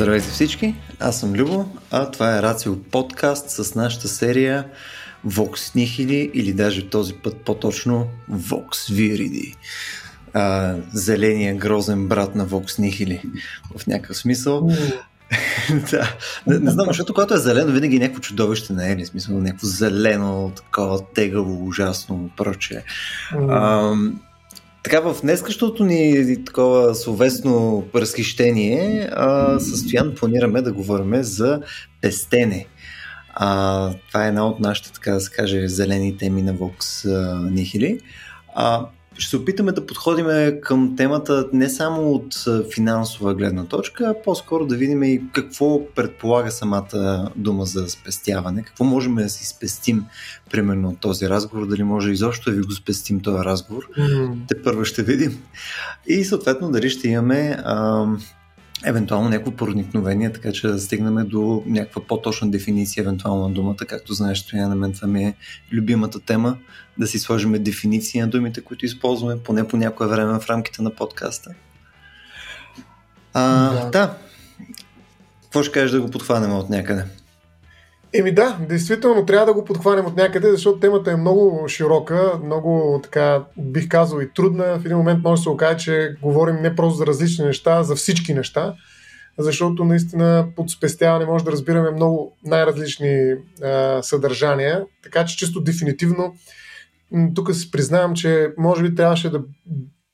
Здравейте 0.00 0.28
всички, 0.28 0.74
аз 1.00 1.20
съм 1.20 1.32
Любо, 1.32 1.66
а 1.90 2.10
това 2.10 2.36
е 2.36 2.42
Рацио 2.42 2.82
подкаст 2.82 3.50
с 3.50 3.74
нашата 3.74 4.08
серия 4.08 4.66
Vox 5.26 5.76
Nihili 5.76 6.30
или 6.34 6.52
даже 6.52 6.90
този 6.90 7.14
път 7.14 7.36
по-точно 7.36 8.06
Vox 8.32 8.70
Viridi. 8.70 9.54
А, 10.34 10.74
зеления 10.92 11.54
грозен 11.54 12.08
брат 12.08 12.34
на 12.34 12.46
Vox 12.46 12.80
Nihili 12.80 13.22
в 13.76 13.86
някакъв 13.86 14.16
смисъл. 14.16 14.70
да, 15.90 16.14
не, 16.46 16.58
не 16.58 16.70
знам, 16.70 16.86
защото 16.86 17.14
когато 17.14 17.34
е 17.34 17.38
зелено, 17.38 17.72
винаги 17.72 17.96
е 17.96 17.98
някакво 17.98 18.20
чудовище 18.20 18.72
не 18.72 18.92
е, 18.92 19.06
смисъл, 19.06 19.38
някакво 19.38 19.66
зелено, 19.66 20.52
такова 20.56 21.00
тегаво, 21.14 21.66
ужасно, 21.66 22.30
прочее. 22.36 22.82
Mm. 23.32 24.12
Така, 24.82 25.00
в 25.00 25.16
днескащото 25.22 25.84
ни 25.84 26.44
такова 26.44 26.94
словесно 26.94 27.84
разхищение, 27.94 29.10
а, 29.12 29.60
състоянно 29.60 30.14
планираме 30.14 30.62
да 30.62 30.72
говорим 30.72 31.22
за 31.22 31.60
пестене. 32.00 32.66
А, 33.34 33.90
това 34.08 34.24
е 34.24 34.28
една 34.28 34.46
от 34.46 34.60
нашите, 34.60 34.92
така 34.92 35.12
да 35.12 35.20
се 35.20 35.30
каже, 35.30 35.68
зелени 35.68 36.16
теми 36.16 36.42
на 36.42 36.54
Vox 36.54 37.08
Nihili. 37.50 38.00
А, 38.54 38.86
ще 39.20 39.30
се 39.30 39.36
опитаме 39.36 39.72
да 39.72 39.86
подходим 39.86 40.26
към 40.62 40.96
темата 40.96 41.48
не 41.52 41.68
само 41.68 42.12
от 42.12 42.44
финансова 42.74 43.34
гледна 43.34 43.64
точка, 43.64 44.04
а 44.04 44.22
по-скоро 44.22 44.66
да 44.66 44.76
видим 44.76 45.02
и 45.02 45.22
какво 45.32 45.94
предполага 45.94 46.50
самата 46.50 47.30
дума 47.36 47.64
за 47.64 47.88
спестяване, 47.88 48.62
какво 48.62 48.84
можем 48.84 49.14
да 49.14 49.28
си 49.28 49.46
спестим 49.46 50.04
примерно 50.50 50.88
от 50.88 50.98
този 50.98 51.28
разговор, 51.28 51.66
дали 51.66 51.82
може 51.82 52.10
изобщо 52.10 52.50
да 52.50 52.56
ви 52.56 52.62
го 52.62 52.72
спестим 52.72 53.20
този 53.20 53.44
разговор. 53.44 53.88
Mm-hmm. 53.98 54.34
Те 54.48 54.62
първо 54.62 54.84
ще 54.84 55.02
видим. 55.02 55.42
И 56.06 56.24
съответно 56.24 56.70
дали 56.70 56.90
ще 56.90 57.08
имаме 57.08 57.56
а, 57.64 58.06
евентуално 58.84 59.28
някакво 59.28 59.50
проникновение, 59.50 60.32
така 60.32 60.52
че 60.52 60.68
да 60.68 60.80
стигнем 60.80 61.28
до 61.28 61.62
някаква 61.66 62.02
по-точна 62.02 62.50
дефиниция 62.50 63.02
евентуално 63.02 63.48
на 63.48 63.54
думата. 63.54 63.76
Както 63.76 64.12
знаеш, 64.12 64.46
това 64.46 64.68
на 64.68 64.74
мен 64.74 64.92
това 64.92 65.08
ми 65.08 65.24
е 65.24 65.34
любимата 65.72 66.20
тема, 66.20 66.56
да 66.98 67.06
си 67.06 67.18
сложим 67.18 67.52
дефиниции 67.52 68.20
на 68.20 68.28
думите, 68.28 68.60
които 68.60 68.84
използваме, 68.84 69.42
поне 69.42 69.68
по 69.68 69.76
някое 69.76 70.06
време 70.06 70.40
в 70.40 70.48
рамките 70.48 70.82
на 70.82 70.90
подкаста. 70.90 71.50
А, 73.34 73.72
да. 73.72 73.90
да. 73.90 74.18
Какво 75.42 75.62
ще 75.62 75.72
кажеш 75.72 75.90
да 75.90 76.00
го 76.00 76.10
подхванем 76.10 76.52
от 76.52 76.70
някъде? 76.70 77.04
Еми 78.12 78.32
да, 78.32 78.58
действително 78.68 79.26
трябва 79.26 79.46
да 79.46 79.52
го 79.52 79.64
подхванем 79.64 80.06
от 80.06 80.16
някъде, 80.16 80.50
защото 80.50 80.80
темата 80.80 81.12
е 81.12 81.16
много 81.16 81.68
широка, 81.68 82.40
много 82.44 83.00
така 83.02 83.44
бих 83.58 83.88
казал 83.88 84.20
и 84.20 84.32
трудна. 84.34 84.78
В 84.78 84.84
един 84.84 84.96
момент 84.96 85.22
може 85.24 85.40
да 85.40 85.42
се 85.42 85.48
окаже, 85.48 85.78
че 85.78 86.16
говорим 86.22 86.56
не 86.56 86.76
просто 86.76 86.96
за 86.96 87.06
различни 87.06 87.44
неща, 87.44 87.72
а 87.72 87.82
за 87.82 87.96
всички 87.96 88.34
неща, 88.34 88.74
защото 89.38 89.84
наистина 89.84 90.46
под 90.56 90.70
спестяване 90.70 91.24
може 91.24 91.44
да 91.44 91.52
разбираме 91.52 91.90
много 91.90 92.36
най-различни 92.44 93.34
а, 93.62 94.02
съдържания. 94.02 94.84
Така 95.02 95.24
че 95.24 95.36
чисто 95.36 95.60
дефинитивно 95.60 96.34
тук 97.34 97.54
си 97.54 97.70
признавам, 97.70 98.14
че 98.14 98.52
може 98.58 98.82
би 98.82 98.94
трябваше 98.94 99.30
да 99.30 99.42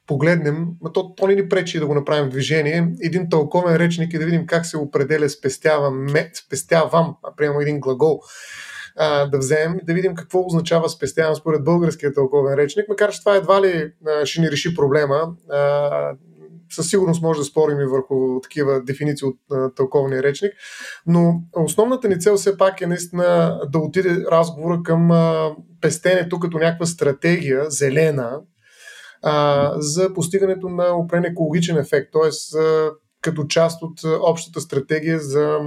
погледнем, 0.07 0.67
то, 0.95 1.15
то 1.15 1.27
не 1.27 1.35
ни 1.35 1.49
пречи 1.49 1.79
да 1.79 1.87
го 1.87 1.95
направим 1.95 2.29
движение, 2.29 2.93
един 3.03 3.29
тълковен 3.29 3.77
речник 3.77 4.15
и 4.15 4.19
да 4.19 4.25
видим 4.25 4.47
как 4.47 4.67
се 4.67 4.77
определя 4.77 5.29
спестявам, 5.29 6.07
спестявам, 6.35 7.17
примерно 7.37 7.61
един 7.61 7.81
глагол, 7.81 8.21
а, 8.97 9.27
да 9.27 9.39
вземем 9.39 9.81
да 9.83 9.95
видим 9.95 10.15
какво 10.15 10.47
означава 10.47 10.89
спестявам 10.89 11.35
според 11.35 11.65
българския 11.65 12.13
тълковен 12.13 12.55
речник, 12.55 12.89
макар 12.89 13.11
че 13.11 13.21
това 13.21 13.37
едва 13.37 13.63
ли 13.63 13.93
а, 14.07 14.27
ще 14.27 14.41
ни 14.41 14.51
реши 14.51 14.75
проблема. 14.75 15.35
А, 15.51 16.13
със 16.71 16.89
сигурност 16.89 17.23
може 17.23 17.39
да 17.39 17.45
спорим 17.45 17.81
и 17.81 17.87
върху 17.87 18.41
такива 18.41 18.83
дефиниции 18.83 19.27
от 19.27 19.37
а, 19.53 19.71
тълковния 19.75 20.23
речник, 20.23 20.53
но 21.07 21.43
основната 21.57 22.09
ни 22.09 22.21
цел 22.21 22.37
все 22.37 22.59
пак 22.59 22.81
е 22.81 22.87
наистина 22.87 23.61
да 23.73 23.79
отиде 23.79 24.25
разговора 24.31 24.81
към 24.85 25.11
а, 25.11 25.51
пестенето 25.81 26.41
като 26.41 26.59
някаква 26.59 26.87
стратегия, 26.87 27.71
зелена, 27.71 28.41
а, 29.29 29.73
за 29.77 30.15
постигането 30.15 30.69
на 30.69 30.97
определен 30.97 31.33
екологичен 31.33 31.79
ефект, 31.79 32.13
т.е. 32.13 32.59
като 33.21 33.45
част 33.45 33.83
от 33.83 34.01
общата 34.05 34.61
стратегия 34.61 35.21
за 35.21 35.59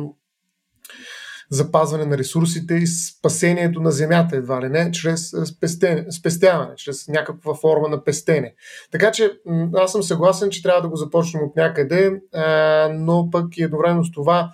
запазване 1.51 2.05
на 2.05 2.17
ресурсите 2.17 2.73
и 2.73 2.87
спасението 2.87 3.81
на 3.81 3.91
земята, 3.91 4.35
едва 4.35 4.61
ли 4.61 4.69
не, 4.69 4.91
чрез 4.91 5.33
спестене, 5.45 6.11
спестяване, 6.11 6.75
чрез 6.75 7.07
някаква 7.07 7.55
форма 7.55 7.89
на 7.89 8.03
пестене. 8.03 8.55
Така 8.91 9.11
че 9.11 9.31
аз 9.73 9.91
съм 9.91 10.03
съгласен, 10.03 10.49
че 10.49 10.63
трябва 10.63 10.81
да 10.81 10.89
го 10.89 10.95
започнем 10.95 11.43
от 11.43 11.55
някъде, 11.55 12.21
а, 12.33 12.89
но 12.93 13.29
пък 13.31 13.57
и 13.57 13.63
едновременно 13.63 14.05
с 14.05 14.11
това 14.11 14.51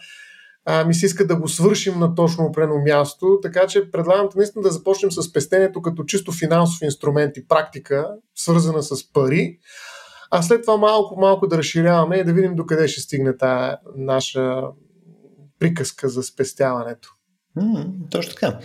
а, 0.65 0.85
ми 0.85 0.93
се 0.93 1.05
иска 1.05 1.27
да 1.27 1.35
го 1.35 1.47
свършим 1.47 1.99
на 1.99 2.15
точно 2.15 2.45
определено 2.45 2.81
място, 2.83 3.39
така 3.41 3.67
че 3.67 3.91
предлагам 3.91 4.29
наистина 4.35 4.61
да 4.61 4.71
започнем 4.71 5.11
с 5.11 5.33
пестенето 5.33 5.81
като 5.81 6.03
чисто 6.03 6.31
финансов 6.31 6.81
инструмент 6.81 7.37
и 7.37 7.47
практика, 7.47 8.07
свързана 8.35 8.83
с 8.83 9.13
пари, 9.13 9.57
а 10.31 10.41
след 10.41 10.61
това 10.61 10.77
малко-малко 10.77 11.47
да 11.47 11.57
разширяваме 11.57 12.17
и 12.17 12.23
да 12.23 12.33
видим 12.33 12.55
докъде 12.55 12.87
ще 12.87 13.01
стигне 13.01 13.37
тази 13.37 13.75
наша 13.95 14.61
приказка 15.59 16.09
за 16.09 16.23
спестяването. 16.23 17.09
М, 17.55 17.85
точно 18.11 18.33
така. 18.33 18.59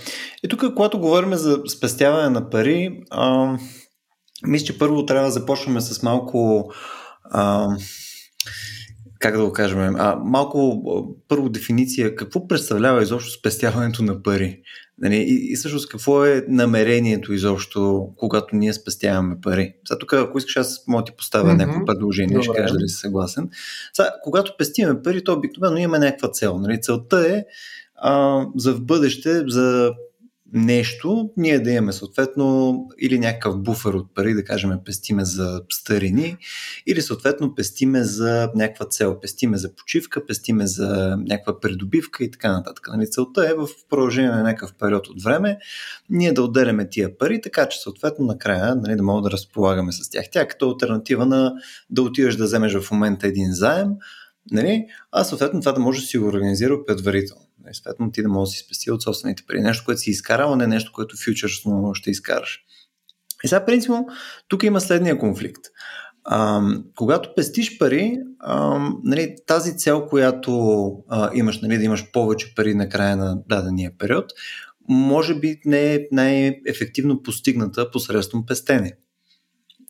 И 0.44 0.48
тук, 0.48 0.74
когато 0.74 0.98
говорим 0.98 1.34
за 1.34 1.62
спестяване 1.68 2.28
на 2.28 2.50
пари, 2.50 3.04
а, 3.10 3.56
мисля, 4.46 4.66
че 4.66 4.78
първо 4.78 5.06
трябва 5.06 5.26
да 5.26 5.32
започнем 5.32 5.80
с 5.80 6.02
малко 6.02 6.70
а, 7.24 7.68
как 9.20 9.36
да 9.36 9.44
го 9.44 9.52
кажем, 9.52 9.96
а, 9.98 10.16
малко 10.24 10.82
първо 11.28 11.48
дефиниция, 11.48 12.16
какво 12.16 12.48
представлява 12.48 13.02
изобщо 13.02 13.30
спестяването 13.30 14.02
на 14.02 14.22
пари? 14.22 14.60
Нали? 14.98 15.16
И, 15.16 15.52
и 15.52 15.56
всъщност 15.56 15.88
какво 15.88 16.24
е 16.24 16.44
намерението 16.48 17.32
изобщо, 17.32 18.08
когато 18.16 18.56
ние 18.56 18.72
спестяваме 18.72 19.36
пари? 19.42 19.74
Сега 19.88 19.98
тук, 19.98 20.12
ако 20.12 20.38
искаш, 20.38 20.56
аз 20.56 20.84
мога 20.88 21.04
ти 21.04 21.12
поставя 21.12 21.50
mm-hmm. 21.50 21.56
някакво 21.56 21.84
предложение, 21.84 22.34
Добре. 22.34 22.44
ще 22.44 22.54
кажа 22.54 22.74
дали 22.74 22.88
си 22.88 22.96
съгласен. 22.96 23.48
Сега, 23.92 24.10
когато 24.24 24.54
пестиме 24.58 25.02
пари, 25.02 25.24
то 25.24 25.32
обикновено 25.32 25.76
имаме 25.76 26.06
някаква 26.06 26.30
цел. 26.30 26.58
Нали? 26.58 26.80
Целта 26.80 27.36
е 27.36 27.44
а, 27.96 28.44
за 28.56 28.74
в 28.74 28.84
бъдеще, 28.84 29.42
за 29.46 29.92
нещо, 30.52 31.30
ние 31.36 31.58
да 31.58 31.70
имаме 31.70 31.92
съответно 31.92 32.78
или 33.00 33.18
някакъв 33.18 33.62
буфер 33.62 33.90
от 33.90 34.14
пари, 34.14 34.34
да 34.34 34.44
кажем 34.44 34.70
пестиме 34.84 35.24
за 35.24 35.62
старини, 35.72 36.36
или 36.86 37.02
съответно 37.02 37.54
пестиме 37.54 38.02
за 38.02 38.50
някаква 38.54 38.86
цел, 38.86 39.20
пестиме 39.20 39.58
за 39.58 39.74
почивка, 39.74 40.26
пестиме 40.26 40.66
за 40.66 41.16
някаква 41.28 41.60
придобивка 41.60 42.24
и 42.24 42.30
така 42.30 42.52
нататък. 42.52 42.88
Нали, 42.92 43.10
целта 43.10 43.48
е 43.50 43.54
в 43.54 43.68
продължение 43.88 44.30
на 44.30 44.42
някакъв 44.42 44.74
период 44.74 45.08
от 45.08 45.22
време 45.22 45.58
ние 46.10 46.32
да 46.32 46.42
отделяме 46.42 46.88
тия 46.88 47.18
пари, 47.18 47.40
така 47.40 47.68
че 47.68 47.80
съответно 47.80 48.24
накрая 48.24 48.74
нали, 48.74 48.96
да 48.96 49.02
можем 49.02 49.22
да 49.22 49.30
разполагаме 49.30 49.92
с 49.92 50.10
тях. 50.10 50.24
Тя 50.32 50.40
е 50.40 50.48
като 50.48 50.70
альтернатива 50.70 51.26
на 51.26 51.54
да 51.90 52.02
отидеш 52.02 52.36
да 52.36 52.44
вземеш 52.44 52.74
в 52.74 52.90
момента 52.90 53.26
един 53.26 53.52
заем, 53.52 53.88
нали, 54.50 54.86
а 55.12 55.24
съответно 55.24 55.60
това 55.60 55.72
да 55.72 55.80
може 55.80 56.00
да 56.00 56.06
си 56.06 56.18
го 56.18 56.26
организира 56.26 56.84
предварително. 56.86 57.49
Нали, 57.64 57.74
съответно 57.74 58.12
ти 58.12 58.22
да 58.22 58.28
можеш 58.28 58.52
да 58.52 58.56
си 58.56 58.64
спести 58.64 58.90
от 58.90 59.02
собствените 59.02 59.42
пари. 59.48 59.60
Нещо, 59.60 59.84
което 59.84 60.00
си 60.00 60.10
изкарал, 60.10 60.52
а 60.52 60.56
не 60.56 60.66
нещо, 60.66 60.92
което 60.92 61.16
фьючерсно 61.16 61.90
ще 61.94 62.10
изкараш. 62.10 62.58
И 63.44 63.48
сега, 63.48 63.64
принципно, 63.64 64.06
тук 64.48 64.62
има 64.62 64.80
следния 64.80 65.18
конфликт. 65.18 65.64
А, 66.24 66.62
когато 66.96 67.34
пестиш 67.34 67.78
пари, 67.78 68.18
а, 68.38 68.78
нали, 69.04 69.36
тази 69.46 69.78
цел, 69.78 70.06
която 70.06 70.52
а, 71.08 71.30
имаш, 71.34 71.60
нали, 71.60 71.78
да 71.78 71.84
имаш 71.84 72.10
повече 72.12 72.54
пари 72.54 72.74
на 72.74 72.88
края 72.88 73.16
на 73.16 73.42
дадения 73.48 73.92
период, 73.98 74.32
може 74.88 75.34
би 75.34 75.60
не 75.64 75.94
е 75.94 76.06
най-ефективно 76.12 77.22
постигната 77.22 77.90
посредством 77.90 78.46
пестене. 78.46 78.92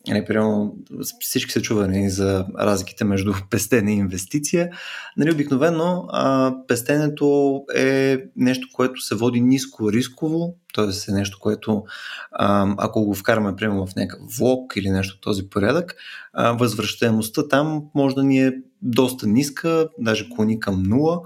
Нали, 0.07 0.25
примерно, 0.25 0.75
всички 1.19 1.51
са 1.51 1.61
чувани 1.61 2.09
за 2.09 2.45
разликите 2.59 3.03
между 3.03 3.33
пестене 3.49 3.93
и 3.93 3.97
инвестиция. 3.97 4.69
Нали, 5.17 5.31
обикновено 5.31 6.05
а, 6.09 6.53
пестенето 6.67 7.61
е 7.75 8.17
нещо, 8.35 8.67
което 8.73 9.01
се 9.01 9.15
води 9.15 9.41
ниско 9.41 9.91
рисково, 9.91 10.55
т.е. 10.73 11.11
е 11.11 11.13
нещо, 11.13 11.39
което 11.41 11.83
а, 12.31 12.75
ако 12.77 13.05
го 13.05 13.13
вкараме 13.13 13.55
примерно 13.55 13.87
в 13.87 13.95
някакъв 13.95 14.37
влог 14.37 14.73
или 14.75 14.89
нещо 14.89 15.15
от 15.15 15.21
този 15.21 15.49
порядък, 15.49 15.95
а, 16.33 16.51
възвръщаемостта 16.51 17.47
там 17.47 17.83
може 17.95 18.15
да 18.15 18.23
ни 18.23 18.41
е 18.47 18.53
доста 18.81 19.27
ниска, 19.27 19.87
даже 19.99 20.29
клони 20.29 20.59
към 20.59 20.83
нула. 20.83 21.21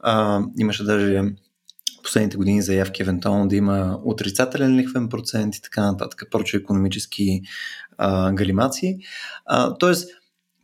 А, 0.00 0.42
имаше 0.58 0.84
даже 0.84 1.22
последните 2.06 2.36
години 2.36 2.62
заявки 2.62 3.02
евентуално 3.02 3.48
да 3.48 3.56
има 3.56 4.00
отрицателен 4.04 4.76
лихвен 4.76 5.08
процент 5.08 5.56
и 5.56 5.62
така 5.62 5.82
нататък, 5.82 6.22
проче 6.30 6.56
економически 6.56 7.42
а, 7.98 8.32
галимации. 8.32 8.96
А, 9.46 9.74
тоест, 9.78 10.10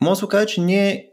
може 0.01 0.11
да 0.11 0.17
се 0.17 0.25
окаже, 0.25 0.47
че 0.47 0.61
ние 0.61 1.09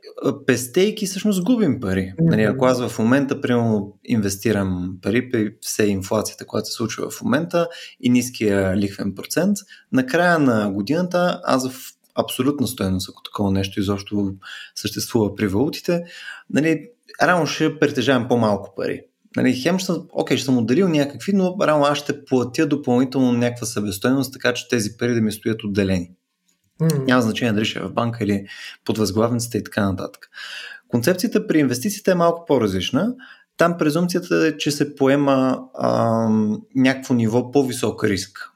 пестейки 0.48 1.06
всъщност 1.06 1.44
губим 1.44 1.80
пари. 1.80 2.14
Нали, 2.20 2.44
ако 2.44 2.66
аз 2.66 2.88
в 2.88 3.00
момента, 3.00 3.42
примерно, 3.42 3.98
инвестирам 4.06 4.98
пари 5.02 5.32
при 5.32 5.56
все 5.62 5.84
инфлацията, 5.84 6.46
която 6.46 6.68
се 6.68 6.74
случва 6.74 7.10
в 7.10 7.22
момента 7.22 7.68
и 8.02 8.10
ниския 8.10 8.78
лихвен 8.78 9.16
процент, 9.16 9.58
на 9.92 10.06
края 10.06 10.40
на 10.40 10.72
годината 10.72 11.42
аз 11.44 11.70
в 11.70 11.92
абсолютна 12.16 12.68
стоеност, 12.68 13.10
ако 13.10 13.24
такова 13.24 13.52
нещо 13.52 13.80
изобщо 13.80 14.34
съществува 14.76 15.36
при 15.36 15.48
валутите, 15.48 16.04
нали, 16.50 16.90
рано 17.22 17.46
ще 17.46 17.80
притежавам 17.80 18.28
по-малко 18.28 18.74
пари. 18.76 19.02
Нали, 19.36 19.54
хем 19.54 19.80
ще, 19.80 19.92
окей, 20.12 20.38
ще 20.38 20.46
съм 20.46 20.58
отделил 20.58 20.88
някакви, 20.88 21.34
но 21.34 21.56
рано 21.62 21.84
аз 21.84 21.98
ще 21.98 22.26
платя 22.26 22.68
допълнително 22.68 23.32
някаква 23.32 23.66
събестойност, 23.66 24.34
така 24.34 24.54
че 24.54 24.68
тези 24.68 24.98
пари 24.98 25.14
да 25.14 25.22
ми 25.22 25.32
стоят 25.32 25.64
отделени. 25.64 26.12
Mm. 26.82 27.06
Няма 27.06 27.22
значение 27.22 27.54
дали 27.54 27.66
ще 27.66 27.80
е 27.80 27.82
в 27.82 27.94
банка 27.94 28.24
или 28.24 28.46
под 28.86 28.98
възглавницата 28.98 29.58
и 29.58 29.64
така 29.64 29.90
нататък. 29.90 30.30
Концепцията 30.88 31.48
при 31.48 31.60
инвестициите 31.60 32.12
е 32.12 32.16
малко 32.16 32.46
по-различна. 32.46 33.16
Там 33.58 33.78
презумцията 33.78 34.48
е, 34.48 34.58
че 34.58 34.72
се 34.72 34.96
поема 34.96 35.60
а, 35.74 36.28
някакво 36.76 37.14
ниво 37.14 37.52
по-висок 37.52 38.04
риск, 38.04 38.52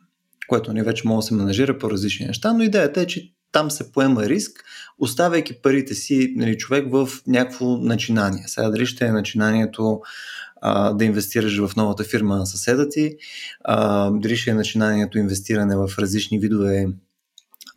което 0.47 0.73
не 0.73 0.83
вече 0.83 1.07
може 1.07 1.17
да 1.17 1.27
се 1.27 1.33
менажира 1.33 1.77
по 1.77 1.91
различни 1.91 2.25
неща, 2.25 2.53
но 2.53 2.63
идеята 2.63 3.01
е, 3.01 3.07
че 3.07 3.33
там 3.51 3.71
се 3.71 3.91
поема 3.91 4.23
риск, 4.23 4.63
оставяйки 4.99 5.61
парите 5.61 5.93
си 5.93 6.33
нали, 6.35 6.57
човек 6.57 6.91
в 6.91 7.09
някакво 7.27 7.77
начинание. 7.77 8.43
Сега 8.47 8.69
дали 8.69 8.85
ще 8.85 9.05
е 9.05 9.11
начинанието 9.11 10.01
а, 10.65 10.93
да 10.93 11.05
инвестираш 11.05 11.59
в 11.59 11.75
новата 11.75 12.03
фирма 12.03 12.35
на 12.35 12.45
съседа 12.45 12.89
ти, 12.89 13.15
а, 13.63 14.09
дали 14.11 14.37
ще 14.37 14.51
е 14.51 14.53
начинанието 14.53 15.17
инвестиране 15.17 15.75
в 15.75 15.89
различни 15.99 16.39
видове 16.39 16.87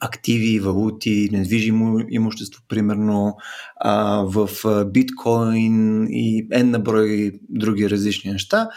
активи, 0.00 0.60
валути, 0.60 1.28
недвижимо 1.32 2.00
имущество, 2.08 2.62
примерно 2.68 3.36
а, 3.76 4.22
в 4.22 4.48
биткоин 4.84 6.06
и 6.10 6.48
N 6.48 6.62
на 6.62 6.78
брой 6.78 7.32
други 7.48 7.90
различни 7.90 8.32
неща. 8.32 8.68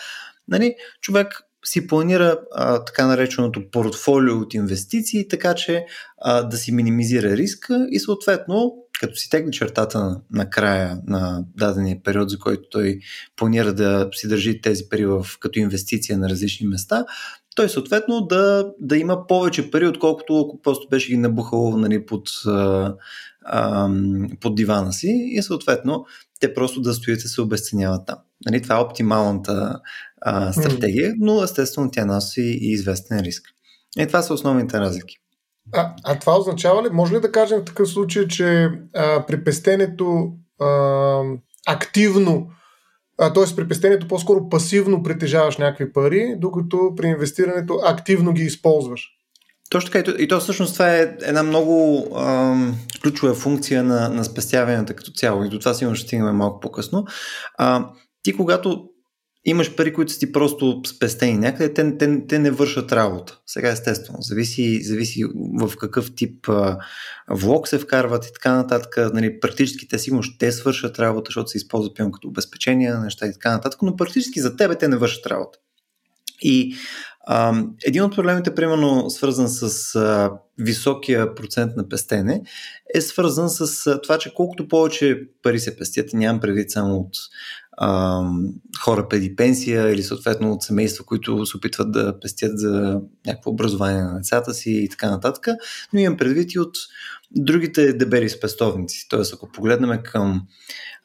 Нали, 0.48 0.76
човек 1.02 1.42
си 1.66 1.88
планира 1.88 2.40
а, 2.56 2.84
така 2.86 3.08
нареченото 3.08 3.72
портфолио 3.72 4.38
от 4.38 4.54
инвестиции, 4.54 5.28
така 5.28 5.56
че 5.56 5.86
а, 6.22 6.44
да 6.44 6.58
си 6.58 6.72
минимизира 6.72 7.38
риска 7.38 7.88
и 7.92 8.00
съответно, 8.00 8.76
като 9.00 9.16
си 9.16 9.30
тегли 9.30 9.52
чертата 9.52 10.00
на, 10.00 10.22
на 10.32 10.50
края 10.50 11.00
на 11.08 11.44
дадения 11.58 11.98
период, 12.04 12.30
за 12.30 12.40
който 12.40 12.70
той 12.70 13.00
планира 13.36 13.74
да 13.74 14.10
си 14.14 14.28
държи 14.28 14.62
тези 14.62 14.84
пари 14.90 15.06
в, 15.06 15.26
като 15.40 15.60
инвестиция 15.60 16.18
на 16.18 16.30
различни 16.30 16.68
места, 16.68 17.06
той 17.56 17.70
съответно 17.70 18.22
да, 18.22 18.72
да 18.80 18.98
има 18.98 19.28
повече 19.28 19.72
пари, 19.72 19.88
отколкото 19.88 20.40
ако 20.40 20.62
просто 20.62 20.88
беше 20.90 21.10
ги 21.10 21.18
набухал 21.18 21.78
нали, 21.78 22.06
под, 22.06 22.30
а, 22.48 22.94
а, 23.46 23.90
под 24.40 24.56
дивана 24.56 24.94
си 24.94 25.30
и 25.32 25.42
съответно 25.42 26.06
те 26.40 26.54
просто 26.54 26.82
да 26.82 26.94
стоят 26.94 27.24
и 27.24 27.28
се 27.28 27.42
обесценяват 27.42 28.08
там. 28.08 28.18
Нали, 28.46 28.62
това 28.62 28.76
е 28.76 28.82
оптималната 28.82 29.80
а, 30.22 30.54
стратегия, 30.54 31.14
но 31.20 31.44
естествено 31.44 31.92
тя 31.92 32.06
носи 32.06 32.42
и 32.62 32.72
известен 32.72 33.20
риск. 33.20 33.44
И 34.00 34.08
това 34.08 34.22
са 34.22 34.34
основните 34.34 34.80
разлики. 34.80 35.16
А, 35.74 35.94
а 36.04 36.20
това 36.20 36.38
означава 36.38 36.84
ли, 36.84 36.90
може 36.92 37.16
ли 37.16 37.20
да 37.20 37.32
кажем 37.32 37.60
в 37.60 37.66
такъв 37.66 37.90
случай, 37.90 38.28
че 38.28 38.70
а, 38.96 39.26
при 39.26 39.44
пестенето 39.44 40.32
а, 40.62 41.22
активно 41.68 42.48
т.е. 43.20 43.56
при 43.56 43.68
пестенето 43.68 44.08
по-скоро 44.08 44.50
пасивно 44.50 45.04
притежаваш 45.04 45.58
някакви 45.58 45.94
пари, 45.94 46.36
докато 46.38 46.94
при 46.98 47.08
инвестирането 47.08 47.80
активно 47.86 48.34
ги 48.34 48.44
използваш. 48.44 49.10
Точно 49.70 49.92
така. 49.92 50.00
И 50.00 50.04
то, 50.04 50.22
и 50.22 50.28
то 50.28 50.40
всъщност 50.40 50.74
това 50.74 50.96
е 50.96 51.16
една 51.22 51.44
много 51.44 52.08
ам, 52.18 52.76
ключова 53.04 53.34
функция 53.34 53.84
на, 53.84 54.10
на 54.10 54.24
спестяванията 54.24 54.94
като 54.94 55.12
цяло. 55.12 55.44
И 55.44 55.50
до 55.50 55.60
това 55.60 55.74
сигурно 55.74 55.96
ще 55.96 56.08
стигнем 56.08 56.36
малко 56.36 56.60
по-късно. 56.60 57.06
А, 57.58 57.90
ти 58.24 58.34
когато 58.34 58.89
имаш 59.46 59.76
пари, 59.76 59.94
които 59.94 60.12
са 60.12 60.20
ти 60.20 60.32
просто 60.32 60.82
спестени 60.88 61.38
някъде, 61.38 61.74
те, 61.74 61.98
те, 61.98 62.28
те 62.28 62.40
не 62.40 62.52
вършат 62.52 62.92
работа. 62.92 63.40
Сега 63.46 63.70
естествено, 63.70 64.22
зависи, 64.22 64.84
зависи 64.84 65.24
в 65.60 65.78
какъв 65.78 66.16
тип 66.16 66.50
а, 66.50 66.78
влог 67.30 67.68
се 67.68 67.80
вкарват 67.80 68.26
и 68.26 68.34
така 68.34 68.54
нататък. 68.54 69.14
Нали, 69.14 69.40
практически 69.40 69.88
те 69.88 70.00
сигурно 70.00 70.24
ще 70.24 70.52
свършат 70.52 71.00
работа, 71.00 71.28
защото 71.30 71.50
се 71.50 71.58
използват 71.58 71.96
пион 71.96 72.12
като 72.12 72.28
обезпечение 72.28 72.92
на 72.92 73.00
неща 73.00 73.28
и 73.28 73.34
така 73.34 73.52
нататък, 73.52 73.82
но 73.82 73.96
практически 73.96 74.42
за 74.42 74.56
тебе 74.56 74.76
те 74.76 74.88
не 74.88 74.98
вършат 74.98 75.28
работа. 75.28 75.60
И 76.42 76.76
а, 77.28 77.64
един 77.86 78.04
от 78.04 78.16
проблемите, 78.16 78.56
примерно 78.56 79.10
свързан 79.10 79.50
с 79.50 79.96
а, 79.96 80.32
високия 80.58 81.36
процент 81.36 81.76
на 81.76 81.90
пестене, 81.90 82.42
е 82.96 83.02
свързан 83.02 83.50
с 83.50 83.88
а, 83.88 84.02
това, 84.02 84.18
че 84.18 84.34
колкото 84.34 84.68
повече 84.68 85.22
пари 85.44 85.60
се 85.60 85.78
пестят, 85.78 86.14
нямам 86.14 86.40
предвид 86.40 86.72
само 86.72 86.96
от 86.96 87.12
а, 87.82 88.22
хора 88.84 89.08
преди 89.08 89.36
пенсия 89.36 89.90
или 89.94 90.04
съответно 90.04 90.52
от 90.52 90.64
семейства, 90.64 91.06
които 91.06 91.46
се 91.46 91.58
опитват 91.58 91.92
да 91.92 92.20
пестят 92.20 92.60
за 92.60 93.02
някакво 93.28 93.52
образование 93.52 94.02
на 94.02 94.16
децата 94.18 94.54
си 94.54 94.72
и 94.72 94.90
така 94.90 95.10
нататък, 95.10 95.48
но 95.94 96.00
имам 96.00 96.18
предвид 96.18 96.54
и 96.54 96.60
от 96.60 96.78
другите 97.36 97.94
дебели 97.94 98.30
спестовници. 98.30 99.06
Тоест, 99.10 99.34
ако 99.34 99.52
погледнем 99.52 100.00
към 100.04 100.42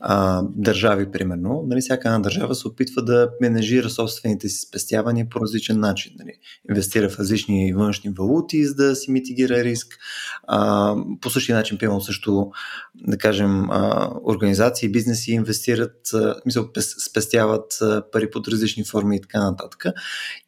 а, 0.01 0.43
държави, 0.57 1.11
примерно, 1.11 1.65
нали, 1.67 1.81
всяка 1.81 2.09
една 2.09 2.19
държава 2.19 2.55
се 2.55 2.69
опитва 2.69 3.03
да 3.03 3.31
менежира 3.41 3.91
собствените 3.91 4.49
си 4.49 4.67
спестявания 4.69 5.29
по 5.29 5.41
различен 5.41 5.81
начин. 5.81 6.13
Нали. 6.19 6.33
Инвестира 6.71 7.09
в 7.09 7.19
различни 7.19 7.73
външни 7.73 8.11
валути, 8.19 8.67
за 8.67 8.75
да 8.75 8.97
си 8.97 9.11
митигира 9.11 9.65
риск. 9.65 9.99
А, 10.47 10.95
по 11.21 11.31
същия 11.31 11.57
начин, 11.57 11.79
примерно, 11.79 12.01
също, 12.01 12.51
да 12.95 13.19
кажем, 13.19 13.71
а, 13.71 14.11
организации, 14.25 14.89
бизнеси 14.89 15.33
инвестират, 15.33 16.15
а, 16.15 16.35
мисъл, 16.47 16.69
спестяват 17.11 17.79
а, 17.83 18.03
пари 18.13 18.31
под 18.31 18.49
различни 18.49 18.85
форми 18.85 19.17
и 19.17 19.21
така 19.21 19.45
нататък. 19.45 19.85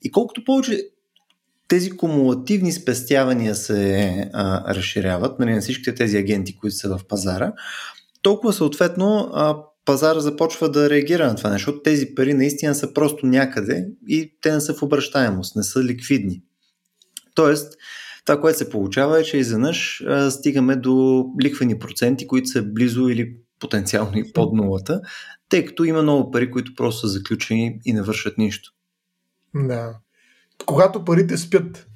И 0.02 0.10
колкото 0.10 0.44
повече 0.44 0.88
тези 1.68 1.90
кумулативни 1.90 2.72
спестявания 2.72 3.54
се 3.54 4.30
а, 4.32 4.74
разширяват, 4.74 5.38
нали, 5.38 5.54
на 5.54 5.60
всичките 5.60 5.94
тези 5.94 6.16
агенти, 6.16 6.56
които 6.56 6.76
са 6.76 6.98
в 6.98 7.00
пазара, 7.08 7.52
толкова 8.22 8.52
съответно 8.52 9.30
а, 9.34 9.56
пазара 9.84 10.20
започва 10.20 10.70
да 10.70 10.90
реагира 10.90 11.26
на 11.26 11.36
това 11.36 11.50
нещо, 11.50 11.82
тези 11.82 12.14
пари 12.14 12.34
наистина 12.34 12.74
са 12.74 12.94
просто 12.94 13.26
някъде 13.26 13.88
и 14.08 14.32
те 14.40 14.52
не 14.52 14.60
са 14.60 14.74
в 14.74 14.82
обращаемост, 14.82 15.56
не 15.56 15.62
са 15.62 15.84
ликвидни. 15.84 16.42
Тоест, 17.34 17.76
това, 18.24 18.40
което 18.40 18.58
се 18.58 18.70
получава 18.70 19.20
е, 19.20 19.24
че 19.24 19.36
изведнъж 19.36 20.04
стигаме 20.30 20.76
до 20.76 21.26
лихвени 21.42 21.78
проценти, 21.78 22.26
които 22.26 22.48
са 22.48 22.62
близо 22.62 23.08
или 23.08 23.36
потенциално 23.58 24.18
и 24.18 24.32
под 24.32 24.52
нулата, 24.52 25.00
тъй 25.48 25.64
като 25.64 25.84
има 25.84 26.02
много 26.02 26.30
пари, 26.30 26.50
които 26.50 26.74
просто 26.74 27.00
са 27.00 27.08
заключени 27.08 27.80
и 27.84 27.92
не 27.92 28.02
вършат 28.02 28.38
нищо. 28.38 28.72
Да. 29.54 29.98
Когато 30.66 31.04
парите 31.04 31.36
спят, 31.36 31.86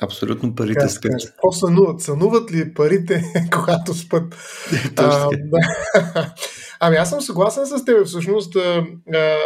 Абсолютно 0.00 0.54
парите 0.54 0.88
спят. 0.88 1.12
Какво 1.26 1.52
сънуват? 1.52 2.00
Сънуват 2.00 2.52
ли 2.52 2.74
парите, 2.74 3.24
когато 3.52 3.94
спят? 3.94 4.36
а, 4.96 5.28
да. 5.30 5.58
Ами 6.80 6.96
аз 6.96 7.10
съм 7.10 7.20
съгласен 7.20 7.66
с 7.66 7.84
теб 7.84 8.06
всъщност, 8.06 8.56
а, 8.56 8.86
а, 9.14 9.38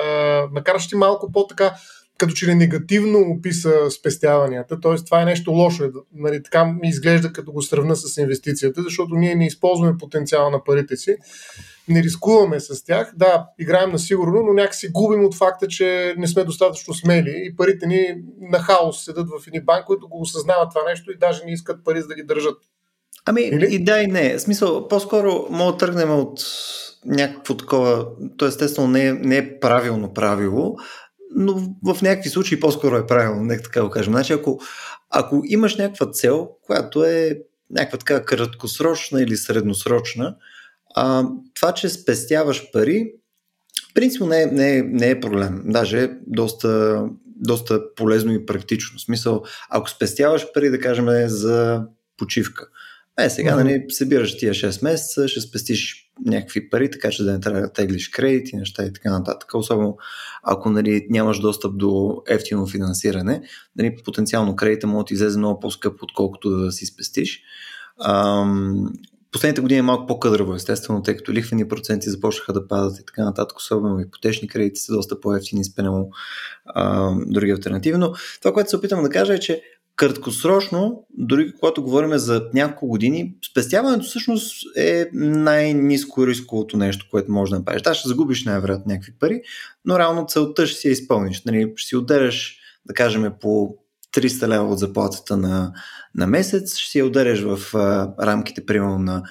макар 0.53 0.79
ще 0.79 0.97
малко 0.97 1.33
по-така 1.33 1.75
като 2.19 2.35
че 2.35 2.47
ли 2.47 2.55
негативно 2.55 3.19
описа 3.19 3.91
спестяванията, 3.91 4.81
т.е. 4.81 4.97
това 4.97 5.23
е 5.23 5.25
нещо 5.25 5.51
лошо. 5.51 5.85
Нали, 6.15 6.43
така 6.43 6.65
ми 6.65 6.89
изглежда 6.89 7.33
като 7.33 7.53
го 7.53 7.63
сравна 7.63 7.97
с 7.97 8.17
инвестицията, 8.17 8.83
защото 8.83 9.15
ние 9.15 9.35
не 9.35 9.47
използваме 9.47 9.99
потенциала 9.99 10.51
на 10.51 10.65
парите 10.65 10.97
си, 10.97 11.17
не 11.89 12.03
рискуваме 12.03 12.61
с 12.61 12.85
тях. 12.85 13.13
Да, 13.17 13.47
играем 13.59 13.91
на 13.91 13.99
сигурно, 13.99 14.43
но 14.43 14.53
някакси 14.53 14.89
губим 14.93 15.25
от 15.25 15.35
факта, 15.35 15.69
че 15.69 16.15
не 16.19 16.27
сме 16.27 16.45
достатъчно 16.45 16.95
смели 16.95 17.43
и 17.45 17.57
парите 17.57 17.87
ни 17.87 18.15
на 18.41 18.59
хаос 18.59 19.05
седат 19.05 19.29
в 19.29 19.47
едни 19.47 19.61
банки, 19.61 19.87
които 19.87 20.09
го 20.09 20.21
осъзнават 20.21 20.69
това 20.71 20.83
нещо 20.89 21.13
и 21.13 21.19
даже 21.19 21.45
не 21.45 21.53
искат 21.53 21.85
пари 21.85 22.01
за 22.01 22.09
да 22.09 22.15
ги 22.15 22.23
държат. 22.23 22.59
Ами 23.27 23.43
Или? 23.43 23.75
и 23.75 23.85
да 23.85 24.01
и 24.01 24.07
не. 24.07 24.37
В 24.37 24.41
смисъл, 24.41 24.89
по-скоро 24.89 25.47
мога 25.51 25.73
да 25.73 25.79
тръгнем 25.79 26.11
от 26.11 26.41
някакво 27.05 27.57
такова, 27.57 28.07
то 28.37 28.47
естествено 28.47 28.89
не 28.89 29.07
е, 29.07 29.13
не 29.13 29.37
е 29.37 29.61
правилно 29.61 30.15
правило, 30.15 30.77
но 31.35 31.55
в 31.85 32.03
някакви 32.03 32.31
случаи 32.31 32.61
по-скоро 32.61 32.97
е 32.97 33.07
правилно, 33.07 33.45
нека 33.45 33.63
така 33.63 33.83
го 33.83 33.91
кажем. 33.91 34.13
Значи, 34.13 34.33
ако, 34.33 34.61
ако 35.11 35.43
имаш 35.45 35.77
някаква 35.77 36.11
цел, 36.11 36.51
която 36.67 37.05
е 37.05 37.39
някаква 37.71 37.99
така 37.99 38.25
краткосрочна 38.25 39.23
или 39.23 39.37
средносрочна, 39.37 40.37
а, 40.95 41.29
това, 41.55 41.73
че 41.73 41.89
спестяваш 41.89 42.73
пари, 42.73 43.13
принципно 43.95 44.27
не 44.27 44.43
е, 44.43 44.47
не 44.47 44.79
е, 44.79 44.83
не 44.83 45.11
е 45.11 45.21
проблем. 45.21 45.63
Даже 45.65 46.03
е 46.03 46.11
доста, 46.27 47.03
доста 47.37 47.95
полезно 47.95 48.33
и 48.33 48.47
практично. 48.47 48.99
В 48.99 49.03
смисъл, 49.03 49.43
ако 49.71 49.91
спестяваш 49.91 50.47
пари, 50.55 50.71
да 50.71 50.81
кажем, 50.81 51.07
за 51.29 51.85
почивка. 52.17 52.67
Е, 53.19 53.31
сега, 53.31 53.53
mm-hmm. 53.53 53.63
нали, 53.63 53.85
събираш 53.89 54.39
тия 54.39 54.55
6 54.55 54.85
месеца, 54.85 55.29
ще 55.29 55.41
спестиш 55.41 56.11
някакви 56.27 56.71
пари, 56.71 56.91
така 56.91 57.11
че 57.11 57.25
да 57.25 57.33
не 57.33 57.41
трябва 57.41 57.61
да 57.61 57.73
теглиш 57.73 58.09
кредити, 58.09 58.57
неща 58.57 58.85
и 58.85 58.93
така 58.93 59.11
нататък. 59.11 59.55
Особено 59.55 59.99
ако 60.43 60.71
нали, 60.71 61.07
нямаш 61.11 61.41
достъп 61.41 61.79
до 61.79 62.23
ефтино 62.29 62.67
финансиране, 62.67 63.43
нали, 63.77 63.97
потенциално 64.05 64.57
кредита 64.57 64.87
може 64.87 65.05
да 65.07 65.15
излезе 65.15 65.39
много 65.39 65.61
по-скъп, 65.61 66.03
отколкото 66.03 66.51
да 66.51 66.73
си 66.73 66.87
спестиш. 66.87 67.43
Ам, 68.05 68.93
последните 69.33 69.61
години 69.61 69.79
е 69.79 69.83
малко 69.83 70.07
по-къдраво, 70.07 70.55
естествено, 70.55 71.03
тъй 71.03 71.17
като 71.17 71.33
лихвени 71.33 71.69
проценти 71.69 72.11
започнаха 72.11 72.53
да 72.53 72.69
падат 72.69 72.99
и 72.99 73.05
така 73.07 73.25
нататък, 73.25 73.59
особено 73.59 74.01
ипотечни 74.01 74.49
кредити 74.49 74.81
са 74.81 74.93
доста 74.93 75.21
по-ефтини 75.21 75.65
спрямо 75.65 76.11
други 77.27 77.51
альтернативи. 77.51 77.99
Но 77.99 78.13
това, 78.41 78.53
което 78.53 78.71
се 78.71 78.77
опитвам 78.77 79.03
да 79.03 79.11
кажа 79.11 79.35
е, 79.35 79.41
че 79.41 79.63
краткосрочно, 79.97 81.07
дори 81.19 81.53
когато 81.53 81.83
говорим 81.83 82.19
за 82.19 82.49
няколко 82.55 82.87
години, 82.87 83.35
спестяването 83.51 84.05
всъщност 84.05 84.77
е 84.77 85.07
най-низко 85.13 86.27
рисковото 86.27 86.77
нещо, 86.77 87.07
което 87.11 87.33
може 87.33 87.51
да 87.51 87.59
направиш. 87.59 87.83
Да, 87.83 87.95
ще 87.95 88.09
загубиш 88.09 88.45
най-вероятно 88.45 88.85
някакви 88.87 89.13
пари, 89.21 89.43
но 89.85 89.99
реално 89.99 90.27
целта 90.27 90.67
ще 90.67 90.81
си 90.81 90.89
я 90.89 90.93
изпълниш. 90.93 91.43
Нали, 91.45 91.73
ще 91.77 91.89
си 91.89 91.97
удареш, 91.97 92.59
да 92.87 92.95
кажем, 92.95 93.33
по 93.41 93.77
300 94.17 94.49
лева 94.49 94.65
от 94.65 94.79
заплатата 94.79 95.37
на, 95.37 95.73
на 96.15 96.27
месец, 96.27 96.77
ще 96.77 96.91
си 96.91 96.99
я 96.99 97.07
удареш 97.07 97.43
в 97.43 97.75
а, 97.75 98.15
рамките, 98.27 98.67
примерно, 98.67 98.99
на 98.99 99.23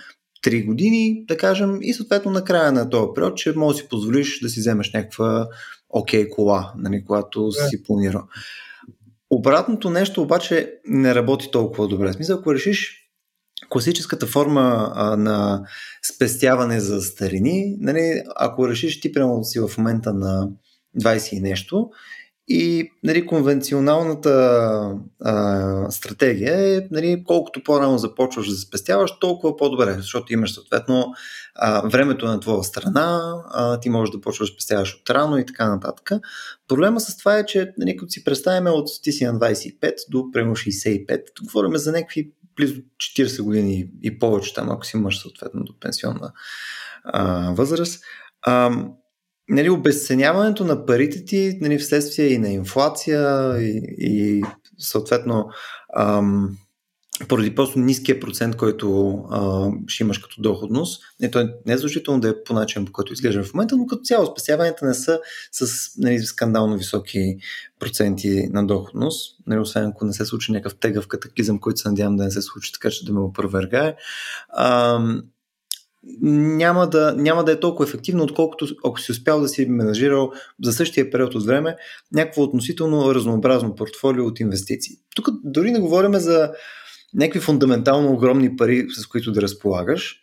3 0.46 0.66
години, 0.66 1.26
да 1.28 1.38
кажем, 1.38 1.78
и 1.82 1.94
съответно 1.94 2.32
на 2.32 2.44
края 2.44 2.72
на 2.72 2.90
този 2.90 3.08
период, 3.16 3.38
че 3.38 3.54
може 3.56 3.76
да 3.78 3.84
си 3.84 3.90
позволиш 3.90 4.40
да 4.42 4.50
си 4.50 4.60
вземеш 4.60 4.94
някаква 4.94 5.48
окей 5.90 6.26
okay, 6.26 6.30
кола, 6.30 6.74
нали, 6.78 7.04
когато 7.06 7.40
yeah. 7.40 7.70
си 7.70 7.84
планирал. 7.84 8.24
Обратното 9.30 9.90
нещо 9.90 10.22
обаче 10.22 10.74
не 10.86 11.16
работи 11.16 11.52
толкова 11.52 11.88
добре. 11.88 12.10
В 12.10 12.14
смисъл, 12.14 12.40
ако 12.40 12.54
решиш 12.54 13.10
класическата 13.70 14.28
форма 14.28 14.92
а, 14.96 15.16
на 15.16 15.64
спестяване 16.16 16.80
за 16.80 17.02
старини, 17.02 17.76
нали, 17.80 18.24
ако 18.36 18.70
решиш 18.70 19.02
ти 19.02 19.12
прямо 19.12 19.44
си 19.44 19.60
в 19.60 19.78
момента 19.78 20.14
на 20.14 20.50
20 21.00 21.34
и 21.34 21.40
нещо 21.40 21.90
и 22.50 22.92
нали, 23.04 23.26
конвенционалната 23.26 24.32
а, 25.22 25.92
стратегия 25.92 26.78
е 26.78 26.88
нали, 26.92 27.24
колкото 27.28 27.64
по-рано 27.64 27.98
започваш 27.98 28.50
да 28.50 28.56
спестяваш, 28.56 29.12
толкова 29.20 29.58
по-добре, 29.58 29.94
защото 29.94 30.34
имаш 30.34 30.54
съответно 30.54 31.14
а, 31.56 31.90
времето 31.90 32.26
на 32.26 32.40
твоя 32.40 32.64
страна, 32.64 33.34
а, 33.50 33.80
ти 33.80 33.90
можеш 33.90 34.12
да 34.12 34.22
почваш 34.22 34.50
да 34.50 34.54
спестяваш 34.54 34.96
от 34.96 35.10
рано 35.10 35.38
и 35.38 35.46
така 35.46 35.70
нататък. 35.70 36.12
Проблема 36.68 37.00
с 37.00 37.18
това 37.18 37.38
е, 37.38 37.46
че 37.46 37.74
нали, 37.78 37.98
като 37.98 38.10
си 38.10 38.24
представяме 38.24 38.70
от 38.70 38.88
ти 39.04 39.12
си 39.12 39.26
на 39.26 39.34
25 39.34 39.94
до 40.10 40.32
примерно 40.32 40.56
65, 40.56 41.22
говорим 41.44 41.78
за 41.78 41.92
някакви 41.92 42.32
близо 42.56 42.82
40 43.18 43.42
години 43.42 43.90
и 44.04 44.20
повече 44.20 44.54
там, 44.54 44.70
ако 44.70 44.86
си 44.86 44.98
имаш 44.98 45.22
съответно 45.22 45.64
до 45.64 45.80
пенсионна 45.80 46.32
а, 47.04 47.52
възраст. 47.54 48.04
А, 48.42 48.72
нали, 49.50 49.70
обесценяването 49.70 50.66
на 50.66 50.86
парите 50.86 51.26
ти 51.26 51.58
нали, 51.62 51.78
вследствие 51.78 52.28
и 52.28 52.38
на 52.38 52.50
инфлация 52.50 53.54
и, 53.62 53.82
и 53.98 54.44
съответно 54.78 55.50
ам, 55.98 56.58
поради 57.28 57.56
просто 57.56 57.80
ниския 57.80 58.20
процент, 58.20 58.56
който 58.56 59.14
а, 59.32 59.70
ще 59.88 60.04
имаш 60.04 60.18
като 60.18 60.42
доходност. 60.42 61.04
Не, 61.20 61.32
то 61.32 61.50
не 61.66 61.74
е 61.74 61.78
задължително 61.78 62.20
да 62.20 62.30
е 62.30 62.44
по 62.46 62.54
начин, 62.54 62.86
по 62.86 62.92
който 62.92 63.14
изглежда 63.14 63.44
в 63.44 63.54
момента, 63.54 63.78
но 63.78 63.86
като 63.86 64.02
цяло 64.04 64.26
спасяванията 64.26 64.86
не 64.86 64.94
са 64.94 65.20
с 65.52 65.92
нали, 65.98 66.20
скандално 66.20 66.78
високи 66.78 67.38
проценти 67.80 68.48
на 68.52 68.68
доходност. 68.68 69.36
Нали, 69.48 69.60
освен 69.60 69.86
ако 69.86 70.06
не 70.06 70.14
се 70.14 70.26
случи 70.26 70.52
някакъв 70.52 70.80
тегъв 70.80 71.08
катаклизъм, 71.08 71.60
който 71.60 71.80
се 71.80 71.90
надявам 71.90 72.16
да 72.16 72.24
не 72.24 72.32
се 72.32 72.42
случи, 72.42 72.74
така 72.74 72.90
че 72.90 73.06
да 73.06 73.14
ме 73.14 73.20
опровергае 73.20 73.96
няма 76.22 76.90
да, 76.90 77.14
няма 77.18 77.44
да 77.44 77.52
е 77.52 77.60
толкова 77.60 77.90
ефективно, 77.90 78.24
отколкото 78.24 78.68
ако 78.86 79.00
си 79.00 79.12
успял 79.12 79.42
да 79.42 79.48
си 79.48 79.66
менажирал 79.66 80.32
за 80.64 80.74
същия 80.74 81.12
период 81.12 81.36
от 81.36 81.46
време 81.46 81.76
някакво 82.14 82.44
относително 82.44 83.16
разнообразно 83.16 83.76
портфолио 83.76 84.26
от 84.26 84.40
инвестиции. 84.40 84.96
Тук 85.16 85.30
дори 85.44 85.72
не 85.72 85.80
говорим 85.80 86.16
за 86.16 86.52
някакви 87.14 87.40
фундаментално 87.40 88.12
огромни 88.12 88.56
пари, 88.56 88.88
с 88.90 89.08
които 89.08 89.32
да 89.32 89.42
разполагаш. 89.42 90.16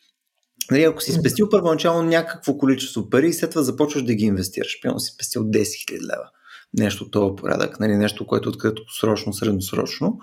Нали, 0.71 0.83
ако 0.83 1.03
си 1.03 1.13
спестил 1.13 1.49
първоначално 1.49 2.03
някакво 2.03 2.59
количество 2.59 3.11
пари 3.11 3.29
и 3.29 3.33
след 3.33 3.51
това 3.51 3.63
започваш 3.63 4.03
да 4.03 4.15
ги 4.15 4.25
инвестираш, 4.25 4.79
примерно 4.83 5.01
си 5.01 5.13
спестил 5.15 5.43
10 5.43 5.61
000 5.61 5.93
лева, 5.93 6.31
нещо 6.79 7.05
от 7.05 7.11
този 7.11 7.37
порядък, 7.37 7.81
нали, 7.81 7.97
нещо, 7.97 8.27
което 8.27 8.49
е 8.49 8.73
срочно, 9.01 9.33
средносрочно, 9.33 10.19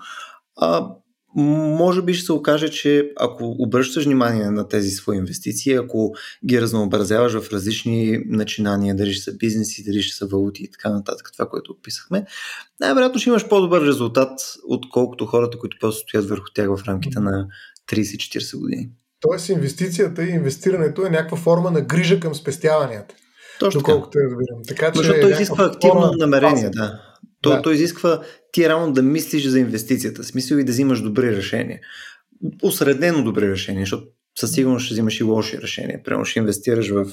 а, 0.56 0.88
може 1.34 2.02
би 2.02 2.14
ще 2.14 2.26
се 2.26 2.32
окаже, 2.32 2.68
че 2.68 3.10
ако 3.16 3.56
обръщаш 3.58 4.04
внимание 4.04 4.50
на 4.50 4.68
тези 4.68 4.90
свои 4.90 5.16
инвестиции, 5.16 5.72
ако 5.72 6.14
ги 6.46 6.60
разнообразяваш 6.60 7.32
в 7.32 7.52
различни 7.52 8.18
начинания, 8.26 8.96
дали 8.96 9.12
ще 9.12 9.30
са 9.30 9.36
бизнеси, 9.36 9.84
дали 9.84 10.02
ще 10.02 10.16
са 10.16 10.26
валути 10.26 10.62
и 10.62 10.70
така 10.70 10.90
нататък, 10.90 11.30
това, 11.32 11.48
което 11.48 11.72
описахме, 11.72 12.24
най-вероятно 12.80 13.20
ще 13.20 13.30
имаш 13.30 13.48
по-добър 13.48 13.86
резултат, 13.86 14.40
отколкото 14.68 15.26
хората, 15.26 15.58
които 15.58 15.76
просто 15.80 16.00
стоят 16.00 16.28
върху 16.28 16.46
тях 16.54 16.68
в 16.68 16.84
рамките 16.88 17.20
на 17.20 17.46
30-40 17.90 18.60
години. 18.60 18.90
Тоест 19.20 19.48
инвестицията 19.48 20.24
и 20.24 20.30
инвестирането 20.30 21.06
е 21.06 21.10
някаква 21.10 21.36
форма 21.36 21.70
на 21.70 21.80
грижа 21.80 22.20
към 22.20 22.34
спестяванията. 22.34 23.14
Точно 23.58 23.80
доколкото 23.80 24.18
я 24.18 24.24
разбирам. 24.24 24.62
Така, 24.68 24.92
че 24.92 24.98
Защото 24.98 25.20
той 25.20 25.30
изисква 25.30 25.64
активно 25.64 26.12
намерение, 26.18 26.70
да. 26.70 27.00
То, 27.44 27.50
да. 27.50 27.62
то 27.62 27.70
изисква 27.70 28.20
ти 28.52 28.68
реално 28.68 28.92
да 28.92 29.02
мислиш 29.02 29.46
за 29.46 29.58
инвестицията, 29.58 30.24
смисъл 30.24 30.56
и 30.56 30.64
да 30.64 30.72
взимаш 30.72 31.00
добри 31.00 31.36
решения. 31.36 31.80
Осреднено 32.62 33.24
добри 33.24 33.50
решения, 33.50 33.82
защото 33.82 34.06
със 34.40 34.52
сигурност 34.52 34.84
ще 34.84 34.94
взимаш 34.94 35.20
и 35.20 35.24
лоши 35.24 35.58
решения. 35.62 36.02
Примерно 36.02 36.24
ще 36.24 36.38
инвестираш 36.38 36.90
в 36.90 37.06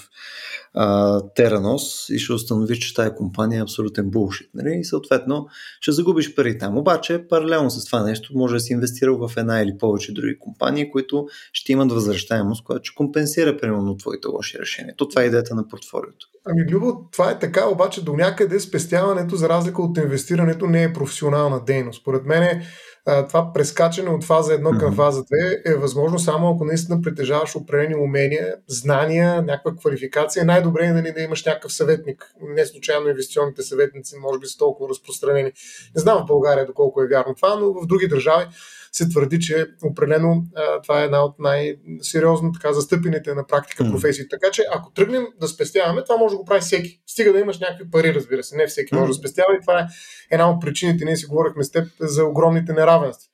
Теранос 1.35 2.09
и 2.09 2.19
ще 2.19 2.33
установиш, 2.33 2.77
че 2.77 2.93
тази 2.93 3.11
компания 3.15 3.59
е 3.59 3.61
абсолютен 3.61 4.09
булшит. 4.09 4.49
Нали? 4.53 4.77
И 4.79 4.85
съответно 4.85 5.47
ще 5.81 5.91
загубиш 5.91 6.35
пари 6.35 6.57
там. 6.57 6.77
Обаче, 6.77 7.27
паралелно 7.29 7.71
с 7.71 7.85
това 7.85 8.03
нещо, 8.03 8.31
може 8.35 8.53
да 8.53 8.59
си 8.59 8.73
инвестирал 8.73 9.27
в 9.27 9.37
една 9.37 9.61
или 9.61 9.77
повече 9.77 10.13
други 10.13 10.39
компании, 10.39 10.91
които 10.91 11.27
ще 11.53 11.71
имат 11.71 11.91
възвръщаемост, 11.91 12.63
която 12.63 12.83
ще 12.83 12.95
компенсира 12.95 13.57
примерно 13.57 13.97
твоите 13.97 14.27
лоши 14.27 14.59
решения. 14.59 14.95
То 14.97 15.09
това 15.09 15.23
е 15.23 15.25
идеята 15.25 15.55
на 15.55 15.67
портфолиото. 15.67 16.27
Ами, 16.45 16.71
Любо, 16.71 17.09
това 17.11 17.31
е 17.31 17.39
така, 17.39 17.67
обаче 17.67 18.03
до 18.03 18.13
някъде 18.13 18.59
спестяването, 18.59 19.35
за 19.35 19.49
разлика 19.49 19.81
от 19.81 19.97
инвестирането, 19.97 20.67
не 20.67 20.83
е 20.83 20.93
професионална 20.93 21.65
дейност. 21.65 22.01
Според 22.01 22.25
мен 22.25 22.43
е 22.43 22.67
това 23.05 23.53
прескачане 23.53 24.09
от 24.09 24.23
фаза 24.23 24.53
1 24.53 24.79
към 24.79 24.95
фаза 24.95 25.23
2 25.23 25.73
е 25.73 25.75
възможно 25.75 26.19
само 26.19 26.49
ако 26.49 26.65
наистина 26.65 27.01
притежаваш 27.01 27.55
определени 27.55 27.95
умения, 27.95 28.55
знания, 28.67 29.41
някаква 29.41 29.75
квалификация. 29.75 30.45
Най-добре 30.45 30.85
е 30.85 30.93
нали, 30.93 31.11
да 31.11 31.21
имаш 31.21 31.45
някакъв 31.45 31.73
съветник. 31.73 32.33
Не 32.41 32.65
случайно 32.65 33.09
инвестиционните 33.09 33.63
съветници 33.63 34.15
може 34.17 34.39
би 34.39 34.47
са 34.47 34.57
толкова 34.57 34.89
разпространени. 34.89 35.51
Не 35.95 36.01
знам 36.01 36.23
в 36.23 36.27
България 36.27 36.65
доколко 36.65 37.01
е 37.01 37.07
вярно 37.07 37.35
това, 37.35 37.55
но 37.55 37.73
в 37.73 37.87
други 37.87 38.07
държави 38.07 38.45
се 38.91 39.09
твърди, 39.09 39.39
че 39.39 39.67
определено 39.83 40.43
а, 40.55 40.81
това 40.81 41.01
е 41.01 41.05
една 41.05 41.23
от 41.23 41.35
най-сериозно 41.39 42.51
така 42.51 42.73
застъпените 42.73 43.33
на 43.33 43.47
практика 43.47 43.83
професии. 43.91 44.29
Така 44.29 44.51
че 44.51 44.63
ако 44.71 44.91
тръгнем 44.91 45.27
да 45.39 45.47
спестяваме, 45.47 46.03
това 46.03 46.17
може 46.17 46.33
да 46.33 46.37
го 46.37 46.45
прави 46.45 46.61
всеки. 46.61 47.01
Стига 47.07 47.33
да 47.33 47.39
имаш 47.39 47.59
някакви 47.59 47.91
пари, 47.91 48.13
разбира 48.13 48.43
се. 48.43 48.57
Не 48.57 48.67
всеки 48.67 48.95
може 48.95 49.07
да 49.07 49.13
спестява 49.13 49.55
и 49.55 49.61
това 49.61 49.79
е 49.79 49.87
една 50.31 50.49
от 50.49 50.61
причините, 50.61 51.05
ние 51.05 51.17
си 51.17 51.25
говорихме 51.25 51.63
с 51.63 51.71
теб 51.71 51.87
за 51.99 52.25
огромните 52.25 52.73
неравенства. 52.73 53.30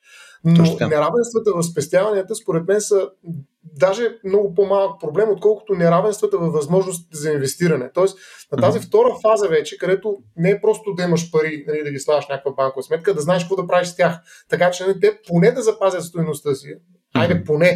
Но 0.48 0.88
неравенствата 0.88 1.51
в 1.56 1.63
спестяванията, 1.63 2.36
според 2.36 2.68
мен, 2.68 2.82
са 2.82 3.10
даже 3.63 4.18
много 4.24 4.54
по-малък 4.54 5.00
проблем, 5.00 5.30
отколкото 5.30 5.74
неравенствата 5.74 6.38
във 6.38 6.54
възможностите 6.54 7.18
за 7.18 7.32
инвестиране. 7.32 7.92
Тоест, 7.94 8.18
на 8.51 8.58
тази 8.58 8.80
втора 8.80 9.16
фаза 9.22 9.48
вече, 9.48 9.77
където 9.77 10.18
не 10.38 10.50
е 10.50 10.62
просто 10.62 10.94
да 10.94 11.04
имаш 11.04 11.32
пари, 11.32 11.66
нали, 11.68 11.84
да 11.84 11.92
ги 11.92 12.00
слагаш 12.00 12.27
някаква 12.27 12.51
банкова 12.51 12.84
сметка, 12.84 13.13
да 13.13 13.22
знаеш 13.22 13.44
какво 13.44 13.56
да 13.56 13.68
правиш 13.68 13.88
с 13.88 13.96
тях. 13.96 14.20
Така 14.50 14.72
че 14.72 14.84
нали, 14.84 15.00
те 15.00 15.20
поне 15.27 15.51
да 15.51 15.62
запазят 15.62 16.04
стоеността 16.04 16.56
си, 16.56 16.75
Айде 17.21 17.43
поне, 17.43 17.75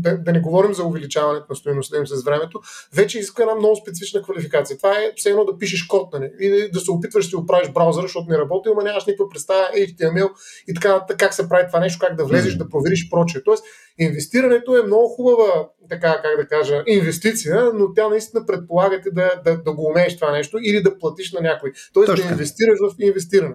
да, 0.00 0.18
да 0.18 0.32
не 0.32 0.40
говорим 0.40 0.74
за 0.74 0.84
увеличаването 0.84 1.46
на 1.48 1.56
стоеността 1.56 1.98
им 1.98 2.06
с 2.06 2.24
времето, 2.24 2.60
вече 2.94 3.18
иска 3.18 3.42
една 3.42 3.54
много 3.54 3.76
специфична 3.76 4.22
квалификация. 4.22 4.76
Това 4.76 4.92
е 4.92 5.12
все 5.16 5.30
едно 5.30 5.44
да 5.44 5.58
пишеш 5.58 5.82
код 5.82 6.12
нали? 6.12 6.30
и 6.40 6.70
да 6.72 6.80
се 6.80 6.90
опитваш 6.90 7.24
да 7.24 7.28
си 7.28 7.36
оправиш 7.36 7.68
браузъра, 7.68 8.02
защото 8.02 8.30
не 8.30 8.38
работи, 8.38 8.68
ама 8.72 8.82
нямаш 8.82 9.06
никаква 9.06 9.28
представа 9.28 9.68
HTML 9.76 10.30
и 10.68 10.74
така, 10.74 11.04
как 11.18 11.34
се 11.34 11.48
прави 11.48 11.66
това 11.66 11.80
нещо, 11.80 12.06
как 12.06 12.16
да 12.16 12.24
влезеш, 12.24 12.54
да 12.54 12.68
провериш 12.68 13.06
и 13.06 13.10
прочее. 13.10 13.42
Тоест, 13.44 13.64
инвестирането 13.98 14.76
е 14.76 14.86
много 14.86 15.08
хубава, 15.08 15.68
така 15.88 16.20
как 16.22 16.36
да 16.36 16.46
кажа, 16.46 16.82
инвестиция, 16.86 17.70
но 17.74 17.94
тя 17.94 18.08
наистина 18.08 18.46
предполага 18.46 19.00
да, 19.12 19.40
да, 19.44 19.62
да 19.62 19.72
го 19.72 19.86
умееш 19.86 20.16
това 20.16 20.32
нещо 20.32 20.58
или 20.62 20.82
да 20.82 20.98
платиш 20.98 21.32
на 21.32 21.40
някой. 21.40 21.72
Тоест 21.92 22.06
Точно. 22.06 22.26
да 22.26 22.32
инвестираш 22.32 22.78
в 22.78 22.94
инвестиране. 23.00 23.54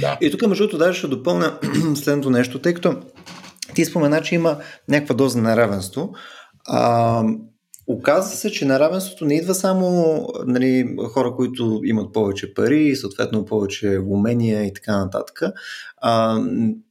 Да. 0.00 0.18
И 0.20 0.30
тук, 0.30 0.46
между 0.48 0.64
другото, 0.64 0.78
даже 0.78 0.98
ще 0.98 1.08
допълня 1.08 1.58
следното 1.94 2.30
нещо, 2.30 2.58
тъй 2.58 2.74
като 2.74 2.96
ти 3.74 3.84
спомена, 3.84 4.22
че 4.22 4.34
има 4.34 4.56
някаква 4.88 5.14
доза 5.14 5.40
неравенство. 5.40 6.12
А, 6.66 7.22
Оказва 7.90 8.36
се, 8.36 8.50
че 8.50 8.64
неравенството 8.64 9.24
не 9.24 9.34
идва 9.34 9.54
само 9.54 10.18
нали, 10.46 10.96
хора, 11.12 11.34
които 11.36 11.80
имат 11.84 12.12
повече 12.12 12.54
пари, 12.54 12.96
съответно 12.96 13.44
повече 13.44 13.98
умения 14.08 14.64
и 14.64 14.72
така 14.72 14.98
нататък. 14.98 15.42
А, 15.96 16.42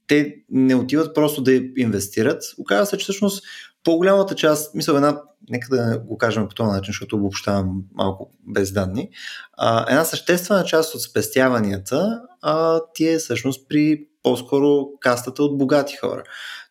те 0.06 0.34
не 0.50 0.74
отиват 0.74 1.14
просто 1.14 1.42
да 1.42 1.60
инвестират. 1.76 2.42
Оказва 2.58 2.86
се, 2.86 2.98
че 2.98 3.02
всъщност 3.02 3.44
по-голямата 3.84 4.34
част, 4.34 4.74
мисля, 4.74 4.96
една, 4.96 5.20
нека 5.50 5.76
да 5.76 5.98
го 5.98 6.18
кажем 6.18 6.48
по 6.48 6.54
този 6.54 6.70
начин, 6.70 6.92
защото 6.92 7.16
обобщавам 7.16 7.82
малко 7.94 8.30
без 8.54 8.72
данни, 8.72 9.08
а, 9.52 9.90
една 9.90 10.04
съществена 10.04 10.64
част 10.64 10.94
от 10.94 11.02
спестяванията 11.02 12.20
а, 12.42 12.80
ти 12.94 13.08
е 13.08 13.18
всъщност 13.18 13.68
при 13.68 14.06
по-скоро 14.22 14.86
кастата 15.00 15.42
от 15.42 15.58
богати 15.58 15.96
хора. 15.96 16.22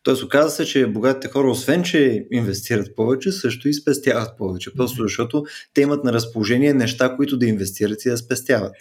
Тоест, 0.02 0.22
оказва 0.22 0.50
се, 0.50 0.64
че 0.64 0.86
богатите 0.86 1.28
хора, 1.28 1.50
освен 1.50 1.82
че 1.82 2.26
инвестират 2.32 2.96
повече, 2.96 3.32
също 3.32 3.68
и 3.68 3.74
спестяват 3.74 4.38
повече. 4.38 4.74
Просто 4.76 5.02
защото 5.02 5.44
те 5.74 5.80
имат 5.80 6.04
на 6.04 6.12
разположение 6.12 6.74
неща, 6.74 7.16
които 7.16 7.38
да 7.38 7.46
инвестират 7.46 8.04
и 8.04 8.10
да 8.10 8.16
спестяват. 8.16 8.74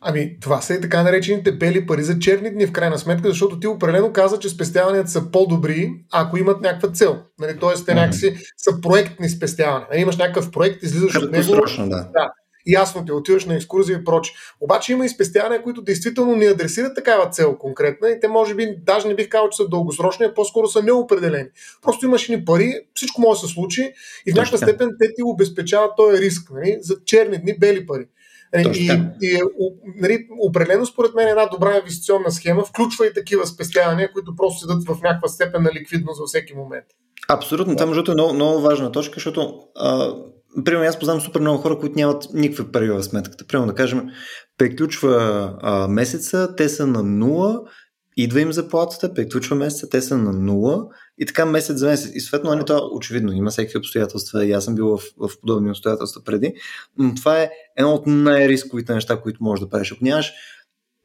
Ами, 0.00 0.36
това 0.40 0.60
са 0.60 0.74
и 0.74 0.80
така 0.80 1.02
наречените 1.02 1.52
бели 1.52 1.86
пари 1.86 2.02
за 2.02 2.18
черни 2.18 2.50
дни, 2.50 2.66
в 2.66 2.72
крайна 2.72 2.98
сметка, 2.98 3.28
защото 3.28 3.60
ти 3.60 3.66
определено 3.66 4.12
каза, 4.12 4.38
че 4.38 4.48
спестяванията 4.48 5.10
са 5.10 5.30
по-добри, 5.30 5.90
ако 6.12 6.36
имат 6.36 6.60
някаква 6.60 6.88
цел. 6.88 7.18
Нали, 7.38 7.58
Тоест, 7.60 7.86
те 7.86 7.94
някакси 7.94 8.36
са 8.56 8.80
проектни 8.80 9.28
спестявания. 9.28 9.86
Нали, 9.90 10.00
имаш 10.00 10.16
някакъв 10.16 10.50
проект, 10.50 10.82
излизаш 10.82 11.16
от 11.16 11.32
него. 11.32 11.52
да. 11.78 11.86
да 11.86 12.30
ясно 12.68 13.04
те 13.04 13.12
отиваш 13.12 13.44
на 13.44 13.54
екскурзия 13.54 13.98
и 13.98 14.04
проче. 14.04 14.32
Обаче 14.60 14.92
има 14.92 15.04
и 15.04 15.08
спестявания, 15.08 15.62
които 15.62 15.82
действително 15.82 16.36
не 16.36 16.46
адресират 16.46 16.94
такава 16.94 17.30
цел 17.30 17.56
конкретна 17.58 18.10
и 18.10 18.20
те 18.20 18.28
може 18.28 18.54
би, 18.54 18.76
даже 18.86 19.08
не 19.08 19.14
бих 19.14 19.28
казал, 19.28 19.48
че 19.48 19.56
са 19.56 19.68
дългосрочни, 19.68 20.26
а 20.26 20.34
по-скоро 20.34 20.68
са 20.68 20.82
неопределени. 20.82 21.48
Просто 21.82 22.06
имаш 22.06 22.28
ни 22.28 22.44
пари, 22.44 22.80
всичко 22.94 23.20
може 23.20 23.40
да 23.40 23.46
се 23.46 23.54
случи 23.54 23.92
и 24.26 24.32
в 24.32 24.34
някаква 24.34 24.58
степен 24.58 24.90
те 25.00 25.14
ти 25.14 25.22
обезпечават 25.22 25.90
този 25.96 26.22
риск 26.22 26.50
нали, 26.50 26.78
за 26.80 26.96
черни 27.04 27.38
дни, 27.38 27.58
бели 27.58 27.86
пари. 27.86 28.06
Нали, 28.54 28.78
и, 28.78 29.26
и, 29.26 29.34
и 29.34 29.40
нали, 29.96 30.26
определено 30.40 30.86
според 30.86 31.14
мен 31.14 31.28
една 31.28 31.46
добра 31.46 31.76
инвестиционна 31.76 32.30
схема 32.30 32.64
включва 32.64 33.06
и 33.06 33.14
такива 33.14 33.46
спестявания, 33.46 34.12
които 34.12 34.36
просто 34.36 34.60
седат 34.60 34.84
в 34.84 35.02
някаква 35.02 35.28
степен 35.28 35.62
на 35.62 35.70
ликвидност 35.74 36.20
във 36.20 36.28
всеки 36.28 36.54
момент. 36.54 36.84
Абсолютно. 37.28 37.76
Това 37.76 37.86
между 37.86 38.10
е 38.12 38.14
много, 38.14 38.34
много 38.34 38.60
важна 38.60 38.92
точка, 38.92 39.14
защото 39.14 39.60
а, 39.76 40.14
Примерно 40.64 40.88
аз 40.88 40.98
познавам 40.98 41.20
супер 41.20 41.40
много 41.40 41.58
хора, 41.58 41.78
които 41.78 41.98
нямат 41.98 42.24
никакви 42.34 42.72
пари 42.72 42.90
в 42.90 43.02
сметката. 43.02 43.46
Примерно 43.46 43.68
да 43.68 43.74
кажем, 43.74 44.08
приключва 44.58 45.52
а, 45.62 45.88
месеца, 45.88 46.54
те 46.56 46.68
са 46.68 46.86
на 46.86 47.02
нула, 47.02 47.60
идва 48.16 48.40
им 48.40 48.52
заплатата, 48.52 49.14
приключва 49.14 49.56
месеца, 49.56 49.88
те 49.88 50.02
са 50.02 50.18
на 50.18 50.32
нула 50.32 50.86
и 51.18 51.26
така 51.26 51.46
месец 51.46 51.76
за 51.76 51.86
месец. 51.86 52.10
И 52.14 52.20
съответно, 52.20 52.50
нали, 52.50 52.64
това 52.64 52.80
очевидно, 52.92 53.32
има 53.32 53.50
всеки 53.50 53.78
обстоятелства 53.78 54.46
и 54.46 54.52
аз 54.52 54.64
съм 54.64 54.74
бил 54.74 54.86
в, 54.86 55.02
в 55.16 55.40
подобни 55.40 55.70
обстоятелства 55.70 56.22
преди, 56.24 56.54
но 56.98 57.14
това 57.14 57.42
е 57.42 57.50
едно 57.76 57.94
от 57.94 58.06
най-рисковите 58.06 58.94
неща, 58.94 59.20
които 59.20 59.42
можеш 59.42 59.60
да 59.60 59.68
правиш. 59.68 59.92
Ако 59.92 60.04
нямаш 60.04 60.32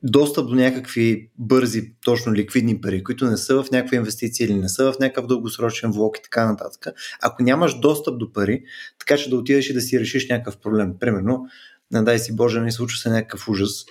достъп 0.03 0.47
до 0.47 0.55
някакви 0.55 1.29
бързи, 1.37 1.93
точно 2.05 2.33
ликвидни 2.33 2.81
пари, 2.81 3.03
които 3.03 3.25
не 3.25 3.37
са 3.37 3.63
в 3.63 3.71
някаква 3.71 3.97
инвестиция 3.97 4.45
или 4.45 4.53
не 4.53 4.69
са 4.69 4.91
в 4.91 4.99
някакъв 4.99 5.27
дългосрочен 5.27 5.91
влог 5.91 6.17
и 6.17 6.23
така 6.23 6.45
нататък, 6.45 6.87
ако 7.21 7.43
нямаш 7.43 7.79
достъп 7.79 8.19
до 8.19 8.33
пари, 8.33 8.63
така 8.99 9.17
че 9.17 9.29
да 9.29 9.35
отидеш 9.35 9.69
и 9.69 9.73
да 9.73 9.81
си 9.81 9.99
решиш 9.99 10.29
някакъв 10.29 10.57
проблем, 10.57 10.93
примерно, 10.99 11.45
не 11.91 12.01
дай 12.01 12.19
си 12.19 12.35
Боже, 12.35 12.61
не 12.61 12.71
случва 12.71 12.99
се 12.99 13.09
някакъв 13.09 13.49
ужас, 13.49 13.85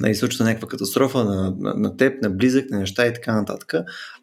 нали, 0.00 0.14
случва 0.14 0.36
се 0.36 0.44
някаква 0.44 0.68
катастрофа 0.68 1.24
на, 1.24 1.54
на, 1.58 1.74
на 1.74 1.96
теб, 1.96 2.22
на 2.22 2.30
близък, 2.30 2.70
на 2.70 2.78
неща 2.78 3.06
и 3.06 3.14
така 3.14 3.34
нататък. 3.34 3.74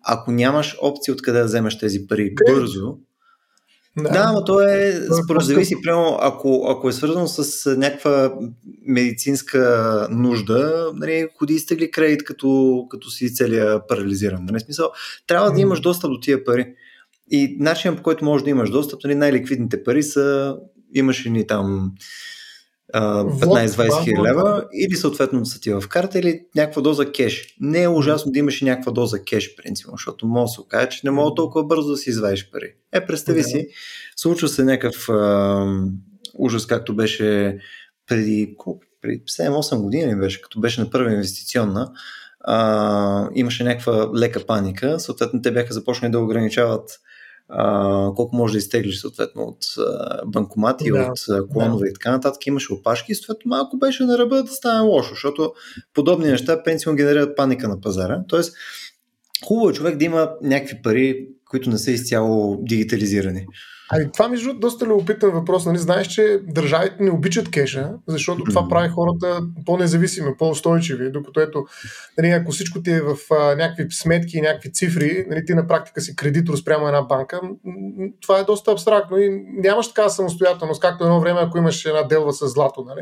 Ако 0.03 0.31
нямаш 0.31 0.77
опция 0.81 1.13
откъде 1.13 1.39
да 1.39 1.45
вземеш 1.45 1.77
тези 1.77 2.07
пари 2.07 2.35
бързо, 2.47 2.97
да, 3.97 4.09
да 4.09 4.31
но 4.33 4.43
то 4.43 4.61
е, 4.61 4.87
е 4.87 4.93
според 5.23 5.41
зависи, 5.41 5.75
прямо, 5.83 6.17
ако, 6.21 6.67
ако 6.69 6.89
е 6.89 6.93
свързано 6.93 7.27
с 7.27 7.75
някаква 7.75 8.33
медицинска 8.85 10.07
нужда, 10.11 10.91
нали, 10.95 11.27
ходи 11.37 11.53
и 11.53 11.59
стегли 11.59 11.91
кредит, 11.91 12.23
като, 12.23 12.85
като 12.89 13.09
си 13.09 13.33
целия 13.35 13.87
парализиран. 13.87 14.45
Нали, 14.45 14.59
смисъл, 14.59 14.91
трябва 15.27 15.51
да 15.51 15.61
имаш 15.61 15.79
достъп 15.79 16.11
до 16.11 16.19
тия 16.19 16.43
пари. 16.43 16.73
И 17.31 17.57
начинът 17.59 17.97
по 17.97 18.03
който 18.03 18.25
можеш 18.25 18.43
да 18.43 18.49
имаш 18.49 18.69
достъп, 18.69 19.03
нали, 19.03 19.15
най-ликвидните 19.15 19.83
пари 19.83 20.03
са, 20.03 20.57
имаш 20.93 21.25
ни 21.25 21.47
там 21.47 21.91
15-20 22.95 24.03
хиляди 24.03 24.21
лева 24.27 24.65
или 24.73 24.95
съответно 24.95 25.45
са 25.45 25.59
ти 25.59 25.71
в 25.71 25.83
карта 25.89 26.19
или 26.19 26.41
някаква 26.55 26.81
доза 26.81 27.11
кеш. 27.11 27.55
Не 27.59 27.81
е 27.81 27.87
ужасно 27.87 28.31
да 28.31 28.39
имаш 28.39 28.61
и 28.61 28.65
някаква 28.65 28.91
доза 28.91 29.23
кеш, 29.23 29.55
принципно, 29.55 29.93
защото 29.93 30.27
може 30.27 30.49
да 30.49 30.53
се 30.53 30.61
окаже, 30.61 30.89
че 30.89 31.01
не 31.03 31.11
мога 31.11 31.35
толкова 31.35 31.63
бързо 31.63 31.89
да 31.89 31.97
си 31.97 32.09
извадиш 32.09 32.51
пари. 32.51 32.73
Е, 32.91 33.05
представи 33.05 33.43
си, 33.43 33.67
случва 34.15 34.47
се 34.47 34.63
някакъв 34.63 35.09
а, 35.09 35.65
ужас, 36.37 36.65
както 36.65 36.95
беше 36.95 37.57
преди, 38.07 38.55
преди 39.01 39.21
7-8 39.23 39.81
години 39.81 40.15
беше, 40.15 40.41
като 40.41 40.59
беше 40.59 40.81
на 40.81 40.89
първа 40.89 41.11
инвестиционна, 41.11 41.91
а, 42.39 43.29
имаше 43.35 43.63
някаква 43.63 44.09
лека 44.17 44.45
паника, 44.45 44.99
съответно 44.99 45.41
те 45.41 45.51
бяха 45.51 45.73
започнали 45.73 46.11
да 46.11 46.19
ограничават 46.19 46.99
а, 47.49 48.13
колко 48.15 48.35
може 48.35 48.51
да 48.51 48.57
изтеглиш 48.57 49.01
съответно 49.01 49.43
от 49.43 49.65
а, 49.77 50.25
банкомати, 50.25 50.91
да, 50.91 51.11
от 51.29 51.49
клонове 51.51 51.85
да. 51.85 51.89
и 51.89 51.93
така 51.93 52.11
нататък. 52.11 52.47
Имаше 52.47 52.73
опашки 52.73 53.15
съответно 53.15 53.49
малко 53.49 53.77
беше 53.77 54.03
на 54.03 54.17
ръба 54.17 54.43
да 54.43 54.51
стане 54.51 54.79
лошо, 54.79 55.09
защото 55.09 55.53
подобни 55.93 56.27
неща 56.27 56.63
пенсионно 56.63 56.97
генерират 56.97 57.35
паника 57.35 57.67
на 57.67 57.81
пазара. 57.81 58.23
Тоест, 58.27 58.53
хубаво 59.45 59.69
е 59.69 59.73
човек 59.73 59.97
да 59.97 60.05
има 60.05 60.31
някакви 60.41 60.81
пари, 60.81 61.27
които 61.45 61.69
не 61.69 61.77
са 61.77 61.91
изцяло 61.91 62.57
дигитализирани. 62.61 63.45
Ами 63.91 64.11
това 64.11 64.27
между 64.27 64.53
доста 64.53 64.85
любопитен 64.85 65.29
въпрос. 65.29 65.65
Нали? 65.65 65.77
Знаеш, 65.77 66.07
че 66.07 66.39
държавите 66.43 67.03
не 67.03 67.11
обичат 67.11 67.51
кеша, 67.51 67.91
защото 68.07 68.43
това 68.43 68.67
прави 68.69 68.89
хората 68.89 69.41
по-независими, 69.65 70.37
по-устойчиви, 70.37 71.11
докато 71.11 71.39
ето, 71.39 71.65
нали, 72.17 72.29
ако 72.29 72.51
всичко 72.51 72.81
ти 72.81 72.91
е 72.91 73.01
в 73.01 73.17
а, 73.31 73.55
някакви 73.55 73.87
сметки 73.91 74.37
и 74.37 74.41
някакви 74.41 74.71
цифри, 74.71 75.25
нали, 75.29 75.45
ти 75.45 75.53
на 75.53 75.67
практика 75.67 76.01
си 76.01 76.15
кредитор 76.15 76.55
спрямо 76.55 76.87
една 76.87 77.01
банка, 77.01 77.41
това 78.21 78.39
е 78.39 78.43
доста 78.43 78.71
абстрактно 78.71 79.17
и 79.17 79.43
нямаш 79.57 79.87
такава 79.87 80.09
самостоятелност, 80.09 80.81
както 80.81 81.03
едно 81.03 81.19
време, 81.19 81.39
ако 81.43 81.57
имаш 81.57 81.85
една 81.85 82.03
делва 82.03 82.33
с 82.33 82.47
злато. 82.47 82.83
Нали? 82.87 83.01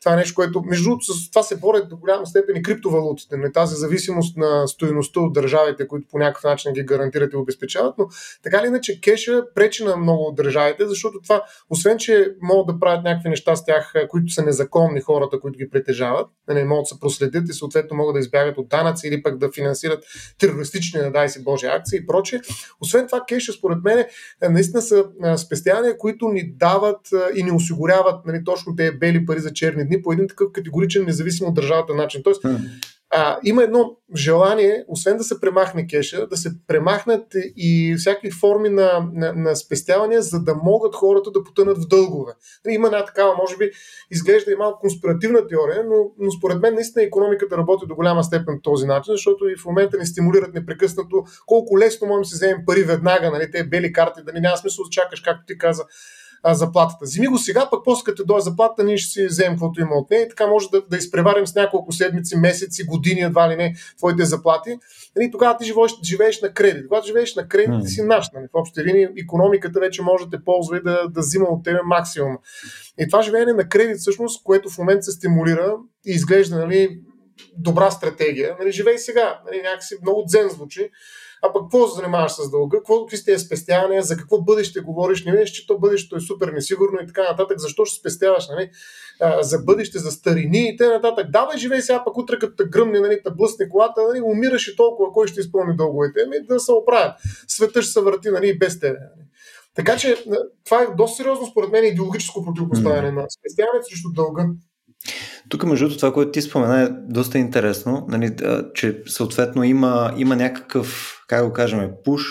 Това 0.00 0.12
е 0.12 0.16
нещо, 0.16 0.34
което, 0.34 0.62
между 0.62 0.84
другото, 0.84 1.04
с 1.04 1.30
това 1.30 1.42
се 1.42 1.56
борят 1.56 1.88
до 1.88 1.96
голяма 1.96 2.26
степен 2.26 2.56
и 2.56 2.62
криптовалутите. 2.62 3.36
Нали? 3.36 3.52
Тази 3.52 3.74
зависимост 3.74 4.36
на 4.36 4.68
стоеността 4.68 5.20
от 5.20 5.32
държавите, 5.32 5.88
които 5.88 6.06
по 6.10 6.18
някакъв 6.18 6.44
начин 6.44 6.72
ги 6.72 6.82
гарантират 6.82 7.32
и 7.32 7.36
обезпечават, 7.36 7.94
но 7.98 8.06
така 8.42 8.58
или 8.58 8.66
иначе 8.66 9.00
кеша 9.00 9.42
пречи 9.54 9.84
на 9.84 9.96
много 9.96 10.19
много 10.20 10.30
от 10.30 10.36
държавите, 10.36 10.86
защото 10.86 11.20
това, 11.22 11.42
освен 11.70 11.98
че 11.98 12.34
могат 12.42 12.74
да 12.74 12.80
правят 12.80 13.04
някакви 13.04 13.28
неща 13.28 13.56
с 13.56 13.64
тях, 13.64 13.92
които 14.08 14.32
са 14.32 14.42
незаконни 14.42 15.00
хората, 15.00 15.40
които 15.40 15.58
ги 15.58 15.70
притежават, 15.70 16.26
да 16.48 16.54
не 16.54 16.64
могат 16.64 16.82
да 16.82 16.86
се 16.86 17.00
проследят 17.00 17.48
и 17.48 17.52
съответно 17.52 17.96
могат 17.96 18.14
да 18.14 18.20
избягат 18.20 18.58
от 18.58 18.68
данъци 18.68 19.08
или 19.08 19.22
пък 19.22 19.38
да 19.38 19.52
финансират 19.52 20.04
терористични, 20.38 21.00
не 21.00 21.10
дай 21.10 21.28
си 21.28 21.44
Божи, 21.44 21.66
акции 21.66 21.98
и 21.98 22.06
прочее. 22.06 22.40
Освен 22.80 23.06
това, 23.06 23.24
кеша, 23.28 23.52
според 23.52 23.78
мен, 23.84 23.98
е, 23.98 24.48
наистина 24.48 24.82
са 24.82 25.04
спестявания, 25.36 25.98
които 25.98 26.28
ни 26.28 26.52
дават 26.52 27.00
и 27.36 27.42
ни 27.42 27.52
осигуряват 27.52 28.26
нали, 28.26 28.44
точно 28.44 28.76
тези 28.76 28.98
бели 28.98 29.26
пари 29.26 29.40
за 29.40 29.52
черни 29.52 29.86
дни 29.86 30.02
по 30.02 30.12
един 30.12 30.28
такъв 30.28 30.52
категоричен, 30.52 31.04
независимо 31.04 31.48
от 31.48 31.54
държавата 31.54 31.94
начин. 31.94 32.22
Тоест, 32.22 32.42
а, 33.12 33.38
има 33.44 33.62
едно 33.62 33.96
желание, 34.16 34.84
освен 34.88 35.16
да 35.16 35.24
се 35.24 35.40
премахне 35.40 35.86
кеша, 35.86 36.26
да 36.26 36.36
се 36.36 36.50
премахнат 36.66 37.26
и 37.56 37.94
всякакви 37.98 38.30
форми 38.30 38.68
на, 38.68 39.08
на, 39.12 39.32
на 39.32 39.56
спестявания, 39.56 40.22
за 40.22 40.40
да 40.40 40.54
могат 40.54 40.94
хората 40.94 41.30
да 41.30 41.44
потънат 41.44 41.78
в 41.78 41.88
дългове. 41.88 42.32
Нали, 42.64 42.74
има 42.74 42.86
една 42.86 43.04
такава, 43.04 43.34
може 43.36 43.56
би, 43.56 43.70
изглежда 44.10 44.52
и 44.52 44.56
малко 44.56 44.80
конспиративна 44.80 45.46
теория, 45.46 45.84
но, 45.84 46.10
но 46.18 46.30
според 46.30 46.60
мен 46.60 46.74
наистина 46.74 47.04
економиката 47.04 47.56
работи 47.56 47.86
до 47.86 47.94
голяма 47.94 48.24
степен 48.24 48.56
по 48.56 48.62
този 48.62 48.86
начин, 48.86 49.14
защото 49.14 49.48
и 49.48 49.56
в 49.56 49.64
момента 49.64 49.98
ни 49.98 50.06
стимулират 50.06 50.54
непрекъснато 50.54 51.24
колко 51.46 51.78
лесно 51.78 52.06
можем 52.06 52.22
да 52.22 52.28
си 52.28 52.34
вземем 52.34 52.62
пари 52.66 52.82
веднага, 52.82 53.30
нали, 53.30 53.50
те 53.50 53.64
бели 53.64 53.92
карти, 53.92 54.20
да 54.26 54.32
не 54.32 54.40
няма 54.40 54.56
смисъл 54.56 54.84
да 54.84 54.90
чакаш, 54.90 55.20
както 55.20 55.44
ти 55.46 55.58
каза, 55.58 55.84
а, 56.42 56.54
заплатата. 56.54 57.04
Вземи 57.04 57.26
го 57.26 57.38
сега, 57.38 57.68
пък 57.70 57.80
после 57.84 58.04
като 58.04 58.24
дойде 58.24 58.40
заплата, 58.40 58.84
ние 58.84 58.96
ще 58.96 59.12
си 59.12 59.26
вземем 59.26 59.52
каквото 59.52 59.80
има 59.80 59.94
от 59.94 60.10
нея 60.10 60.22
и 60.22 60.28
така 60.28 60.46
може 60.46 60.68
да, 60.72 60.82
да 60.90 60.96
изпреварим 60.96 61.46
с 61.46 61.54
няколко 61.54 61.92
седмици, 61.92 62.36
месеци, 62.36 62.86
години, 62.86 63.20
едва 63.20 63.50
ли 63.50 63.56
не, 63.56 63.74
твоите 63.98 64.24
заплати. 64.24 64.78
Нали, 65.16 65.30
тогава 65.30 65.56
ти 65.56 65.64
живееш, 65.64 65.92
живееш 66.04 66.42
на 66.42 66.52
кредит. 66.52 66.88
Когато 66.88 67.06
живееш 67.06 67.34
на 67.34 67.48
кредит, 67.48 67.74
ти 67.82 67.88
си 67.88 68.02
наш. 68.02 68.26
Нали. 68.34 68.46
В 68.46 68.50
общи 68.54 68.84
линии 68.84 69.08
економиката 69.18 69.80
вече 69.80 70.02
може 70.02 70.24
да 70.24 70.30
те 70.30 70.44
ползва 70.44 70.76
и 70.76 70.82
да, 70.82 71.08
да 71.08 71.20
взима 71.20 71.46
от 71.48 71.64
тебе 71.64 71.78
максимум. 71.84 72.38
И 73.00 73.08
това 73.08 73.22
живеене 73.22 73.52
на 73.52 73.68
кредит, 73.68 73.96
всъщност, 73.96 74.44
което 74.44 74.70
в 74.70 74.78
момента 74.78 75.02
се 75.02 75.10
стимулира 75.10 75.76
и 76.06 76.10
изглежда 76.10 76.56
нали, 76.56 77.00
добра 77.56 77.90
стратегия. 77.90 78.56
Нали, 78.60 78.72
живей 78.72 78.98
сега. 78.98 79.40
Нали, 79.46 79.62
някакси 79.62 79.94
много 80.02 80.24
дзен 80.26 80.48
звучи. 80.48 80.90
А 81.42 81.52
пък 81.52 81.62
какво 81.62 81.88
се 81.88 81.96
занимаваш 81.96 82.32
с 82.32 82.50
дълга? 82.50 82.78
Какво, 82.78 83.00
какви 83.00 83.16
сте 83.16 83.38
спестявания? 83.38 84.02
За 84.02 84.16
какво 84.16 84.42
бъдеще 84.42 84.80
говориш? 84.80 85.24
Не 85.24 85.32
видиш, 85.32 85.50
че 85.50 85.66
то 85.66 85.78
бъдещето 85.78 86.16
е 86.16 86.20
супер 86.20 86.48
несигурно 86.48 86.98
и 87.02 87.06
така 87.06 87.22
нататък. 87.22 87.58
Защо 87.58 87.84
ще 87.84 88.00
спестяваш? 88.00 88.48
Нали? 88.48 88.70
А, 89.20 89.42
за 89.42 89.58
бъдеще, 89.58 89.98
за 89.98 90.10
старини 90.10 90.68
и 90.68 90.76
т.н. 90.76 90.90
нататък. 90.90 91.30
Давай, 91.30 91.58
живей 91.58 91.80
сега, 91.80 92.04
пък 92.04 92.16
утре 92.16 92.38
като 92.38 92.64
гръмне, 92.70 93.00
нали, 93.00 93.20
те 93.24 93.30
блъсне 93.30 93.68
колата, 93.68 94.02
нали, 94.08 94.20
умираш 94.20 94.68
и 94.68 94.76
толкова, 94.76 95.12
кой 95.12 95.26
ще 95.26 95.40
изпълни 95.40 95.76
дълговете? 95.76 96.20
Ами 96.26 96.46
да 96.46 96.60
се 96.60 96.72
оправят. 96.72 97.12
Света 97.48 97.82
ще 97.82 97.92
се 97.92 98.00
върти 98.00 98.28
нали, 98.28 98.58
без 98.58 98.80
тебе. 98.80 98.98
Нали? 98.98 99.26
Така 99.74 99.96
че 99.96 100.24
това 100.64 100.82
е 100.82 100.86
доста 100.96 101.16
сериозно, 101.16 101.46
според 101.46 101.70
мен, 101.70 101.84
идеологическо 101.84 102.44
противопоставяне 102.44 103.12
на 103.12 103.26
спестяването 103.40 103.86
срещу 103.90 104.08
дълга. 104.12 104.46
Тук, 105.50 105.64
между 105.64 105.84
другото, 105.84 105.98
това, 105.98 106.12
което 106.12 106.30
ти 106.30 106.42
спомена 106.42 106.82
е 106.82 106.88
доста 107.08 107.38
интересно, 107.38 108.06
нали, 108.08 108.36
че 108.74 109.02
съответно 109.06 109.64
има, 109.64 110.14
има 110.16 110.36
някакъв, 110.36 111.18
как 111.28 111.46
го 111.46 111.52
кажем, 111.52 111.90
пуш, 112.04 112.22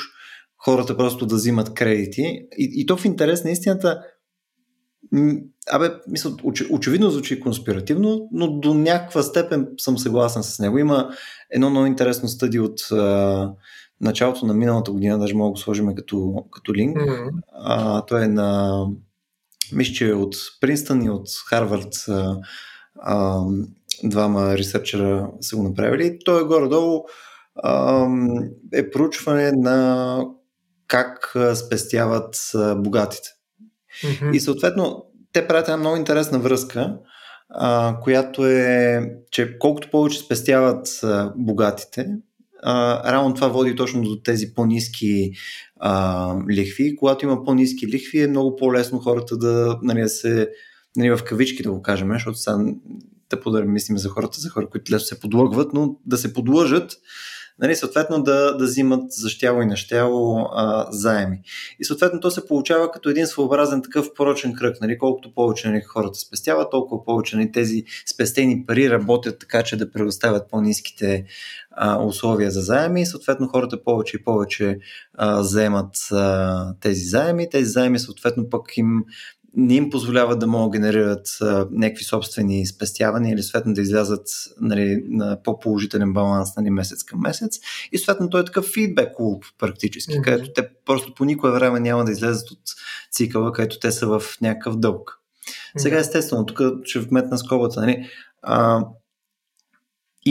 хората 0.58 0.98
просто 0.98 1.26
да 1.26 1.36
взимат 1.36 1.74
кредити. 1.74 2.22
И, 2.58 2.82
и 2.82 2.86
то 2.86 2.98
в 2.98 3.06
интерес 3.06 3.44
на 3.44 3.52
истината, 3.52 4.02
абе, 5.72 5.92
мисля, 6.08 6.32
оч, 6.44 6.66
очевидно 6.72 7.10
звучи 7.10 7.40
конспиративно, 7.40 8.28
но 8.32 8.60
до 8.60 8.74
някаква 8.74 9.24
степен 9.24 9.68
съм 9.78 9.98
съгласен 9.98 10.44
с 10.44 10.60
него. 10.60 10.78
Има 10.78 11.10
едно 11.50 11.70
много 11.70 11.86
интересно 11.86 12.30
стъди 12.30 12.60
от 12.60 12.92
а, 12.92 13.52
началото 14.02 14.46
на 14.46 14.54
миналата 14.54 14.92
година, 14.92 15.20
даже 15.20 15.36
мога 15.36 15.48
да 15.48 15.52
го 15.52 15.58
сложим 15.58 15.96
като, 15.96 16.46
като 16.52 16.74
линк. 16.74 16.98
Mm-hmm. 16.98 17.32
А, 17.54 18.06
то 18.06 18.18
е 18.18 18.28
на 18.28 18.86
мисля, 19.74 19.94
че 19.94 20.14
от 20.14 20.36
Принстън 20.62 21.04
и 21.04 21.10
от 21.10 21.28
Харвард 21.50 21.94
двама 24.04 24.58
ресърчера 24.58 25.32
са 25.42 25.56
го 25.56 25.64
направили. 25.64 26.20
То 26.26 26.40
е 26.40 26.44
горе-долу 26.44 27.04
а, 27.64 28.06
е 28.74 28.90
проучване 28.90 29.52
на 29.52 30.26
как 30.88 31.36
спестяват 31.56 32.36
богатите. 32.76 33.30
Mm-hmm. 34.04 34.36
И 34.36 34.40
съответно, 34.40 35.06
те 35.34 35.48
правят 35.48 35.68
една 35.68 35.78
много 35.78 35.98
интересна 35.98 36.40
връзка, 36.40 36.98
а, 37.50 37.98
която 38.02 38.46
е, 38.46 39.02
че 39.32 39.58
колкото 39.60 39.90
повече 39.90 40.20
спестяват 40.20 40.88
а, 41.04 41.34
богатите, 41.38 42.08
а, 42.64 43.04
равно 43.14 43.34
това 43.34 43.48
води 43.48 43.76
точно 43.76 44.02
до 44.02 44.22
тези 44.22 44.54
по-низки 44.54 45.32
а, 45.80 46.36
лихви. 46.50 46.96
Когато 46.96 47.26
има 47.26 47.44
по-низки 47.44 47.88
лихви, 47.88 48.22
е 48.22 48.28
много 48.28 48.56
по-лесно 48.56 49.00
хората 49.00 49.38
да, 49.38 49.80
нали, 49.82 50.02
да 50.02 50.10
се, 50.10 50.50
нали, 50.98 51.10
в 51.10 51.24
кавички 51.26 51.64
да 51.64 51.72
го 51.72 51.82
кажем, 51.82 52.12
защото 52.14 52.38
сега 52.38 52.58
да 53.30 53.42
подарим, 53.42 53.72
мислим 53.72 53.98
за 53.98 54.10
хората, 54.10 54.40
за 54.40 54.50
хора, 54.50 54.70
които 54.70 54.94
лесно 54.94 55.08
се 55.08 55.20
подлъгват, 55.20 55.74
но 55.74 55.96
да 56.06 56.18
се 56.18 56.34
подлъжат 56.34 56.98
нали, 57.62 57.76
съответно 57.76 58.24
да, 58.24 58.58
да 58.58 58.66
взимат 58.66 59.12
за 59.12 59.30
щяло 59.30 59.62
и 59.62 59.66
нещяло 59.66 60.50
а, 60.54 60.88
заеми. 60.92 61.42
И 61.80 61.86
съответно 61.86 62.20
то 62.20 62.32
се 62.32 62.48
получава 62.48 62.92
като 62.92 63.10
един 63.10 63.28
своеобразен 63.28 63.82
такъв 63.82 64.14
порочен 64.14 64.54
кръг. 64.54 64.82
Нали, 64.82 64.98
колкото 64.98 65.34
повече 65.34 65.70
нали, 65.70 65.82
хората 65.82 66.20
спестяват, 66.20 66.72
толкова 66.72 67.06
повече 67.06 67.36
нали, 67.36 67.52
тези 67.52 67.84
спестени 68.14 68.66
пари 68.66 68.90
работят 68.90 69.40
така, 69.40 69.64
че 69.64 69.78
да 69.78 69.92
предоставят 69.92 70.50
по-низките 70.50 71.26
а, 71.72 72.04
условия 72.04 72.52
за 72.52 72.62
заеми 72.62 73.02
и 73.02 73.06
съответно 73.06 73.48
хората 73.48 73.84
повече 73.84 74.18
и 74.18 74.24
повече 74.24 74.80
а, 75.14 75.44
заемат 75.44 75.96
а, 76.12 76.74
тези 76.82 77.02
заеми. 77.02 77.50
Тези 77.50 77.70
заеми 77.70 78.00
съответно 78.00 78.50
пък 78.50 78.78
им 78.78 79.04
не 79.56 79.76
им 79.76 79.90
позволява 79.90 80.36
да 80.36 80.48
могат 80.48 80.72
генерират 80.72 81.38
а, 81.42 81.68
някакви 81.72 82.04
собствени 82.04 82.66
спестявания 82.66 83.34
или 83.34 83.44
съответно 83.44 83.74
да 83.74 83.82
излязат 83.82 84.28
нали, 84.62 85.04
на 85.10 85.44
по-положителен 85.44 86.14
баланс 86.14 86.56
нали, 86.58 86.70
месец 86.70 87.04
към 87.04 87.20
месец. 87.20 87.60
И 87.92 87.98
съответно 87.98 88.30
той 88.30 88.42
е 88.42 88.46
такъв 88.46 88.66
фидбек 88.66 89.16
клуб 89.16 89.44
практически, 89.58 90.14
mm-hmm. 90.14 90.22
където 90.22 90.54
те 90.54 90.70
просто 90.86 91.14
по 91.14 91.26
никое 91.26 91.52
време 91.52 91.80
няма 91.80 92.06
да 92.06 92.12
излезат 92.12 92.52
от 92.52 92.62
цикъла, 93.12 93.54
където 93.54 93.80
те 93.80 93.92
са 93.92 94.08
в 94.08 94.24
някакъв 94.42 94.78
дълг. 94.78 95.20
Mm-hmm. 95.20 95.80
Сега 95.80 96.00
естествено, 96.00 96.46
тук 96.46 96.62
ще 96.84 97.00
вметна 97.00 97.38
скобата, 97.38 97.82
нали, 97.82 98.10
а, 98.42 98.86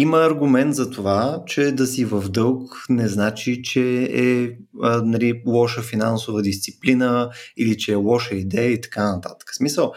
има 0.01 0.19
аргумент 0.19 0.75
за 0.75 0.91
това, 0.91 1.43
че 1.47 1.73
да 1.73 1.87
си 1.87 2.05
в 2.05 2.29
дълг 2.29 2.85
не 2.89 3.09
значи, 3.09 3.63
че 3.63 4.09
е 4.13 4.51
а, 4.83 5.03
нали, 5.03 5.43
лоша 5.47 5.83
финансова 5.83 6.43
дисциплина 6.43 7.31
или 7.57 7.77
че 7.77 7.93
е 7.93 7.95
лоша 7.95 8.35
идея 8.35 8.73
и 8.73 8.81
така 8.81 9.13
нататък. 9.15 9.55
Смисъл, 9.55 9.93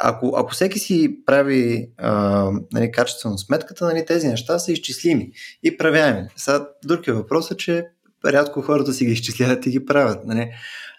ако, 0.00 0.34
ако 0.36 0.52
всеки 0.52 0.78
си 0.78 1.18
прави 1.26 1.90
а, 1.96 2.50
нали, 2.72 2.90
качествено 2.90 3.38
сметката, 3.38 3.84
нали, 3.84 4.06
тези 4.06 4.28
неща 4.28 4.58
са 4.58 4.72
изчислими 4.72 5.30
и 5.62 5.76
правяеми. 5.76 6.28
Сега 6.36 6.66
въпрос 7.08 7.50
е, 7.50 7.56
че 7.56 7.84
рядко 8.26 8.62
хората 8.62 8.92
си 8.92 9.04
ги 9.04 9.12
изчисляват 9.12 9.66
и 9.66 9.70
ги 9.70 9.84
правят. 9.84 10.24
Нали. 10.24 10.50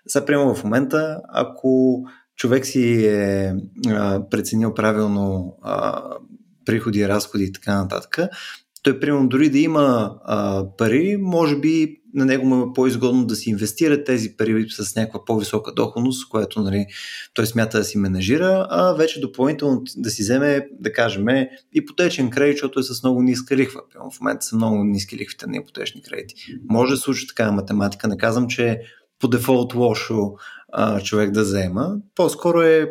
Сега, 0.08 0.26
прямо 0.26 0.56
в 0.56 0.64
момента, 0.64 1.22
ако 1.30 2.04
човек 2.36 2.66
си 2.66 3.06
е 3.06 3.54
а, 3.88 4.30
преценил 4.30 4.74
правилно 4.74 5.58
а, 5.62 6.02
приходи, 6.70 7.08
разходи 7.08 7.44
и 7.44 7.52
така 7.52 7.82
нататък, 7.82 8.18
той, 8.84 9.00
примерно, 9.00 9.28
дори 9.28 9.50
да 9.50 9.60
има 9.60 10.16
а, 10.24 10.66
пари, 10.78 11.18
може 11.22 11.60
би 11.60 11.96
на 12.14 12.26
него 12.26 12.46
му 12.46 12.64
е 12.64 12.74
по-изгодно 12.76 13.26
да 13.26 13.36
си 13.36 13.50
инвестира 13.50 14.04
тези 14.04 14.38
пари 14.38 14.66
с 14.70 14.96
някаква 14.96 15.26
по-висока 15.26 15.74
доходност, 15.74 16.30
която 16.30 16.62
нали, 16.62 16.86
той 17.34 17.46
смята 17.46 17.78
да 17.78 17.84
си 17.84 17.98
менажира, 17.98 18.68
а 18.70 18.94
вече 18.94 19.20
допълнително 19.20 19.84
да 19.98 20.10
си 20.10 20.22
вземе, 20.22 20.68
да 20.80 20.94
кажем, 20.94 21.26
ипотечен 21.74 22.30
кредит, 22.30 22.56
защото 22.56 22.80
е 22.80 22.84
с 22.84 23.04
много 23.04 23.22
ниска 23.22 23.58
лихва. 23.58 23.82
В 24.12 24.20
момента 24.20 24.46
са 24.46 24.56
много 24.56 24.84
ниски 24.84 25.18
лихвите 25.18 25.48
на 25.48 25.58
ипотечни 25.58 26.02
кредити. 26.02 26.36
Може 26.70 26.92
да 26.92 26.98
случи 26.98 27.28
такава 27.28 27.52
математика. 27.52 28.08
Не 28.08 28.18
казвам, 28.18 28.48
че 28.48 28.70
е 28.70 28.78
по 29.20 29.28
дефолт 29.28 29.74
лошо 29.74 30.34
а, 30.72 31.02
човек 31.02 31.32
да 31.32 31.42
взема. 31.42 31.96
По-скоро 32.16 32.62
е 32.62 32.90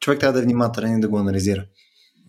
човек 0.00 0.20
трябва 0.20 0.32
да 0.32 0.38
е 0.38 0.42
внимателен 0.42 0.98
и 0.98 1.00
да 1.00 1.08
го 1.08 1.18
анализира. 1.18 1.64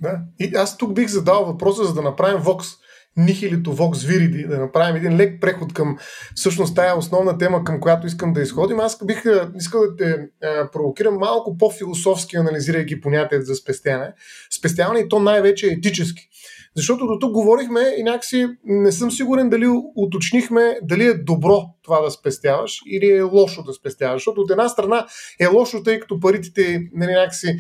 Да. 0.01 0.19
И 0.39 0.55
аз 0.55 0.77
тук 0.77 0.93
бих 0.93 1.07
задал 1.07 1.45
въпроса, 1.45 1.83
за 1.83 1.93
да 1.93 2.01
направим 2.01 2.43
Vox 2.43 2.77
нихилито 3.17 3.75
Vox 3.75 3.93
Viridi, 3.93 4.47
да 4.47 4.57
направим 4.57 4.95
един 4.95 5.17
лек 5.17 5.41
преход 5.41 5.73
към 5.73 5.97
всъщност 6.35 6.75
тая 6.75 6.97
основна 6.97 7.37
тема, 7.37 7.63
към 7.63 7.79
която 7.79 8.07
искам 8.07 8.33
да 8.33 8.41
изходим. 8.41 8.79
Аз 8.79 9.05
бих 9.05 9.23
искал 9.55 9.81
да 9.81 9.95
те 9.95 10.29
а, 10.43 10.71
провокирам 10.71 11.15
малко 11.15 11.57
по-философски, 11.57 12.37
анализирайки 12.37 13.01
понятието 13.01 13.45
за 13.45 13.55
спестяване. 13.55 14.13
Спестяване 14.59 14.99
и 14.99 15.09
то 15.09 15.19
най-вече 15.19 15.67
е 15.67 15.69
етически. 15.69 16.27
Защото 16.75 17.07
до 17.07 17.19
тук 17.19 17.31
говорихме 17.31 17.81
и 17.97 18.03
някакси 18.03 18.47
не 18.63 18.91
съм 18.91 19.11
сигурен 19.11 19.49
дали 19.49 19.65
уточнихме 19.95 20.79
дали 20.83 21.05
е 21.05 21.13
добро 21.13 21.61
това 21.83 22.01
да 22.01 22.11
спестяваш 22.11 22.79
или 22.87 23.09
е 23.09 23.21
лошо 23.21 23.63
да 23.63 23.73
спестяваш. 23.73 24.21
Защото 24.21 24.41
от 24.41 24.51
една 24.51 24.69
страна 24.69 25.07
е 25.39 25.47
лошо, 25.47 25.83
тъй 25.83 25.99
като 25.99 26.19
парите 26.19 26.89
нали, 26.93 27.11
някакси 27.11 27.57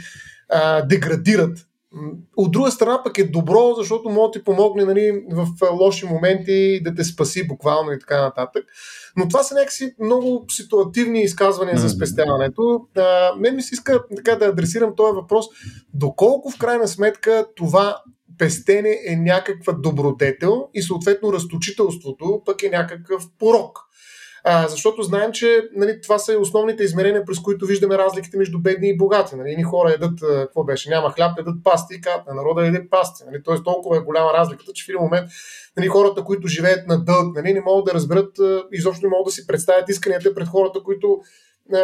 а, 0.49 0.81
деградират 0.81 1.67
от 2.37 2.51
друга 2.51 2.71
страна 2.71 3.03
пък 3.03 3.17
е 3.17 3.23
добро, 3.23 3.73
защото 3.77 4.09
може 4.09 4.27
да 4.27 4.31
ти 4.31 4.43
помогне 4.43 4.85
нали, 4.85 5.23
в 5.31 5.47
лоши 5.71 6.05
моменти 6.05 6.81
да 6.83 6.95
те 6.95 7.03
спаси 7.03 7.47
буквално 7.47 7.91
и 7.91 7.99
така 7.99 8.21
нататък. 8.21 8.65
Но 9.17 9.27
това 9.27 9.43
са 9.43 9.55
някакси 9.55 9.95
много 9.99 10.45
ситуативни 10.51 11.21
изказвания 11.21 11.77
за 11.77 11.89
спестяването. 11.89 12.87
А, 12.97 13.35
мен 13.37 13.55
ми 13.55 13.61
се 13.61 13.75
иска 13.75 14.03
така 14.15 14.35
да 14.35 14.45
адресирам 14.45 14.95
този 14.95 15.15
въпрос. 15.15 15.45
Доколко 15.93 16.51
в 16.51 16.57
крайна 16.57 16.87
сметка 16.87 17.45
това 17.55 18.01
пестене 18.37 18.97
е 19.07 19.15
някаква 19.15 19.73
добродетел 19.73 20.67
и 20.73 20.81
съответно 20.81 21.33
разточителството 21.33 22.41
пък 22.45 22.63
е 22.63 22.69
някакъв 22.69 23.23
порок. 23.39 23.79
А, 24.43 24.67
защото 24.67 25.03
знаем, 25.03 25.31
че 25.31 25.69
нали, 25.75 26.01
това 26.01 26.17
са 26.17 26.37
основните 26.39 26.83
измерения, 26.83 27.25
през 27.25 27.39
които 27.39 27.65
виждаме 27.65 27.97
разликите 27.97 28.37
между 28.37 28.59
бедни 28.59 28.89
и 28.89 28.97
богати. 28.97 29.35
Нали. 29.35 29.51
Едни 29.51 29.63
хора 29.63 29.91
едат, 29.91 30.19
какво 30.21 30.63
беше, 30.63 30.89
няма 30.89 31.11
хляб, 31.11 31.39
едат 31.39 31.63
пасти 31.63 31.95
и 31.95 32.01
кат, 32.01 32.21
народа 32.35 32.67
еде 32.67 32.89
пасти. 32.89 33.23
Нали. 33.25 33.43
Тоест 33.43 33.63
толкова 33.63 33.97
е 33.97 33.99
голяма 33.99 34.33
разликата, 34.33 34.73
че 34.73 34.85
в 34.85 34.89
един 34.89 35.01
момент 35.01 35.29
нали, 35.77 35.87
хората, 35.87 36.23
които 36.23 36.47
живеят 36.47 36.87
на 36.87 37.03
дълг, 37.03 37.35
нали, 37.35 37.53
не 37.53 37.61
могат 37.61 37.85
да 37.85 37.93
разберат, 37.93 38.31
изобщо 38.71 39.05
не 39.05 39.09
могат 39.09 39.25
да 39.25 39.31
си 39.31 39.47
представят 39.47 39.89
исканията 39.89 40.35
пред 40.35 40.47
хората, 40.47 40.83
които 40.83 41.21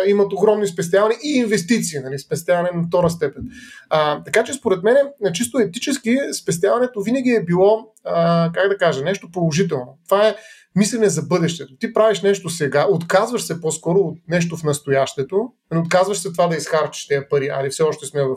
имат 0.08 0.34
огромни 0.34 0.67
спестявания 0.67 1.17
и 1.24 1.38
инвестиции, 1.38 2.00
нали, 2.00 2.20
спестяване 2.20 2.70
на 2.74 2.84
втора 2.84 3.10
степен. 3.10 3.43
А, 3.89 4.24
така 4.24 4.43
че 4.43 4.54
според 4.54 4.84
мен, 4.84 4.98
чисто 5.34 5.60
етически, 5.60 6.17
спестяването 6.41 7.02
винаги 7.02 7.30
е 7.30 7.43
било, 7.43 7.93
а, 8.04 8.52
как 8.54 8.70
да 8.70 8.78
кажа, 8.78 9.04
нещо 9.04 9.32
положително. 9.32 9.98
Това 10.08 10.28
е 10.28 10.36
мислене 10.78 11.10
за 11.10 11.22
бъдещето. 11.22 11.78
Ти 11.80 11.94
правиш 11.94 12.22
нещо 12.22 12.50
сега, 12.50 12.88
отказваш 12.90 13.44
се 13.44 13.62
по-скоро 13.62 14.00
от 14.00 14.18
нещо 14.28 14.58
в 14.58 14.63
настоящето, 14.63 15.50
не 15.72 15.80
отказваш 15.80 16.18
се 16.18 16.32
това 16.32 16.48
да 16.48 16.56
изхарчиш 16.56 17.08
тези 17.08 17.26
пари, 17.30 17.50
али 17.54 17.70
все 17.70 17.84
още 17.84 18.06
сме 18.06 18.24
в 18.24 18.36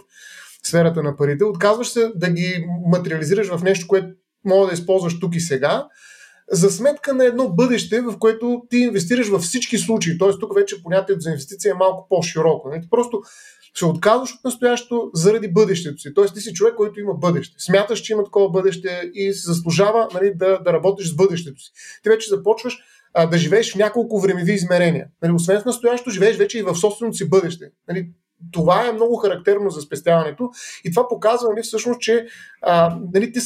сферата 0.63 1.03
на 1.03 1.17
парите, 1.17 1.45
отказваш 1.45 1.89
се 1.89 2.13
да 2.15 2.31
ги 2.31 2.67
материализираш 2.87 3.49
в 3.49 3.63
нещо, 3.63 3.87
което 3.89 4.09
мога 4.45 4.67
да 4.67 4.73
използваш 4.73 5.21
тук 5.21 5.35
и 5.35 5.41
сега, 5.41 5.87
за 6.53 6.71
сметка 6.71 7.15
на 7.15 7.25
едно 7.25 7.49
бъдеще, 7.49 8.01
в 8.01 8.19
което 8.19 8.63
ти 8.71 8.77
инвестираш 8.77 9.29
във 9.29 9.43
всички 9.43 9.79
случаи. 9.79 10.19
Т.е. 10.19 10.29
тук 10.41 10.55
вече 10.55 10.83
понятието 10.83 11.21
за 11.21 11.31
инвестиция 11.31 11.71
е 11.71 11.79
малко 11.79 12.07
по-широко. 12.09 12.69
Не? 12.69 12.81
Ти 12.81 12.91
просто 12.91 13.23
се 13.75 13.87
отказваш 13.87 14.35
от 14.35 14.45
настоящето 14.45 15.11
заради 15.15 15.53
бъдещето 15.53 15.99
си. 15.99 16.15
Тоест 16.15 16.35
ти 16.35 16.41
си 16.41 16.53
човек, 16.53 16.75
който 16.75 17.01
има 17.01 17.15
бъдеще. 17.15 17.55
Смяташ, 17.59 18.01
че 18.01 18.13
има 18.13 18.25
такова 18.25 18.51
бъдеще 18.51 19.11
и 19.15 19.33
се 19.33 19.53
заслужава 19.53 20.09
нали, 20.15 20.33
да, 20.35 20.59
да 20.59 20.73
работиш 20.73 21.11
с 21.11 21.17
бъдещето 21.17 21.61
си. 21.61 21.71
Ти 22.03 22.09
вече 22.09 22.29
започваш 22.29 22.79
а, 23.15 23.27
да 23.27 23.39
живееш 23.39 23.73
в 23.73 23.77
няколко 23.77 24.21
времеви 24.21 24.53
измерения. 24.53 25.07
Нали, 25.23 25.33
освен 25.33 25.61
в 25.61 25.65
настоящето, 25.65 26.11
живееш 26.11 26.37
вече 26.37 26.59
и 26.59 26.63
в 26.63 26.75
собственото 26.75 27.17
си 27.17 27.29
бъдеще. 27.29 27.71
Нали, 27.89 28.09
това 28.53 28.89
е 28.89 28.93
много 28.93 29.17
характерно 29.17 29.71
за 29.71 29.81
спестяването 29.81 30.51
и 30.85 30.91
това 30.91 31.09
показва 31.09 31.49
нали, 31.49 31.63
всъщност, 31.63 32.01
че 32.01 32.27
а, 32.63 32.99
нали, 33.15 33.33
ти, 33.33 33.41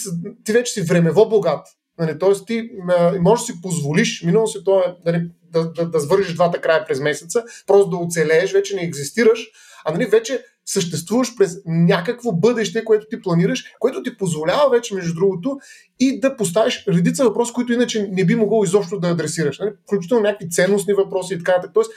ти 0.45 0.53
вече 0.53 0.73
си 0.73 0.83
времево 0.83 1.29
богат. 1.29 1.67
Нали, 1.99 2.19
Тоест 2.19 2.47
ти 2.47 2.71
а, 2.89 3.13
можеш 3.21 3.47
да 3.47 3.53
си 3.53 3.61
позволиш, 3.63 4.23
минало 4.23 4.47
си 4.47 4.59
то 4.65 4.81
е 4.81 4.97
нали, 5.07 5.31
да, 5.53 5.73
да, 5.73 5.91
да 5.91 6.01
свържиш 6.01 6.35
двата 6.35 6.61
края 6.61 6.87
през 6.87 7.01
месеца, 7.01 7.45
просто 7.67 7.91
да 7.91 7.97
оцелееш, 7.97 8.53
вече 8.53 8.77
не 8.77 8.83
екзистираш, 8.83 9.47
а 9.85 9.93
нали, 9.93 10.07
вече 10.07 10.45
съществуваш 10.67 11.37
през 11.37 11.57
някакво 11.67 12.33
бъдеще, 12.33 12.85
което 12.85 13.07
ти 13.11 13.23
планираш, 13.23 13.65
което 13.79 14.03
ти 14.03 14.17
позволява 14.17 14.71
вече, 14.71 14.95
между 14.95 15.15
другото, 15.15 15.59
и 16.01 16.21
да 16.21 16.37
поставиш 16.37 16.85
редица 16.89 17.25
въпроси, 17.25 17.53
които 17.53 17.73
иначе 17.73 18.09
не 18.13 18.25
би 18.25 18.35
могъл 18.35 18.65
изобщо 18.65 19.01
да 19.01 19.09
адресираш. 19.09 19.59
Нали? 19.59 19.71
Включително 19.87 20.23
някакви 20.23 20.51
ценностни 20.51 20.95
въпроси 20.95 21.35
и 21.35 21.39
така 21.39 21.53
нататък. 21.53 21.71
Тоест, 21.75 21.91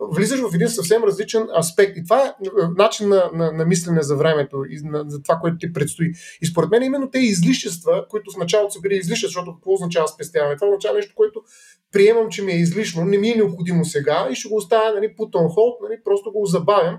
влизаш 0.00 0.40
в 0.40 0.54
един 0.54 0.68
съвсем 0.68 1.04
различен 1.04 1.46
аспект. 1.58 1.96
И 1.96 2.04
това 2.04 2.26
е, 2.26 2.28
е 2.28 2.68
начин 2.76 3.08
на, 3.08 3.30
на, 3.34 3.52
на 3.52 3.64
мислене 3.64 4.02
за 4.02 4.16
времето 4.16 4.64
и 4.70 4.80
на, 4.84 5.04
за 5.08 5.22
това, 5.22 5.36
което 5.36 5.58
ти 5.58 5.72
предстои. 5.72 6.12
И 6.42 6.46
според 6.46 6.70
мен 6.70 6.82
именно 6.82 7.10
те 7.10 7.18
излишества, 7.18 8.06
които 8.10 8.32
в 8.32 8.36
началото 8.36 8.74
са 8.74 8.80
били 8.80 8.96
излишни, 8.96 9.26
защото 9.26 9.54
какво 9.54 9.72
означава 9.72 10.08
спестяване? 10.08 10.56
Това 10.56 10.68
означава 10.68 10.96
нещо, 10.96 11.12
което 11.14 11.42
приемам, 11.92 12.28
че 12.28 12.42
ми 12.42 12.52
е 12.52 12.56
излишно, 12.56 13.04
не 13.04 13.18
ми 13.18 13.30
е 13.30 13.34
необходимо 13.34 13.84
сега 13.84 14.28
и 14.30 14.34
ще 14.34 14.48
го 14.48 14.56
оставя 14.56 14.94
нали, 14.94 15.06
put 15.06 15.30
on 15.30 15.48
hold, 15.56 15.88
нали, 15.88 16.00
просто 16.04 16.32
го 16.32 16.46
забавям 16.46 16.98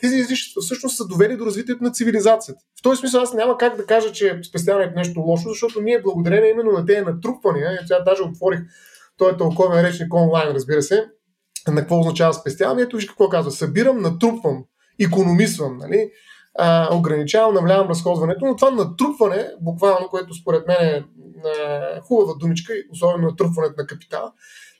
тези 0.00 0.16
излишества 0.16 0.62
всъщност 0.62 0.96
са 0.96 1.06
довели 1.06 1.36
до 1.36 1.46
развитието 1.46 1.84
на 1.84 1.92
цивилизацията. 1.92 2.60
В 2.80 2.82
този 2.82 3.00
смисъл 3.00 3.22
аз 3.22 3.34
няма 3.34 3.58
как 3.58 3.76
да 3.76 3.86
кажа, 3.86 4.12
че 4.12 4.40
спестяването 4.48 4.92
е 4.92 4.96
нещо 4.96 5.20
лошо, 5.20 5.48
защото 5.48 5.80
ние 5.80 6.02
благодарение 6.02 6.50
именно 6.50 6.72
на 6.72 6.86
тези 6.86 7.00
натрупвания, 7.00 7.72
и 7.72 7.86
сега 7.86 8.00
даже 8.00 8.22
отворих 8.22 8.60
този 9.16 9.36
тълковен 9.36 9.84
речник 9.84 10.14
онлайн, 10.14 10.54
разбира 10.54 10.82
се, 10.82 11.06
на 11.68 11.80
какво 11.80 12.00
означава 12.00 12.34
спестяване. 12.34 12.82
Ето 12.82 12.96
виж 12.96 13.06
какво 13.06 13.28
казва. 13.28 13.50
Събирам, 13.50 14.00
натрупвам, 14.02 14.64
економисвам, 15.00 15.78
нали? 15.78 16.10
а, 16.58 16.96
ограничавам, 16.96 17.54
навлявам 17.54 17.88
разходването, 17.88 18.46
но 18.46 18.56
това 18.56 18.70
натрупване, 18.70 19.50
буквално, 19.60 20.08
което 20.08 20.34
според 20.34 20.66
мен 20.66 20.76
е 20.80 21.04
хубава 22.02 22.34
думичка, 22.40 22.72
особено 22.92 23.28
натрупването 23.28 23.74
на 23.78 23.86
капитала, 23.86 24.32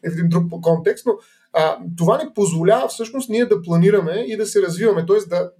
е 0.05 0.11
в 0.11 0.13
един 0.13 0.29
друг 0.29 0.45
контекст, 0.63 1.07
но 1.07 1.13
а, 1.53 1.79
това 1.97 2.23
ни 2.25 2.31
позволява 2.35 2.89
всъщност 2.89 3.29
ние 3.29 3.47
да 3.47 3.63
планираме 3.63 4.25
и 4.27 4.37
да 4.37 4.47
се 4.47 4.63
развиваме, 4.63 5.07
т.е. 5.07 5.29
Да, 5.29 5.51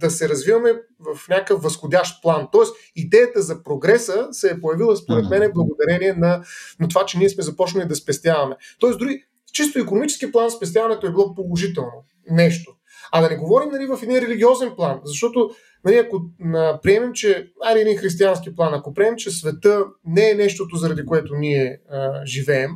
да 0.00 0.10
се 0.10 0.28
развиваме 0.28 0.72
в 1.00 1.28
някакъв 1.28 1.62
възходящ 1.62 2.22
план. 2.22 2.48
Тоест, 2.52 2.74
идеята 2.96 3.42
за 3.42 3.62
прогреса 3.62 4.28
се 4.32 4.50
е 4.50 4.60
появила, 4.60 4.96
според 4.96 5.30
мен, 5.30 5.52
благодарение 5.54 6.12
на, 6.12 6.44
на 6.80 6.88
това, 6.88 7.06
че 7.06 7.18
ние 7.18 7.28
сме 7.28 7.42
започнали 7.42 7.88
да 7.88 7.96
спестяваме. 7.96 8.56
Тоест, 8.78 8.98
дори 8.98 9.22
чисто 9.52 9.78
економически 9.78 10.32
план 10.32 10.50
спестяването 10.50 11.06
е 11.06 11.10
било 11.10 11.34
положително 11.34 12.04
нещо. 12.30 12.72
А 13.12 13.20
да 13.20 13.28
не 13.28 13.36
говорим 13.36 13.68
нали, 13.72 13.86
в 13.86 13.98
един 14.02 14.18
религиозен 14.18 14.72
план, 14.76 15.00
защото 15.04 15.50
нали, 15.84 15.96
ако 15.96 16.20
на, 16.40 16.80
приемем, 16.82 17.12
че, 17.12 17.50
али 17.64 17.80
един 17.80 17.98
християнски 17.98 18.54
план, 18.54 18.74
ако 18.74 18.94
приемем, 18.94 19.16
че 19.16 19.30
света 19.30 19.84
не 20.04 20.30
е 20.30 20.34
нещото, 20.34 20.76
заради 20.76 21.06
което 21.06 21.34
ние 21.34 21.80
а, 21.90 22.26
живеем, 22.26 22.70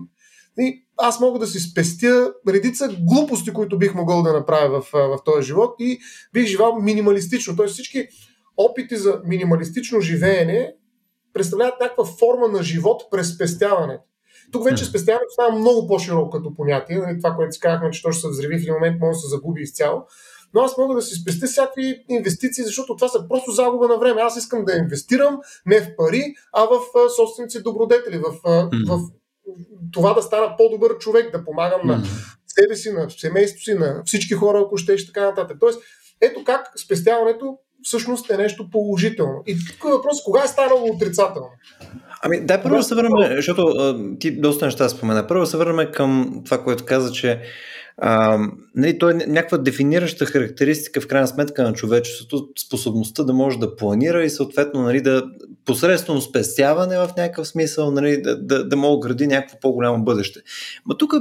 нали, 0.58 0.82
аз 0.96 1.20
мога 1.20 1.38
да 1.38 1.46
си 1.46 1.61
спестя 1.61 2.33
редица 2.48 2.88
глупости, 3.00 3.52
които 3.52 3.78
бих 3.78 3.94
могъл 3.94 4.22
да 4.22 4.33
направя 4.33 4.81
в, 4.81 4.88
в 4.92 5.18
този 5.24 5.46
живот 5.46 5.74
и 5.78 5.98
бих 6.33 6.46
живял 6.46 6.76
минималистично. 6.81 7.57
Тоест 7.57 7.72
всички 7.72 8.09
опити 8.57 8.96
за 8.96 9.20
минималистично 9.24 10.00
живеене 10.00 10.74
представляват 11.35 11.81
някаква 11.81 12.05
форма 12.05 12.48
на 12.48 12.62
живот 12.62 13.02
през 13.11 13.35
спестяването. 13.35 14.02
Тук 14.52 14.64
вече 14.64 14.85
спестяването 14.85 15.31
става 15.31 15.59
много 15.59 15.87
по-широко 15.87 16.31
като 16.31 16.55
понятие. 16.55 16.96
Нали, 16.96 17.18
това, 17.18 17.35
което 17.35 17.52
си 17.52 17.61
казахме, 17.61 17.90
че 17.90 18.02
то 18.02 18.12
ще 18.12 18.20
се 18.20 18.28
взриви 18.28 18.59
в 18.59 18.62
един 18.62 18.74
момент, 18.74 19.00
може 19.00 19.16
да 19.16 19.20
се 19.20 19.28
загуби 19.28 19.62
изцяло. 19.62 20.02
Но 20.55 20.61
аз 20.61 20.78
мога 20.78 20.94
да 20.94 21.02
си 21.02 21.14
спестя 21.14 21.46
всякакви 21.46 22.05
инвестиции, 22.09 22.64
защото 22.64 22.96
това 22.96 23.09
са 23.09 23.28
просто 23.28 23.50
загуба 23.50 23.88
на 23.88 23.98
време. 23.98 24.20
Аз 24.20 24.37
искам 24.37 24.64
да 24.64 24.76
инвестирам 24.76 25.38
не 25.66 25.81
в 25.81 25.96
пари, 25.96 26.35
а 26.52 26.64
в 26.64 26.81
собственици 27.16 27.62
добродетели, 27.62 28.18
в, 28.18 28.35
в 28.88 29.00
това 29.93 30.15
да 30.15 30.23
стана 30.23 30.57
по-добър 30.57 30.99
човек, 30.99 31.33
да 31.33 31.45
помагам 31.45 31.81
на 31.85 32.03
себе 32.47 32.77
си, 32.77 32.93
на 32.93 33.11
семейството 33.11 33.65
си, 33.65 33.75
на 33.75 34.03
всички 34.05 34.35
хора, 34.35 34.62
ако 34.65 34.77
ще 34.77 34.93
и 34.93 35.07
така 35.07 35.25
нататък. 35.25 35.57
Тоест, 35.61 35.83
ето 36.21 36.45
как 36.45 36.73
спестяването 36.85 37.59
всъщност 37.83 38.31
е 38.31 38.37
нещо 38.37 38.71
положително. 38.71 39.43
И 39.47 39.57
тук 39.67 39.85
е 39.85 39.93
въпрос, 39.93 40.25
кога 40.25 40.45
е 40.45 40.49
станало 40.49 40.91
отрицателно? 40.95 41.49
Ами, 42.23 42.41
дай 42.41 42.62
първо 42.62 42.77
да 42.77 42.83
се 42.83 42.95
върнем, 42.95 43.37
защото 43.37 43.62
а, 43.62 43.99
ти 44.19 44.41
доста 44.41 44.65
неща 44.65 44.88
спомена. 44.88 45.27
Първо 45.27 45.47
се 45.47 45.57
върнем 45.57 45.93
към 45.93 46.43
това, 46.45 46.65
което 46.65 46.85
каза, 46.85 47.12
че 47.12 47.43
а, 47.96 48.38
нали, 48.74 48.98
то 48.98 49.11
е 49.11 49.14
някаква 49.14 49.59
дефинираща 49.59 50.26
характеристика 50.26 51.00
в 51.00 51.07
крайна 51.07 51.28
сметка 51.28 51.62
на 51.62 51.72
човечеството, 51.72 52.48
способността 52.66 53.24
да 53.24 53.33
може 53.33 53.59
да 53.59 53.76
планира 53.76 54.24
и 54.24 54.31
съответно 54.31 54.83
нали, 54.83 55.00
да 55.00 55.24
посредством 55.64 56.20
спестяване 56.20 56.96
в 56.96 57.11
някакъв 57.16 57.48
смисъл 57.48 57.90
нали, 57.90 58.22
да, 58.22 58.42
да, 58.42 58.68
да 58.68 58.76
мога 58.76 59.09
гради 59.09 59.26
някакво 59.26 59.61
по-голямо 59.61 60.05
бъдеще. 60.05 60.40
Но 60.87 60.96
тук 60.96 61.12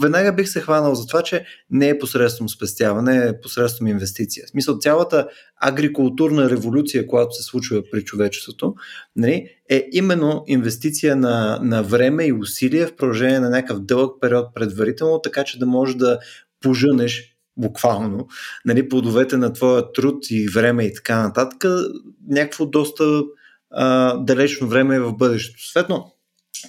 веднага 0.00 0.32
бих 0.32 0.48
се 0.48 0.60
хванал 0.60 0.94
за 0.94 1.06
това, 1.06 1.22
че 1.22 1.44
не 1.70 1.88
е 1.88 1.98
посредством 1.98 2.48
спестяване, 2.48 3.16
е 3.16 3.40
посредством 3.40 3.86
инвестиция. 3.86 4.46
В 4.46 4.50
смисъл 4.50 4.78
цялата 4.78 5.28
агрикултурна 5.60 6.50
революция, 6.50 7.06
която 7.06 7.34
се 7.34 7.42
случва 7.42 7.82
при 7.92 8.04
човечеството, 8.04 8.74
нали, 9.16 9.50
е 9.68 9.88
именно 9.92 10.44
инвестиция 10.46 11.16
на, 11.16 11.58
на 11.62 11.82
време 11.82 12.24
и 12.24 12.32
усилие 12.32 12.86
в 12.86 12.96
продължение 12.96 13.40
на 13.40 13.50
някакъв 13.50 13.80
дълъг 13.80 14.20
период 14.20 14.54
предварително, 14.54 15.20
така 15.22 15.44
че 15.44 15.58
да 15.58 15.66
можеш 15.66 15.94
да 15.94 16.18
пожънеш 16.60 17.36
буквално, 17.56 18.28
нали, 18.64 18.88
плодовете 18.88 19.36
на 19.36 19.52
твоя 19.52 19.92
труд 19.92 20.30
и 20.30 20.48
време 20.48 20.84
и 20.84 20.94
така 20.94 21.22
нататък, 21.22 21.64
някакво 22.28 22.66
доста 22.66 23.22
а, 23.70 24.16
далечно 24.16 24.68
време 24.68 25.00
в 25.00 25.12
бъдещето. 25.12 25.70
Светно, 25.70 26.12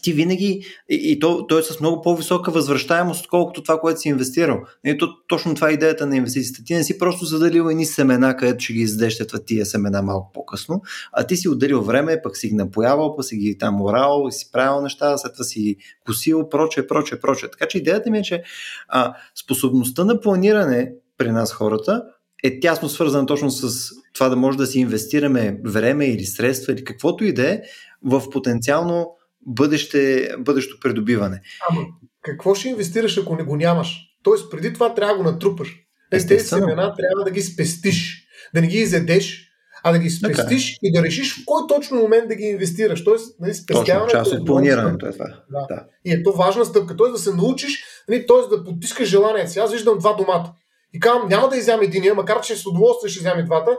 ти 0.01 0.13
винаги, 0.13 0.65
и, 0.89 1.11
и 1.11 1.19
то, 1.19 1.47
то 1.47 1.59
е 1.59 1.63
с 1.63 1.79
много 1.79 2.01
по-висока 2.01 2.51
възвръщаемост, 2.51 3.21
отколкото 3.21 3.63
това, 3.63 3.79
което 3.79 3.99
си 3.99 4.09
инвестирал. 4.09 4.59
И 4.85 4.97
то, 4.97 5.07
точно 5.27 5.55
това 5.55 5.69
е 5.69 5.73
идеята 5.73 6.05
на 6.05 6.15
инвестицията. 6.15 6.63
Ти 6.63 6.73
не 6.73 6.83
си 6.83 6.97
просто 6.97 7.25
задалил 7.25 7.69
едни 7.69 7.85
семена, 7.85 8.35
където 8.35 8.63
ще 8.63 8.73
ги 8.73 8.79
издеш 8.79 9.17
тия 9.45 9.65
семена 9.65 10.01
малко 10.01 10.31
по-късно, 10.33 10.81
а 11.13 11.27
ти 11.27 11.37
си 11.37 11.49
отделил 11.49 11.81
време, 11.81 12.21
пък 12.21 12.37
си 12.37 12.47
ги 12.47 12.55
напоявал, 12.55 13.15
пък 13.15 13.25
си 13.25 13.37
ги 13.37 13.57
там 13.57 13.81
орал, 13.81 14.31
си 14.31 14.51
правил 14.51 14.81
неща, 14.81 15.17
след 15.17 15.33
това 15.33 15.43
си 15.43 15.75
косил, 16.05 16.49
проче, 16.49 16.87
проче, 16.87 17.19
проче. 17.19 17.51
Така 17.51 17.67
че 17.67 17.77
идеята 17.77 18.11
ми 18.11 18.19
е, 18.19 18.23
че 18.23 18.43
а, 18.87 19.13
способността 19.43 20.05
на 20.05 20.19
планиране 20.19 20.91
при 21.17 21.31
нас 21.31 21.53
хората 21.53 22.03
е 22.43 22.59
тясно 22.59 22.89
свързана 22.89 23.25
точно 23.25 23.51
с 23.51 23.91
това 24.13 24.29
да 24.29 24.35
може 24.35 24.57
да 24.57 24.65
си 24.65 24.79
инвестираме 24.79 25.61
време 25.65 26.05
или 26.05 26.25
средства 26.25 26.73
или 26.73 26.83
каквото 26.83 27.23
и 27.23 27.33
да 27.33 27.49
е 27.49 27.61
в 28.03 28.29
потенциално 28.29 29.15
бъдеще, 29.47 30.29
бъдещо 30.39 30.79
придобиване. 30.79 31.41
Ама, 31.69 31.81
какво 32.21 32.55
ще 32.55 32.69
инвестираш, 32.69 33.17
ако 33.17 33.35
не 33.35 33.43
го 33.43 33.55
нямаш? 33.55 33.97
Тоест, 34.23 34.51
преди 34.51 34.73
това 34.73 34.95
трябва 34.95 35.13
да 35.13 35.23
го 35.23 35.31
натрупаш. 35.31 35.75
Е, 36.11 36.27
тези 36.27 36.47
семена 36.47 36.93
трябва 36.97 37.23
да 37.25 37.31
ги 37.31 37.41
спестиш, 37.41 38.27
да 38.53 38.61
не 38.61 38.67
ги 38.67 38.77
изедеш, 38.77 39.45
а 39.83 39.91
да 39.91 39.99
ги 39.99 40.09
спестиш 40.09 40.73
така. 40.73 40.79
и 40.83 40.91
да 40.91 41.03
решиш 41.03 41.35
в 41.35 41.45
кой 41.45 41.61
точно 41.67 41.97
момент 41.97 42.27
да 42.27 42.35
ги 42.35 42.43
инвестираш. 42.43 43.03
Тоест, 43.03 43.39
нали, 43.39 43.53
спестяването. 43.53 44.17
Точно, 44.17 44.31
част 44.31 44.41
от 44.41 44.45
планирането 44.45 45.05
е 45.05 45.11
това. 45.11 45.25
Да. 45.25 45.65
да. 45.69 45.85
И 46.05 46.11
е 46.11 46.23
то 46.23 46.31
важна 46.31 46.65
стъпка. 46.65 46.95
Тоест 46.95 47.13
да 47.13 47.19
се 47.19 47.35
научиш, 47.35 47.83
нали, 48.09 48.27
т.е. 48.27 48.55
да 48.55 48.63
потискаш 48.63 49.09
желанието 49.09 49.51
си. 49.51 49.59
Аз 49.59 49.71
виждам 49.71 49.97
два 49.97 50.13
домата. 50.13 50.51
И 50.93 50.99
казвам, 50.99 51.29
няма 51.29 51.49
да 51.49 51.57
изям 51.57 51.81
единия, 51.81 52.15
макар 52.15 52.41
че 52.41 52.55
с 52.55 52.65
удоволствие 52.65 53.09
ще 53.09 53.19
вземе 53.19 53.43
двата. 53.43 53.77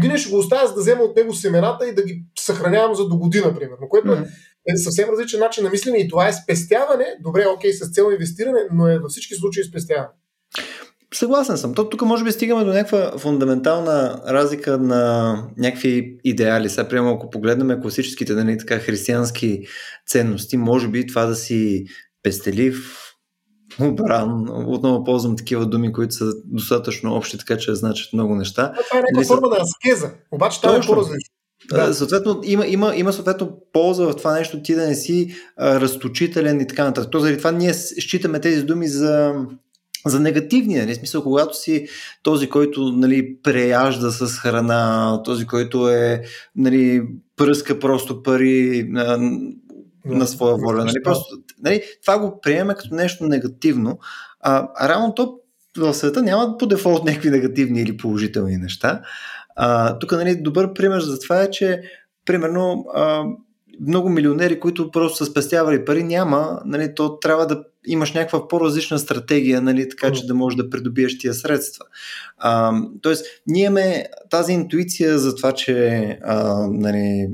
Винаги 0.00 0.20
ще 0.20 0.30
го 0.30 0.38
оставя, 0.38 0.66
за 0.66 0.74
да 0.74 0.80
взема 0.80 1.02
от 1.02 1.16
него 1.16 1.34
семената 1.34 1.88
и 1.88 1.94
да 1.94 2.02
ги 2.02 2.22
съхранявам 2.38 2.94
за 2.94 3.08
до 3.08 3.16
година, 3.16 3.54
примерно. 3.54 3.88
Което 3.88 4.08
mm-hmm 4.08 4.26
е 4.68 4.76
съвсем 4.76 5.08
различен 5.08 5.40
начин 5.40 5.64
на 5.64 5.70
мислене 5.70 5.98
и 5.98 6.08
това 6.08 6.28
е 6.28 6.32
спестяване. 6.32 7.06
Добре, 7.22 7.46
окей, 7.56 7.72
с 7.72 7.90
цел 7.90 8.12
инвестиране, 8.12 8.60
но 8.72 8.88
е 8.88 8.98
във 8.98 9.10
всички 9.10 9.34
случаи 9.34 9.64
спестяване. 9.64 10.08
Съгласен 11.14 11.56
съм. 11.56 11.74
То 11.74 11.88
тук 11.88 12.02
може 12.02 12.24
би 12.24 12.32
стигаме 12.32 12.64
до 12.64 12.72
някаква 12.72 13.18
фундаментална 13.18 14.22
разлика 14.28 14.78
на 14.78 15.34
някакви 15.56 16.18
идеали. 16.24 16.68
Сега, 16.68 16.88
приема, 16.88 17.12
ако 17.12 17.30
погледнем 17.30 17.80
класическите 17.82 18.34
нали, 18.34 18.58
така, 18.58 18.78
християнски 18.78 19.66
ценности, 20.06 20.56
може 20.56 20.88
би 20.88 21.06
това 21.06 21.26
да 21.26 21.34
си 21.34 21.84
пестелив, 22.22 23.06
обран. 23.80 24.46
Отново 24.66 25.04
ползвам 25.04 25.36
такива 25.36 25.66
думи, 25.66 25.92
които 25.92 26.14
са 26.14 26.32
достатъчно 26.44 27.14
общи, 27.14 27.38
така 27.38 27.58
че 27.58 27.74
значат 27.74 28.12
много 28.12 28.34
неща. 28.34 28.72
това 28.72 28.98
е 28.98 29.00
някаква 29.00 29.18
нали 29.18 29.26
форма 29.26 29.48
на 29.48 29.56
аскеза, 29.56 30.10
обаче 30.32 30.60
това 30.60 30.76
е 30.76 30.80
по-различно. 30.80 31.35
Да. 31.70 31.94
Съответно, 31.94 32.40
има, 32.44 32.66
има, 32.66 32.96
има 32.96 33.12
съответно 33.12 33.58
полза 33.72 34.04
в 34.04 34.16
това 34.16 34.32
нещо 34.32 34.62
ти 34.62 34.74
да 34.74 34.86
не 34.86 34.94
си 34.94 35.34
а, 35.56 35.80
разточителен 35.80 36.60
и 36.60 36.66
така 36.66 36.84
нататък. 36.84 37.10
То 37.10 37.20
заради 37.20 37.38
това 37.38 37.52
ние 37.52 37.74
считаме 37.74 38.40
тези 38.40 38.62
думи 38.62 38.88
за, 38.88 39.34
за 40.06 40.20
негативни, 40.20 40.74
нали? 40.74 40.94
смисъл, 40.94 41.22
когато 41.22 41.56
си 41.56 41.88
този, 42.22 42.48
който 42.48 42.92
нали, 42.92 43.36
преяжда 43.42 44.10
с 44.10 44.38
храна, 44.38 45.22
този, 45.24 45.46
който 45.46 45.88
е 45.88 46.22
нали, 46.56 47.02
пръска 47.36 47.78
просто 47.78 48.22
пари 48.22 48.86
на, 48.88 49.18
на 50.04 50.26
своя 50.26 50.56
воля. 50.56 50.84
Нали? 50.84 51.02
Просто, 51.04 51.36
нали, 51.62 51.82
това 52.02 52.18
го 52.18 52.40
приеме 52.40 52.74
като 52.74 52.94
нещо 52.94 53.24
негативно, 53.24 53.98
а, 54.40 54.68
а 54.76 54.88
реално 54.88 55.14
то 55.14 55.38
в 55.78 55.94
света 55.94 56.22
няма 56.22 56.58
по 56.58 56.66
дефолт 56.66 57.04
някакви 57.04 57.30
негативни 57.30 57.80
или 57.80 57.96
положителни 57.96 58.56
неща. 58.56 59.02
А, 59.56 59.98
тук 59.98 60.12
нали, 60.12 60.36
добър 60.36 60.72
пример 60.74 61.00
за 61.00 61.18
това 61.18 61.42
е, 61.42 61.50
че 61.50 61.82
примерно 62.24 62.84
а, 62.94 63.24
много 63.80 64.08
милионери, 64.08 64.60
които 64.60 64.90
просто 64.90 65.16
са 65.16 65.26
спестявали 65.26 65.84
пари, 65.84 66.02
няма, 66.02 66.60
нали, 66.64 66.94
то 66.94 67.18
трябва 67.18 67.46
да 67.46 67.64
имаш 67.86 68.12
някаква 68.12 68.48
по-различна 68.48 68.98
стратегия, 68.98 69.60
нали, 69.60 69.88
така 69.88 70.12
че 70.12 70.26
да 70.26 70.34
можеш 70.34 70.56
да 70.56 70.70
придобиеш 70.70 71.18
тия 71.18 71.34
средства. 71.34 71.84
А, 72.38 72.72
тоест, 73.02 73.26
ние 73.46 73.64
имаме 73.64 74.06
тази 74.30 74.52
интуиция 74.52 75.18
за 75.18 75.34
това, 75.34 75.52
че 75.52 76.18
а, 76.22 76.66
нали, 76.70 77.28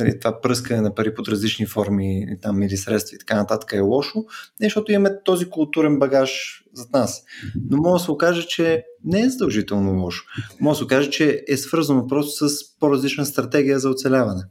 нали, 0.00 0.18
това 0.18 0.40
пръскане 0.40 0.80
на 0.80 0.94
пари 0.94 1.14
под 1.14 1.28
различни 1.28 1.66
форми 1.66 2.26
там, 2.42 2.62
или 2.62 2.76
средства 2.76 3.14
и 3.14 3.18
така 3.18 3.36
нататък 3.36 3.72
е 3.72 3.80
лошо, 3.80 4.24
не 4.60 4.66
защото 4.66 4.92
имаме 4.92 5.10
този 5.24 5.50
културен 5.50 5.98
багаж 5.98 6.62
зад 6.74 6.92
нас. 6.92 7.22
Но 7.70 7.76
може 7.76 8.00
да 8.00 8.04
се 8.04 8.10
окаже, 8.10 8.46
че 8.46 8.84
не 9.04 9.20
е 9.20 9.28
задължително 9.28 10.02
лошо. 10.02 10.24
Може 10.60 10.76
да 10.76 10.78
се 10.78 10.84
окаже, 10.84 11.10
че 11.10 11.44
е 11.48 11.56
свързано 11.56 12.06
просто 12.06 12.48
с 12.48 12.78
по-различна 12.80 13.26
стратегия 13.26 13.78
за 13.78 13.90
оцеляване. 13.90 14.42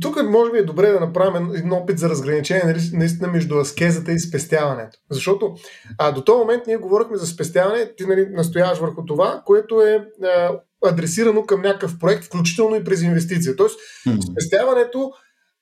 Тук 0.00 0.22
може 0.30 0.52
би 0.52 0.58
е 0.58 0.64
добре 0.64 0.92
да 0.92 1.00
направим 1.00 1.50
един 1.54 1.72
опит 1.72 1.98
за 1.98 2.08
разграничение 2.08 2.64
нали, 2.66 2.80
наистина 2.92 3.28
между 3.28 3.58
аскезата 3.58 4.12
и 4.12 4.20
спестяването. 4.20 4.98
Защото 5.10 5.54
а, 5.98 6.12
до 6.12 6.24
този 6.24 6.38
момент 6.38 6.62
ние 6.66 6.76
говорихме 6.76 7.16
за 7.16 7.26
спестяване, 7.26 7.92
ти 7.96 8.06
нали, 8.06 8.26
настояваш 8.30 8.78
върху 8.78 9.04
това, 9.04 9.42
което 9.46 9.80
е 9.80 10.08
а, 10.22 10.60
адресирано 10.86 11.46
към 11.46 11.62
някакъв 11.62 11.98
проект, 11.98 12.24
включително 12.24 12.76
и 12.76 12.84
през 12.84 13.02
инвестиция. 13.02 13.56
Тоест, 13.56 13.78
mm-hmm. 14.06 14.32
спестяването 14.32 15.12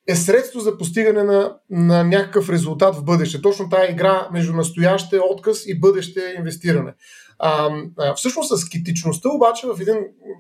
е 0.09 0.17
средство 0.17 0.61
за 0.61 0.79
постигане 0.79 1.23
на, 1.23 1.57
на 1.71 2.05
някакъв 2.05 2.51
резултат 2.51 2.97
в 2.97 3.05
бъдеще. 3.05 3.43
Точно 3.43 3.69
тази 3.69 3.93
игра 3.93 4.29
между 4.33 4.53
настояще 4.53 5.21
отказ 5.31 5.67
и 5.67 5.81
бъдеще 5.81 6.35
инвестиране. 6.39 6.95
А, 7.39 7.71
а, 7.99 8.15
всъщност 8.15 8.59
с 8.59 8.61
скетичността 8.61 9.29
обаче 9.29 9.67
в 9.67 9.81
един 9.81 9.97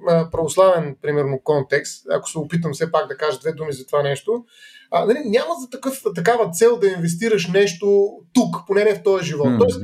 а, 0.09 0.31
православен, 0.31 0.97
примерно, 1.03 1.41
контекст, 1.45 2.07
ако 2.11 2.31
се 2.31 2.38
опитам 2.38 2.73
все 2.73 2.93
пак 2.93 3.09
да 3.09 3.17
кажа 3.17 3.38
две 3.38 3.53
думи 3.53 3.73
за 3.73 3.87
това 3.87 4.03
нещо, 4.03 4.45
а, 4.91 5.05
нали, 5.05 5.19
няма 5.25 5.55
за 5.61 5.71
такъв, 5.71 6.03
такава 6.14 6.51
цел 6.51 6.79
да 6.79 6.88
инвестираш 6.88 7.47
нещо 7.47 8.09
тук, 8.33 8.57
поне 8.67 8.85
не 8.85 8.95
в 8.95 9.03
този 9.03 9.25
живот. 9.25 9.47
Mm-hmm. 9.47 9.59
Тоест, 9.59 9.81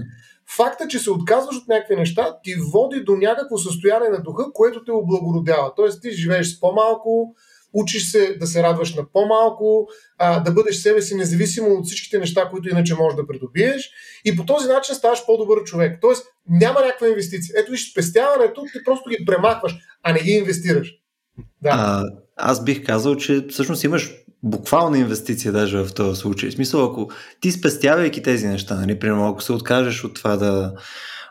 факта, 0.57 0.89
че 0.89 0.99
се 0.99 1.11
отказваш 1.11 1.57
от 1.57 1.69
някакви 1.69 1.97
неща, 1.97 2.37
ти 2.43 2.55
води 2.73 3.01
до 3.01 3.17
някакво 3.17 3.59
състояние 3.59 4.09
на 4.09 4.23
духа, 4.23 4.53
което 4.53 4.85
те 4.85 4.93
облагородява. 4.93 5.73
Тоест, 5.77 6.03
ти 6.03 6.11
живееш 6.11 6.47
с 6.47 6.61
по-малко, 6.61 7.35
учиш 7.73 8.11
се 8.11 8.37
да 8.41 8.47
се 8.47 8.63
радваш 8.63 8.95
на 8.95 9.05
по-малко, 9.13 9.89
а, 10.19 10.41
да 10.41 10.53
бъдеш 10.53 10.77
себе 10.77 11.03
си 11.03 11.15
независимо 11.15 11.69
от 11.69 11.87
всичките 11.87 12.19
неща, 12.19 12.49
които 12.51 12.69
иначе 12.69 12.95
можеш 12.95 13.17
да 13.17 13.27
придобиеш 13.27 13.91
и 14.25 14.37
по 14.37 14.47
този 14.47 14.69
начин 14.69 14.95
ставаш 14.95 15.27
по-добър 15.27 15.65
човек. 15.65 15.99
Тоест 16.01 16.27
няма 16.49 16.81
някаква 16.81 17.09
инвестиция. 17.09 17.55
Ето 17.59 17.71
виж, 17.71 17.93
спестяването 17.93 18.63
ти 18.63 18.85
просто 18.85 19.11
ги 19.11 19.25
премахваш, 19.27 19.77
а 20.03 20.13
не 20.13 20.21
ги 20.21 20.31
инвестираш. 20.31 20.93
Да. 21.63 21.71
А, 21.73 22.03
аз 22.37 22.64
бих 22.64 22.87
казал, 22.87 23.16
че 23.16 23.47
всъщност 23.51 23.85
имаш 23.85 24.14
буквална 24.42 24.99
инвестиция 24.99 25.53
даже 25.53 25.79
в 25.79 25.94
този 25.94 26.20
случай. 26.20 26.51
В 26.51 26.53
смисъл, 26.53 26.85
ако 26.85 27.11
ти 27.40 27.53
спестявайки 27.53 28.23
тези 28.23 28.47
неща, 28.47 28.75
нали, 28.75 28.99
примерно, 28.99 29.29
ако 29.29 29.42
се 29.42 29.53
откажеш 29.53 30.05
от 30.05 30.14
това 30.14 30.37
да, 30.37 30.73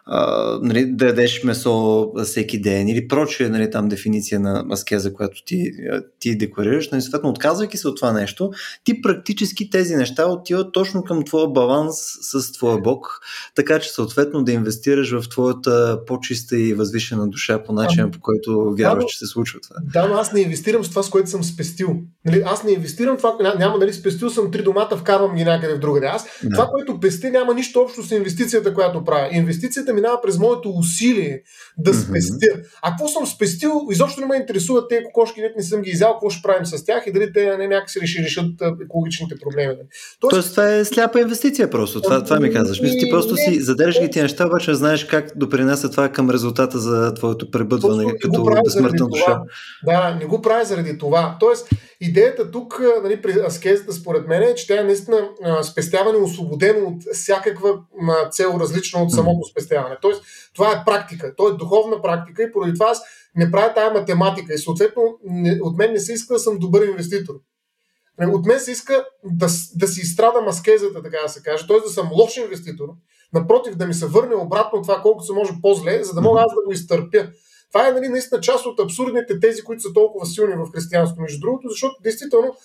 а, 0.06 0.60
нали, 0.62 0.86
да 0.86 1.06
ядеш 1.06 1.44
месо 1.44 2.12
всеки 2.24 2.62
ден 2.62 2.88
или 2.88 3.08
прочие 3.08 3.50
нали, 3.50 3.72
там 3.72 3.88
дефиниция 3.88 4.40
на 4.40 4.66
аскеза, 4.72 5.14
която 5.14 5.44
ти, 5.46 5.72
ти 6.20 6.38
декларираш, 6.38 6.90
нали, 6.90 7.02
съответно 7.02 7.30
отказвайки 7.30 7.78
се 7.78 7.88
от 7.88 7.96
това 7.96 8.14
нещо, 8.14 8.52
ти 8.84 9.02
практически 9.02 9.70
тези 9.70 9.96
неща 9.96 10.28
отиват 10.28 10.74
точно 10.74 11.04
към 11.04 11.26
твоя 11.26 11.48
баланс 11.48 11.96
с 12.22 12.52
твоя 12.52 12.78
Бог, 12.78 13.20
така 13.56 13.80
че 13.80 13.90
съответно 13.90 14.44
да 14.44 14.52
инвестираш 14.52 15.12
в 15.12 15.30
твоята 15.30 16.00
по-чиста 16.08 16.58
и 16.58 16.74
възвишена 16.74 17.28
душа 17.28 17.64
по 17.64 17.74
начина, 17.74 18.12
по 18.12 18.20
който 18.22 18.76
вярваш, 18.78 19.06
че 19.08 19.18
се 19.18 19.26
случва 19.26 19.60
това. 19.60 19.76
Да, 19.94 20.08
но 20.08 20.14
аз 20.14 20.34
не 20.34 20.40
инвестирам 20.40 20.84
с 20.84 20.90
това, 20.90 21.04
с 21.04 21.10
което 21.10 21.30
съм 21.30 21.44
спестил. 21.44 21.96
Нали, 22.26 22.44
аз 22.46 22.64
не 22.64 22.72
инвестирам 22.72 23.18
това, 23.18 23.56
няма, 23.60 23.78
нали, 23.78 23.94
спестил 23.94 24.30
съм 24.30 24.52
три 24.52 24.64
домата, 24.64 24.98
вкарвам 24.98 25.36
ги 25.36 25.44
някъде 25.44 25.76
в 25.76 25.80
другаде. 25.80 26.06
Аз 26.06 26.26
да. 26.44 26.50
това, 26.50 26.68
което 26.68 27.00
пести, 27.00 27.30
няма 27.30 27.54
нищо 27.54 27.80
общо 27.80 28.04
с 28.04 28.12
инвестицията, 28.12 28.74
която 28.74 29.04
правя. 29.04 29.30
Инвестицията 29.32 29.93
минава 29.94 30.22
през 30.22 30.38
моето 30.38 30.70
усилие 30.70 31.42
да 31.78 31.94
спестя. 31.94 32.46
Mm-hmm. 32.46 32.80
А 32.82 32.90
какво 32.90 33.08
съм 33.08 33.28
спестил, 33.28 33.88
изобщо 33.92 34.22
не 34.22 34.28
ме 34.28 34.36
интересуват 34.36 34.90
тези 34.90 35.04
кокошки, 35.04 35.42
не, 35.42 35.54
не 35.58 35.64
съм 35.64 35.82
ги 35.82 35.90
изял, 35.90 36.14
какво 36.14 36.30
ще 36.30 36.42
правим 36.42 36.66
с 36.66 36.86
тях 36.86 37.04
и 37.08 37.12
дали 37.12 37.34
те 37.34 37.58
не 37.58 37.68
някак 37.68 37.90
си 37.90 38.00
ще 38.04 38.24
решат 38.24 38.52
екологичните 38.86 39.36
проблеми. 39.42 39.74
Тоест, 40.20 40.32
Тоест 40.32 40.52
това 40.52 40.74
е 40.74 40.86
сляпа 40.86 41.20
инвестиция 41.20 41.70
просто, 41.70 42.02
това, 42.02 42.24
това 42.24 42.40
ми 42.40 42.54
казваш. 42.54 42.82
Мисля, 42.82 42.98
ти 43.00 43.10
просто 43.10 43.36
си 43.36 43.60
заделяш 43.60 44.02
ги 44.02 44.10
тия 44.10 44.24
неща, 44.24 44.48
обаче 44.48 44.74
знаеш 44.74 45.06
как 45.06 45.32
допринася 45.36 45.92
това 45.92 46.10
към 46.10 46.30
резултата 46.30 46.80
за 46.80 47.14
твоето 47.14 47.52
пребъдване 47.52 48.18
като 48.22 48.44
безсмъртна 48.66 49.08
душа. 49.08 49.42
Да, 49.86 50.18
не 50.20 50.26
го 50.26 50.42
прави 50.42 50.66
заради 50.66 50.98
това. 50.98 51.38
Тоест, 51.40 51.70
идеята 52.02 52.52
тук 52.52 52.82
нали, 53.04 53.22
при 53.22 53.32
аскезата, 53.48 53.94
според 53.94 54.28
мен, 54.28 54.44
е, 54.44 54.56
че 54.56 54.68
тя 54.68 54.82
е 54.82 54.84
наистина 54.84 55.30
спестяване 55.64 56.18
освободено 56.18 56.88
от 56.88 57.04
всякаква 57.14 57.70
цел, 58.32 58.58
различна 58.60 59.04
от 59.04 59.12
самото 59.12 59.48
спестяване. 59.52 59.83
Тоест, 60.02 60.24
това 60.54 60.72
е 60.72 60.84
практика, 60.86 61.36
то 61.36 61.48
е 61.48 61.58
духовна 61.58 62.02
практика 62.02 62.44
и 62.44 62.52
поради 62.52 62.74
това 62.74 62.86
аз 62.90 63.02
не 63.36 63.52
правя 63.52 63.74
тази 63.74 63.94
математика 63.94 64.54
и 64.54 64.58
съответно 64.58 65.20
не, 65.24 65.60
от 65.62 65.78
мен 65.78 65.92
не 65.92 66.00
се 66.00 66.14
иска 66.14 66.34
да 66.34 66.40
съм 66.40 66.60
добър 66.60 66.88
инвеститор. 66.88 67.34
Нали, 68.20 68.32
от 68.32 68.46
мен 68.46 68.60
се 68.60 68.72
иска 68.72 69.06
да, 69.24 69.48
да 69.76 69.88
си 69.88 70.02
изстрадам 70.02 70.48
аскезата, 70.48 71.04
така 71.04 71.18
да 71.24 71.30
се 71.30 71.44
каже, 71.44 71.68
т.е. 71.68 71.80
да 71.80 71.90
съм 71.90 72.10
лош 72.12 72.38
инвеститор, 72.38 72.90
напротив 73.34 73.76
да 73.76 73.88
ми 73.88 73.94
се 73.94 74.06
върне 74.06 74.36
обратно 74.36 74.82
това 74.82 75.02
колкото 75.02 75.26
се 75.26 75.34
може 75.34 75.52
по-зле, 75.62 76.04
за 76.04 76.14
да 76.14 76.22
мога 76.22 76.40
аз 76.40 76.56
да 76.56 76.66
го 76.66 76.72
изтърпя. 76.72 77.28
Това 77.72 77.88
е 77.88 77.92
нали, 77.92 78.10
наистина 78.10 78.42
част 78.42 78.66
от 78.66 78.80
абсурдните 78.80 79.40
тези, 79.40 79.64
които 79.64 79.82
са 79.82 79.94
толкова 79.94 80.26
силни 80.26 80.56
в 80.56 80.72
християнството, 80.72 81.22
между 81.22 81.40
другото, 81.40 81.70
защото 81.70 81.96
действително 82.04 82.56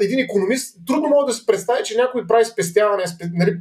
един 0.00 0.18
економист 0.18 0.76
трудно 0.86 1.08
може 1.08 1.26
да 1.26 1.32
се 1.32 1.46
представи, 1.46 1.84
че 1.84 1.96
някой 1.96 2.26
прави 2.26 2.44
спестяване, 2.44 3.04
нали, 3.34 3.56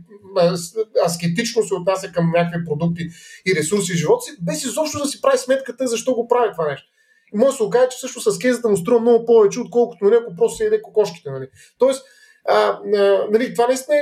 аскетично 1.05 1.63
се 1.63 1.73
отнася 1.73 2.11
към 2.11 2.31
някакви 2.31 2.65
продукти 2.65 3.07
и 3.45 3.55
ресурси 3.55 3.93
в 3.93 3.95
живота 3.95 4.21
си, 4.23 4.31
без 4.41 4.63
изобщо 4.63 4.99
да 4.99 5.05
си 5.05 5.21
прави 5.21 5.37
сметката 5.37 5.87
защо 5.87 6.13
го 6.13 6.27
прави 6.27 6.51
това 6.51 6.67
нещо. 6.67 6.87
И 7.33 7.37
може 7.37 7.51
да 7.51 7.57
се 7.57 7.63
окаже, 7.63 7.87
че 7.91 7.99
също 7.99 8.31
с 8.31 8.39
кезата 8.39 8.69
му 8.69 8.77
струва 8.77 8.99
много 8.99 9.25
повече, 9.25 9.59
отколкото 9.59 10.05
нали, 10.05 10.15
ако 10.15 10.35
просто 10.35 10.57
се 10.57 10.63
яде 10.63 10.81
кокошките. 10.81 11.31
Нали. 11.31 11.47
Тоест, 11.77 12.05
а, 12.47 12.79
а, 12.95 13.27
нали, 13.31 13.53
това 13.53 13.67
наистина 13.67 13.97
е, 13.97 14.01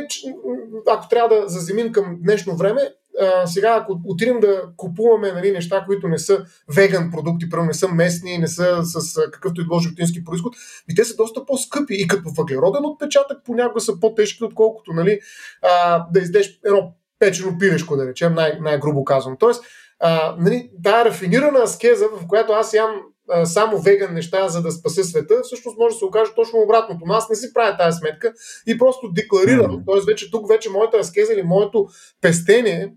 ако 0.87 1.09
трябва 1.09 1.35
да 1.35 1.49
заземим 1.49 1.91
към 1.91 2.17
днешно 2.21 2.55
време, 2.55 2.81
а, 3.21 3.47
сега 3.47 3.77
ако 3.81 4.01
отидем 4.05 4.39
да 4.39 4.63
купуваме 4.77 5.31
нали, 5.31 5.51
неща, 5.51 5.83
които 5.85 6.07
не 6.07 6.19
са 6.19 6.45
веган 6.75 7.11
продукти, 7.11 7.49
първо 7.49 7.65
не 7.65 7.73
са 7.73 7.87
местни, 7.87 8.37
не 8.37 8.47
са 8.47 8.79
с 8.83 9.21
какъвто 9.31 9.61
и 9.61 9.67
било 9.67 9.79
животински 9.79 10.23
происход, 10.23 10.55
и 10.89 10.95
те 10.95 11.03
са 11.03 11.15
доста 11.15 11.45
по-скъпи 11.45 11.93
и 11.93 12.07
като 12.07 12.29
въглероден 12.37 12.85
отпечатък 12.85 13.37
понякога 13.45 13.81
са 13.81 13.99
по-тежки, 13.99 14.43
отколкото 14.43 14.93
нали, 14.93 15.19
а, 15.61 16.05
да 16.11 16.19
издеш 16.19 16.59
едно 16.65 16.93
печено 17.19 17.57
пилешко, 17.57 17.97
да 17.97 18.07
речем, 18.07 18.33
най- 18.33 18.57
най-грубо 18.61 19.05
казвам. 19.05 19.37
Тоест, 19.39 19.63
а, 19.99 20.35
нали, 20.39 20.69
тая 20.83 21.05
рафинирана 21.05 21.59
аскеза, 21.59 22.07
в 22.07 22.27
която 22.27 22.53
аз 22.53 22.73
ям 22.73 23.01
само 23.43 23.77
веган 23.77 24.13
неща, 24.13 24.49
за 24.49 24.61
да 24.61 24.71
спася 24.71 25.03
света, 25.03 25.41
всъщност 25.43 25.77
може 25.77 25.93
да 25.93 25.99
се 25.99 26.05
окаже 26.05 26.31
точно 26.35 26.59
обратното. 26.59 27.01
Но 27.05 27.13
аз 27.13 27.29
не 27.29 27.35
си 27.35 27.53
правя 27.53 27.77
тази 27.77 27.97
сметка 27.97 28.33
и 28.67 28.77
просто 28.77 29.11
декларирам. 29.11 29.71
Mm-hmm. 29.71 29.85
Тоест, 29.85 30.05
вече 30.07 30.31
тук 30.31 30.49
вече 30.49 30.69
моята 30.69 30.97
аскеза 30.97 31.33
или 31.33 31.43
моето 31.43 31.87
пестение 32.21 32.93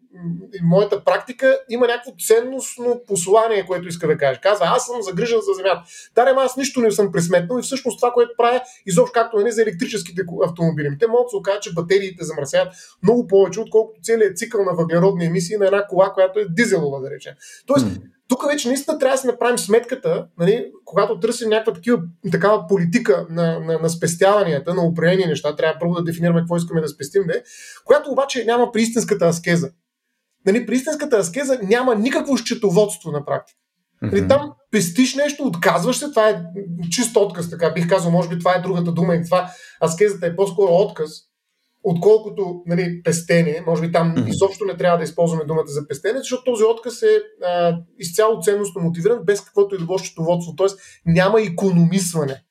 моята 0.63 1.05
практика 1.05 1.59
има 1.69 1.87
някакво 1.87 2.13
ценностно 2.27 3.03
послание, 3.07 3.67
което 3.67 3.89
иска 3.89 4.07
да 4.07 4.19
каже. 4.19 4.41
Казва, 4.43 4.67
аз 4.69 4.87
съм 4.87 5.03
загрижен 5.03 5.39
за 5.41 5.55
земята. 5.57 5.83
Да, 6.15 6.35
аз 6.37 6.57
нищо 6.57 6.81
не 6.81 6.91
съм 6.91 7.13
присметнал 7.13 7.59
и 7.59 7.63
всъщност 7.63 7.99
това, 7.99 8.13
което 8.13 8.33
правя, 8.37 8.61
изобщо 8.87 9.13
както 9.13 9.37
не 9.37 9.43
нали, 9.43 9.53
за 9.53 9.63
електрическите 9.63 10.23
автомобили. 10.45 10.99
Те 11.01 11.07
могат 11.07 11.27
да 11.27 11.31
се 11.31 11.37
окажат, 11.37 11.63
че 11.63 11.75
батериите 11.75 12.25
замърсяват 12.25 12.75
много 13.03 13.27
повече, 13.27 13.61
отколкото 13.61 14.01
целият 14.03 14.39
цикъл 14.39 14.65
на 14.65 14.73
въглеродни 14.73 15.25
емисии 15.25 15.57
на 15.57 15.67
една 15.67 15.87
кола, 15.87 16.13
която 16.13 16.39
е 16.39 16.47
дизелова, 16.51 17.01
да 17.01 17.11
речем. 17.11 17.35
Тоест, 17.67 17.87
mm 17.87 18.16
тук 18.29 18.47
вече 18.51 18.69
наистина 18.69 18.99
трябва 18.99 19.15
да 19.15 19.21
си 19.21 19.27
направим 19.27 19.59
сметката, 19.59 20.27
нали, 20.39 20.73
когато 20.85 21.21
търсим 21.21 21.49
някаква 21.49 21.73
такива, 21.73 21.99
такава 22.33 22.67
политика 22.67 23.27
на, 23.31 23.61
на, 23.61 23.79
на 23.79 23.91
спестяванията, 23.91 24.75
на 24.75 24.83
определени 24.83 25.27
неща, 25.27 25.57
трябва 25.57 25.79
първо 25.81 25.95
да 25.95 26.05
дефинираме 26.05 26.41
какво 26.41 26.57
искаме 26.57 26.81
да 26.81 26.89
спестим, 26.89 27.23
де, 27.27 27.43
която 27.85 28.11
обаче 28.11 28.45
няма 28.45 28.73
при 28.73 28.83
истинската 28.83 29.27
аскеза. 29.27 29.71
Нали, 30.47 30.67
при 30.67 30.75
истинската 30.75 31.17
аскеза 31.17 31.59
няма 31.63 31.95
никакво 31.95 32.37
счетоводство 32.37 33.11
на 33.11 33.25
практика. 33.25 33.59
Нали, 34.03 34.29
там 34.29 34.53
пестиш 34.71 35.15
нещо, 35.15 35.43
отказваш 35.43 35.97
се, 35.97 36.09
това 36.09 36.29
е 36.29 36.43
чист 36.91 37.17
отказ, 37.17 37.51
така 37.51 37.71
бих 37.71 37.89
казал, 37.89 38.11
може 38.11 38.29
би 38.29 38.39
това 38.39 38.55
е 38.55 38.61
другата 38.61 38.93
дума 38.93 39.15
и 39.15 39.25
това 39.25 39.51
аскезата 39.85 40.27
е 40.27 40.37
по-скоро 40.37 40.73
отказ 40.73 41.11
отколкото 41.89 42.63
нали, 42.67 43.03
пестение. 43.05 43.63
Може 43.67 43.83
би 43.83 43.93
там 43.93 44.15
mm-hmm. 44.15 44.29
изобщо 44.29 44.65
не 44.65 44.77
трябва 44.77 44.99
да 44.99 45.05
използваме 45.05 45.45
думата 45.45 45.67
за 45.67 45.89
пестение, 45.89 46.19
защото 46.19 46.45
този 46.45 46.65
отказ 46.65 47.03
е 47.03 47.21
а, 47.45 47.79
изцяло 47.99 48.43
ценностно 48.43 48.83
мотивиран, 48.83 49.19
без 49.25 49.41
каквото 49.41 49.75
и 49.75 49.79
да 49.79 49.85
било 49.85 49.99
счетоводство. 49.99 50.57
Тоест 50.57 50.79
няма 51.07 51.41
економисване. 51.41 52.43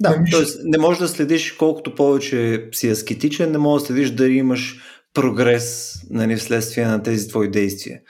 Да, 0.00 0.10
т.е. 0.10 0.42
не 0.64 0.78
можеш 0.78 1.00
да 1.00 1.08
следиш 1.08 1.52
колкото 1.52 1.94
повече 1.94 2.68
си 2.72 2.88
аскетичен, 2.88 3.52
не 3.52 3.58
можеш 3.58 3.82
да 3.82 3.86
следиш 3.86 4.10
дали 4.10 4.32
имаш 4.32 4.80
прогрес 5.14 5.94
нали, 6.10 6.36
вследствие 6.36 6.86
на 6.86 7.02
тези 7.02 7.28
твои 7.28 7.50
действия. 7.50 8.00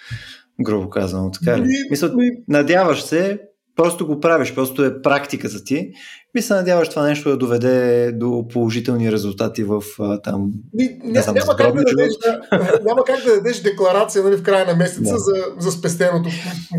Грубо 0.60 0.90
казано, 0.90 1.30
така 1.30 1.58
ли? 1.58 1.62
Ми, 1.62 1.74
Мисля, 1.90 2.08
ми... 2.08 2.30
надяваш 2.48 3.02
се, 3.02 3.40
просто 3.76 4.06
го 4.06 4.20
правиш, 4.20 4.54
просто 4.54 4.84
е 4.84 5.02
практиката 5.02 5.64
ти 5.64 5.92
и 6.36 6.42
се 6.42 6.54
надяваш 6.54 6.88
това 6.88 7.02
нещо 7.02 7.28
да 7.28 7.36
доведе 7.36 8.12
до 8.12 8.44
положителни 8.52 9.12
резултати 9.12 9.64
в 9.64 9.82
там. 10.24 10.52
Не, 10.74 10.98
не, 11.04 11.22
знам, 11.22 11.34
няма, 11.34 11.56
как 11.56 11.74
да 11.74 11.84
дадеш, 11.84 12.12
да, 12.22 12.40
няма 12.84 13.04
как 13.04 13.24
да 13.24 13.34
дадеш 13.34 13.60
декларация 13.60 14.24
нали, 14.24 14.36
в 14.36 14.42
края 14.42 14.66
на 14.66 14.74
месеца 14.74 15.12
да. 15.12 15.18
за, 15.18 15.34
за 15.58 15.72
спестеното 15.72 16.28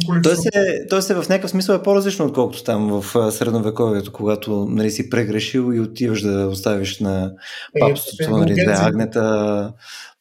количество. 0.07 0.49
Тоест, 0.89 1.09
е, 1.09 1.13
е 1.13 1.15
в 1.15 1.29
някакъв 1.29 1.51
смисъл 1.51 1.75
е 1.75 1.83
по-различно, 1.83 2.25
отколкото 2.25 2.63
там 2.63 3.01
в 3.01 3.31
средновековието, 3.31 4.11
когато 4.13 4.65
нали, 4.69 4.91
си 4.91 5.09
прегрешил 5.09 5.73
и 5.73 5.79
отиваш 5.79 6.21
да 6.21 6.47
оставиш 6.47 6.99
на 6.99 7.33
е, 7.75 7.79
папството 7.79 8.35
е, 8.35 8.39
нали, 8.39 8.53
две 8.53 8.73
агнета, 8.77 9.73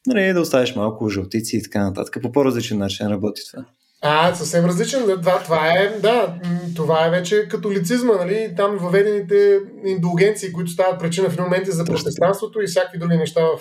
нали, 0.07 0.33
да 0.33 0.41
оставиш 0.41 0.75
малко 0.75 1.09
жълтици 1.09 1.57
и 1.57 1.63
така 1.63 1.83
нататък. 1.83 2.17
По 2.21 2.31
по-различен 2.31 2.77
начин 2.77 3.07
работи 3.07 3.41
това. 3.51 3.65
А, 4.01 4.35
съвсем 4.35 4.65
различен. 4.65 5.01
Това, 5.05 5.43
това 5.43 5.73
е, 5.73 5.99
да, 5.99 6.35
това 6.75 7.05
е 7.05 7.09
вече 7.09 7.47
католицизма, 7.47 8.13
нали? 8.13 8.53
Там 8.57 8.77
въведените 8.77 9.59
индулгенции, 9.85 10.53
които 10.53 10.71
стават 10.71 10.99
причина 10.99 11.29
в 11.29 11.39
моменти 11.39 11.71
за 11.71 11.85
протестанството 11.85 12.61
и 12.61 12.67
всякакви 12.67 12.99
други 12.99 13.17
неща 13.17 13.41
в 13.41 13.59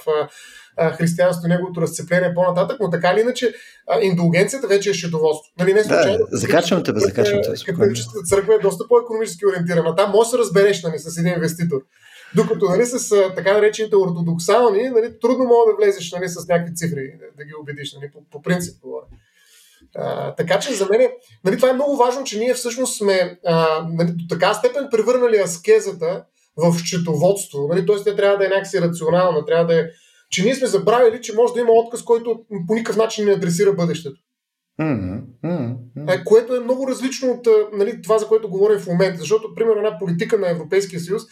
а, 0.77 0.91
християнството, 0.93 1.49
неговото 1.49 1.81
разцепление 1.81 2.35
по-нататък, 2.35 2.77
но 2.81 2.91
така 2.91 3.13
или 3.13 3.21
иначе 3.21 3.55
а, 3.87 4.01
индулгенцията 4.01 4.67
вече 4.67 4.91
е 4.91 4.95
счетоводство. 4.95 5.53
Нали, 5.59 5.73
не 5.75 5.85
случайно. 5.85 6.27
Да, 6.31 6.37
закачвам 6.37 6.83
те, 6.83 6.93
закачвам 6.97 7.41
те. 7.43 7.65
Католическата 7.65 8.23
църква 8.25 8.55
е 8.55 8.59
доста 8.59 8.89
по-економически 8.89 9.47
ориентирана. 9.47 9.97
Там 9.97 10.11
може 10.11 10.27
да 10.27 10.31
се 10.31 10.39
разбереш 10.39 10.83
нали, 10.83 10.99
с 10.99 11.19
един 11.19 11.33
инвеститор. 11.33 11.81
Докато 12.37 12.65
нали, 12.65 12.87
с 12.87 13.09
така 13.37 13.53
наречените 13.53 13.97
ортодоксални, 13.97 14.89
нали, 14.89 15.19
трудно 15.21 15.45
мога 15.45 15.73
да 15.73 15.77
влезеш 15.77 16.13
нали, 16.13 16.29
с 16.29 16.49
някакви 16.49 16.75
цифри, 16.75 17.13
да 17.37 17.45
ги 17.45 17.53
убедиш. 17.61 17.95
Нали, 17.95 18.11
по, 18.13 18.19
по 18.31 18.43
принцип 18.43 18.81
говоря. 18.83 19.05
А, 19.97 20.35
така 20.35 20.59
че 20.59 20.75
за 20.75 20.87
мен 20.91 21.09
нали, 21.45 21.57
това 21.57 21.71
е 21.71 21.73
много 21.73 21.97
важно, 21.97 22.25
че 22.25 22.39
ние 22.39 22.55
всъщност 22.55 22.99
сме 22.99 23.39
а, 23.47 23.87
нали, 23.93 24.11
до 24.11 24.25
така 24.31 24.55
степен 24.55 24.89
превърнали 24.91 25.37
аскезата 25.37 26.25
в 26.57 26.79
счетоводство. 26.79 27.69
Нали, 27.69 27.87
Тоест, 27.87 28.05
тя 28.05 28.17
трябва 28.17 28.39
да 28.39 28.47
е 28.47 28.49
някакси 28.49 28.81
рационална, 28.81 29.45
трябва 29.47 29.67
да 29.67 29.81
е. 29.81 29.85
Че 30.31 30.45
ние 30.45 30.55
сме 30.55 30.67
забравили, 30.67 31.23
че 31.23 31.35
може 31.35 31.55
да 31.55 31.61
има 31.61 31.73
отказ, 31.73 32.03
който 32.03 32.41
по 32.69 32.75
никакъв 32.75 32.97
начин 32.97 33.25
не 33.25 33.33
адресира 33.33 33.73
бъдещето. 33.73 34.21
Mm-hmm. 34.81 35.21
Mm-hmm. 35.45 36.25
Което 36.25 36.55
е 36.55 36.61
много 36.61 36.89
различно 36.89 37.31
от 37.31 37.49
нали, 37.73 38.03
това, 38.03 38.19
за 38.19 38.27
което 38.27 38.49
говорим 38.49 38.79
в 38.79 38.87
момента. 38.87 39.21
Защото, 39.21 39.55
примерно, 39.55 39.79
една 39.87 39.99
политика 39.99 40.39
на 40.39 40.51
Европейския 40.51 41.01
съюз 41.01 41.23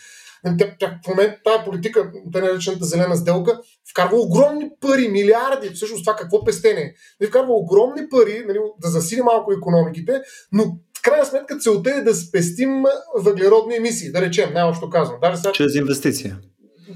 в 0.45 1.09
момента 1.09 1.41
тази 1.45 1.65
политика, 1.65 2.11
та 2.33 2.41
наречената 2.41 2.85
зелена 2.85 3.17
сделка, 3.17 3.61
вкарва 3.91 4.17
огромни 4.17 4.71
пари, 4.81 5.09
милиарди, 5.09 5.71
всъщност 5.75 6.05
това 6.05 6.17
какво 6.17 6.45
пестение. 6.45 6.95
Нали, 7.21 7.31
вкарва 7.31 7.55
огромни 7.55 8.09
пари, 8.09 8.45
нали, 8.47 8.59
да 8.83 8.89
засили 8.89 9.23
малко 9.23 9.53
економиките, 9.53 10.21
но 10.53 10.65
в 10.99 11.03
крайна 11.03 11.27
сметка 11.27 11.59
целта 11.59 11.91
е 11.91 12.01
да 12.01 12.15
спестим 12.15 12.85
въглеродни 13.19 13.77
емисии, 13.77 14.13
да 14.13 14.21
речем, 14.21 14.53
най-общо 14.55 14.91
казвам. 14.91 15.19
Даже 15.21 15.37
сега... 15.37 15.53
Чрез 15.53 15.75
инвестиция 15.75 16.39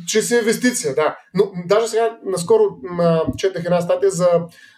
чрез 0.09 0.31
инвестиция, 0.31 0.95
да. 0.95 1.17
Но 1.35 1.53
даже 1.67 1.89
сега 1.89 2.19
наскоро 2.25 2.63
м- 2.83 3.25
четах 3.37 3.65
една 3.65 3.81
статия 3.81 4.11
за 4.11 4.29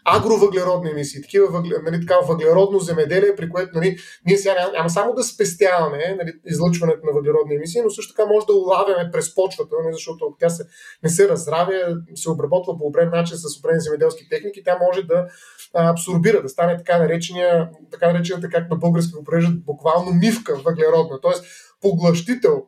агровъглеродни 0.04 0.90
емисии, 0.90 1.22
такива 1.22 1.46
въгле, 1.46 1.76
нали, 1.82 2.00
такава 2.00 2.26
въглеродно 2.26 2.78
земеделие, 2.78 3.36
при 3.36 3.50
което 3.50 3.70
нали, 3.74 3.96
ние 4.26 4.36
сега 4.36 4.70
няма 4.72 4.90
само 4.90 5.14
да 5.14 5.22
спестяваме 5.22 6.16
нали, 6.18 6.32
излъчването 6.46 7.06
на 7.06 7.12
въглеродни 7.12 7.54
емисии, 7.54 7.82
но 7.84 7.90
също 7.90 8.14
така 8.14 8.28
може 8.28 8.46
да 8.46 8.52
улавяме 8.52 9.10
през 9.12 9.34
почвата, 9.34 9.74
нали, 9.82 9.92
защото 9.94 10.24
ако 10.24 10.36
тя 10.40 10.48
се, 10.48 10.64
не 11.02 11.08
се 11.08 11.28
разравя, 11.28 11.96
се 12.14 12.30
обработва 12.30 12.78
по 12.78 12.84
определен 12.84 13.12
начин 13.12 13.36
с 13.36 13.58
определени 13.58 13.80
земеделски 13.80 14.28
техники, 14.28 14.64
тя 14.64 14.78
може 14.86 15.02
да 15.02 15.26
абсорбира, 15.74 16.42
да 16.42 16.48
стане 16.48 16.76
така 16.76 16.98
наречения, 16.98 17.70
така 17.92 18.12
наречената, 18.12 18.48
как 18.48 18.70
на 18.70 18.76
български 18.76 19.12
го 19.12 19.24
прежат, 19.24 19.64
буквално 19.64 20.10
мивка 20.12 20.56
въглеродна. 20.56 21.20
Тоест, 21.22 21.44
поглъщител, 21.80 22.66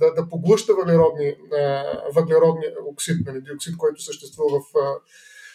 да, 0.00 0.14
да 0.14 0.28
поглъща 0.28 0.74
въглеродни, 0.74 1.34
въглеродни 2.14 2.64
оксид, 2.92 3.26
нали, 3.26 3.40
диоксид, 3.40 3.76
който 3.76 4.02
съществува 4.02 4.58
в 4.58 4.64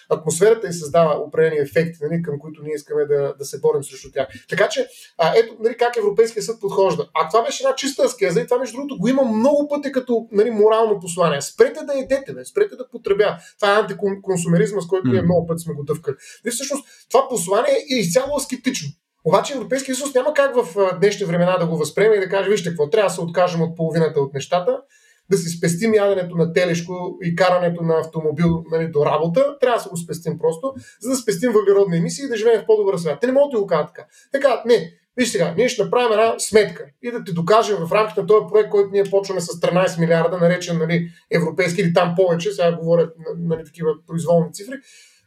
атмосферата 0.09 0.67
и 0.67 0.73
създава 0.73 1.19
определени 1.19 1.57
ефекти, 1.57 1.99
нали, 2.01 2.21
към 2.21 2.39
които 2.39 2.63
ние 2.63 2.73
искаме 2.75 3.05
да, 3.05 3.35
да 3.39 3.45
се 3.45 3.59
борим 3.59 3.83
срещу 3.83 4.11
тях. 4.11 4.27
Така 4.49 4.69
че, 4.69 4.87
а, 5.17 5.33
ето 5.37 5.55
нали, 5.59 5.77
как 5.77 5.97
Европейския 5.97 6.43
съд 6.43 6.61
подхожда. 6.61 7.09
А 7.13 7.29
това 7.29 7.43
беше 7.43 7.63
една 7.63 7.75
чиста 7.75 8.03
аскеза 8.03 8.41
и 8.41 8.47
това, 8.47 8.59
между 8.59 8.77
другото, 8.77 8.97
го 8.97 9.07
има 9.07 9.23
много 9.23 9.67
пъти 9.67 9.91
като 9.91 10.27
нали, 10.31 10.51
морално 10.51 10.99
послание. 10.99 11.41
Спрете 11.41 11.79
да 11.83 11.93
едете, 11.93 12.33
бе, 12.33 12.45
спрете 12.45 12.75
да 12.75 12.89
потребя. 12.89 13.37
Това 13.59 13.75
е 13.75 13.79
антиконсумеризма, 13.79 14.81
с 14.81 14.87
който 14.87 15.07
ние 15.07 15.21
много 15.21 15.47
пъти 15.47 15.63
сме 15.63 15.73
го 15.73 15.83
дъвкали. 15.83 16.15
И 16.47 16.49
всъщност 16.49 16.87
това 17.09 17.29
послание 17.29 17.73
е 17.73 17.95
изцяло 17.95 18.37
аскетично. 18.37 18.89
Обаче 19.25 19.53
Европейския 19.53 19.95
съюз 19.95 20.13
няма 20.13 20.33
как 20.33 20.55
в 20.55 20.75
днешни 20.99 21.25
времена 21.25 21.57
да 21.57 21.67
го 21.67 21.77
възприеме 21.77 22.15
и 22.15 22.19
да 22.19 22.29
каже, 22.29 22.49
вижте 22.49 22.69
какво, 22.69 22.89
трябва 22.89 23.09
да 23.09 23.13
се 23.13 23.21
откажем 23.21 23.61
от 23.61 23.77
половината 23.77 24.19
от 24.19 24.33
нещата, 24.33 24.81
да 25.29 25.37
си 25.37 25.49
спестим 25.49 25.93
яденето 25.93 26.35
на 26.35 26.53
телешко 26.53 27.17
и 27.23 27.35
карането 27.35 27.83
на 27.83 27.99
автомобил 27.99 28.63
нали, 28.71 28.87
до 28.87 29.05
работа, 29.05 29.57
трябва 29.59 29.77
да 29.77 29.83
се 29.83 29.89
го 29.89 29.97
спестим 29.97 30.39
просто, 30.39 30.73
за 31.01 31.09
да 31.09 31.15
спестим 31.15 31.51
въглеродни 31.51 31.97
емисии 31.97 32.25
и 32.25 32.27
да 32.27 32.37
живеем 32.37 32.61
в 32.61 32.65
по-добър 32.65 32.97
свят. 32.97 33.17
Те 33.21 33.27
не 33.27 33.33
могат 33.33 33.51
да 33.51 33.59
го 33.59 33.67
кажат 33.67 33.87
така. 33.87 34.07
Така, 34.31 34.63
не, 34.65 34.93
Виж 35.17 35.29
сега, 35.29 35.53
ние 35.57 35.69
ще 35.69 35.83
направим 35.83 36.11
една 36.11 36.35
сметка 36.39 36.85
и 37.03 37.11
да 37.11 37.23
ти 37.23 37.33
докажем 37.33 37.77
в 37.77 37.91
рамките 37.91 38.21
на 38.21 38.27
този 38.27 38.45
проект, 38.51 38.69
който 38.69 38.89
ние 38.91 39.03
почваме 39.03 39.41
с 39.41 39.47
13 39.47 39.99
милиарда, 39.99 40.37
наречен 40.37 40.77
нали, 40.77 41.09
европейски 41.31 41.81
или 41.81 41.93
там 41.93 42.13
повече, 42.15 42.51
сега 42.51 42.77
говорят 42.77 43.15
нали, 43.37 43.65
такива 43.65 43.91
произволни 44.07 44.53
цифри. 44.53 44.75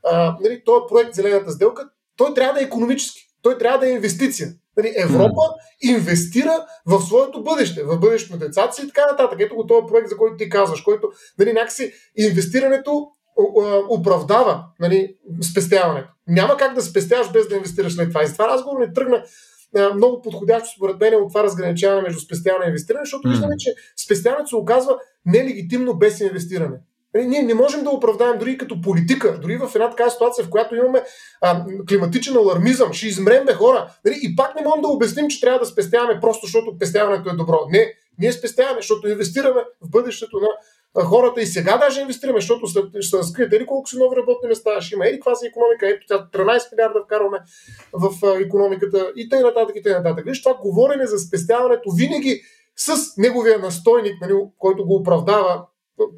А, 0.04 0.36
нали, 0.40 0.62
този 0.64 0.82
проект 0.88 1.14
Зелената 1.14 1.50
сделка, 1.50 1.88
той 2.16 2.34
трябва 2.34 2.54
да 2.54 2.60
е 2.60 2.64
економически 2.64 3.27
той 3.48 3.58
трябва 3.58 3.78
да 3.78 3.88
е 3.88 3.92
инвестиция. 3.92 4.48
Нали, 4.76 4.94
Европа 4.96 5.40
инвестира 5.82 6.66
в 6.86 7.00
своето 7.00 7.42
бъдеще, 7.42 7.82
в 7.82 7.98
бъдещето 7.98 8.32
на 8.32 8.38
децата 8.38 8.72
си 8.72 8.82
и 8.84 8.86
така 8.86 9.06
нататък. 9.10 9.40
Ето 9.40 9.54
го 9.54 9.66
този 9.66 9.86
проект, 9.88 10.08
за 10.08 10.16
който 10.16 10.36
ти 10.36 10.48
казваш, 10.48 10.80
който 10.80 11.08
нали, 11.38 11.52
някакси 11.52 11.92
инвестирането 12.16 13.08
оправдава 13.88 14.64
нали, 14.80 15.14
спестяването. 15.50 16.08
Няма 16.26 16.56
как 16.56 16.74
да 16.74 16.82
спестяваш 16.82 17.32
без 17.32 17.48
да 17.48 17.56
инвестираш 17.56 17.94
след 17.94 18.08
това. 18.08 18.22
И 18.22 18.26
затова 18.26 18.48
разговор 18.48 18.80
не 18.80 18.92
тръгна 18.92 19.24
много 19.94 20.22
подходящо 20.22 20.68
според 20.76 21.00
мен 21.00 21.14
от 21.14 21.28
това 21.30 21.42
разграничаване 21.42 22.02
между 22.02 22.20
спестяване 22.20 22.64
и 22.64 22.68
инвестиране, 22.68 23.04
защото 23.04 23.28
виждаме, 23.28 23.54
че 23.58 23.74
спестяването 24.04 24.48
се 24.48 24.56
оказва 24.56 24.98
нелегитимно 25.26 25.94
без 25.94 26.20
инвестиране. 26.20 26.76
Нали, 27.14 27.26
ние 27.26 27.42
не 27.42 27.54
можем 27.54 27.84
да 27.84 27.90
оправдаем 27.90 28.38
дори 28.38 28.58
като 28.58 28.80
политика, 28.80 29.38
дори 29.40 29.56
в 29.56 29.70
една 29.74 29.90
такава 29.90 30.10
ситуация, 30.10 30.44
в 30.44 30.50
която 30.50 30.76
имаме 30.76 31.02
а, 31.40 31.64
климатичен 31.88 32.36
алармизъм, 32.36 32.92
ще 32.92 33.06
измреме 33.06 33.52
хора. 33.52 33.90
Нали, 34.04 34.18
и 34.22 34.36
пак 34.36 34.54
не 34.54 34.66
можем 34.66 34.82
да 34.82 34.88
обясним, 34.88 35.28
че 35.28 35.40
трябва 35.40 35.58
да 35.58 35.66
спестяваме 35.66 36.20
просто 36.20 36.46
защото 36.46 36.78
пестяването 36.78 37.30
е 37.30 37.36
добро. 37.36 37.66
Не, 37.70 37.92
ние 38.18 38.32
спестяваме, 38.32 38.78
защото 38.80 39.08
инвестираме 39.08 39.60
в 39.82 39.90
бъдещето 39.90 40.40
на 40.40 40.48
хората 41.04 41.40
и 41.40 41.46
сега 41.46 41.78
даже 41.78 42.00
инвестираме, 42.00 42.40
защото 42.40 42.66
след, 42.66 42.84
ще 43.00 43.18
разкриете 43.18 43.56
или 43.56 43.66
колко 43.66 43.88
си 43.88 43.98
нови 43.98 44.16
работни 44.16 44.48
места, 44.48 44.80
ще 44.80 44.94
има 44.94 45.06
или 45.06 45.20
каква 45.20 45.32
економика, 45.46 45.88
ето 45.88 46.06
тя 46.08 46.28
13 46.32 46.72
милиарда 46.72 47.02
вкарваме 47.04 47.38
в 47.92 48.40
економиката 48.40 49.12
и 49.16 49.28
т.н. 49.28 49.66
и 49.74 49.82
т.н. 49.82 50.22
Виж, 50.26 50.42
това 50.42 50.54
говорене 50.54 51.06
за 51.06 51.18
спестяването 51.18 51.90
винаги 51.90 52.42
с 52.76 53.16
неговия 53.16 53.58
настойник, 53.58 54.20
нали, 54.20 54.34
който 54.58 54.86
го 54.86 54.94
оправдава 54.94 55.66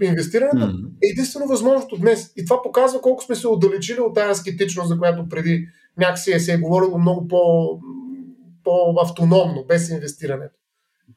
инвестирането 0.02 0.66
mm-hmm. 0.66 0.86
е 1.02 1.06
единствено 1.12 1.46
възможното 1.46 1.96
днес. 1.96 2.32
И 2.36 2.44
това 2.44 2.62
показва 2.62 3.00
колко 3.00 3.24
сме 3.24 3.34
се 3.34 3.48
отдалечили 3.48 4.00
от 4.00 4.14
тази 4.14 4.30
аскетичност, 4.30 4.88
за 4.88 4.98
която 4.98 5.28
преди 5.28 5.66
някакси 5.98 6.32
е 6.32 6.40
се 6.40 6.52
е 6.52 6.58
говорило 6.58 6.98
много 6.98 7.28
по, 7.28 7.38
по-автономно, 8.64 9.64
без 9.68 9.90
инвестирането. 9.90 10.54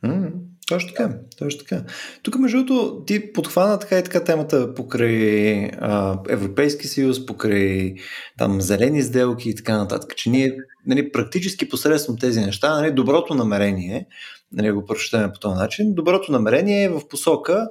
Mm-hmm. 0.06 0.32
Точно 0.68 0.90
така, 0.90 1.18
точно 1.38 1.60
така. 1.60 1.84
Тук, 2.24 2.40
между 2.40 2.58
другото, 2.58 3.04
ти 3.06 3.34
подхвана 3.34 3.80
така 3.80 4.00
и 4.00 4.04
така 4.04 4.24
темата 4.24 4.74
покрай 4.74 5.66
а, 5.66 6.20
Европейски 6.30 6.88
съюз, 6.88 7.26
покрай 7.26 7.96
там 8.38 8.62
зелени 8.62 9.02
сделки 9.02 9.50
и 9.50 9.56
така 9.56 9.78
нататък, 9.78 10.16
че 10.16 10.30
ние 10.30 10.58
нали, 10.86 11.12
практически 11.12 11.70
посредством 11.70 12.18
тези 12.18 12.40
неща, 12.40 12.76
нали, 12.76 12.92
доброто 12.92 13.34
намерение, 13.34 14.08
нали, 14.52 14.72
го 14.72 14.86
прочетем 14.86 15.32
по 15.34 15.40
този 15.40 15.56
начин, 15.56 15.94
доброто 15.94 16.32
намерение 16.32 16.84
е 16.84 16.90
в 16.90 17.08
посока 17.08 17.70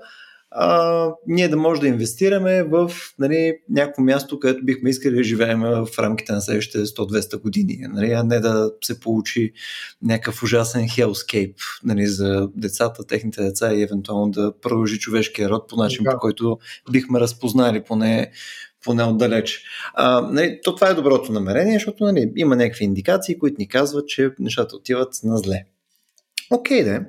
а, 0.55 1.09
ние 1.27 1.49
да 1.49 1.57
може 1.57 1.81
да 1.81 1.89
инвестираме 1.89 2.63
в 2.63 2.93
нали, 3.19 3.55
някакво 3.71 4.03
място, 4.03 4.39
където 4.39 4.65
бихме 4.65 4.91
искали 4.91 5.17
да 5.17 5.23
живеем 5.23 5.61
в 5.61 5.89
рамките 5.99 6.33
на 6.33 6.41
следващите 6.41 6.79
100-200 6.79 7.41
години, 7.43 7.79
нали, 7.81 8.13
а 8.13 8.23
не 8.23 8.41
да 8.41 8.71
се 8.85 9.01
получи 9.01 9.53
някакъв 10.03 10.43
ужасен 10.43 10.83
hellscape 10.83 11.55
нали, 11.85 12.07
за 12.07 12.49
децата, 12.57 13.07
техните 13.07 13.43
деца 13.43 13.75
и 13.75 13.83
евентуално 13.83 14.31
да 14.31 14.53
продължи 14.61 14.99
човешкия 14.99 15.49
род 15.49 15.69
по 15.69 15.77
начин, 15.77 16.05
да. 16.05 16.11
по 16.11 16.19
който 16.19 16.59
бихме 16.91 17.21
разпознали 17.21 17.83
поне 17.85 18.31
поне 18.85 19.05
отдалеч. 19.05 19.63
А, 19.95 20.21
нали, 20.21 20.61
то 20.63 20.75
това 20.75 20.89
е 20.89 20.95
доброто 20.95 21.33
намерение, 21.33 21.75
защото 21.75 22.05
нали, 22.05 22.33
има 22.37 22.57
някакви 22.57 22.85
индикации, 22.85 23.39
които 23.39 23.57
ни 23.59 23.69
казват, 23.69 24.09
че 24.09 24.31
нещата 24.39 24.77
отиват 24.77 25.21
на 25.25 25.37
зле. 25.37 25.65
Окей, 26.51 26.81
okay, 26.81 26.85
да. 26.85 27.05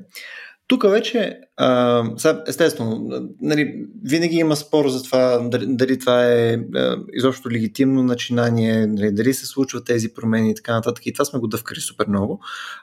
Тук 0.73 0.91
вече, 0.91 1.39
а, 1.57 2.03
естествено, 2.47 3.07
нали, 3.41 3.85
винаги 4.03 4.35
има 4.35 4.55
спор 4.55 4.89
за 4.89 5.03
това 5.03 5.39
дали, 5.39 5.65
дали 5.67 5.99
това 5.99 6.25
е 6.25 6.53
а, 6.75 6.97
изобщо 7.13 7.51
легитимно 7.51 8.03
начинание, 8.03 8.87
нали, 8.87 9.11
дали 9.11 9.33
се 9.33 9.45
случват 9.45 9.85
тези 9.85 10.13
промени 10.13 10.51
и 10.51 10.55
така 10.55 10.73
нататък. 10.73 11.05
И 11.05 11.13
това 11.13 11.25
сме 11.25 11.39
го 11.39 11.47
дъвкали 11.47 11.79
супер 11.79 12.05
много. 12.07 12.39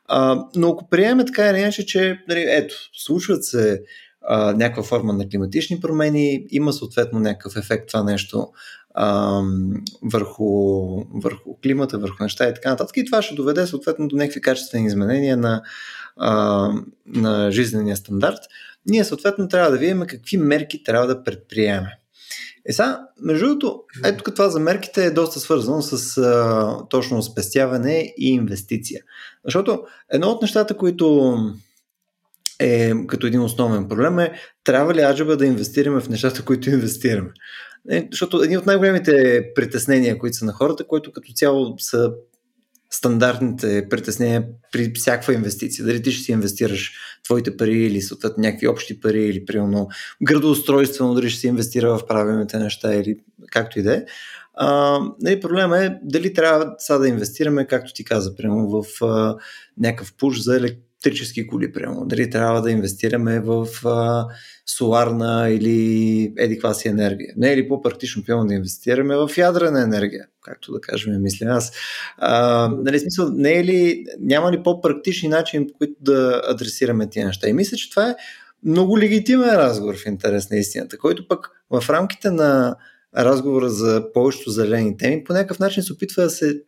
А, 0.09 0.45
но 0.57 0.68
ако 0.68 0.88
приемем 0.88 1.26
така 1.26 1.51
или 1.51 1.59
иначе, 1.59 1.86
че 1.86 2.18
нали, 2.28 2.45
ето, 2.49 2.74
случват 2.93 3.45
се 3.45 3.82
а, 4.22 4.53
някаква 4.53 4.82
форма 4.82 5.12
на 5.12 5.28
климатични 5.28 5.80
промени, 5.80 6.47
има 6.51 6.72
съответно 6.72 7.18
някакъв 7.18 7.57
ефект 7.57 7.88
това 7.88 8.03
нещо 8.03 8.49
а, 8.95 9.41
върху, 10.03 10.45
върху 11.22 11.57
климата, 11.62 11.99
върху 11.99 12.22
неща 12.22 12.49
и 12.49 12.55
така 12.55 12.70
нататък. 12.70 12.97
И 12.97 13.05
това 13.05 13.22
ще 13.22 13.34
доведе 13.34 13.66
съответно 13.66 14.09
до 14.09 14.16
някакви 14.16 14.41
качествени 14.41 14.86
изменения 14.86 15.36
на, 15.36 15.62
а, 16.17 16.69
на 17.07 17.51
жизнения 17.51 17.97
стандарт. 17.97 18.39
Ние 18.87 19.05
съответно 19.05 19.49
трябва 19.49 19.71
да 19.71 19.79
видим 19.79 20.03
какви 20.09 20.37
мерки 20.37 20.85
трябва 20.85 21.07
да 21.07 21.25
предприемем. 21.25 21.85
Е 22.67 22.73
сега, 22.73 23.01
между 23.21 23.47
другото, 23.47 23.83
ето 24.05 24.25
това 24.25 24.49
за 24.49 24.61
мерките 24.61 25.05
е 25.05 25.11
доста 25.11 25.41
свързано 25.41 25.83
с 25.83 26.19
а, 26.19 26.89
точно 26.91 27.23
спестяване 27.23 28.15
и 28.19 28.31
инвестиция. 28.31 29.03
Защото 29.45 29.85
едно 30.13 30.29
от 30.29 30.43
нещата, 30.43 30.77
които 30.77 31.37
е 32.59 32.93
като 33.07 33.27
един 33.27 33.41
основен 33.41 33.89
проблем 33.89 34.19
е 34.19 34.33
трябва 34.65 34.95
ли 34.95 35.01
аджаба 35.01 35.37
да 35.37 35.47
инвестираме 35.47 36.01
в 36.01 36.09
нещата, 36.09 36.45
които 36.45 36.71
инвестираме. 36.71 37.31
Е, 37.91 38.09
защото 38.11 38.43
един 38.43 38.59
от 38.59 38.67
най-големите 38.67 39.45
притеснения, 39.55 40.19
които 40.19 40.37
са 40.37 40.45
на 40.45 40.53
хората, 40.53 40.87
които 40.87 41.13
като 41.13 41.33
цяло 41.33 41.79
са 41.79 42.13
стандартните 42.91 43.86
притеснения 43.91 44.45
при 44.72 44.93
всякаква 44.95 45.34
инвестиция. 45.34 45.84
Дали 45.84 46.03
ти 46.03 46.12
ще 46.12 46.24
си 46.24 46.32
инвестираш 46.32 46.93
твоите 47.24 47.57
пари 47.57 47.78
или 47.78 48.03
съответно 48.03 48.41
някакви 48.43 48.68
общи 48.68 49.01
пари 49.01 49.22
или 49.22 49.45
примерно 49.45 49.88
градоустройствено, 50.22 51.14
дали 51.14 51.30
ще 51.30 51.41
си 51.41 51.47
инвестира 51.47 51.99
в 51.99 52.07
правилните 52.07 52.59
неща 52.59 52.95
или 52.95 53.16
както 53.51 53.78
и 53.78 53.82
да 53.82 53.95
е. 53.95 54.05
Нали, 55.20 55.41
проблема 55.41 55.84
е 55.84 55.99
дали 56.03 56.34
трябва 56.34 56.74
сега 56.78 56.99
да 56.99 57.09
инвестираме, 57.09 57.66
както 57.66 57.93
ти 57.93 58.05
каза, 58.05 58.36
примерно 58.36 58.68
в 58.68 59.05
а, 59.05 59.36
някакъв 59.78 60.14
пуш 60.18 60.41
за 60.41 60.57
електронно 60.57 60.89
електрически 61.07 61.47
коли, 61.47 61.73
прямо. 61.73 62.07
Дали 62.07 62.31
трябва 62.31 62.63
да 62.63 62.71
инвестираме 62.71 63.41
в 63.41 63.67
а, 63.85 64.27
соларна 64.67 65.51
или 65.51 66.33
едиква 66.39 66.75
си 66.75 66.89
енергия. 66.89 67.35
Не 67.37 67.53
е 67.53 67.57
ли 67.57 67.69
по-практично, 67.69 68.25
прямо 68.27 68.47
да 68.47 68.55
инвестираме 68.55 69.17
в 69.17 69.31
ядрена 69.37 69.83
енергия, 69.83 70.27
както 70.43 70.73
да 70.73 70.81
кажем, 70.81 71.23
мисля 71.23 71.47
аз. 71.47 71.73
А, 72.19 72.69
нали, 72.69 72.99
смисъл, 72.99 73.29
не 73.33 73.53
е 73.53 73.65
ли, 73.65 74.05
няма 74.21 74.53
ли 74.53 74.63
по-практични 74.63 75.29
начини, 75.29 75.67
по 75.67 75.75
които 75.79 75.95
да 76.01 76.43
адресираме 76.49 77.11
тия 77.11 77.27
неща? 77.27 77.49
И 77.49 77.53
мисля, 77.53 77.77
че 77.77 77.91
това 77.91 78.11
е 78.11 78.17
много 78.65 78.99
легитимен 78.99 79.51
разговор 79.51 79.97
в 79.97 80.07
интерес 80.07 80.51
на 80.51 80.57
истината, 80.57 80.99
който 80.99 81.29
пък 81.29 81.51
в 81.71 81.91
рамките 81.91 82.31
на 82.31 82.77
разговора 83.17 83.69
за 83.69 84.13
повечето 84.13 84.51
зелени 84.51 84.97
теми 84.97 85.25
по 85.25 85.33
някакъв 85.33 85.59
начин 85.59 85.83
се 85.83 85.93
опитва 85.93 86.23
да 86.23 86.31
се 86.31 86.63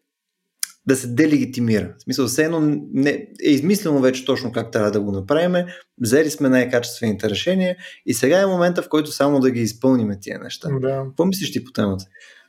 да 0.86 0.96
се 0.96 1.06
делегитимира. 1.06 1.94
В 1.98 2.02
смисъл, 2.02 2.26
все 2.26 2.44
едно 2.44 2.60
не, 2.92 3.10
е 3.44 3.50
измислено 3.50 4.00
вече 4.00 4.24
точно 4.24 4.52
как 4.52 4.70
трябва 4.70 4.90
да 4.90 5.00
го 5.00 5.12
направим, 5.12 5.66
взели 6.00 6.30
сме 6.30 6.48
най-качествените 6.48 7.30
решения 7.30 7.76
и 8.06 8.14
сега 8.14 8.40
е 8.40 8.46
момента, 8.46 8.82
в 8.82 8.88
който 8.88 9.12
само 9.12 9.40
да 9.40 9.50
ги 9.50 9.60
изпълним 9.60 10.10
тия 10.20 10.38
неща. 10.38 10.68
Да. 10.80 11.04
Какво 11.08 11.24
мислиш 11.24 11.52
ти 11.52 11.64
по 11.64 11.72
темата? 11.72 12.04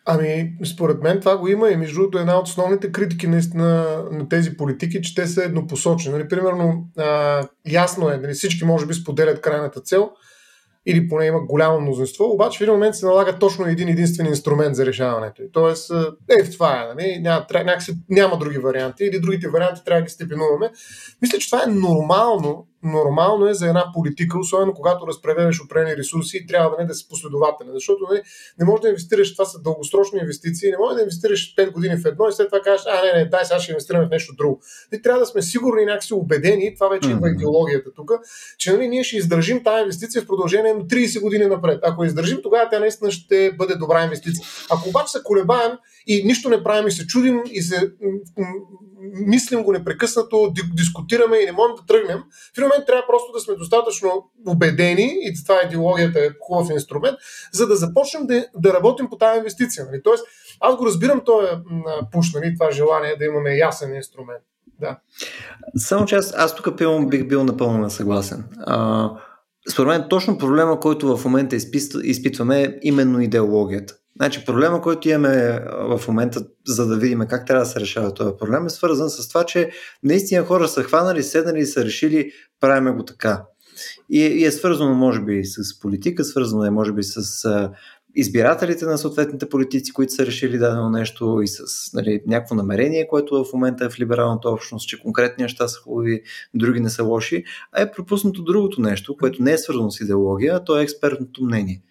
Ами, 0.05 0.53
според 0.65 1.01
мен 1.01 1.19
това 1.19 1.37
го 1.37 1.47
има 1.47 1.69
и 1.69 1.75
между 1.75 1.95
другото 1.95 2.17
една 2.17 2.39
от 2.39 2.47
основните 2.47 2.91
критики 2.91 3.27
наистина 3.27 4.03
на 4.11 4.29
тези 4.29 4.57
политики, 4.57 5.01
че 5.01 5.15
те 5.15 5.27
са 5.27 5.43
еднопосочни. 5.43 6.11
Нали, 6.11 6.27
примерно, 6.27 6.89
а, 6.97 7.43
ясно 7.67 8.09
е, 8.09 8.17
нали, 8.17 8.33
всички 8.33 8.65
може 8.65 8.85
би 8.85 8.93
споделят 8.93 9.41
крайната 9.41 9.81
цел– 9.81 10.09
или 10.85 11.07
поне 11.07 11.25
има 11.25 11.39
голямо 11.39 11.81
мнозинство, 11.81 12.25
обаче 12.25 12.57
в 12.57 12.61
един 12.61 12.73
момент 12.73 12.95
се 12.95 13.05
налага 13.05 13.39
точно 13.39 13.65
един 13.65 13.89
единствен 13.89 14.25
инструмент 14.25 14.75
за 14.75 14.85
решаването. 14.85 15.41
Тоест, 15.53 15.91
е, 16.39 16.43
в 16.43 16.51
това 16.51 16.81
е, 16.81 16.95
нали? 16.95 17.19
няма, 17.21 17.45
няма 18.09 18.37
други 18.37 18.57
варианти 18.57 19.03
или 19.03 19.19
другите 19.19 19.49
варианти 19.49 19.81
трябва 19.85 20.01
да 20.01 20.05
ги 20.05 20.11
степенуваме. 20.11 20.71
Мисля, 21.21 21.37
че 21.37 21.51
това 21.51 21.63
е 21.63 21.71
нормално 21.71 22.67
нормално 22.83 23.47
е 23.47 23.53
за 23.53 23.67
една 23.67 23.85
политика, 23.93 24.39
особено 24.39 24.73
когато 24.73 25.07
разпределяш 25.07 25.61
определени 25.61 25.97
ресурси, 25.97 26.47
трябва 26.47 26.69
да 26.69 26.77
не 26.83 26.87
да 26.87 26.93
си 26.93 27.07
последователен. 27.09 27.73
Защото 27.73 28.07
не, 28.11 28.21
не 28.59 28.65
можеш 28.65 28.81
да 28.81 28.87
инвестираш, 28.87 29.33
това 29.33 29.45
са 29.45 29.61
дългосрочни 29.61 30.19
инвестиции, 30.19 30.71
не 30.71 30.77
можеш 30.77 30.95
да 30.95 31.01
инвестираш 31.01 31.55
5 31.55 31.71
години 31.71 31.97
в 31.97 32.05
едно 32.05 32.27
и 32.27 32.31
след 32.31 32.47
това 32.47 32.61
кажеш, 32.61 32.85
а 32.89 33.05
не, 33.05 33.19
не, 33.19 33.29
дай 33.29 33.45
сега 33.45 33.59
ще 33.59 33.71
инвестираме 33.71 34.05
в 34.05 34.09
нещо 34.09 34.35
друго. 34.37 34.61
Не 34.91 35.01
трябва 35.01 35.19
да 35.19 35.25
сме 35.25 35.41
сигурни, 35.41 35.85
някакси 35.85 36.13
убедени, 36.13 36.75
това 36.75 36.89
вече 36.89 37.09
идва 37.09 37.29
идеологията 37.29 37.93
тук, 37.95 38.11
че 38.57 38.73
нали, 38.73 38.87
ние 38.87 39.03
ще 39.03 39.17
издържим 39.17 39.63
тази 39.63 39.81
инвестиция 39.81 40.21
в 40.21 40.27
продължение 40.27 40.73
на 40.73 40.81
30 40.87 41.21
години 41.21 41.45
напред. 41.45 41.79
Ако 41.83 42.05
издържим, 42.05 42.39
тогава 42.43 42.69
тя 42.69 42.79
наистина 42.79 43.11
ще 43.11 43.51
бъде 43.57 43.75
добра 43.75 44.03
инвестиция. 44.03 44.45
Ако 44.71 44.89
обаче 44.89 45.11
се 45.11 45.23
колебаем 45.23 45.71
и 46.07 46.23
нищо 46.25 46.49
не 46.49 46.63
правим 46.63 46.87
и 46.87 46.91
се 46.91 47.07
чудим 47.07 47.43
и 47.51 47.61
се 47.61 47.91
мислим 49.13 49.63
го 49.63 49.71
непрекъснато, 49.71 50.53
дискутираме 50.73 51.37
и 51.37 51.45
не 51.45 51.51
можем 51.51 51.75
да 51.75 51.85
тръгнем. 51.85 52.17
В 52.55 52.57
един 52.57 52.67
момент 52.67 52.85
трябва 52.85 53.03
просто 53.07 53.31
да 53.31 53.39
сме 53.39 53.55
достатъчно 53.55 54.29
убедени, 54.47 55.17
и 55.21 55.43
това 55.43 55.61
идеологията 55.65 56.19
е 56.19 56.29
хубав 56.41 56.69
инструмент, 56.71 57.17
за 57.51 57.67
да 57.67 57.75
започнем 57.75 58.25
да, 58.25 58.45
да 58.55 58.73
работим 58.73 59.09
по 59.09 59.17
тази 59.17 59.37
инвестиция. 59.37 59.85
Нали? 59.85 60.03
Тоест, 60.03 60.25
аз 60.59 60.75
го 60.75 60.85
разбирам 60.85 61.21
този 61.25 61.47
пуш, 62.11 62.33
нали? 62.33 62.55
това 62.59 62.71
желание 62.71 63.15
да 63.15 63.25
имаме 63.25 63.57
ясен 63.57 63.95
инструмент. 63.95 64.43
Да. 64.79 64.99
Само 65.77 66.05
че 66.05 66.15
аз, 66.15 66.33
аз 66.37 66.55
тук 66.55 66.77
пилам, 66.77 67.07
бих 67.07 67.27
бил 67.27 67.43
напълно 67.43 67.89
съгласен. 67.89 68.43
А, 68.59 69.09
според 69.71 69.87
мен 69.87 70.05
точно 70.09 70.37
проблема, 70.37 70.79
който 70.79 71.17
в 71.17 71.25
момента 71.25 71.55
изпитваме 72.03 72.61
е 72.61 72.73
именно 72.81 73.21
идеологията. 73.21 73.93
Значи 74.15 74.45
проблема, 74.45 74.81
който 74.81 75.09
имаме 75.09 75.59
в 75.69 76.01
момента, 76.07 76.45
за 76.67 76.87
да 76.87 76.97
видим 76.97 77.21
как 77.29 77.47
трябва 77.47 77.63
да 77.63 77.69
се 77.69 77.79
решава 77.79 78.13
този 78.13 78.31
проблем, 78.39 78.65
е 78.65 78.69
свързан 78.69 79.09
с 79.09 79.27
това, 79.27 79.43
че 79.43 79.71
наистина 80.03 80.45
хора 80.45 80.67
са 80.67 80.83
хванали, 80.83 81.23
седнали 81.23 81.59
и 81.59 81.65
са 81.65 81.85
решили 81.85 82.31
правиме 82.59 82.91
го 82.91 83.05
така. 83.05 83.43
И, 84.09 84.19
и 84.19 84.45
е 84.45 84.51
свързано, 84.51 84.95
може 84.95 85.21
би, 85.21 85.45
с 85.45 85.79
политика, 85.79 86.23
свързано 86.23 86.63
е, 86.63 86.69
може 86.69 86.91
би, 86.91 87.03
с 87.03 87.45
а, 87.45 87.71
избирателите 88.15 88.85
на 88.85 88.97
съответните 88.97 89.49
политици, 89.49 89.93
които 89.93 90.13
са 90.13 90.25
решили 90.25 90.57
дадено 90.57 90.89
нещо 90.89 91.39
и 91.43 91.47
с 91.47 91.63
нали, 91.93 92.21
някакво 92.27 92.55
намерение, 92.55 93.07
което 93.07 93.43
в 93.43 93.53
момента 93.53 93.85
е 93.85 93.89
в 93.89 93.99
либералната 93.99 94.49
общност, 94.49 94.89
че 94.89 95.01
конкретни 95.01 95.41
неща 95.41 95.67
са 95.67 95.79
хубави, 95.79 96.21
други 96.53 96.79
не 96.79 96.89
са 96.89 97.03
лоши, 97.03 97.43
а 97.71 97.81
е 97.81 97.91
пропуснато 97.91 98.43
другото 98.43 98.81
нещо, 98.81 99.17
което 99.17 99.43
не 99.43 99.51
е 99.53 99.57
свързано 99.57 99.91
с 99.91 99.99
идеология, 99.99 100.55
а 100.55 100.63
то 100.63 100.79
е 100.79 100.83
експертното 100.83 101.43
мнение 101.43 101.81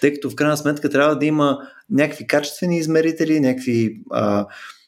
тъй 0.00 0.12
като 0.14 0.30
в 0.30 0.34
крайна 0.34 0.56
сметка 0.56 0.90
трябва 0.90 1.18
да 1.18 1.26
има 1.26 1.58
някакви 1.90 2.26
качествени 2.26 2.78
измерители, 2.78 3.40
някакви 3.40 4.00
а, 4.10 4.46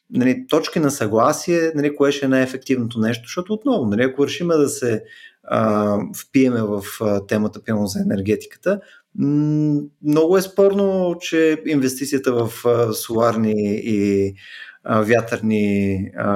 нали, 0.09 0.45
точки 0.49 0.79
на 0.79 0.91
съгласие, 0.91 1.71
нали, 1.75 1.95
кое 1.95 2.11
ще 2.11 2.25
е 2.25 2.29
най-ефективното 2.29 2.99
нещо, 2.99 3.23
защото 3.25 3.53
отново, 3.53 3.85
нали, 3.85 4.03
ако 4.03 4.25
решиме 4.25 4.55
да 4.55 4.69
се 4.69 5.03
а, 5.43 5.97
впиеме 6.17 6.61
в 6.61 6.83
а, 7.01 7.25
темата 7.25 7.63
пилно 7.63 7.87
за 7.87 7.99
енергетиката, 7.99 8.79
м- 9.15 9.81
много 10.03 10.37
е 10.37 10.41
спорно, 10.41 11.15
че 11.19 11.61
инвестицията 11.65 12.33
в 12.33 12.65
а, 12.65 12.93
соларни 12.93 13.53
и 13.83 14.33
а, 14.83 15.01
вятърни 15.01 15.97
а, 16.17 16.33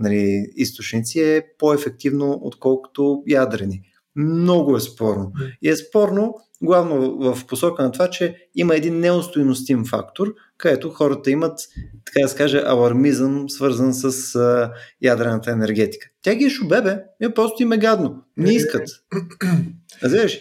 нали, 0.00 0.46
източници 0.56 1.20
е 1.20 1.42
по-ефективно, 1.58 2.38
отколкото 2.42 3.22
ядрени. 3.26 3.82
Много 4.16 4.76
е 4.76 4.80
спорно. 4.80 5.32
И 5.62 5.68
е 5.68 5.76
спорно 5.76 6.34
главно 6.62 7.18
в 7.18 7.46
посока 7.46 7.82
на 7.82 7.92
това, 7.92 8.10
че 8.10 8.36
има 8.54 8.76
един 8.76 9.00
неустойностим 9.00 9.84
фактор, 9.84 10.34
където 10.58 10.90
хората 10.90 11.30
имат, 11.30 11.60
така 12.04 12.22
да 12.22 12.28
се 12.28 12.36
каже, 12.36 12.62
алармизъм, 12.66 13.48
свързан 13.48 13.94
с 13.94 14.34
а, 14.34 14.72
ядрената 15.02 15.50
енергетика. 15.50 16.06
Тя 16.22 16.34
ги 16.34 16.44
е 16.44 16.50
шубебе, 16.50 16.98
е 17.20 17.34
просто 17.34 17.62
им 17.62 17.72
е 17.72 17.78
гадно. 17.78 18.22
Не 18.36 18.52
искат. 18.52 18.88
Разбираш? 20.02 20.40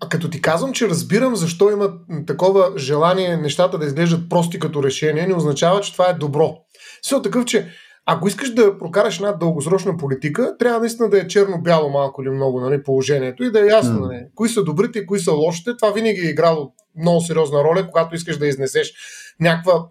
А 0.00 0.08
като 0.08 0.30
ти 0.30 0.42
казвам, 0.42 0.72
че 0.72 0.88
разбирам 0.88 1.36
защо 1.36 1.70
има 1.70 1.92
такова 2.26 2.72
желание 2.78 3.36
нещата 3.36 3.78
да 3.78 3.86
изглеждат 3.86 4.28
прости 4.28 4.58
като 4.58 4.82
решение, 4.82 5.26
не 5.26 5.34
означава, 5.34 5.80
че 5.80 5.92
това 5.92 6.08
е 6.08 6.14
добро. 6.14 6.56
Все 7.02 7.22
такъв, 7.22 7.44
че 7.44 7.68
ако 8.10 8.28
искаш 8.28 8.54
да 8.54 8.78
прокараш 8.78 9.16
една 9.16 9.32
дългосрочна 9.32 9.96
политика, 9.96 10.56
трябва 10.58 10.80
наистина 10.80 11.10
да 11.10 11.18
е 11.18 11.28
черно-бяло 11.28 11.90
малко 11.90 12.22
или 12.22 12.30
много 12.30 12.60
нали, 12.60 12.82
положението 12.82 13.44
и 13.44 13.50
да 13.50 13.60
е 13.60 13.66
ясно 13.66 14.00
нали, 14.00 14.26
кои 14.34 14.48
са 14.48 14.64
добрите 14.64 14.98
и 14.98 15.06
кои 15.06 15.20
са 15.20 15.32
лошите. 15.32 15.76
Това 15.76 15.90
винаги 15.92 16.20
е 16.20 16.30
играло 16.30 16.72
много 16.96 17.20
сериозна 17.20 17.64
роля, 17.64 17.86
когато 17.86 18.14
искаш 18.14 18.38
да 18.38 18.46
изнесеш 18.46 18.92
някаква, 19.40 19.86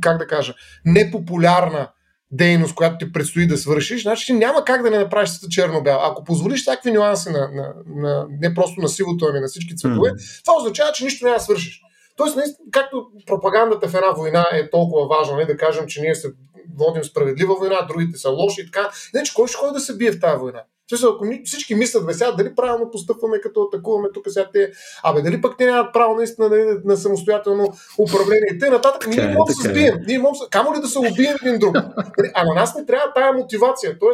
как 0.00 0.18
да 0.18 0.26
кажа, 0.26 0.54
непопулярна 0.84 1.88
дейност, 2.30 2.74
която 2.74 3.06
ти 3.06 3.12
предстои 3.12 3.46
да 3.46 3.56
свършиш, 3.56 4.02
значи 4.02 4.32
няма 4.32 4.64
как 4.64 4.82
да 4.82 4.90
не 4.90 4.98
направиш 4.98 5.30
света 5.30 5.48
черно-бяло. 5.50 6.00
Ако 6.02 6.24
позволиш 6.24 6.60
всякакви 6.60 6.92
нюанси 6.92 7.30
на, 7.30 7.50
на, 7.52 7.74
на, 7.86 8.26
не 8.40 8.54
просто 8.54 8.80
на 8.80 8.88
сивото, 8.88 9.26
ами 9.30 9.40
на 9.40 9.46
всички 9.46 9.76
цветове, 9.76 10.10
mm. 10.10 10.44
това 10.44 10.56
означава, 10.58 10.92
че 10.92 11.04
нищо 11.04 11.24
няма 11.24 11.36
да 11.36 11.42
свършиш. 11.42 11.82
Тоест, 12.16 12.36
наистина, 12.36 12.68
както 12.72 13.06
пропагандата 13.26 13.88
в 13.88 13.94
една 13.94 14.10
война 14.10 14.46
е 14.52 14.70
толкова 14.70 15.06
важна, 15.06 15.36
не 15.36 15.44
да 15.44 15.56
кажем, 15.56 15.86
че 15.86 16.00
ние 16.00 16.14
се 16.14 16.32
водим 16.78 17.04
справедлива 17.04 17.54
война, 17.54 17.86
другите 17.88 18.18
са 18.18 18.30
лоши 18.30 18.60
и 18.60 18.70
така. 18.70 18.90
Не, 19.14 19.22
че 19.22 19.34
кой 19.34 19.48
ще 19.48 19.56
ходи 19.56 19.72
да 19.72 19.80
се 19.80 19.96
бие 19.96 20.12
в 20.12 20.20
тази 20.20 20.36
война? 20.36 20.62
Смисъл, 20.88 21.12
ако 21.14 21.24
всички 21.44 21.74
мислят, 21.74 22.06
бе, 22.06 22.14
сега 22.14 22.32
дали 22.32 22.54
правилно 22.54 22.90
постъпваме, 22.90 23.40
като 23.40 23.62
атакуваме 23.62 24.08
тук 24.14 24.24
сега 24.28 24.50
те, 24.52 24.72
абе, 25.02 25.22
дали 25.22 25.40
пък 25.40 25.54
те 25.58 25.66
нямат 25.66 25.92
право 25.92 26.14
наистина 26.14 26.48
на, 26.48 26.80
на 26.84 26.96
самостоятелно 26.96 27.68
управление 27.98 28.48
и 28.54 28.58
те 28.58 28.70
нататък, 28.70 29.06
ние 29.06 29.26
можем 29.26 29.44
да 29.46 29.52
се 29.52 29.68
сбием, 29.68 29.94
ние 30.06 30.18
можем, 30.18 30.46
камо 30.50 30.74
ли 30.74 30.80
да 30.80 30.88
се 30.88 30.98
убием 30.98 31.36
един 31.42 31.58
друг. 31.58 31.74
Нали, 31.74 32.30
а 32.34 32.44
на 32.44 32.54
нас 32.54 32.74
не 32.74 32.86
трябва 32.86 33.12
тая 33.14 33.32
мотивация, 33.32 33.98
т.е. 33.98 34.08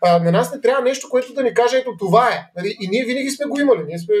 А, 0.00 0.18
на 0.18 0.32
нас 0.32 0.54
не 0.54 0.60
трябва 0.60 0.82
нещо, 0.82 1.08
което 1.08 1.34
да 1.34 1.42
ни 1.42 1.54
каже, 1.54 1.76
ето 1.76 1.96
това 1.98 2.28
е. 2.28 2.50
Нали? 2.56 2.76
И 2.80 2.88
ние 2.88 3.04
винаги 3.04 3.30
сме 3.30 3.46
го 3.46 3.60
имали. 3.60 3.84
Ние 3.86 3.98
сме 3.98 4.14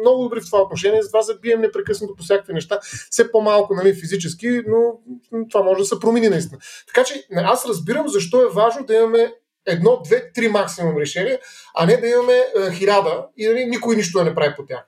много 0.00 0.22
добри 0.22 0.40
в 0.40 0.44
това 0.44 0.62
отношение, 0.62 1.02
затова 1.02 1.22
се 1.22 1.38
бием 1.38 1.60
непрекъснато 1.60 2.14
по 2.16 2.22
всякакви 2.22 2.52
неща. 2.52 2.78
Все 3.10 3.30
по-малко 3.30 3.74
нали, 3.74 3.94
физически, 3.94 4.48
но 4.66 4.98
това 5.50 5.64
може 5.64 5.78
да 5.78 5.84
се 5.84 6.00
промени 6.00 6.28
наистина. 6.28 6.60
Така 6.86 7.04
че 7.04 7.26
аз 7.36 7.68
разбирам 7.68 8.08
защо 8.08 8.42
е 8.42 8.52
важно 8.54 8.86
да 8.86 8.94
имаме 8.94 9.32
едно, 9.66 10.00
две, 10.04 10.32
три 10.32 10.48
максимум 10.48 10.98
решения, 10.98 11.38
а 11.74 11.86
не 11.86 11.96
да 11.96 12.08
имаме 12.08 12.32
е, 12.32 12.72
хиляда 12.72 13.26
и 13.36 13.46
нали, 13.46 13.64
никой 13.64 13.96
нищо 13.96 14.18
да 14.18 14.24
не 14.24 14.34
прави 14.34 14.54
по 14.56 14.66
тях. 14.66 14.84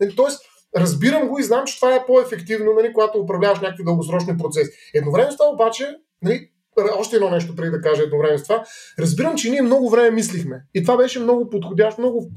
Нали, 0.00 0.16
тоест, 0.16 0.42
разбирам 0.76 1.28
го 1.28 1.38
и 1.38 1.42
знам, 1.42 1.64
че 1.64 1.76
това 1.76 1.94
е 1.94 2.06
по-ефективно, 2.06 2.72
нали, 2.72 2.92
когато 2.92 3.18
управляваш 3.18 3.60
някакви 3.60 3.84
дългосрочни 3.84 4.38
процеси. 4.38 4.70
Едновременно 4.94 5.32
с 5.32 5.36
това 5.36 5.50
обаче, 5.50 5.96
нали, 6.22 6.50
още 6.98 7.16
едно 7.16 7.30
нещо 7.30 7.56
преди 7.56 7.70
да 7.70 7.80
кажа 7.80 8.02
едновременно 8.02 8.38
с 8.38 8.42
това, 8.42 8.64
разбирам, 8.98 9.36
че 9.36 9.50
ние 9.50 9.62
много 9.62 9.90
време 9.90 10.10
мислихме. 10.10 10.62
И 10.74 10.82
това 10.82 10.96
беше 10.96 11.20
много 11.20 11.50
подходящо, 11.50 12.00
много 12.00 12.30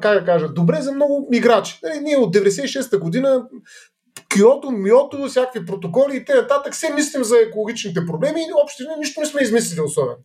как 0.00 0.20
да 0.20 0.24
кажа, 0.24 0.48
добре 0.48 0.76
за 0.80 0.92
много 0.92 1.28
играчи. 1.32 1.78
Нали, 1.82 2.00
ние 2.00 2.16
от 2.16 2.36
96-та 2.36 2.98
година 2.98 3.44
Киото, 4.28 4.70
Миото, 4.70 5.28
всякакви 5.28 5.66
протоколи 5.66 6.16
и 6.16 6.24
т.н. 6.24 6.70
все 6.70 6.94
мислим 6.94 7.24
за 7.24 7.38
екологичните 7.38 8.06
проблеми 8.06 8.40
и 8.40 8.62
общо 8.64 8.82
нищо 8.98 9.20
не 9.20 9.26
сме 9.26 9.42
измислили 9.42 9.80
особено. 9.80 10.16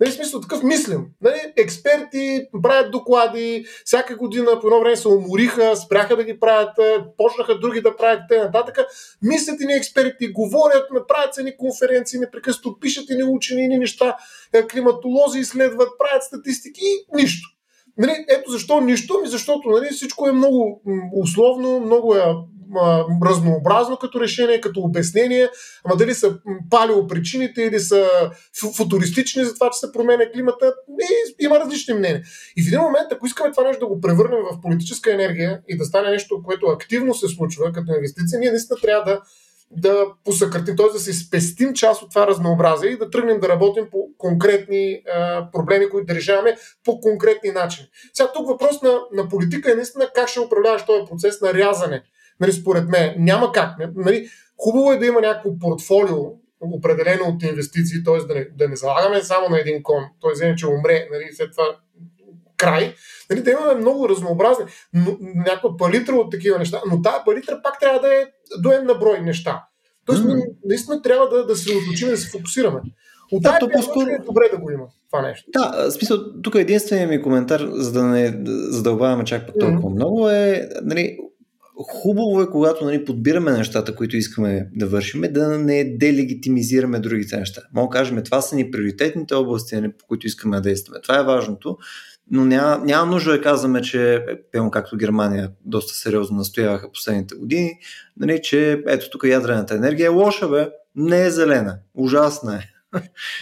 Нали, 0.00 0.12
смисъл 0.12 0.40
такъв 0.40 0.62
мислим. 0.62 1.06
Нали, 1.20 1.52
експерти 1.56 2.46
правят 2.62 2.90
доклади, 2.90 3.64
всяка 3.84 4.16
година 4.16 4.60
по 4.60 4.66
едно 4.66 4.80
време 4.80 4.96
се 4.96 5.08
умориха, 5.08 5.76
спряха 5.76 6.16
да 6.16 6.24
ги 6.24 6.40
правят, 6.40 6.70
почнаха 7.16 7.58
други 7.58 7.80
да 7.80 7.96
правят 7.96 8.20
те 8.28 8.38
нататък. 8.38 8.78
Мислят 9.22 9.60
и 9.60 9.66
ни 9.66 9.74
експерти, 9.74 10.32
говорят, 10.32 10.88
правят 11.08 11.34
се 11.34 11.42
ни 11.42 11.56
конференции, 11.56 12.20
непрекъснато 12.20 12.78
пишат 12.80 13.10
и 13.10 13.16
ни 13.16 13.22
учени 13.22 13.68
ни 13.68 13.78
неща, 13.78 14.16
е, 14.52 14.66
климатолози 14.66 15.38
изследват, 15.38 15.88
правят 15.98 16.22
статистики 16.22 16.80
и 16.84 17.16
нищо. 17.16 17.48
Нали, 17.98 18.24
ето 18.28 18.50
защо 18.50 18.80
нищо, 18.80 19.18
ми 19.22 19.28
защото 19.28 19.68
нали, 19.68 19.88
всичко 19.90 20.28
е 20.28 20.32
много 20.32 20.82
условно, 21.22 21.80
много 21.80 22.14
е 22.14 22.22
разнообразно 23.24 23.96
като 23.96 24.20
решение, 24.20 24.60
като 24.60 24.80
обяснение, 24.80 25.48
ама 25.84 25.96
дали 25.96 26.14
са 26.14 26.38
палео 26.70 27.06
причините 27.06 27.62
или 27.62 27.80
са 27.80 28.06
футуристични 28.76 29.44
за 29.44 29.54
това, 29.54 29.70
че 29.70 29.78
се 29.78 29.92
променя 29.92 30.30
климата, 30.34 30.74
и, 31.00 31.44
има 31.44 31.60
различни 31.60 31.94
мнения. 31.94 32.22
И 32.56 32.62
в 32.62 32.66
един 32.66 32.80
момент, 32.80 33.12
ако 33.12 33.26
искаме 33.26 33.50
това 33.50 33.64
нещо 33.64 33.80
да 33.80 33.94
го 33.94 34.00
превърнем 34.00 34.40
в 34.52 34.60
политическа 34.60 35.12
енергия 35.12 35.60
и 35.68 35.76
да 35.76 35.84
стане 35.84 36.10
нещо, 36.10 36.42
което 36.44 36.66
активно 36.66 37.14
се 37.14 37.28
случва 37.28 37.72
като 37.72 37.92
инвестиция, 37.94 38.40
ние 38.40 38.50
наистина 38.50 38.78
трябва 38.82 39.04
да 39.04 39.20
да 39.70 40.06
посъкратим, 40.24 40.76
т.е. 40.76 40.92
да 40.92 40.98
се 40.98 41.12
спестим 41.12 41.74
част 41.74 42.02
от 42.02 42.10
това 42.10 42.26
разнообразие 42.26 42.90
и 42.90 42.98
да 42.98 43.10
тръгнем 43.10 43.40
да 43.40 43.48
работим 43.48 43.86
по 43.90 44.08
конкретни 44.18 45.02
а, 45.14 45.50
проблеми, 45.50 45.90
които 45.90 46.06
да 46.06 46.14
решаваме 46.14 46.56
по 46.84 47.00
конкретни 47.00 47.50
начини. 47.50 47.88
Сега 48.12 48.32
тук 48.32 48.48
въпрос 48.48 48.82
на, 48.82 48.98
на 49.12 49.28
политика 49.28 49.72
е 49.72 49.74
наистина 49.74 50.10
как 50.14 50.28
ще 50.28 50.40
управляваш 50.40 50.84
този 50.86 51.04
процес 51.10 51.40
на 51.40 51.54
рязане 51.54 52.02
нали, 52.40 52.52
според 52.52 52.88
мен, 52.88 53.14
няма 53.18 53.52
как. 53.52 53.76
Нали, 53.96 54.28
хубаво 54.56 54.92
е 54.92 54.98
да 54.98 55.06
има 55.06 55.20
някакво 55.20 55.58
портфолио, 55.58 56.16
определено 56.60 57.24
от 57.24 57.42
инвестиции, 57.42 58.04
т.е. 58.04 58.26
Да 58.26 58.34
не, 58.34 58.48
да 58.56 58.68
не 58.68 58.76
залагаме 58.76 59.22
само 59.22 59.48
на 59.48 59.60
един 59.60 59.82
кон, 59.82 60.02
т.е. 60.22 60.54
че 60.56 60.66
умре, 60.66 61.08
нали, 61.12 61.28
след 61.32 61.50
това 61.50 61.64
край, 62.56 62.94
нали, 63.30 63.42
да 63.42 63.50
имаме 63.50 63.74
много 63.74 64.08
разнообразни, 64.08 64.64
но, 64.94 65.16
някаква 65.20 65.76
палитра 65.76 66.14
от 66.14 66.30
такива 66.30 66.58
неща, 66.58 66.80
но 66.90 67.02
тази 67.02 67.16
палитра 67.24 67.60
пак 67.62 67.80
трябва 67.80 68.00
да 68.00 68.14
е 68.14 68.24
до 68.58 68.82
на 68.82 68.94
брой 68.94 69.20
неща. 69.20 69.64
Тоест, 70.06 70.22
mm. 70.22 70.44
наистина 70.64 71.02
трябва 71.02 71.28
да, 71.28 71.46
да 71.46 71.56
се 71.56 71.76
отучим, 71.76 72.08
да 72.08 72.16
се 72.16 72.30
фокусираме. 72.30 72.80
От 73.32 73.42
да, 73.42 73.58
тази 73.58 73.72
по-скоро... 73.72 74.08
е 74.08 74.18
добре 74.26 74.48
да 74.52 74.58
го 74.58 74.70
има 74.70 74.84
това 75.10 75.22
нещо. 75.22 75.50
Да, 75.52 75.88
в 75.88 75.90
смисъл, 75.90 76.18
тук 76.42 76.54
единственият 76.54 77.10
ми 77.10 77.22
коментар, 77.22 77.68
за 77.72 77.92
да 77.92 78.04
не 78.04 78.40
задълбаваме 78.46 79.24
чак 79.24 79.46
по 79.46 79.52
толкова 79.52 79.90
mm. 79.90 79.94
много 79.94 80.28
е, 80.28 80.68
нали, 80.82 81.18
хубаво 81.82 82.42
е, 82.42 82.50
когато 82.50 82.84
нали, 82.84 83.04
подбираме 83.04 83.52
нещата, 83.52 83.94
които 83.94 84.16
искаме 84.16 84.68
да 84.74 84.86
вършим, 84.86 85.22
да 85.30 85.58
не 85.58 85.84
делегитимизираме 85.84 86.98
другите 86.98 87.36
неща. 87.36 87.62
Мога 87.74 87.92
да 87.92 87.98
кажем, 87.98 88.24
това 88.24 88.40
са 88.40 88.56
ни 88.56 88.70
приоритетните 88.70 89.34
области, 89.34 89.76
нали, 89.76 89.92
по 89.98 90.06
които 90.06 90.26
искаме 90.26 90.56
да 90.56 90.62
действаме. 90.62 91.00
Това 91.02 91.20
е 91.20 91.24
важното, 91.24 91.78
но 92.30 92.44
няма, 92.44 92.84
няма 92.84 93.12
нужда 93.12 93.32
да 93.32 93.40
казваме, 93.40 93.82
че, 93.82 94.24
пълно 94.52 94.70
както 94.70 94.96
Германия 94.96 95.50
доста 95.64 95.94
сериозно 95.94 96.36
настояваха 96.36 96.92
последните 96.92 97.34
години, 97.34 97.72
нали, 98.16 98.40
че 98.42 98.82
ето 98.86 99.10
тук 99.10 99.24
ядрената 99.24 99.74
енергия 99.74 100.06
е 100.06 100.08
лоша, 100.08 100.48
бе, 100.48 100.68
не 100.96 101.26
е 101.26 101.30
зелена, 101.30 101.78
ужасна 101.94 102.54
е. 102.54 102.60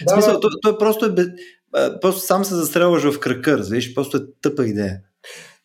Да, 0.05 0.13
смисъл, 0.13 0.39
той, 0.39 0.51
той 0.63 0.77
просто 0.77 1.05
е, 1.05 1.99
просто 2.01 2.21
сам 2.21 2.45
се 2.45 2.55
застрелваш 2.55 3.03
в 3.03 3.19
кръка, 3.19 3.57
разбираш, 3.57 3.93
просто 3.93 4.17
е 4.17 4.21
тъпа 4.41 4.65
идея. 4.65 4.99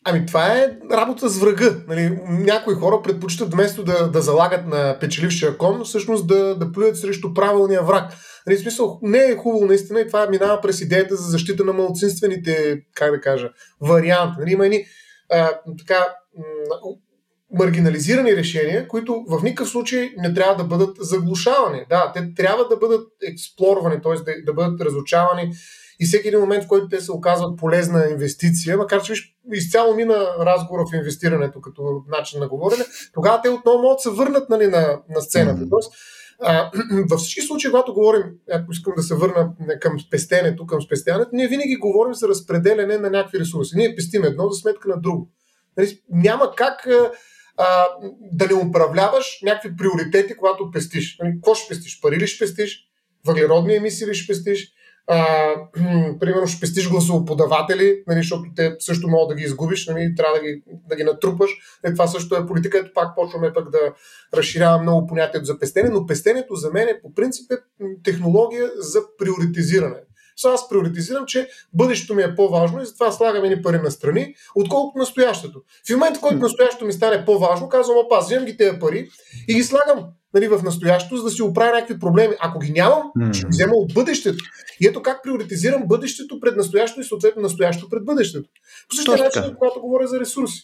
Ами 0.04 0.26
това 0.26 0.58
е 0.58 0.76
работа 0.92 1.28
с 1.28 1.38
врага. 1.38 1.70
Нали, 1.88 2.18
някои 2.28 2.74
хора 2.74 3.02
предпочитат 3.02 3.52
вместо 3.52 3.84
да, 3.84 4.10
да 4.10 4.20
залагат 4.20 4.66
на 4.66 4.98
печелившия 5.00 5.58
кон, 5.58 5.84
всъщност 5.84 6.26
да, 6.26 6.54
да 6.54 6.72
плюят 6.72 6.98
срещу 6.98 7.34
правилния 7.34 7.82
враг. 7.82 8.12
Нали, 8.46 8.58
смисъл, 8.58 8.98
не 9.02 9.18
е 9.18 9.36
хубаво 9.36 9.66
наистина 9.66 10.00
и 10.00 10.06
това 10.06 10.26
минава 10.26 10.60
през 10.60 10.80
идеята 10.80 11.16
за 11.16 11.30
защита 11.30 11.64
на 11.64 11.72
малцинствените, 11.72 12.82
как 12.94 13.10
да 13.10 13.20
кажа, 13.20 13.50
варианти. 13.80 14.36
Нали, 14.40 14.52
има 14.52 14.64
едни 14.64 14.84
а, 15.30 15.50
така, 15.78 16.06
маргинализирани 17.52 18.36
решения, 18.36 18.88
които 18.88 19.24
в 19.28 19.42
никакъв 19.42 19.68
случай 19.68 20.10
не 20.16 20.34
трябва 20.34 20.56
да 20.56 20.64
бъдат 20.64 20.96
заглушавани. 21.00 21.84
Да, 21.88 22.12
те 22.14 22.34
трябва 22.34 22.68
да 22.68 22.76
бъдат 22.76 23.08
експлорвани, 23.22 24.02
т.е. 24.02 24.14
Да, 24.14 24.32
да 24.44 24.52
бъдат 24.52 24.80
разучавани 24.80 25.52
и 26.02 26.04
всеки 26.04 26.28
един 26.28 26.40
момент, 26.40 26.64
в 26.64 26.68
който 26.68 26.88
те 26.88 27.00
се 27.00 27.12
оказват 27.12 27.58
полезна 27.58 28.08
инвестиция, 28.10 28.76
макар 28.76 29.02
че 29.02 29.12
виж, 29.12 29.36
изцяло 29.52 29.94
мина 29.94 30.26
разговора 30.40 30.84
в 30.92 30.96
инвестирането 30.96 31.60
като 31.60 32.02
начин 32.08 32.40
на 32.40 32.48
говорене, 32.48 32.84
тогава 33.14 33.40
те 33.42 33.48
отново 33.48 33.82
могат 33.82 33.96
да 33.96 34.02
се 34.02 34.10
върнат 34.10 34.48
нали, 34.50 34.66
на, 34.66 35.00
на 35.08 35.20
сцената. 35.20 35.60
Mm-hmm. 35.60 35.70
Тоест, 35.70 35.92
а, 36.40 36.70
във 37.10 37.20
всички 37.20 37.40
случаи, 37.40 37.70
когато 37.70 37.94
говорим, 37.94 38.22
ако 38.52 38.72
искам 38.72 38.92
да 38.96 39.02
се 39.02 39.14
върна 39.14 39.52
към 39.80 40.00
спестенето, 40.00 40.66
към 40.66 40.82
спестяването, 40.82 41.30
ние 41.32 41.48
винаги 41.48 41.76
говорим 41.76 42.14
за 42.14 42.28
разпределяне 42.28 42.98
на 42.98 43.10
някакви 43.10 43.38
ресурси. 43.38 43.76
Ние 43.76 43.94
пестим 43.94 44.24
едно 44.24 44.48
за 44.48 44.60
сметка 44.60 44.88
на 44.88 45.00
друго. 45.00 45.30
Нали, 45.76 46.00
няма 46.10 46.52
как 46.56 46.86
а, 47.56 47.86
да 48.32 48.46
не 48.46 48.54
управляваш 48.54 49.38
някакви 49.42 49.76
приоритети, 49.76 50.36
когато 50.36 50.70
пестиш. 50.70 51.16
Нали, 51.20 51.32
какво 51.34 51.54
ще 51.54 51.68
пестиш? 51.68 52.00
Пари 52.00 52.16
ли 52.16 52.26
ще 52.26 52.44
пестиш? 52.44 52.88
Въглеродни 53.26 53.74
емисии 53.74 54.06
ли 54.06 54.14
ще 54.14 54.32
пестиш? 54.32 54.72
А, 55.06 55.54
примерно 56.20 56.46
ще 56.46 56.60
пестиш 56.60 56.88
гласоподаватели, 56.88 58.02
нали, 58.06 58.18
защото 58.18 58.42
те 58.56 58.76
също 58.78 59.08
могат 59.08 59.28
да 59.28 59.34
ги 59.34 59.42
изгубиш, 59.42 59.86
нали, 59.86 60.14
трябва 60.16 60.34
да 60.34 60.42
ги, 60.42 60.62
да 60.88 60.96
ги 60.96 61.04
натрупаш. 61.04 61.50
Е, 61.84 61.92
това 61.92 62.06
също 62.06 62.36
е 62.36 62.46
политика, 62.46 62.78
ето 62.78 62.90
пак 62.94 63.16
почваме 63.16 63.52
пък 63.52 63.70
да 63.70 63.78
разширяваме 64.34 64.82
много 64.82 65.06
понятието 65.06 65.44
за 65.44 65.58
пестене, 65.58 65.88
но 65.88 66.06
пестенето 66.06 66.54
за 66.54 66.70
мен 66.70 66.88
е 66.88 67.00
по 67.02 67.14
принцип 67.14 67.52
е 67.52 67.56
технология 68.04 68.70
за 68.78 69.00
приоритизиране. 69.18 70.00
Сега 70.36 70.54
аз 70.54 70.68
приоритизирам, 70.68 71.26
че 71.26 71.48
бъдещето 71.72 72.14
ми 72.14 72.22
е 72.22 72.34
по-важно 72.34 72.82
и 72.82 72.86
затова 72.86 73.12
слагаме 73.12 73.48
ни 73.48 73.62
пари 73.62 73.78
на 73.78 73.90
страни, 73.90 74.34
отколкото 74.54 74.98
настоящето. 74.98 75.62
В 75.88 75.90
момента, 75.90 76.18
в 76.18 76.22
който 76.22 76.38
настоящето 76.38 76.84
ми 76.84 76.92
стане 76.92 77.24
по-важно, 77.24 77.68
казвам, 77.68 77.98
опа, 77.98 78.20
вземам 78.20 78.44
ги 78.44 78.56
тези 78.56 78.78
пари 78.78 79.08
и 79.48 79.54
ги 79.54 79.62
слагам 79.62 80.04
нали, 80.34 80.48
в 80.48 80.62
настоящето, 80.62 81.16
за 81.16 81.24
да 81.24 81.30
си 81.30 81.42
оправя 81.42 81.72
някакви 81.72 81.98
проблеми. 81.98 82.34
Ако 82.40 82.58
ги 82.58 82.72
нямам, 82.72 83.02
mm. 83.18 83.32
ще 83.32 83.46
взема 83.48 83.72
от 83.74 83.94
бъдещето. 83.94 84.44
И 84.80 84.86
ето 84.86 85.02
как 85.02 85.22
приоритизирам 85.22 85.82
бъдещето 85.86 86.40
пред 86.40 86.56
настоящето 86.56 87.00
и 87.00 87.04
съответно 87.04 87.42
настоящето 87.42 87.88
пред 87.88 88.04
бъдещето. 88.04 88.48
По 88.88 88.96
същия 88.96 89.24
начин, 89.24 89.42
когато 89.58 89.80
говоря 89.80 90.06
за 90.06 90.20
ресурси. 90.20 90.60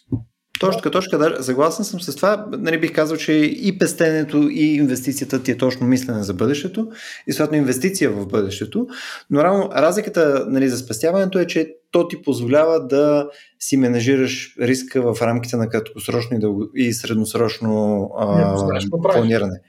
Точно 0.61 0.78
така, 0.78 0.90
точно 0.90 1.18
да, 1.18 1.42
съгласен 1.42 1.84
съм 1.84 2.00
с 2.00 2.16
това. 2.16 2.46
Нали, 2.59 2.80
бих 2.80 2.92
казал, 2.92 3.16
че 3.16 3.32
и 3.32 3.78
пестенето, 3.78 4.48
и 4.50 4.74
инвестицията 4.74 5.42
ти 5.42 5.50
е 5.50 5.56
точно 5.56 5.86
мислене 5.86 6.22
за 6.22 6.34
бъдещето 6.34 6.88
и 7.26 7.32
съответно 7.32 7.56
инвестиция 7.56 8.11
в 8.11 8.26
бъдещето. 8.26 8.86
Но 9.30 9.44
равно 9.44 9.70
разликата 9.76 10.46
нали, 10.48 10.68
за 10.68 10.76
спестяването 10.78 11.38
е, 11.38 11.46
че 11.46 11.74
то 11.90 12.09
ти 12.09 12.22
позволява 12.22 12.86
да 12.86 13.28
си 13.59 13.76
менажираш 13.76 14.56
риска 14.61 15.14
в 15.14 15.22
рамките 15.22 15.56
на 15.56 15.68
краткосрочно 15.68 16.36
и, 16.36 16.40
дълго, 16.40 16.66
и 16.74 16.92
средносрочно 16.92 18.11
а, 18.18 18.80
планиране. 19.02 19.61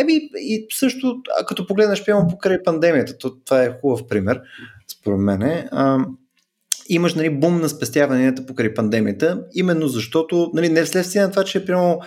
Ами, 0.00 0.12
и 0.36 0.66
също, 0.70 1.22
като 1.48 1.66
погледнеш, 1.66 2.04
прямо 2.04 2.28
покрай 2.28 2.62
пандемията, 2.62 3.18
то, 3.18 3.36
това 3.44 3.62
е 3.62 3.78
хубав 3.80 4.06
пример, 4.08 4.40
според 4.88 5.18
мен. 5.18 5.42
А, 5.42 6.04
имаш 6.90 7.14
нали, 7.14 7.30
бум 7.30 7.60
на 7.60 7.68
спестяванията 7.68 8.46
покрай 8.46 8.74
пандемията, 8.74 9.42
именно 9.54 9.88
защото, 9.88 10.50
нали, 10.54 10.68
не 10.68 10.84
вследствие 10.84 11.22
на 11.22 11.30
това, 11.30 11.44
че 11.44 11.64
прямо 11.64 12.00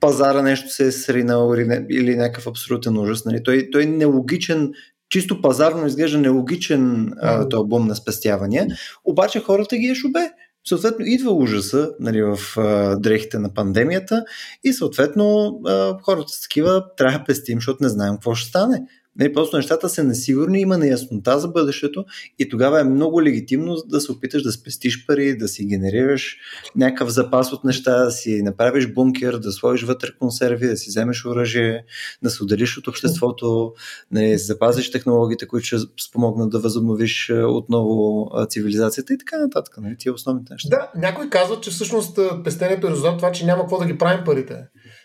пазара 0.00 0.42
нещо 0.42 0.68
се 0.68 0.86
е 0.86 0.92
сринал 0.92 1.54
или, 1.54 1.86
или 1.90 2.16
някакъв 2.16 2.46
абсолютен 2.46 2.98
ужас. 2.98 3.24
Нали. 3.24 3.42
Той, 3.42 3.68
той 3.72 3.82
е 3.82 3.86
нелогичен 3.86 4.72
чисто 5.08 5.42
пазарно 5.42 5.86
изглежда 5.86 6.18
нелогичен 6.18 7.12
този 7.50 7.68
бум 7.68 7.86
на 7.86 7.96
спестявания, 7.96 8.66
обаче 9.04 9.40
хората 9.40 9.76
ги 9.76 9.86
е 9.86 9.94
шубе. 9.94 10.20
Съответно, 10.68 11.06
идва 11.06 11.32
ужаса 11.32 11.90
нали, 12.00 12.22
в 12.22 12.38
а, 12.56 12.96
дрехите 12.96 13.38
на 13.38 13.54
пандемията 13.54 14.24
и 14.64 14.72
съответно 14.72 15.60
а, 15.66 15.98
хората 16.02 16.28
с 16.28 16.42
такива 16.42 16.84
трябва 16.96 17.18
да 17.18 17.24
пестим, 17.24 17.58
защото 17.58 17.82
не 17.82 17.88
знаем 17.88 18.14
какво 18.14 18.34
ще 18.34 18.48
стане. 18.48 18.82
Не, 19.18 19.32
просто 19.32 19.56
нещата 19.56 19.88
са 19.88 20.04
несигурни, 20.04 20.60
има 20.60 20.78
неяснота 20.78 21.38
за 21.38 21.48
бъдещето 21.48 22.04
и 22.38 22.48
тогава 22.48 22.80
е 22.80 22.84
много 22.84 23.22
легитимно 23.22 23.76
да 23.86 24.00
се 24.00 24.12
опиташ 24.12 24.42
да 24.42 24.52
спестиш 24.52 25.06
пари, 25.06 25.36
да 25.36 25.48
си 25.48 25.64
генерираш 25.64 26.36
някакъв 26.76 27.10
запас 27.10 27.52
от 27.52 27.64
неща, 27.64 28.04
да 28.04 28.10
си 28.10 28.42
направиш 28.42 28.92
бункер, 28.92 29.36
да 29.36 29.52
сложиш 29.52 29.86
вътре 29.86 30.08
консерви, 30.18 30.66
да 30.66 30.76
си 30.76 30.88
вземеш 30.88 31.26
оръжие, 31.26 31.84
да 32.22 32.30
се 32.30 32.42
отделиш 32.42 32.78
от 32.78 32.88
обществото, 32.88 33.72
да 34.12 34.38
запазиш 34.38 34.90
технологиите, 34.90 35.46
които 35.46 35.66
ще 35.66 35.76
спомогнат 36.08 36.50
да 36.50 36.58
възобновиш 36.58 37.32
отново 37.34 38.30
цивилизацията 38.48 39.14
и 39.14 39.18
така 39.18 39.38
нататък. 39.38 39.74
Нали? 39.78 39.96
Тия 39.98 40.14
основните 40.14 40.52
неща. 40.52 40.68
Да, 40.68 41.00
някой 41.00 41.30
казват, 41.30 41.62
че 41.62 41.70
всъщност 41.70 42.18
пестенето 42.44 42.86
е 42.86 42.90
резултат 42.90 43.16
това, 43.16 43.32
че 43.32 43.46
няма 43.46 43.62
какво 43.62 43.78
да 43.78 43.86
ги 43.86 43.98
правим 43.98 44.24
парите. 44.24 44.54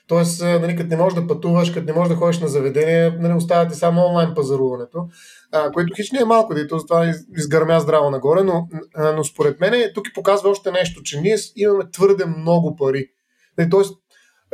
Тоест, 0.09 0.41
нали, 0.41 0.75
като 0.75 0.89
не 0.89 0.97
можеш 0.97 1.19
да 1.19 1.27
пътуваш, 1.27 1.71
като 1.71 1.85
не 1.85 1.93
можеш 1.93 2.09
да 2.09 2.15
ходиш 2.15 2.39
на 2.39 2.47
заведение, 2.47 3.09
нали, 3.19 3.33
оставате 3.33 3.75
само 3.75 4.05
онлайн 4.05 4.33
пазаруването, 4.35 5.07
а, 5.51 5.71
което 5.71 5.93
хич 5.95 6.11
не 6.11 6.19
е 6.19 6.25
малко, 6.25 6.53
да 6.53 6.61
и 6.61 6.67
то 6.67 6.79
затова 6.79 7.13
изгърмя 7.37 7.79
здраво 7.79 8.09
нагоре, 8.09 8.43
но, 8.43 8.67
но 9.15 9.23
според 9.23 9.59
мен 9.59 9.91
тук 9.95 10.07
и 10.07 10.13
показва 10.13 10.49
още 10.49 10.71
нещо, 10.71 11.03
че 11.03 11.21
ние 11.21 11.37
имаме 11.55 11.91
твърде 11.91 12.25
много 12.25 12.75
пари. 12.75 13.05
Нали, 13.57 13.69
тоест, 13.69 13.97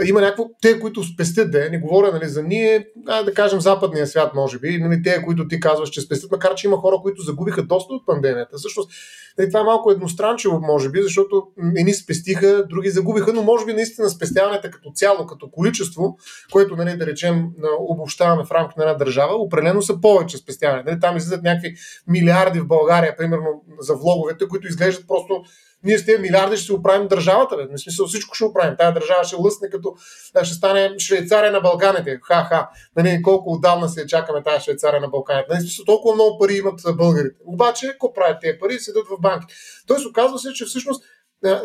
има 0.03 0.21
някакво, 0.21 0.45
те, 0.61 0.79
които 0.79 1.03
спестят, 1.03 1.51
да 1.51 1.69
не 1.69 1.79
говоря 1.79 2.11
нали, 2.11 2.27
за 2.29 2.43
ние, 2.43 2.87
а, 3.07 3.23
да 3.23 3.33
кажем 3.33 3.61
западния 3.61 4.07
свят, 4.07 4.31
може 4.35 4.59
би, 4.59 4.77
нали, 4.77 5.03
те, 5.03 5.21
които 5.21 5.47
ти 5.47 5.59
казваш, 5.59 5.89
че 5.89 6.01
спестят, 6.01 6.31
макар 6.31 6.55
че 6.55 6.67
има 6.67 6.77
хора, 6.77 6.95
които 7.01 7.21
загубиха 7.21 7.63
доста 7.63 7.93
от 7.93 8.05
пандемията. 8.05 8.57
Всъщност, 8.57 8.91
нали, 9.37 9.49
това 9.49 9.59
е 9.59 9.63
малко 9.63 9.91
едностранчиво, 9.91 10.59
може 10.59 10.89
би, 10.89 11.01
защото 11.01 11.43
едни 11.77 11.93
спестиха, 11.93 12.65
други 12.69 12.89
загубиха, 12.89 13.33
но 13.33 13.43
може 13.43 13.65
би 13.65 13.73
наистина 13.73 14.09
спестяването 14.09 14.69
като 14.71 14.91
цяло, 14.95 15.25
като 15.25 15.49
количество, 15.51 16.17
което, 16.51 16.75
нали, 16.75 16.97
да 16.97 17.05
речем, 17.05 17.47
обобщаваме 17.79 18.43
в 18.45 18.51
рамките 18.51 18.79
на 18.79 18.85
една 18.85 18.97
държава, 18.97 19.35
определено 19.35 19.81
са 19.81 20.01
повече 20.01 20.37
спестяване. 20.37 20.83
Нали, 20.85 20.99
там 20.99 21.17
излизат 21.17 21.43
някакви 21.43 21.75
милиарди 22.07 22.59
в 22.59 22.67
България, 22.67 23.17
примерно 23.17 23.63
за 23.79 23.95
влоговете, 23.95 24.47
които 24.47 24.67
изглеждат 24.67 25.07
просто 25.07 25.43
ние 25.85 25.97
с 25.97 26.05
тези 26.05 26.21
милиарди 26.21 26.57
ще 26.57 26.65
си 26.65 26.71
оправим 26.71 27.07
държавата. 27.07 27.57
Бе. 27.57 27.63
В 27.63 27.81
смисъл 27.81 28.07
всичко 28.07 28.35
ще 28.35 28.45
оправим. 28.45 28.75
Тая 28.77 28.93
държава 28.93 29.23
ще 29.23 29.35
лъсне 29.35 29.69
като 29.69 29.95
ще 30.43 30.53
стане 30.53 30.99
Швейцария 30.99 31.51
на 31.51 31.61
Балканите. 31.61 32.19
Ха-ха. 32.23 32.69
Нали, 32.95 33.21
колко 33.21 33.53
отдавна 33.53 33.89
се 33.89 34.07
чакаме 34.07 34.43
тази 34.43 34.63
Швейцария 34.63 35.01
на 35.01 35.07
Балканите. 35.07 35.47
Нали, 35.49 35.61
смисъл, 35.61 35.85
толкова 35.85 36.15
много 36.15 36.39
пари 36.39 36.53
имат 36.53 36.79
българите. 36.97 37.35
Обаче, 37.45 37.87
какво 37.87 38.13
правят 38.13 38.37
тези 38.41 38.57
пари? 38.59 38.79
Седат 38.79 39.07
в 39.07 39.21
банки. 39.21 39.45
Тоест, 39.87 40.05
оказва 40.05 40.39
се, 40.39 40.53
че 40.53 40.65
всъщност 40.65 41.03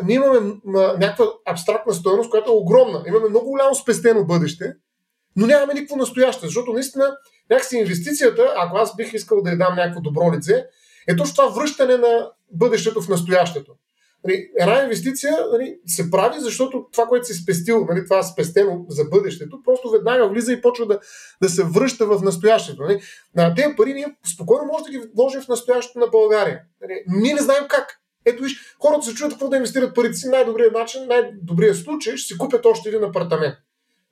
ние 0.03 0.15
имаме 0.15 0.53
някаква 0.99 1.25
абстрактна 1.45 1.93
стоеност, 1.93 2.29
която 2.29 2.51
е 2.51 2.55
огромна. 2.55 3.03
Имаме 3.07 3.29
много 3.29 3.49
голямо 3.49 3.75
спестено 3.75 4.25
бъдеще, 4.25 4.73
но 5.35 5.47
нямаме 5.47 5.73
никакво 5.73 5.95
настояще, 5.95 6.45
защото 6.45 6.73
наистина 6.73 7.17
някакси 7.49 7.77
инвестицията, 7.77 8.53
ако 8.57 8.77
аз 8.77 8.95
бих 8.95 9.13
искал 9.13 9.41
да 9.41 9.49
я 9.49 9.57
дам 9.57 9.75
някакво 9.75 10.01
добро 10.01 10.31
лице, 10.33 10.65
е 11.07 11.15
точно 11.15 11.35
това 11.35 11.47
връщане 11.47 11.97
на 11.97 12.31
бъдещето 12.51 13.01
в 13.01 13.09
настоящето. 13.09 13.75
Нали, 14.23 14.49
една 14.59 14.83
инвестиция 14.83 15.37
нали, 15.51 15.79
се 15.85 16.11
прави, 16.11 16.39
защото 16.39 16.85
това, 16.91 17.05
което 17.05 17.27
си 17.27 17.33
спестил, 17.33 17.85
нали, 17.89 18.05
това 18.05 18.23
спестено 18.23 18.85
за 18.89 19.05
бъдещето, 19.05 19.63
просто 19.63 19.89
веднага 19.89 20.29
влиза 20.29 20.53
и 20.53 20.61
почва 20.61 20.85
да, 20.85 20.99
да 21.41 21.49
се 21.49 21.63
връща 21.63 22.05
в 22.05 22.21
настоящето. 22.21 22.81
Нали. 22.81 23.01
На 23.35 23.55
тези 23.55 23.75
пари 23.77 23.93
ние 23.93 24.15
спокойно 24.33 24.65
може 24.65 24.83
да 24.83 24.91
ги 24.91 25.01
вложим 25.15 25.41
в 25.41 25.47
настоящето 25.47 25.99
на 25.99 26.07
България. 26.07 26.61
Нали. 26.81 27.03
Ние 27.07 27.33
не 27.33 27.41
знаем 27.41 27.63
как. 27.69 27.97
Ето 28.25 28.43
виж, 28.43 28.75
хората 28.79 29.05
се 29.05 29.13
чуят 29.13 29.31
какво 29.31 29.49
да 29.49 29.55
инвестират 29.55 29.95
парите 29.95 30.13
си. 30.13 30.27
Най-добрият 30.27 30.73
начин, 30.73 31.07
най-добрият 31.07 31.77
случай 31.77 32.17
ще 32.17 32.27
си 32.27 32.37
купят 32.37 32.65
още 32.65 32.89
един 32.89 33.03
апартамент. 33.03 33.55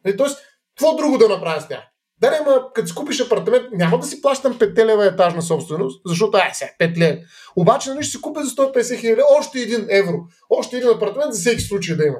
Нали, 0.05 0.17
тоест, 0.17 0.39
какво 0.77 0.95
друго 0.95 1.17
да 1.17 1.29
направя 1.29 1.61
с 1.61 1.67
тях? 1.67 1.83
Да, 2.21 2.39
ама 2.41 2.73
като 2.73 2.87
си 2.87 2.95
купиш 2.95 3.21
апартамент, 3.21 3.63
няма 3.71 3.99
да 3.99 4.07
си 4.07 4.21
плащам 4.21 4.53
5 4.53 4.85
лева 4.85 5.05
етажна 5.05 5.41
собственост, 5.41 6.01
защото 6.05 6.37
ай 6.37 6.49
сега 6.53 6.71
5 6.79 6.97
лева. 6.97 7.17
Обаче 7.55 7.89
нали 7.89 8.03
ще 8.03 8.11
си 8.11 8.21
купя 8.21 8.43
за 8.43 8.49
150 8.49 8.99
хиляди 8.99 9.21
още 9.39 9.57
1 9.57 9.85
евро, 9.89 10.17
още 10.49 10.77
един 10.77 10.89
апартамент 10.89 11.33
за 11.33 11.39
всеки 11.39 11.61
случай 11.61 11.95
да 11.95 12.05
има. 12.05 12.17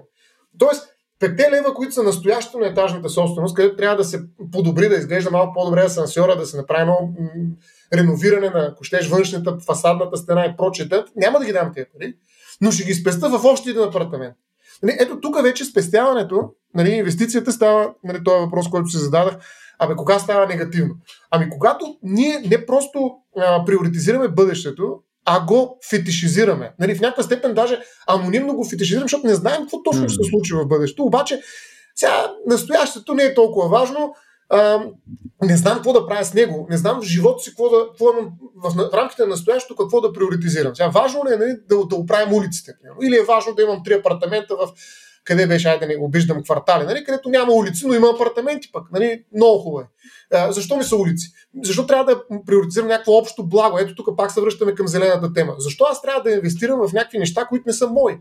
Тоест, 0.60 0.88
5 1.22 1.52
лева, 1.52 1.74
които 1.74 1.94
са 1.94 2.04
настоящето 2.04 2.60
на 2.60 2.68
етажната 2.68 3.10
собственост, 3.10 3.56
където 3.56 3.76
трябва 3.76 3.98
да 3.98 4.04
се 4.04 4.22
подобри, 4.52 4.90
да 4.90 4.96
изглежда 4.96 5.32
малко 5.32 5.54
по-добре 5.54 5.82
асансьора, 5.82 6.36
да 6.36 6.46
се 6.46 6.58
направи 6.58 6.82
едно 6.82 6.98
реновиране 7.94 8.50
на, 8.50 8.70
ако 8.72 8.84
външната, 9.10 9.58
фасадната 9.66 10.18
стена 10.18 10.46
и 10.46 10.58
прочета, 10.58 11.06
няма 11.16 11.40
да 11.40 11.46
ги 11.46 11.54
дам 11.54 11.72
тези 11.76 11.86
пари, 11.94 12.14
но 12.62 12.72
ще 12.72 12.84
ги 12.84 12.94
спеста 12.94 13.30
в 13.30 13.46
още 13.46 13.70
един 13.70 13.84
апартамент. 13.84 14.36
Нали, 14.84 14.98
ето 15.00 15.20
тук 15.20 15.42
вече 15.44 15.66
спестяването, 15.66 16.50
нали, 16.76 16.90
инвестицията 16.90 17.52
става, 17.52 17.94
нали, 18.04 18.24
този 18.24 18.40
въпрос, 18.40 18.70
който 18.70 18.90
се 18.90 18.98
зададах, 18.98 19.38
Абе, 19.80 19.96
кога 19.96 20.20
става 20.20 20.48
негативно? 20.48 20.96
Ами, 21.32 21.50
когато 21.50 21.98
ние 22.04 22.40
не 22.50 22.66
просто 22.66 23.12
а, 23.38 23.66
приоритизираме 23.66 24.28
бъдещето, 24.28 25.00
а 25.26 25.46
го 25.46 25.78
фетишизираме. 25.90 26.74
Нали, 26.80 26.96
в 26.96 27.02
някаква 27.02 27.24
степен 27.24 27.54
даже 27.54 27.80
анонимно 28.08 28.56
го 28.56 28.66
фетишизираме, 28.66 29.04
защото 29.04 29.28
не 29.28 29.36
знаем 29.36 29.62
какво 29.62 29.84
точно 29.84 30.10
ще 30.10 30.24
се 30.24 30.30
случи 30.30 30.54
в 30.54 30.68
бъдещето. 30.68 31.04
Обаче, 31.04 31.42
сега 31.96 32.34
настоящето 32.48 33.14
не 33.14 33.24
е 33.24 33.34
толкова 33.34 33.70
важно. 33.70 34.14
А, 34.50 34.84
не 35.44 35.58
знам 35.58 35.76
какво 35.76 35.94
да 35.94 36.08
правя 36.08 36.26
с 36.26 36.34
него. 36.34 36.68
Не 36.70 36.78
знам 36.78 37.02
в 37.02 37.06
живота 37.06 37.44
си 37.44 37.50
какво 37.50 37.70
да, 37.70 37.88
какво 37.88 38.12
имам, 38.12 38.32
в, 38.56 38.90
в 38.92 38.94
рамките 38.94 39.22
на 39.22 39.28
настоящето 39.28 39.76
какво 39.76 40.02
да 40.02 40.14
приоритизирам. 40.14 40.76
Сега, 40.76 40.90
важно 40.90 41.26
ли 41.26 41.34
е 41.34 41.38
нали, 41.38 41.56
да, 41.70 41.86
да 41.86 41.96
оправим 41.96 42.34
улиците? 42.34 42.72
Или 43.04 43.16
е 43.16 43.26
важно 43.28 43.54
да 43.54 43.62
имам 43.62 43.82
три 43.86 43.94
апартамента 43.94 44.56
в 44.56 44.70
къде 45.30 45.48
беше, 45.48 45.68
айде 45.68 45.86
да 45.86 45.94
не 45.94 46.00
обиждам 46.00 46.44
квартали, 46.44 46.86
нали, 46.86 47.04
където 47.04 47.30
няма 47.30 47.54
улици, 47.54 47.88
но 47.88 47.94
има 47.94 48.10
апартаменти 48.10 48.72
пък. 48.72 48.84
Нали, 48.92 49.24
много 49.36 49.60
хубаво 49.60 49.82
е. 49.82 49.88
Защо 50.52 50.78
ми 50.78 50.84
са 50.84 50.96
улици? 50.96 51.28
Защо 51.64 51.88
трябва 51.88 52.06
да 52.06 52.22
приоритизирам 52.46 52.88
някакво 52.88 53.12
общо 53.12 53.48
благо? 53.48 53.80
Ето 53.80 53.96
тук 53.96 54.18
пак 54.18 54.32
се 54.32 54.42
връщаме 54.42 54.76
към 54.76 54.88
зелената 54.88 55.34
тема. 55.34 55.56
Защо 55.58 55.86
аз 55.90 56.02
трябва 56.02 56.24
да 56.24 56.32
инвестирам 56.32 56.88
в 56.88 56.94
някакви 56.94 57.18
неща, 57.18 57.46
които 57.46 57.64
не 57.68 57.74
са 57.74 57.88
мои? 57.88 58.18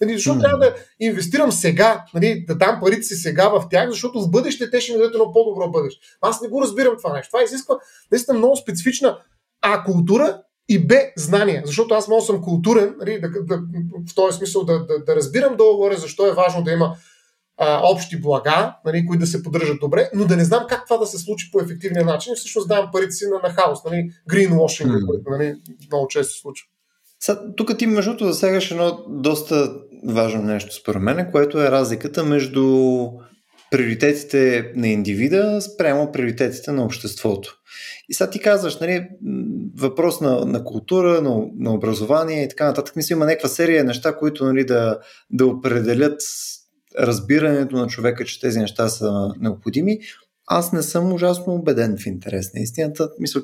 Нали, 0.00 0.14
защо 0.14 0.34
mm. 0.34 0.40
трябва 0.40 0.58
да 0.58 0.74
инвестирам 1.00 1.52
сега, 1.52 2.04
нали, 2.14 2.44
да 2.48 2.54
дам 2.54 2.80
парите 2.80 3.02
си 3.02 3.14
сега 3.14 3.48
в 3.48 3.64
тях, 3.70 3.90
защото 3.90 4.22
в 4.22 4.30
бъдеще 4.30 4.70
те 4.70 4.80
ще 4.80 4.92
ми 4.92 4.98
дадат 4.98 5.14
едно 5.14 5.32
по-добро 5.32 5.70
бъдеще. 5.70 6.00
Аз 6.20 6.40
не 6.40 6.48
го 6.48 6.62
разбирам 6.62 6.96
това 6.96 7.12
нещо. 7.12 7.30
Това 7.30 7.42
изисква 7.42 7.78
наистина 8.10 8.38
много 8.38 8.56
специфична 8.56 9.18
А 9.62 9.84
култура 9.84 10.42
и 10.74 10.86
Б 10.86 10.94
знания. 11.16 11.62
Защото 11.64 11.94
аз 11.94 12.08
мога 12.08 12.22
да 12.22 12.26
съм 12.26 12.42
културен, 12.42 12.94
нали, 12.98 13.20
да, 13.20 13.28
да, 13.28 13.62
в 14.10 14.14
този 14.14 14.38
смисъл 14.38 14.64
да, 14.64 14.86
да, 14.86 15.04
да 15.04 15.16
разбирам 15.16 15.56
долу-горе 15.56 15.96
защо 15.96 16.26
е 16.26 16.34
важно 16.34 16.62
да 16.62 16.72
има 16.72 16.96
а, 17.58 17.80
общи 17.92 18.20
блага, 18.20 18.76
нали, 18.84 19.06
които 19.06 19.20
да 19.20 19.26
се 19.26 19.42
поддържат 19.42 19.80
добре, 19.80 20.10
но 20.14 20.24
да 20.24 20.36
не 20.36 20.44
знам 20.44 20.66
как 20.68 20.84
това 20.84 20.96
да 20.96 21.06
се 21.06 21.18
случи 21.18 21.50
по 21.52 21.60
ефективния 21.60 22.04
начин 22.04 22.32
и 22.32 22.36
всъщност 22.36 22.68
давам 22.68 22.90
парите 22.92 23.12
си 23.12 23.24
на, 23.26 23.48
на 23.48 23.54
хаос, 23.54 23.84
нали, 23.84 24.10
greenwashing, 24.30 24.86
mm. 24.86 25.06
който 25.06 25.30
нали, 25.30 25.54
много 25.90 26.08
често 26.08 26.32
се 26.32 26.40
случва. 26.40 26.66
тук 27.56 27.78
ти 27.78 27.86
между 27.86 28.10
другото 28.10 28.32
засягаш 28.32 28.70
едно 28.70 29.04
доста 29.08 29.72
важно 30.08 30.42
нещо 30.42 30.74
според 30.74 31.02
мен, 31.02 31.28
което 31.32 31.62
е 31.62 31.70
разликата 31.70 32.24
между 32.24 33.06
приоритетите 33.70 34.72
на 34.76 34.88
индивида 34.88 35.60
спрямо 35.62 36.12
приоритетите 36.12 36.72
на 36.72 36.84
обществото. 36.84 37.61
И 38.08 38.14
сега 38.14 38.30
ти 38.30 38.40
казваш, 38.40 38.80
нали, 38.80 39.08
въпрос 39.76 40.20
на, 40.20 40.44
на 40.44 40.64
култура, 40.64 41.22
на, 41.22 41.44
на 41.58 41.74
образование 41.74 42.44
и 42.44 42.48
така 42.48 42.64
нататък. 42.64 42.96
Мисля, 42.96 43.12
има 43.12 43.26
някаква 43.26 43.48
серия 43.48 43.84
неща, 43.84 44.16
които 44.16 44.44
нали, 44.44 44.64
да, 44.64 44.98
да 45.30 45.46
определят 45.46 46.20
разбирането 46.98 47.76
на 47.76 47.86
човека, 47.86 48.24
че 48.24 48.40
тези 48.40 48.58
неща 48.58 48.88
са 48.88 49.34
необходими. 49.40 49.98
Аз 50.46 50.72
не 50.72 50.82
съм 50.82 51.12
ужасно 51.12 51.54
убеден 51.54 51.96
в 51.98 52.06
интерес 52.06 52.54
на 52.54 52.60
истината. 52.60 53.10
Мисля, 53.18 53.42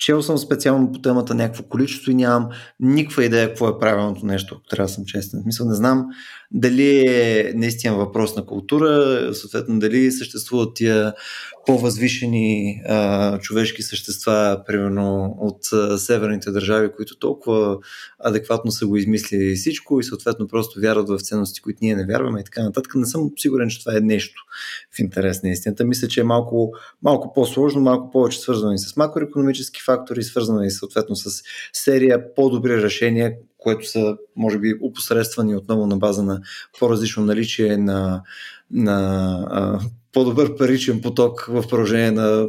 чел 0.00 0.22
съм 0.22 0.38
специално 0.38 0.92
по 0.92 1.00
темата 1.00 1.34
някакво 1.34 1.62
количество 1.62 2.10
и 2.10 2.14
нямам 2.14 2.48
никаква 2.80 3.24
идея 3.24 3.48
какво 3.48 3.68
е 3.68 3.78
правилното 3.78 4.26
нещо, 4.26 4.54
ако 4.54 4.68
трябва 4.68 4.86
да 4.86 4.92
съм 4.92 5.04
честен. 5.04 5.42
Мисля, 5.46 5.64
не 5.64 5.74
знам 5.74 6.06
дали 6.52 7.06
е 7.06 7.52
наистина 7.54 7.96
въпрос 7.96 8.36
на 8.36 8.46
култура, 8.46 9.28
съответно 9.34 9.78
дали 9.78 10.12
съществуват 10.12 10.74
тия 10.74 11.14
по-възвишени 11.66 12.82
а, 12.88 13.38
човешки 13.38 13.82
същества, 13.82 14.62
примерно 14.66 15.36
от 15.40 15.72
а, 15.72 15.98
северните 15.98 16.50
държави, 16.50 16.88
които 16.96 17.18
толкова 17.18 17.78
адекватно 18.18 18.70
са 18.70 18.86
го 18.86 18.96
измислили 18.96 19.54
всичко 19.54 20.00
и 20.00 20.04
съответно 20.04 20.48
просто 20.48 20.80
вярват 20.80 21.08
в 21.08 21.20
ценности, 21.20 21.60
които 21.60 21.78
ние 21.82 21.96
не 21.96 22.06
вярваме 22.06 22.40
и 22.40 22.44
така 22.44 22.62
нататък. 22.62 22.94
Не 22.94 23.06
съм 23.06 23.30
сигурен, 23.36 23.68
че 23.68 23.80
това 23.80 23.96
е 23.96 24.00
нещо 24.00 24.42
в 24.96 24.98
интерес 24.98 25.42
на 25.42 25.50
истината. 25.50 25.84
Мисля, 25.84 26.08
че 26.08 26.20
е 26.20 26.24
малко, 26.24 26.72
малко 27.02 27.32
по-сложно, 27.32 27.80
малко 27.80 28.10
повече 28.10 28.40
свързано 28.40 28.72
и 28.72 28.78
с 28.78 28.96
макроекономически 28.96 29.80
фактори, 29.82 30.22
свързано 30.22 30.62
и 30.62 30.70
съответно 30.70 31.16
с 31.16 31.42
серия 31.72 32.34
по-добри 32.34 32.82
решения, 32.82 33.32
което 33.60 33.88
са, 33.88 34.16
може 34.36 34.58
би, 34.58 34.74
опосредствани 34.82 35.56
отново 35.56 35.86
на 35.86 35.96
база 35.96 36.22
на 36.22 36.40
по-различно 36.78 37.24
наличие 37.24 37.76
на, 37.76 38.22
на 38.70 39.30
а, 39.50 39.80
по-добър 40.12 40.56
паричен 40.56 41.00
поток 41.00 41.44
в 41.48 41.68
продължение 41.68 42.10
на 42.10 42.42
е, 42.42 42.46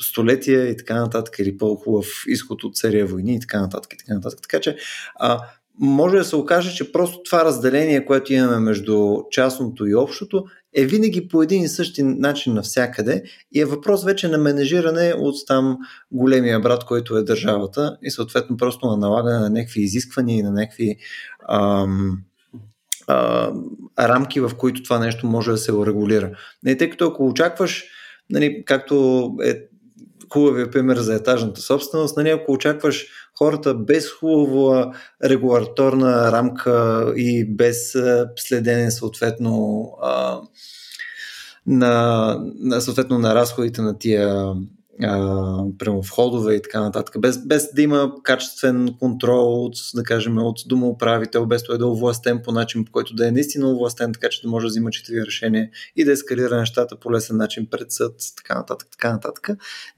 столетия 0.00 0.68
и 0.68 0.76
така 0.76 0.94
нататък, 0.94 1.38
или 1.38 1.58
по-хубав 1.58 2.06
изход 2.26 2.64
от 2.64 2.76
серия 2.76 3.06
войни 3.06 3.34
и 3.34 3.40
така 3.40 3.60
нататък. 3.60 3.92
И 3.94 3.96
така, 3.96 4.14
нататък. 4.14 4.38
така 4.42 4.60
че 4.60 4.76
а, 5.16 5.40
може 5.80 6.16
да 6.16 6.24
се 6.24 6.36
окаже, 6.36 6.76
че 6.76 6.92
просто 6.92 7.22
това 7.22 7.44
разделение, 7.44 8.04
което 8.04 8.32
имаме 8.32 8.58
между 8.58 9.16
частното 9.30 9.86
и 9.86 9.94
общото, 9.94 10.44
е 10.74 10.84
винаги 10.84 11.28
по 11.28 11.42
един 11.42 11.62
и 11.62 11.68
същи 11.68 12.02
начин 12.02 12.54
навсякъде 12.54 13.22
и 13.52 13.60
е 13.60 13.64
въпрос 13.64 14.04
вече 14.04 14.28
на 14.28 14.38
менежиране 14.38 15.14
от 15.18 15.34
там 15.46 15.78
големия 16.12 16.60
брат, 16.60 16.84
който 16.84 17.16
е 17.16 17.22
държавата 17.22 17.98
и 18.02 18.10
съответно 18.10 18.56
просто 18.56 18.86
на 18.86 18.96
налагане 18.96 19.38
на 19.38 19.50
някакви 19.50 19.80
изисквания 19.80 20.38
и 20.38 20.42
на 20.42 20.50
някакви 20.50 20.96
ам, 21.48 22.18
а, 23.06 23.50
рамки, 23.98 24.40
в 24.40 24.50
които 24.58 24.82
това 24.82 24.98
нещо 24.98 25.26
може 25.26 25.50
да 25.50 25.58
се 25.58 25.72
регулира. 25.72 26.30
Не, 26.62 26.76
тъй 26.76 26.90
като 26.90 27.06
ако 27.06 27.26
очакваш, 27.26 27.84
нали, 28.30 28.62
както 28.66 29.30
е 29.44 29.54
хубавия 30.32 30.70
пример 30.70 30.96
за 30.96 31.14
етажната 31.14 31.60
собственост, 31.60 32.16
нали, 32.16 32.30
ако 32.30 32.52
очакваш 32.52 33.06
хората 33.38 33.74
без 33.74 34.10
хубава 34.10 34.92
регулаторна 35.24 36.32
рамка 36.32 37.06
и 37.16 37.44
без 37.44 37.96
следене 38.36 38.90
съответно 38.90 39.88
на, 41.66 42.36
на, 42.58 42.80
съответно 42.80 43.18
на 43.18 43.34
разходите 43.34 43.82
на 43.82 43.98
тия 43.98 44.54
прямо 45.78 46.02
входове 46.02 46.54
и 46.54 46.62
така 46.62 46.80
нататък, 46.80 47.20
без, 47.20 47.46
без 47.46 47.68
да 47.74 47.82
има 47.82 48.12
качествен 48.22 48.94
контрол 48.98 49.64
от, 49.64 49.74
да 49.94 50.02
кажем, 50.02 50.38
от 50.38 50.58
домоуправител, 50.66 51.46
без 51.46 51.62
той 51.62 51.78
да 51.78 51.84
е 51.84 51.88
овластен 51.88 52.40
по 52.44 52.52
начин, 52.52 52.84
по 52.84 52.92
който 52.92 53.14
да 53.14 53.28
е 53.28 53.30
наистина 53.30 53.70
овластен, 53.70 54.12
така 54.12 54.28
че 54.28 54.42
да 54.42 54.48
може 54.48 54.64
да 54.64 54.68
взима 54.68 54.90
четири 54.90 55.26
решения 55.26 55.70
и 55.96 56.04
да 56.04 56.12
ескалира 56.12 56.58
нещата 56.58 56.96
по 56.96 57.12
лесен 57.12 57.36
начин 57.36 57.66
пред 57.70 57.92
съд, 57.92 58.14
така 58.36 58.54
нататък, 58.54 58.88
така 58.90 59.12
нататък. 59.12 59.48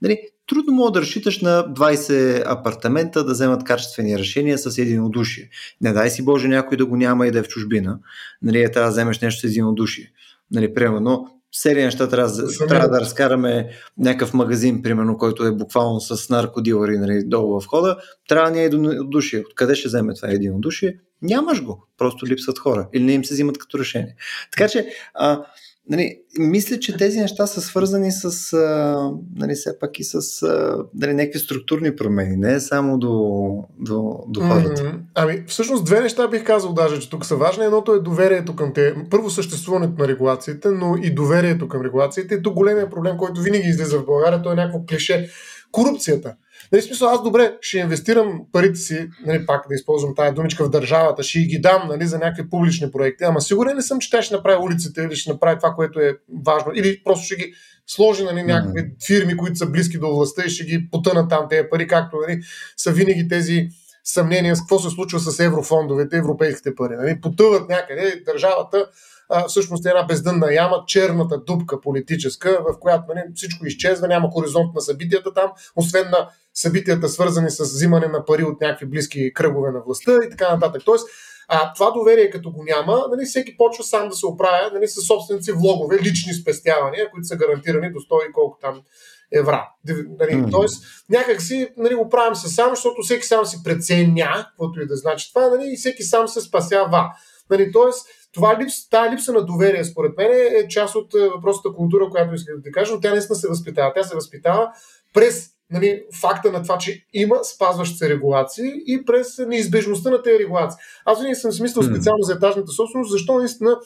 Нали, 0.01 0.19
трудно 0.47 0.73
мога 0.73 0.91
да 0.91 1.01
разчиташ 1.01 1.41
на 1.41 1.73
20 1.73 2.43
апартамента 2.45 3.23
да 3.23 3.33
вземат 3.33 3.63
качествени 3.63 4.19
решения 4.19 4.57
с 4.57 4.77
единодушие. 4.77 5.49
Не 5.81 5.93
дай 5.93 6.09
си 6.09 6.25
Боже 6.25 6.47
някой 6.47 6.77
да 6.77 6.85
го 6.85 6.97
няма 6.97 7.27
и 7.27 7.31
да 7.31 7.39
е 7.39 7.43
в 7.43 7.47
чужбина. 7.47 7.99
Нали, 8.41 8.61
е, 8.61 8.71
трябва 8.71 8.87
да 8.87 8.91
вземеш 8.91 9.19
нещо 9.19 9.41
с 9.41 9.43
единодушие. 9.43 10.11
Нали, 10.51 10.73
примерно, 10.73 11.40
серия 11.51 11.85
неща 11.85 12.09
трябва, 12.09 12.31
да, 12.31 12.67
трябва 12.67 12.89
да 12.89 13.01
разкараме 13.01 13.69
някакъв 13.97 14.33
магазин, 14.33 14.81
примерно, 14.81 15.17
който 15.17 15.43
е 15.43 15.51
буквално 15.51 16.01
с 16.01 16.29
наркодилъри 16.29 16.97
нали, 16.97 17.23
долу 17.23 17.59
в 17.59 17.67
хода, 17.67 17.97
трябва 18.27 18.51
ни 18.51 18.61
е 18.61 18.65
единодушие. 18.65 19.43
Откъде 19.49 19.75
ще 19.75 19.87
вземе 19.87 20.13
това 20.13 20.29
единодушие? 20.29 20.97
Нямаш 21.21 21.63
го. 21.63 21.87
Просто 21.97 22.25
липсват 22.25 22.59
хора. 22.59 22.89
Или 22.93 23.03
не 23.03 23.13
им 23.13 23.25
се 23.25 23.33
взимат 23.33 23.57
като 23.57 23.79
решение. 23.79 24.15
Така 24.51 24.69
че, 24.69 24.87
а, 25.13 25.43
Нали, 25.89 26.17
мисля, 26.39 26.79
че 26.79 26.97
тези 26.97 27.19
неща 27.19 27.47
са 27.47 27.61
свързани 27.61 28.11
с, 28.11 28.53
а, 28.53 29.11
нали, 29.35 29.53
все 29.53 29.79
пак 29.79 29.99
и 29.99 30.03
с 30.03 30.43
а, 30.43 30.77
нали, 30.95 31.13
някакви 31.13 31.39
структурни 31.39 31.95
промени, 31.95 32.37
не 32.37 32.59
само 32.59 32.97
до, 32.97 33.09
до, 33.79 34.19
до 34.27 34.41
хората. 34.41 34.83
Mm-hmm. 34.83 34.99
Ами, 35.15 35.43
всъщност 35.47 35.85
две 35.85 36.01
неща 36.01 36.27
бих 36.27 36.43
казал 36.43 36.73
даже, 36.73 36.99
че 36.99 37.09
тук 37.09 37.25
са 37.25 37.35
важни. 37.35 37.65
Едното 37.65 37.93
е 37.93 37.99
доверието 37.99 38.55
към 38.55 38.73
те. 38.73 38.95
Първо 39.09 39.29
съществуването 39.29 40.01
на 40.01 40.07
регулациите, 40.07 40.69
но 40.71 40.95
и 41.03 41.13
доверието 41.13 41.67
към 41.67 41.81
регулациите. 41.81 42.35
И 42.35 42.41
тук 42.41 42.53
големия 42.53 42.89
проблем, 42.89 43.17
който 43.17 43.41
винаги 43.41 43.67
излиза 43.67 43.99
в 43.99 44.05
България, 44.05 44.41
то 44.41 44.51
е 44.51 44.55
някакво 44.55 44.85
клише. 44.85 45.29
Корупцията. 45.71 46.35
Нали, 46.71 46.81
смисъл, 46.81 47.09
аз 47.09 47.23
добре 47.23 47.57
ще 47.61 47.77
инвестирам 47.77 48.41
парите 48.51 48.79
си, 48.79 49.09
нали, 49.25 49.45
пак 49.45 49.65
да 49.69 49.75
използвам 49.75 50.15
тази 50.15 50.35
думичка 50.35 50.65
в 50.65 50.69
държавата, 50.69 51.23
ще 51.23 51.39
ги 51.39 51.59
дам 51.59 51.87
нали, 51.87 52.05
за 52.05 52.17
някакви 52.17 52.49
публични 52.49 52.91
проекти, 52.91 53.23
ама 53.23 53.41
сигурен 53.41 53.75
не 53.75 53.81
съм, 53.81 53.99
че 53.99 54.09
тя 54.09 54.21
ще 54.21 54.35
направи 54.35 54.63
улиците 54.63 55.01
или 55.01 55.15
ще 55.15 55.31
направи 55.31 55.57
това, 55.57 55.73
което 55.73 55.99
е 55.99 56.17
важно, 56.45 56.71
или 56.75 57.03
просто 57.03 57.25
ще 57.25 57.35
ги 57.35 57.53
сложи 57.87 58.23
нали, 58.23 58.43
някакви 58.43 58.93
фирми, 59.07 59.37
които 59.37 59.55
са 59.55 59.65
близки 59.65 59.97
до 59.97 60.15
властта 60.15 60.43
и 60.45 60.49
ще 60.49 60.63
ги 60.63 60.89
потънат 60.91 61.29
там 61.29 61.47
тези 61.49 61.67
пари, 61.71 61.87
както 61.87 62.17
нали, 62.27 62.41
са 62.77 62.91
винаги 62.91 63.27
тези 63.27 63.67
съмнения 64.03 64.55
с 64.55 64.59
какво 64.59 64.79
се 64.79 64.89
случва 64.89 65.19
с 65.19 65.39
еврофондовете, 65.39 66.17
европейските 66.17 66.75
пари. 66.75 66.95
Нали, 66.95 67.21
потъват 67.21 67.69
някъде, 67.69 68.23
държавата 68.25 68.85
а, 69.31 69.47
всъщност 69.47 69.85
е 69.85 69.89
една 69.89 70.03
бездънна 70.03 70.53
яма, 70.53 70.83
черната 70.87 71.37
дупка 71.37 71.81
политическа, 71.81 72.59
в 72.69 72.79
която 72.79 73.03
нали, 73.07 73.21
всичко 73.35 73.65
изчезва, 73.65 74.07
няма 74.07 74.29
хоризонт 74.31 74.75
на 74.75 74.81
събитията 74.81 75.33
там, 75.33 75.51
освен 75.75 76.09
на 76.09 76.29
събитията 76.53 77.09
свързани 77.09 77.49
с 77.49 77.63
взимане 77.63 78.07
на 78.07 78.25
пари 78.25 78.43
от 78.43 78.61
някакви 78.61 78.85
близки 78.85 79.33
кръгове 79.33 79.71
на 79.71 79.81
властта 79.85 80.11
и 80.27 80.29
така 80.29 80.53
нататък. 80.53 80.81
Тоест, 80.85 81.07
а, 81.47 81.73
това 81.73 81.91
доверие 81.91 82.29
като 82.29 82.51
го 82.51 82.63
няма, 82.63 83.05
нали, 83.11 83.25
всеки 83.25 83.57
почва 83.57 83.83
сам 83.83 84.09
да 84.09 84.15
се 84.15 84.25
оправя 84.25 84.71
нали, 84.73 84.87
с 84.87 85.01
собственици 85.01 85.51
влогове, 85.51 85.99
лични 85.99 86.33
спестявания, 86.33 87.11
които 87.11 87.27
са 87.27 87.35
гарантирани 87.35 87.91
до 87.91 87.99
100 87.99 88.29
и 88.29 88.33
колко 88.33 88.57
там 88.61 88.81
евра. 89.31 89.69
Нали, 90.19 90.31
mm. 90.31 90.51
Тоест, 90.51 90.83
някак 91.09 91.41
си 91.41 91.69
нали, 91.77 91.95
го 91.95 92.09
правим 92.09 92.35
се 92.35 92.49
сам, 92.49 92.69
защото 92.69 93.01
всеки 93.01 93.25
сам 93.25 93.45
си 93.45 93.63
преценя, 93.63 94.47
каквото 94.49 94.81
и 94.81 94.87
да 94.87 94.95
значи 94.95 95.33
това, 95.33 95.49
нали, 95.49 95.71
и 95.73 95.77
всеки 95.77 96.03
сам 96.03 96.27
се 96.27 96.41
спасява. 96.41 97.11
Нали, 97.49 97.71
тоест, 97.71 98.07
това 98.33 98.59
липс, 98.59 98.89
тая 98.89 99.11
липса 99.11 99.33
на 99.33 99.45
доверие, 99.45 99.83
според 99.83 100.17
мен, 100.17 100.31
е 100.31 100.67
част 100.67 100.95
от 100.95 101.13
е, 101.13 101.29
въпросната 101.29 101.75
култура, 101.75 102.09
която 102.09 102.35
исках 102.35 102.55
да 102.55 102.61
ти 102.61 102.71
кажа, 102.71 102.93
но 102.93 102.99
тя 102.99 103.11
наистина 103.11 103.35
се 103.35 103.47
възпитава. 103.47 103.93
Тя 103.95 104.03
се 104.03 104.15
възпитава 104.15 104.71
през 105.13 105.49
нали, 105.71 106.03
факта 106.21 106.51
на 106.51 106.63
това, 106.63 106.77
че 106.77 107.05
има 107.13 107.43
спазващи 107.43 107.97
се 107.97 108.09
регулации 108.09 108.71
и 108.85 109.05
през 109.05 109.37
неизбежността 109.37 110.09
на 110.09 110.21
тези 110.21 110.39
регулации. 110.39 110.79
Аз 111.05 111.19
винаги 111.19 111.35
съм 111.35 111.51
смислил 111.51 111.83
специално 111.83 112.23
за 112.23 112.33
етажната 112.33 112.71
собственост, 112.71 113.11
защо 113.11 113.39
наистина 113.39 113.77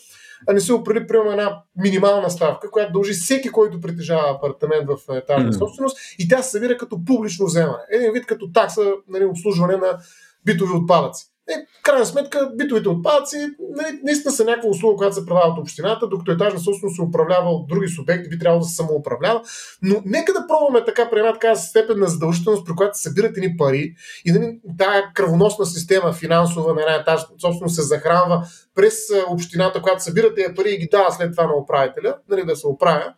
не 0.53 0.59
се 0.59 0.73
определи 0.73 1.07
приема 1.07 1.31
една 1.31 1.61
минимална 1.83 2.29
ставка, 2.29 2.71
която 2.71 2.93
дължи 2.93 3.13
всеки, 3.13 3.49
който 3.49 3.81
притежава 3.81 4.31
апартамент 4.31 4.87
в 4.87 5.15
етажна 5.17 5.51
mm. 5.51 5.57
собственост 5.57 5.97
и 6.19 6.27
тя 6.27 6.41
се 6.41 6.51
събира 6.51 6.77
като 6.77 7.05
публично 7.05 7.45
вземане. 7.45 7.83
Един 7.91 8.11
вид 8.11 8.25
като 8.25 8.51
такса 8.51 8.93
нали, 9.07 9.25
обслужване 9.25 9.77
на 9.77 9.97
битови 10.45 10.71
отпадъци. 10.73 11.25
Е, 11.49 11.65
крайна 11.83 12.05
сметка, 12.05 12.51
битовите 12.55 12.89
отпадъци 12.89 13.37
нали, 13.75 13.99
наистина 14.03 14.31
са 14.31 14.45
някаква 14.45 14.69
услуга, 14.69 14.97
която 14.97 15.15
се 15.15 15.25
предлага 15.25 15.47
от 15.47 15.59
общината, 15.59 16.07
докато 16.07 16.31
етажна 16.31 16.59
собственост 16.59 16.95
се 16.95 17.01
управлява 17.01 17.49
от 17.49 17.67
други 17.67 17.87
субекти, 17.87 18.29
би 18.29 18.39
трябвало 18.39 18.61
да 18.61 18.67
се 18.67 18.75
самоуправлява. 18.75 19.41
Но 19.81 20.01
нека 20.05 20.33
да 20.33 20.47
пробваме 20.47 20.85
така 20.85 21.09
при 21.09 21.19
една 21.19 21.33
така 21.33 21.55
степен 21.55 21.99
на 21.99 22.07
задължителност, 22.07 22.65
при 22.65 22.75
която 22.75 22.97
се 22.97 23.09
събират 23.09 23.37
ни 23.37 23.57
пари 23.57 23.95
и 24.25 24.31
нали, 24.31 24.59
тази 24.77 25.01
кръвоносна 25.13 25.65
система 25.65 26.13
финансова 26.13 26.73
на 26.73 26.81
една 26.81 26.95
етажна 26.95 27.27
собственост 27.41 27.75
се 27.75 27.81
захранва 27.81 28.47
през 28.75 28.93
общината, 29.29 29.81
която 29.81 30.03
събира 30.03 30.33
тези 30.33 30.55
пари 30.55 30.69
и 30.69 30.77
ги 30.77 30.87
дава 30.91 31.11
след 31.11 31.31
това 31.31 31.47
на 31.47 31.55
управителя, 31.55 32.15
нали, 32.29 32.45
да 32.45 32.55
се 32.55 32.67
оправя 32.67 33.13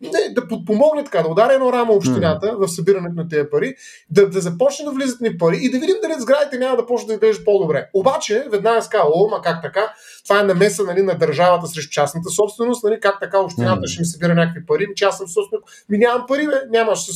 не, 0.00 0.34
да 0.34 0.48
подпомогне 0.48 1.04
така, 1.04 1.22
да 1.22 1.28
удари 1.28 1.54
едно 1.54 1.72
рамо 1.72 1.92
общината 1.92 2.46
mm. 2.46 2.66
в 2.66 2.68
събирането 2.68 3.14
на 3.14 3.28
тези 3.28 3.50
пари, 3.50 3.74
да, 4.10 4.30
да 4.30 4.40
започне 4.40 4.84
да 4.84 4.90
влизат 4.90 5.20
ни 5.20 5.38
пари 5.38 5.58
и 5.60 5.70
да 5.70 5.78
видим 5.78 5.96
дали 6.02 6.12
сградите 6.18 6.58
няма 6.58 6.76
да 6.76 6.86
почне 6.86 7.06
да 7.06 7.14
изглеждат 7.14 7.44
по-добре. 7.44 7.88
Обаче, 7.94 8.46
веднага 8.50 8.82
ска, 8.82 9.02
о, 9.14 9.28
ма 9.30 9.40
как 9.42 9.62
така? 9.62 9.94
Това 10.30 10.40
е 10.40 10.44
намеса 10.44 10.84
нали, 10.84 11.02
на 11.02 11.18
държавата 11.18 11.66
срещу 11.66 11.90
частната 11.90 12.30
собственост, 12.30 12.84
нали, 12.84 13.00
как 13.00 13.20
така 13.20 13.38
общината 13.38 13.80
mm. 13.80 13.86
ще 13.86 14.00
ми 14.00 14.06
събира 14.06 14.34
някакви 14.34 14.66
пари, 14.66 14.86
аз 15.04 15.18
съм 15.18 15.28
собственик. 15.28 15.64
Ми 15.88 15.98
нямам 15.98 16.24
пари, 16.28 16.46
бе, 16.46 16.54
нямаш. 16.70 17.06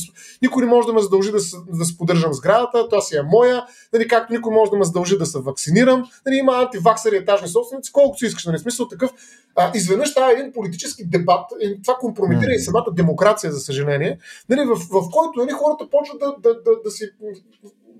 Никой 0.41 0.65
не 0.65 0.69
може 0.69 0.87
да 0.87 0.93
ме 0.93 1.01
задължи 1.01 1.31
да, 1.31 1.37
да 1.67 1.85
сподържам 1.85 2.33
сградата, 2.33 2.89
то 2.89 3.01
си 3.01 3.17
е 3.17 3.21
моя, 3.21 3.65
нали, 3.93 4.07
както 4.07 4.33
никой 4.33 4.53
може 4.53 4.71
да 4.71 4.77
ме 4.77 4.85
задължи 4.85 5.17
да 5.17 5.25
се 5.25 5.39
вакцинирам. 5.39 6.09
Нали, 6.25 6.35
има 6.35 6.53
антиваксари 6.53 7.15
етажни 7.15 7.47
собственици, 7.47 7.91
колкото 7.91 8.19
си 8.19 8.25
искаш. 8.25 8.45
Нали, 8.45 8.59
смисъл 8.59 8.87
такъв. 8.87 9.11
А, 9.55 9.71
изведнъж 9.75 10.09
става 10.09 10.31
един 10.31 10.51
политически 10.53 11.05
дебат, 11.05 11.45
и 11.61 11.81
това 11.81 11.95
компрометира 11.99 12.49
mm. 12.49 12.55
и 12.55 12.59
самата 12.59 12.91
демокрация, 12.91 13.51
за 13.51 13.59
съжаление, 13.59 14.17
нали, 14.49 14.61
в, 14.65 14.75
в 14.75 15.09
който 15.11 15.39
нали, 15.39 15.51
хората 15.51 15.89
почват 15.89 16.19
да, 16.19 16.35
да, 16.39 16.61
да, 16.61 16.71
да 16.83 16.91
си 16.91 17.09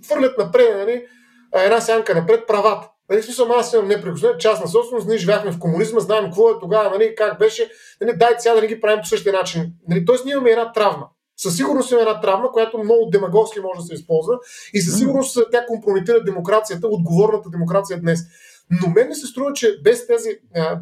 фърлят 0.08 0.38
напред 0.38 0.76
нали, 0.78 1.06
една 1.54 1.82
сянка 1.82 2.16
напред 2.16 2.48
правата. 2.48 2.90
Нали, 3.10 3.24
смисъл, 3.24 3.52
аз 3.52 3.74
имам 3.74 3.88
неприкосновена 3.88 4.40
частна 4.40 4.68
собственост, 4.68 5.08
ние 5.08 5.18
живяхме 5.18 5.52
в 5.52 5.60
комунизма, 5.60 6.00
знаем 6.00 6.26
какво 6.26 6.50
е 6.50 6.60
тогава, 6.60 6.90
нали, 6.90 7.16
как 7.18 7.40
беше, 7.40 7.70
нали, 8.02 8.18
дайте 8.18 8.40
сега 8.40 8.56
да 8.56 8.62
не 8.62 8.68
ги 8.68 8.82
правим 8.82 9.02
по 9.02 9.08
същия 9.08 9.34
начин. 9.34 9.74
Нали, 9.90 10.06
тоест 10.06 10.26
ние 10.26 10.32
имаме 10.32 10.50
една 10.50 10.72
травма. 10.72 11.08
Със 11.38 11.56
сигурност 11.56 11.92
има 11.92 12.02
една 12.02 12.22
травма, 12.22 12.52
която 12.52 12.78
много 12.78 13.10
демагогски 13.12 13.60
може 13.60 13.80
да 13.80 13.86
се 13.86 13.94
използва 13.94 14.34
и 14.74 14.82
със 14.82 15.00
сигурност 15.00 15.38
тя 15.52 15.66
компрометира 15.66 16.24
демокрацията, 16.24 16.88
отговорната 16.88 17.50
демокрация 17.50 18.02
днес. 18.02 18.20
Но 18.72 18.90
мен 18.90 19.08
ми 19.08 19.16
се 19.16 19.28
струва, 19.28 19.54
че 19.54 19.80
без, 19.84 20.08
тези, 20.08 20.30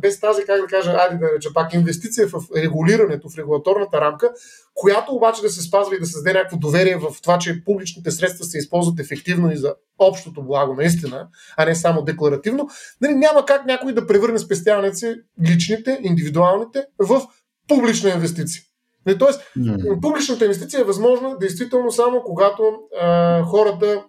без 0.01 0.19
тази, 0.19 0.45
как 0.45 0.61
да 0.61 0.67
кажа, 0.67 0.91
айде 0.91 1.17
да 1.17 1.31
реча 1.35 1.49
пак, 1.53 1.73
инвестиция 1.73 2.27
в 2.27 2.33
регулирането, 2.55 3.29
в 3.29 3.37
регулаторната 3.37 4.01
рамка, 4.01 4.31
която 4.73 5.15
обаче 5.15 5.41
да 5.41 5.49
се 5.49 5.61
спазва 5.61 5.95
и 5.95 5.99
да 5.99 6.05
създаде 6.05 6.37
някакво 6.37 6.57
доверие 6.57 6.95
в 6.95 7.21
това, 7.21 7.39
че 7.39 7.63
публичните 7.65 8.11
средства 8.11 8.45
се 8.45 8.57
използват 8.57 8.99
ефективно 8.99 9.51
и 9.51 9.57
за 9.57 9.75
общото 9.99 10.43
благо, 10.43 10.73
наистина, 10.73 11.27
а 11.57 11.65
не 11.65 11.75
само 11.75 12.01
декларативно, 12.01 12.69
нали, 13.01 13.13
няма 13.13 13.45
как 13.45 13.65
някой 13.65 13.93
да 13.93 14.07
превърне 14.07 14.39
спестяването 14.39 14.97
си, 14.97 15.15
личните, 15.47 15.99
индивидуалните, 16.03 16.85
в 16.99 17.21
публична 17.67 18.09
инвестиция. 18.09 18.61
Нали, 19.05 19.17
тоест, 19.17 19.41
mm. 19.57 20.01
публичната 20.01 20.45
инвестиция 20.45 20.81
е 20.81 20.83
възможна 20.83 21.37
действително 21.37 21.91
само 21.91 22.21
когато 22.25 22.63
а, 23.01 23.43
хората 23.43 24.03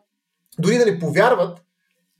дори 0.59 0.79
да 0.79 0.85
не 0.85 0.99
повярват 0.99 1.64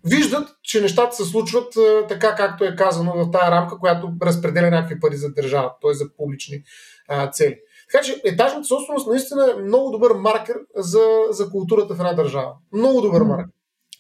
виждат, 0.05 0.49
че 0.63 0.81
нещата 0.81 1.17
се 1.17 1.25
случват 1.25 1.77
а, 1.77 2.07
така, 2.07 2.35
както 2.35 2.65
е 2.65 2.77
казано 2.77 3.13
в 3.13 3.31
тази 3.31 3.51
рамка, 3.51 3.79
която 3.79 4.13
разпределя 4.23 4.71
някакви 4.71 5.01
пари 5.01 5.17
за 5.17 5.33
държавата, 5.33 5.75
т.е. 5.83 5.95
за 5.95 6.05
публични 6.17 6.63
а, 7.09 7.31
цели. 7.31 7.57
Така 7.93 8.05
че 8.05 8.21
етажната 8.25 8.65
собственост 8.65 9.09
наистина 9.09 9.51
е 9.51 9.63
много 9.63 9.91
добър 9.91 10.13
маркер 10.13 10.57
за, 10.77 11.05
за 11.31 11.51
културата 11.51 11.95
в 11.95 12.01
една 12.01 12.13
държава. 12.13 12.53
Много 12.73 13.01
добър 13.01 13.23
маркер. 13.23 13.51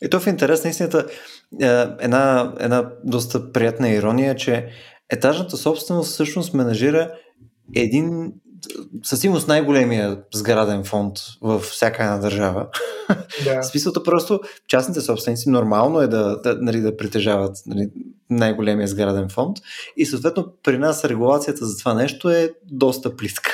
И 0.03 0.11
то 0.11 0.21
в 0.21 0.27
интерес 0.27 0.65
на 0.65 0.71
истината 0.71 1.07
е, 1.63 1.67
една, 2.01 2.55
една 2.61 2.93
доста 3.05 3.53
приятна 3.53 3.91
ирония, 3.91 4.37
че 4.37 4.69
етажната 5.11 5.57
собственост 5.57 6.13
всъщност 6.13 6.55
менажира 6.55 7.13
един 7.75 8.33
със 9.03 9.21
сигурност 9.21 9.49
най-големия 9.49 10.19
сграден 10.35 10.85
фонд 10.85 11.17
във 11.43 11.63
всяка 11.63 12.03
една 12.03 12.19
държава. 12.19 12.67
Да. 13.45 13.63
Смисълта 13.63 14.03
просто 14.03 14.41
частните 14.69 15.01
собственици 15.01 15.49
нормално 15.49 16.01
е 16.01 16.07
да, 16.07 16.41
да, 16.43 16.59
нали, 16.61 16.81
да 16.81 16.97
притежават 16.97 17.57
нали, 17.67 17.91
най-големия 18.31 18.89
сграден 18.89 19.29
фонд 19.29 19.57
и 19.97 20.07
съответно 20.07 20.53
при 20.63 20.79
нас 20.79 21.05
регулацията 21.05 21.67
за 21.67 21.79
това 21.79 21.95
нещо 21.95 22.31
е 22.31 22.51
доста 22.65 23.17
плитка 23.17 23.51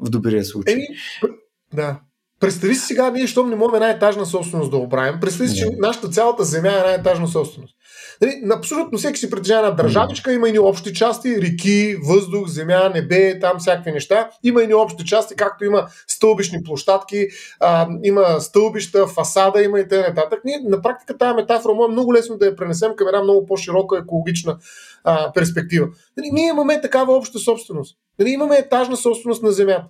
в 0.00 0.10
добрия 0.10 0.44
случай. 0.44 0.74
Еми, 0.74 0.86
да. 1.74 2.00
Представи 2.40 2.74
си 2.74 2.86
сега, 2.86 3.10
ние, 3.10 3.26
щом 3.26 3.50
не 3.50 3.56
можем 3.56 3.74
една 3.74 3.90
етажна 3.90 4.26
собственост 4.26 4.70
да 4.70 4.76
оправим, 4.76 5.20
представи 5.20 5.48
си, 5.48 5.56
че 5.56 5.68
нашата 5.78 6.08
цялата 6.08 6.44
земя 6.44 6.72
е 6.72 6.78
една 6.78 6.92
етажна 6.92 7.28
собственост. 7.28 7.74
Нали, 8.20 8.42
абсолютно 8.52 8.98
всеки 8.98 9.18
си 9.18 9.30
притежава 9.30 9.66
една 9.66 9.76
държавичка, 9.76 10.32
има 10.32 10.48
и 10.48 10.52
ни 10.52 10.58
общи 10.58 10.94
части, 10.94 11.42
реки, 11.42 11.96
въздух, 12.04 12.48
земя, 12.48 12.90
небе, 12.94 13.38
там 13.38 13.58
всякакви 13.58 13.92
неща. 13.92 14.30
Има 14.42 14.62
и 14.62 14.66
ни 14.66 14.74
общи 14.74 15.04
части, 15.04 15.36
както 15.36 15.64
има 15.64 15.86
стълбищни 16.08 16.62
площадки, 16.62 17.28
а, 17.60 17.88
има 18.04 18.40
стълбища, 18.40 19.06
фасада, 19.06 19.62
има 19.62 19.80
и 19.80 19.88
т.н. 19.88 20.38
Ние 20.44 20.60
на 20.64 20.82
практика 20.82 21.18
тази 21.18 21.34
метафора 21.34 21.74
може 21.74 21.92
много 21.92 22.14
лесно 22.14 22.38
да 22.38 22.46
я 22.46 22.56
пренесем 22.56 22.92
към 22.96 23.08
една 23.08 23.22
много 23.22 23.46
по-широка 23.46 23.98
екологична 23.98 24.58
а, 25.04 25.32
перспектива. 25.32 25.86
Нали, 26.16 26.30
ние 26.32 26.48
имаме 26.48 26.80
такава 26.80 27.16
обща 27.16 27.38
собственост. 27.38 27.96
Нали, 28.18 28.30
имаме 28.30 28.56
етажна 28.56 28.96
собственост 28.96 29.42
на 29.42 29.52
земята. 29.52 29.84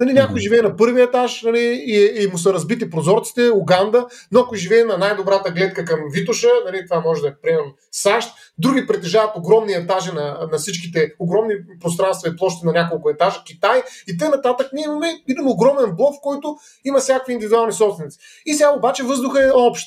Нали, 0.00 0.12
някой 0.12 0.40
живее 0.40 0.62
на 0.62 0.76
първия 0.76 1.04
етаж 1.04 1.42
нали, 1.42 1.82
и, 1.86 2.22
и 2.22 2.26
му 2.26 2.38
са 2.38 2.52
разбити 2.52 2.90
прозорците, 2.90 3.50
Уганда, 3.50 4.06
но 4.32 4.40
ако 4.40 4.54
живее 4.54 4.84
на 4.84 4.98
най-добрата 4.98 5.50
гледка 5.50 5.84
към 5.84 6.00
Витоша, 6.12 6.48
нали, 6.66 6.86
това 6.86 7.00
може 7.00 7.20
да 7.22 7.28
е 7.28 7.34
приемам 7.42 7.72
САЩ, 7.92 8.34
други 8.58 8.86
притежават 8.86 9.36
огромни 9.36 9.72
етажи 9.72 10.12
на, 10.12 10.48
на 10.52 10.58
всичките, 10.58 11.12
огромни 11.18 11.54
пространства 11.80 12.28
и 12.28 12.36
площи 12.36 12.66
на 12.66 12.72
няколко 12.72 13.10
етажа, 13.10 13.42
Китай 13.46 13.82
и 14.08 14.18
те 14.18 14.28
нататък 14.28 14.70
ние 14.72 14.84
имаме 14.84 15.22
един 15.28 15.48
огромен 15.48 15.96
блок, 15.96 16.14
в 16.14 16.22
който 16.22 16.56
има 16.84 16.98
всякакви 16.98 17.32
индивидуални 17.32 17.72
собственици. 17.72 18.18
И 18.46 18.54
сега 18.54 18.70
обаче 18.70 19.02
въздуха 19.02 19.44
е 19.44 19.50
общ. 19.54 19.86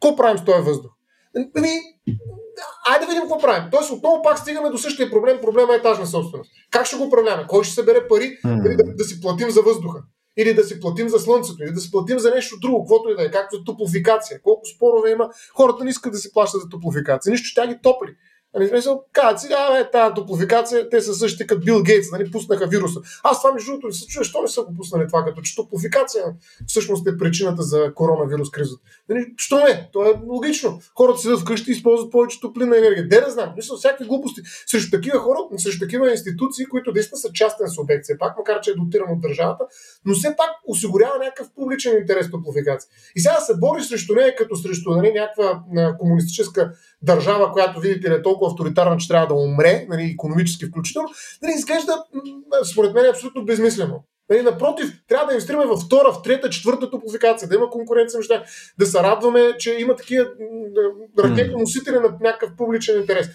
Какво 0.00 0.16
правим 0.16 0.38
с 0.38 0.44
този 0.44 0.62
въздух? 0.62 0.90
Ами, 1.56 1.70
айде 2.88 3.06
да 3.06 3.12
видим 3.12 3.22
какво 3.22 3.38
правим. 3.38 3.68
Тоест 3.70 3.90
отново 3.90 4.22
пак 4.22 4.38
стигаме 4.38 4.70
до 4.70 4.78
същия 4.78 5.10
проблем. 5.10 5.38
Проблема 5.40 5.74
е 5.74 5.76
етажна 5.76 6.06
собственост. 6.06 6.50
Как 6.70 6.86
ще 6.86 6.96
го 6.96 7.04
управляваме? 7.04 7.46
Кой 7.48 7.64
ще 7.64 7.74
събере 7.74 8.08
пари 8.08 8.38
mm. 8.44 8.76
да, 8.76 8.94
да 8.94 9.04
си 9.04 9.20
платим 9.20 9.50
за 9.50 9.62
въздуха? 9.62 10.02
Или 10.38 10.54
да 10.54 10.64
си 10.64 10.80
платим 10.80 11.08
за 11.08 11.18
слънцето, 11.18 11.62
или 11.62 11.72
да 11.72 11.80
си 11.80 11.90
платим 11.90 12.18
за 12.18 12.30
нещо 12.30 12.56
друго, 12.60 12.84
каквото 12.84 13.10
и 13.10 13.16
да 13.16 13.22
е, 13.22 13.30
както 13.30 13.56
за 13.56 13.64
топлофикация. 13.64 14.40
Колко 14.42 14.66
спорове 14.76 15.10
има, 15.10 15.30
хората 15.56 15.84
не 15.84 15.90
искат 15.90 16.12
да 16.12 16.18
си 16.18 16.32
плащат 16.32 16.62
за 16.62 16.68
топлофикация. 16.68 17.30
Нищо, 17.30 17.54
тя 17.54 17.66
ги 17.66 17.78
топли. 17.82 18.10
Нали, 18.56 18.68
смисъл, 18.68 19.04
казват 19.12 19.40
си, 19.40 19.48
а, 19.52 19.90
тази 19.90 20.14
топлофикация, 20.14 20.88
те 20.88 21.00
са 21.00 21.14
същите 21.14 21.46
като 21.46 21.64
Бил 21.64 21.82
Гейтс, 21.82 22.10
нали, 22.12 22.30
пуснаха 22.30 22.66
вируса. 22.66 23.00
Аз 23.22 23.42
това 23.42 23.52
между 23.54 23.70
другото 23.70 23.92
се 23.92 24.06
чуя, 24.06 24.24
що 24.24 24.42
не 24.42 24.48
са 24.48 24.62
го 24.62 24.74
пуснали 24.74 25.06
това, 25.06 25.24
като 25.24 25.42
че 25.42 25.56
топлофикация 25.56 26.24
всъщност 26.66 27.08
е 27.08 27.16
причината 27.16 27.62
за 27.62 27.94
коронавирус 27.94 28.50
кризата. 28.50 28.82
Нали, 29.08 29.26
що 29.36 29.56
не? 29.56 29.88
То 29.92 30.06
е 30.06 30.20
логично. 30.26 30.80
Хората 30.96 31.18
седят 31.18 31.40
вкъщи 31.40 31.70
и 31.70 31.72
използват 31.72 32.12
повече 32.12 32.40
топлина 32.40 32.78
енергия. 32.78 33.08
Де 33.08 33.20
да 33.20 33.30
знам? 33.30 33.52
Мисля, 33.56 33.76
всякакви 33.76 34.06
глупости. 34.06 34.40
Срещу 34.66 34.90
такива 34.90 35.18
хора, 35.18 35.38
срещу 35.56 35.84
такива 35.84 36.10
институции, 36.10 36.66
които 36.66 36.92
действително 36.92 37.20
са 37.20 37.32
частен 37.32 37.68
субект, 37.68 38.04
все 38.04 38.18
пак, 38.18 38.38
макар 38.38 38.60
че 38.60 38.70
е 38.70 38.74
дотиран 38.74 39.12
от 39.12 39.20
държавата, 39.20 39.64
но 40.04 40.14
все 40.14 40.28
пак 40.28 40.50
осигурява 40.64 41.18
някакъв 41.18 41.46
публичен 41.54 41.98
интерес 41.98 42.30
топлофикация. 42.30 42.90
И 43.16 43.20
сега 43.20 43.40
се 43.40 43.56
бори 43.56 43.82
срещу 43.82 44.14
нея 44.14 44.36
като 44.36 44.56
срещу 44.56 44.90
нали, 44.90 45.12
някаква 45.12 45.62
комунистическа 45.98 46.72
държава, 47.02 47.52
която 47.52 47.80
видите 47.80 48.10
ли 48.10 48.14
е 48.14 48.22
толкова 48.22 48.50
авторитарна, 48.50 48.96
че 48.96 49.08
трябва 49.08 49.26
да 49.26 49.34
умре, 49.34 49.86
нали, 49.88 50.02
економически 50.02 50.66
включително, 50.66 51.08
нали, 51.42 51.52
изглежда, 51.52 52.04
според 52.72 52.94
мен, 52.94 53.04
е 53.04 53.08
абсолютно 53.08 53.44
безмислено. 53.44 54.04
Нали, 54.30 54.42
напротив, 54.42 55.02
трябва 55.08 55.26
да 55.26 55.32
инвестираме 55.32 55.66
във 55.66 55.80
втора, 55.80 56.12
в 56.12 56.22
трета, 56.22 56.50
четвърта 56.50 56.90
топлофикация, 56.90 57.48
да 57.48 57.54
има 57.54 57.70
конкуренция 57.70 58.18
между 58.18 58.34
да 58.78 58.86
се 58.86 59.02
радваме, 59.02 59.54
че 59.58 59.76
има 59.78 59.96
такива 59.96 60.26
ракетоносители 61.18 61.94
на 61.94 62.16
някакъв 62.20 62.50
публичен 62.56 63.00
интерес. 63.00 63.28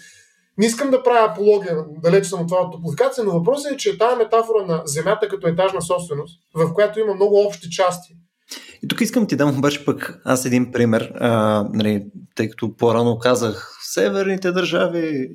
Не 0.58 0.66
искам 0.66 0.90
да 0.90 1.02
правя 1.02 1.32
апология, 1.32 1.76
далеч 2.02 2.26
съм 2.26 2.40
от 2.40 2.48
това 2.48 2.60
от 2.60 2.72
топлофикация, 2.72 3.24
но 3.24 3.30
въпросът 3.32 3.72
е, 3.72 3.76
че 3.76 3.98
тази 3.98 4.16
метафора 4.16 4.66
на 4.66 4.82
земята 4.84 5.28
като 5.28 5.46
етажна 5.46 5.82
собственост, 5.82 6.40
в 6.54 6.74
която 6.74 7.00
има 7.00 7.14
много 7.14 7.40
общи 7.40 7.70
части, 7.70 8.16
и 8.82 8.88
тук 8.88 9.00
искам 9.00 9.26
ти 9.26 9.36
дам 9.36 9.58
обаче 9.58 9.84
пък 9.84 10.20
аз 10.24 10.44
един 10.44 10.72
пример, 10.72 11.12
а, 11.14 11.64
нали, 11.72 12.06
тъй 12.34 12.48
като 12.48 12.76
по-рано 12.76 13.18
казах 13.18 13.78
северните 13.82 14.52
държави. 14.52 15.28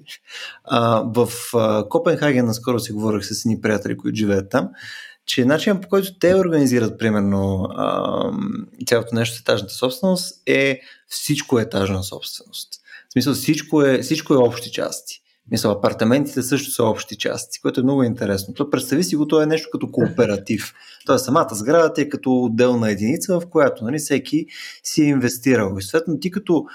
А, 0.64 1.04
в 1.16 1.30
а, 1.56 1.90
Копенхаген 1.90 2.46
наскоро 2.46 2.80
си 2.80 2.92
говорих 2.92 3.26
с 3.26 3.46
едни 3.46 3.62
приятели, 3.62 3.98
които 3.98 4.16
живеят 4.16 4.50
там, 4.50 4.70
че 5.26 5.46
начинът 5.46 5.82
по 5.82 5.88
който 5.88 6.20
те 6.20 6.36
организират 6.36 7.00
примерно 7.00 7.68
а, 7.76 8.32
цялото 8.88 9.16
нещо 9.16 9.36
с 9.36 9.40
етажната 9.40 9.74
собственост 9.74 10.42
е 10.46 10.80
всичко 11.08 11.60
е 11.60 11.62
етажна 11.62 12.04
собственост. 12.04 12.70
В 13.10 13.14
смисъл 13.14 13.34
всичко 13.34 13.84
е, 13.84 14.00
всичко 14.02 14.34
е 14.34 14.38
общи 14.38 14.72
части. 14.72 15.22
Мисля, 15.52 15.72
апартаментите 15.72 16.42
също 16.44 16.72
са 16.72 16.84
общи 16.84 17.18
части, 17.18 17.62
което 17.62 17.80
е 17.80 17.84
много 17.84 18.04
интересно. 18.04 18.54
То 18.54 18.70
представи 18.70 19.04
си 19.04 19.16
го, 19.16 19.28
то 19.28 19.42
е 19.42 19.46
нещо 19.46 19.70
като 19.72 19.92
кооператив. 19.92 20.74
Тоест 21.06 21.26
самата 21.26 21.48
сграда 21.52 22.02
е 22.02 22.10
като 22.10 22.44
отделна 22.44 22.92
единица, 22.92 23.40
в 23.40 23.50
която 23.50 23.84
нали, 23.84 23.98
всеки 23.98 24.46
си 24.84 25.04
е 25.04 25.06
инвестирал. 25.06 25.76
И 25.80 25.82
съответно 25.82 26.20
ти 26.20 26.32
като 26.32 26.66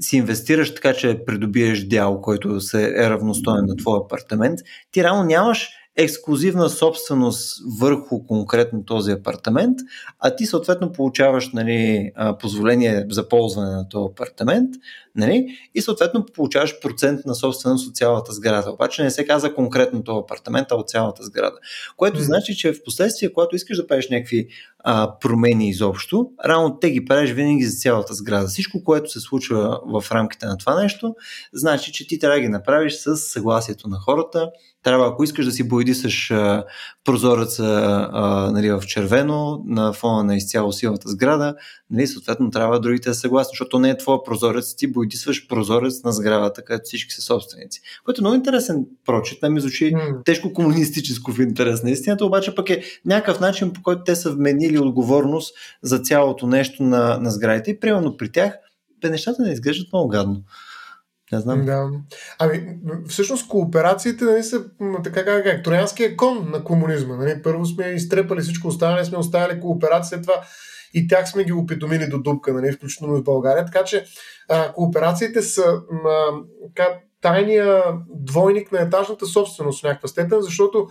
си 0.00 0.16
инвестираш 0.16 0.74
така, 0.74 0.94
че 0.94 1.24
придобиеш 1.26 1.84
дял, 1.84 2.20
който 2.20 2.60
се 2.60 2.84
е 2.84 3.10
равностоен 3.10 3.64
на 3.66 3.76
твой 3.76 3.98
апартамент, 4.04 4.58
ти 4.92 5.02
реално 5.02 5.24
нямаш 5.24 5.68
ексклюзивна 5.96 6.68
собственост 6.68 7.62
върху 7.80 8.26
конкретно 8.26 8.84
този 8.84 9.12
апартамент, 9.12 9.78
а 10.18 10.36
ти 10.36 10.46
съответно 10.46 10.92
получаваш 10.92 11.52
нали, 11.52 12.10
позволение 12.40 13.06
за 13.10 13.28
ползване 13.28 13.70
на 13.70 13.88
този 13.88 14.10
апартамент 14.12 14.70
нали, 15.16 15.46
и 15.74 15.80
съответно 15.82 16.26
получаваш 16.34 16.80
процент 16.80 17.26
на 17.26 17.34
собственост 17.34 17.88
от 17.88 17.96
цялата 17.96 18.32
сграда. 18.32 18.70
Обаче 18.70 19.02
не 19.02 19.10
се 19.10 19.26
каза 19.26 19.54
конкретно 19.54 20.04
този 20.04 20.18
апартамент, 20.18 20.66
а 20.70 20.74
от 20.74 20.88
цялата 20.88 21.22
сграда. 21.22 21.56
Което 21.96 22.18
mm. 22.18 22.22
значи, 22.22 22.56
че 22.56 22.72
в 22.72 22.84
последствие, 22.84 23.32
когато 23.32 23.56
искаш 23.56 23.76
да 23.76 23.86
правиш 23.86 24.08
някакви 24.10 24.48
а, 24.84 25.18
промени 25.20 25.68
изобщо, 25.68 26.30
рано 26.44 26.78
те 26.80 26.90
ги 26.90 27.04
правиш 27.04 27.30
винаги 27.30 27.64
за 27.64 27.78
цялата 27.78 28.14
сграда. 28.14 28.46
Всичко, 28.46 28.84
което 28.84 29.10
се 29.10 29.20
случва 29.20 29.80
в 29.86 30.12
рамките 30.12 30.46
на 30.46 30.56
това 30.56 30.82
нещо, 30.82 31.14
значи, 31.52 31.92
че 31.92 32.06
ти 32.06 32.18
трябва 32.18 32.36
да 32.36 32.40
ги 32.40 32.48
направиш 32.48 32.94
с 32.94 33.16
съгласието 33.16 33.88
на 33.88 33.98
хората. 33.98 34.50
Трябва, 34.82 35.08
ако 35.08 35.24
искаш 35.24 35.44
да 35.44 35.52
си 35.52 35.68
боядисаш 35.68 36.32
прозореца 37.04 37.64
а, 38.12 38.50
нали, 38.52 38.70
в 38.70 38.82
червено 38.86 39.62
на 39.66 39.92
фона 39.92 40.24
на 40.24 40.36
изцяло 40.36 40.72
силната 40.72 41.08
сграда, 41.08 41.54
нали, 41.90 42.06
съответно 42.06 42.50
трябва 42.50 42.80
другите 42.80 43.08
да 43.08 43.14
съгласни, 43.14 43.50
защото 43.52 43.78
не 43.78 43.90
е 43.90 43.96
твоя 43.96 44.22
прозорец, 44.24 44.76
ти 44.76 44.92
боядисваш 44.92 45.48
прозорец 45.48 46.02
на 46.02 46.12
сградата, 46.12 46.64
където 46.64 46.84
всички 46.84 47.14
са 47.14 47.22
собственици. 47.22 47.80
Което 48.04 48.20
е 48.20 48.22
много 48.22 48.36
интересен 48.36 48.86
прочит, 49.06 49.38
ми 49.42 49.60
звучи 49.60 49.92
mm. 49.94 50.24
тежко 50.24 50.52
комунистическо 50.52 51.32
в 51.32 51.40
интерес 51.40 51.82
на 51.82 51.90
истината, 51.90 52.26
обаче 52.26 52.54
пък 52.54 52.70
е 52.70 52.82
някакъв 53.04 53.40
начин, 53.40 53.72
по 53.72 53.82
който 53.82 54.04
те 54.04 54.16
са 54.16 54.32
вменили 54.32 54.71
отговорност 54.78 55.54
за 55.82 55.98
цялото 55.98 56.46
нещо 56.46 56.82
на, 56.82 57.18
на 57.18 57.30
сградите 57.30 57.70
и 57.70 57.80
примерно 57.80 58.16
при 58.16 58.32
тях 58.32 58.54
бе, 59.02 59.10
нещата 59.10 59.42
не 59.42 59.52
изглеждат 59.52 59.92
много 59.92 60.08
гадно. 60.08 60.42
Не 61.32 61.40
знам. 61.40 61.64
Да. 61.64 61.90
Ами, 62.38 62.78
всъщност 63.08 63.48
кооперациите 63.48 64.24
нали, 64.24 64.42
са 64.42 64.64
така 65.04 65.24
как, 65.24 65.44
как 65.44 65.64
троянския 65.64 66.16
кон 66.16 66.50
на 66.50 66.64
комунизма. 66.64 67.16
Нали. 67.16 67.42
Първо 67.42 67.66
сме 67.66 67.86
изтрепали 67.86 68.40
всичко 68.40 68.68
останали, 68.68 69.04
сме 69.04 69.18
оставили 69.18 69.60
кооперация, 69.60 70.22
това 70.22 70.34
и 70.94 71.08
тях 71.08 71.28
сме 71.28 71.44
ги 71.44 71.52
опитомили 71.52 72.06
до 72.06 72.18
дупка, 72.18 72.52
нали, 72.52 72.72
включително 72.72 73.16
и 73.16 73.20
в 73.20 73.24
България. 73.24 73.64
Така 73.64 73.84
че 73.84 74.04
а, 74.48 74.72
кооперациите 74.72 75.42
са 75.42 75.62
а, 76.06 76.32
така, 76.74 76.88
тайния 77.20 77.82
двойник 78.14 78.72
на 78.72 78.80
етажната 78.80 79.26
собственост 79.26 79.80
в 79.80 79.84
някаква 79.84 80.08
степен, 80.08 80.40
защото 80.40 80.88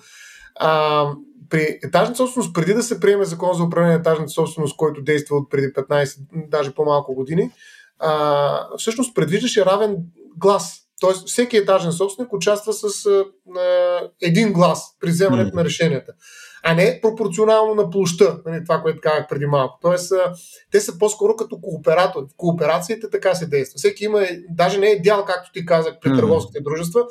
а, 0.56 1.06
при 1.52 1.80
етажната 1.84 2.18
собственост, 2.18 2.54
преди 2.54 2.74
да 2.74 2.84
се 2.84 3.00
приеме 3.00 3.26
закон 3.26 3.54
за 3.54 3.64
управление 3.64 3.96
на 3.96 4.00
етажната 4.00 4.32
собственост, 4.32 4.78
който 4.78 5.02
действа 5.02 5.38
от 5.38 5.50
преди 5.50 5.68
15, 5.68 6.18
даже 6.34 6.74
по-малко 6.74 7.16
години, 7.16 7.52
а, 8.00 8.78
всъщност 8.78 9.16
предвиждаше 9.16 9.66
равен 9.66 9.98
глас. 10.38 10.78
Тоест, 11.00 11.28
всеки 11.28 11.58
етажен 11.58 11.92
собственик 11.92 12.34
участва 12.34 12.74
с 12.74 13.06
а, 13.06 13.26
един 14.22 14.54
глас 14.54 14.84
при 15.00 15.10
вземането 15.10 15.52
mm. 15.52 15.56
на 15.56 15.66
решенията. 15.66 16.14
А 16.64 16.74
не 16.74 17.00
пропорционално 17.02 17.76
на 17.76 17.90
площа, 17.90 18.38
нали, 18.46 18.64
това, 18.64 18.82
което 18.82 19.02
казах 19.02 19.28
преди 19.30 19.46
малко. 19.46 19.78
Тоест, 19.82 20.14
те 20.72 20.80
са 20.80 20.98
по-скоро 20.98 21.36
като 21.36 21.62
кооператори. 21.62 22.26
В 22.26 22.38
кооперациите 22.38 23.10
така 23.10 23.36
се 23.36 23.46
действа. 23.46 23.78
Всеки 23.78 24.06
има, 24.06 24.22
даже 24.50 24.80
не 24.80 24.88
е 24.88 25.00
дял, 25.00 25.26
както 25.26 25.52
ти 25.52 25.66
казах, 25.66 25.94
при 26.02 26.10
търговските 26.10 26.60
дружества, 26.62 27.06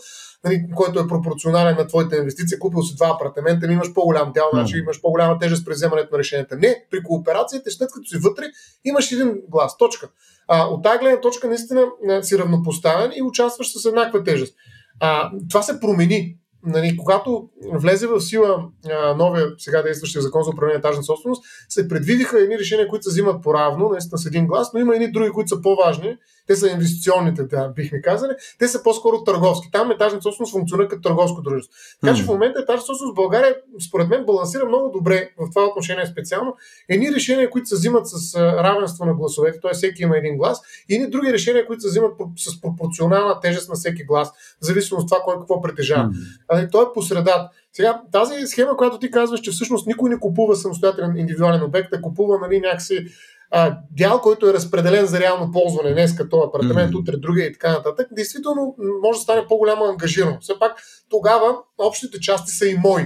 нали, 0.45 0.65
който 0.77 1.01
е 1.01 1.09
пропорционален 1.09 1.77
на 1.77 1.87
твоите 1.87 2.17
инвестиции, 2.17 2.59
купил 2.59 2.83
си 2.83 2.97
два 2.97 3.11
апартамента, 3.15 3.67
ми 3.67 3.75
имаш 3.75 3.95
по-голям 3.95 4.33
дял, 4.33 4.49
значи 4.53 4.79
имаш 4.79 5.01
по-голяма 5.01 5.39
тежест 5.39 5.67
при 5.67 5.73
вземането 5.73 6.09
на 6.13 6.19
решенията. 6.19 6.57
Не, 6.57 6.85
при 6.91 7.03
кооперациите, 7.03 7.71
след 7.71 7.91
като 7.93 8.09
си 8.09 8.19
вътре, 8.19 8.45
имаш 8.85 9.13
един 9.13 9.35
глас. 9.49 9.77
Точка. 9.77 10.09
А, 10.49 10.67
от 10.67 10.83
тази 10.83 10.99
гледна 10.99 11.21
точка 11.21 11.49
наистина 11.49 11.87
си 12.23 12.39
равнопоставен 12.39 13.13
и 13.17 13.23
участваш 13.23 13.73
с 13.73 13.85
еднаква 13.85 14.25
тежест. 14.25 14.55
А, 15.01 15.31
това 15.49 15.63
се 15.63 15.81
промени 15.81 16.37
нали, 16.67 16.97
когато 16.97 17.49
влезе 17.73 18.07
в 18.07 18.21
сила 18.21 18.69
а, 18.91 19.15
новия 19.15 19.47
сега 19.59 19.83
действащия 19.83 20.23
закон 20.23 20.43
за 20.43 20.51
управление 20.51 20.75
на 20.75 20.79
етажна 20.79 21.03
собственост, 21.03 21.45
се 21.69 21.89
предвидиха 21.89 22.41
едни 22.41 22.59
решения, 22.59 22.89
които 22.89 23.03
се 23.03 23.11
взимат 23.11 23.43
по-равно, 23.43 23.89
наистина 23.89 24.19
с 24.19 24.27
един 24.27 24.47
глас, 24.47 24.73
но 24.75 24.81
има 24.81 24.95
едни 24.95 25.13
други, 25.13 25.31
които 25.31 25.49
са 25.49 25.63
по-важни. 25.63 26.17
Те 26.51 26.57
са 26.57 26.69
инвестиционните, 26.71 27.43
да, 27.43 27.69
бихме 27.69 28.03
казали. 28.03 28.33
Те 28.59 28.69
са 28.69 28.83
по-скоро 28.83 29.25
търговски. 29.25 29.71
Там 29.73 29.91
етажна 29.91 30.23
собственост 30.23 30.53
функционира 30.53 30.89
като 30.89 31.03
търговско 31.03 31.43
дружество. 31.43 31.75
Така 32.01 32.15
че 32.17 32.23
в 32.23 32.27
момента 32.27 32.61
етажна 32.61 32.81
собственост 32.81 33.13
в 33.13 33.15
България, 33.15 33.57
според 33.89 34.09
мен, 34.09 34.25
балансира 34.25 34.65
много 34.65 34.91
добре 34.93 35.31
в 35.39 35.51
това 35.55 35.67
отношение 35.67 36.07
специално. 36.07 36.57
Едни 36.89 37.13
решения, 37.13 37.51
които 37.51 37.69
се 37.69 37.75
взимат 37.75 38.09
с 38.09 38.37
равенство 38.37 39.05
на 39.05 39.15
гласовете, 39.15 39.61
т.е. 39.61 39.75
всеки 39.75 40.03
има 40.03 40.17
един 40.17 40.37
глас, 40.37 40.61
и 40.89 40.95
едни 40.95 41.11
други 41.11 41.33
решения, 41.33 41.67
които 41.67 41.83
се 41.83 41.89
взимат 41.89 42.13
с 42.37 42.61
пропорционална 42.61 43.41
тежест 43.41 43.69
на 43.69 43.75
всеки 43.75 44.05
глас, 44.05 44.31
в 44.31 44.65
зависимост 44.65 45.03
от 45.03 45.09
това 45.09 45.23
кой 45.25 45.39
какво 45.39 45.63
притежава. 45.63 46.11
Ами, 46.49 46.69
той 46.71 46.83
е 46.85 46.93
по 46.95 47.03
средата. 47.03 47.51
Сега, 47.73 48.03
тази 48.13 48.47
схема, 48.47 48.77
която 48.77 48.99
ти 48.99 49.11
казваш, 49.11 49.41
че 49.41 49.51
всъщност 49.51 49.87
никой 49.87 50.11
не 50.11 50.21
купува 50.21 50.57
самостоятелен 50.57 51.17
индивидуален 51.17 51.63
обект, 51.63 51.89
а 51.93 52.01
купува 52.01 52.39
нали, 52.39 52.61
някакси 52.61 53.07
а, 53.51 53.79
дял, 53.91 54.21
който 54.21 54.49
е 54.49 54.53
разпределен 54.53 55.07
за 55.07 55.21
реално 55.21 55.53
ползване 55.53 55.93
днес 55.93 56.17
като 56.17 56.41
апартамент, 56.41 56.93
mm-hmm. 56.93 57.01
утре 57.01 57.17
другия 57.17 57.47
и 57.47 57.53
така 57.53 57.73
нататък, 57.73 58.09
действително 58.13 58.77
може 59.03 59.19
да 59.19 59.23
стане 59.23 59.47
по-голяма 59.49 59.87
ангажираност. 59.87 60.43
Все 60.43 60.59
пак 60.59 60.83
тогава 61.09 61.57
общите 61.79 62.21
части 62.21 62.53
са 62.53 62.67
и 62.67 62.75
мои. 62.75 63.03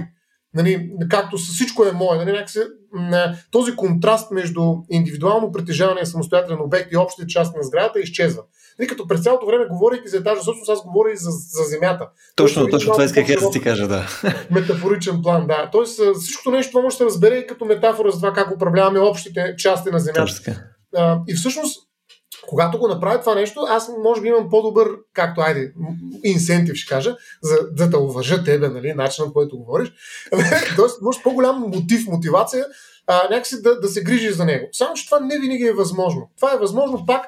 Нали, 0.55 0.89
както 1.09 1.37
всичко 1.37 1.85
е 1.85 1.91
мое. 1.91 2.17
Нали, 2.17 2.31
някакси, 2.31 2.59
този 3.51 3.75
контраст 3.75 4.31
между 4.31 4.61
индивидуално 4.89 5.51
притежаване 5.51 6.01
и 6.01 6.05
самостоятелен 6.05 6.61
обект 6.61 6.91
и 6.91 6.97
общите 6.97 7.27
части 7.27 7.57
на 7.57 7.63
сградата 7.63 7.99
изчезва. 7.99 8.43
Нали, 8.79 8.87
като 8.87 9.07
през 9.07 9.23
цялото 9.23 9.45
време, 9.45 9.65
говорейки 9.65 10.07
за 10.07 10.17
етажа 10.17 10.41
собственост, 10.41 10.69
аз 10.69 10.83
говоря 10.83 11.11
и 11.13 11.17
за, 11.17 11.29
за 11.31 11.63
земята. 11.63 12.09
Точно, 12.35 12.61
Тоест, 12.61 12.71
точно 12.71 12.91
това 12.91 13.03
исках 13.03 13.27
да 13.27 13.51
ти 13.51 13.61
кажа, 13.61 13.87
да. 13.87 14.07
Метафоричен 14.51 15.21
план, 15.21 15.47
да. 15.47 15.69
Тоест, 15.71 16.01
всичкото 16.21 16.51
нещо 16.51 16.71
това 16.71 16.81
може 16.81 16.93
да 16.93 16.97
се 16.97 17.05
разбере 17.05 17.35
и 17.35 17.47
като 17.47 17.65
метафора 17.65 18.11
за 18.11 18.17
това 18.17 18.33
как 18.33 18.55
управляваме 18.55 18.99
общите 18.99 19.55
части 19.57 19.89
на 19.89 19.99
земята. 19.99 20.21
А, 20.95 21.19
и 21.27 21.33
всъщност, 21.33 21.81
когато 22.47 22.79
го 22.79 22.87
направя 22.87 23.19
това 23.19 23.35
нещо, 23.35 23.65
аз 23.69 23.91
може 24.03 24.21
би 24.21 24.27
имам 24.27 24.49
по-добър, 24.49 24.89
както 25.13 25.41
айде, 25.41 25.73
инсентив 26.23 26.75
ще 26.75 26.89
кажа, 26.89 27.15
за, 27.41 27.87
да 27.87 27.99
уважа 27.99 28.43
тебе, 28.43 28.69
нали, 28.69 28.93
начинът, 28.93 29.33
който 29.33 29.57
говориш. 29.57 29.93
Тоест, 30.75 31.01
може 31.01 31.23
по-голям 31.23 31.59
мотив, 31.59 32.07
мотивация, 32.07 32.65
а, 33.07 33.21
някакси 33.29 33.61
да, 33.61 33.79
да 33.79 33.87
се 33.87 34.03
грижи 34.03 34.31
за 34.31 34.45
него. 34.45 34.67
Само, 34.71 34.93
че 34.93 35.05
това 35.05 35.19
не 35.19 35.39
винаги 35.39 35.63
е 35.63 35.73
възможно. 35.73 36.29
Това 36.35 36.53
е 36.53 36.57
възможно 36.57 37.05
пак 37.05 37.25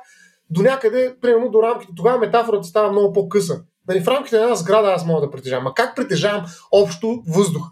до 0.49 0.61
някъде, 0.61 1.15
примерно 1.21 1.49
до 1.49 1.63
рамките. 1.63 1.93
Тогава 1.95 2.19
метафората 2.19 2.67
става 2.67 2.91
много 2.91 3.13
по-къса. 3.13 3.61
Нали, 3.87 4.03
в 4.03 4.07
рамките 4.07 4.35
на 4.37 4.43
една 4.43 4.55
сграда 4.55 4.87
аз 4.87 5.05
мога 5.05 5.21
да 5.21 5.31
притежавам. 5.31 5.67
А 5.67 5.73
как 5.73 5.95
притежавам 5.95 6.45
общо 6.71 7.23
въздух? 7.27 7.63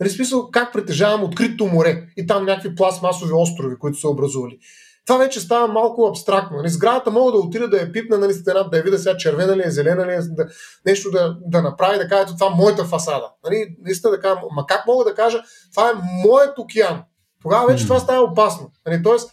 Нали, 0.00 0.10
смисъл, 0.10 0.50
как 0.50 0.72
притежавам 0.72 1.24
открито 1.24 1.66
море 1.66 2.06
и 2.16 2.26
там 2.26 2.44
някакви 2.44 2.74
пластмасови 2.74 3.32
острови, 3.32 3.78
които 3.78 3.98
са 3.98 4.08
образували. 4.08 4.58
Това 5.06 5.18
вече 5.18 5.40
става 5.40 5.72
малко 5.72 6.06
абстрактно. 6.06 6.56
Нали, 6.56 6.68
сградата 6.68 7.10
мога 7.10 7.32
да 7.32 7.38
отида 7.38 7.68
да 7.68 7.76
я 7.76 7.92
пипна 7.92 8.18
нали, 8.18 8.32
стената, 8.32 8.70
да 8.70 8.76
я 8.76 8.82
видя 8.82 8.98
сега 8.98 9.16
червена 9.16 9.56
ли 9.56 9.62
е, 9.66 9.70
зелена 9.70 10.06
ли 10.06 10.12
е, 10.12 10.18
да, 10.20 10.46
нещо 10.86 11.10
да, 11.10 11.36
да 11.46 11.62
направи, 11.62 11.98
да 11.98 12.08
кажа, 12.08 12.34
това 12.34 12.46
е 12.46 12.56
моята 12.56 12.84
фасада. 12.84 13.30
Нали, 13.44 13.76
наистина 13.84 14.10
да 14.10 14.20
кажа, 14.20 14.40
ма 14.56 14.64
как 14.68 14.86
мога 14.86 15.04
да 15.04 15.14
кажа, 15.14 15.42
това 15.74 15.90
е 15.90 15.92
моят 16.26 16.58
океан. 16.58 17.02
Тогава 17.42 17.66
вече 17.66 17.84
mm. 17.84 17.86
това 17.86 18.00
става 18.00 18.22
опасно. 18.22 18.70
Нали, 18.86 19.02
тоест, 19.02 19.30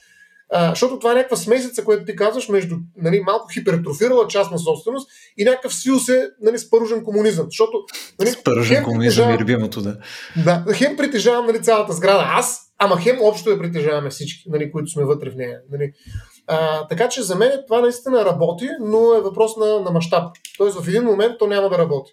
а, 0.53 0.69
защото 0.69 0.99
това 0.99 1.11
е 1.11 1.15
някаква 1.15 1.37
смесица, 1.37 1.83
която 1.83 2.05
ти 2.05 2.15
казваш, 2.15 2.49
между 2.49 2.75
нали, 2.97 3.21
малко 3.25 3.47
хипертрофирала 3.53 4.27
част 4.27 4.51
на 4.51 4.59
собственост 4.59 5.09
и 5.37 5.43
някакъв 5.43 5.73
свил 5.73 5.99
се 5.99 6.29
нали, 6.41 6.59
спаружен 6.59 7.03
комунизъм. 7.03 7.45
Защото, 7.45 7.71
нали, 8.19 8.29
спаружен 8.29 8.83
комунизъм 8.83 9.29
е 9.29 9.37
любимото, 9.37 9.81
да. 9.81 9.97
Да, 10.43 10.65
хем 10.73 10.97
притежавам 10.97 11.45
нали, 11.45 11.61
цялата 11.61 11.93
сграда 11.93 12.23
аз, 12.27 12.70
ама 12.81 12.97
хем 12.97 13.17
общо 13.21 13.49
я 13.49 13.59
притежаваме 13.59 14.09
всички, 14.09 14.49
нали, 14.49 14.71
които 14.71 14.91
сме 14.91 15.05
вътре 15.05 15.29
в 15.29 15.35
нея. 15.35 15.59
Нали. 15.71 15.93
А, 16.47 16.87
така 16.87 17.09
че 17.09 17.21
за 17.21 17.35
мен 17.35 17.51
това 17.67 17.81
наистина 17.81 18.25
работи, 18.25 18.69
но 18.79 19.13
е 19.13 19.21
въпрос 19.21 19.57
на, 19.57 19.79
на 19.79 19.91
мащаб. 19.91 20.35
Тоест 20.57 20.79
в 20.79 20.87
един 20.87 21.03
момент 21.03 21.35
то 21.39 21.47
няма 21.47 21.69
да 21.69 21.77
работи. 21.77 22.11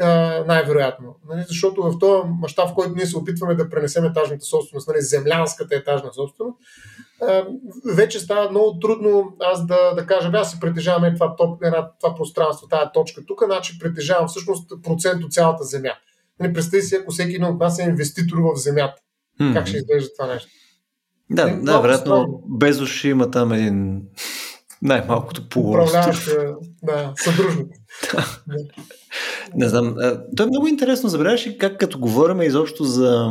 А, 0.00 0.44
най-вероятно. 0.46 1.16
Нали, 1.28 1.44
защото 1.48 1.82
в 1.82 1.98
този 1.98 2.22
мащаб, 2.40 2.68
в 2.68 2.74
който 2.74 2.94
ние 2.94 3.06
се 3.06 3.16
опитваме 3.16 3.54
да 3.54 3.70
пренесем 3.70 4.04
етажната 4.04 4.44
собственост, 4.44 4.88
нали, 4.88 5.00
землянската 5.00 5.74
етажна 5.74 6.12
собственост, 6.12 6.58
вече 7.94 8.20
става 8.20 8.50
много 8.50 8.78
трудно 8.78 9.36
аз 9.40 9.66
да, 9.66 9.94
да 9.94 10.06
кажа, 10.06 10.30
аз 10.34 10.50
си 10.50 10.60
притежаваме 10.60 11.14
това, 11.14 11.36
топ, 11.36 11.62
това 12.00 12.14
пространство, 12.14 12.68
тази 12.68 12.90
точка 12.94 13.22
тук, 13.26 13.44
значи 13.44 13.78
притежавам 13.78 14.28
всъщност 14.28 14.72
процент 14.82 15.24
от 15.24 15.32
цялата 15.32 15.64
земя. 15.64 15.92
Нали, 16.40 16.52
представи 16.52 16.82
си, 16.82 16.96
ако 16.96 17.12
всеки 17.12 17.34
един 17.34 17.44
от 17.44 17.60
нас 17.60 17.78
е 17.78 17.82
инвеститор 17.82 18.38
в 18.38 18.56
земята. 18.56 19.02
Mm-hmm. 19.40 19.54
Как 19.54 19.66
ще 19.66 19.76
изглежда 19.76 20.08
това 20.18 20.32
нещо? 20.34 20.50
Да, 21.30 21.46
не, 21.46 21.62
да, 21.62 21.80
вероятно 21.80 22.42
без 22.48 22.80
уши 22.80 23.08
има 23.08 23.30
там 23.30 23.52
един 23.52 24.02
най-малкото 24.82 25.48
полуостров. 25.48 26.28
да, 26.82 27.12
съдружник. 27.16 27.68
не 29.54 29.68
знам. 29.68 29.96
То 30.36 30.42
е 30.42 30.46
много 30.46 30.66
интересно, 30.66 31.08
забравяш 31.08 31.46
ли 31.46 31.58
как 31.58 31.78
като 31.78 31.98
говорим 31.98 32.42
изобщо 32.42 32.84
за 32.84 33.30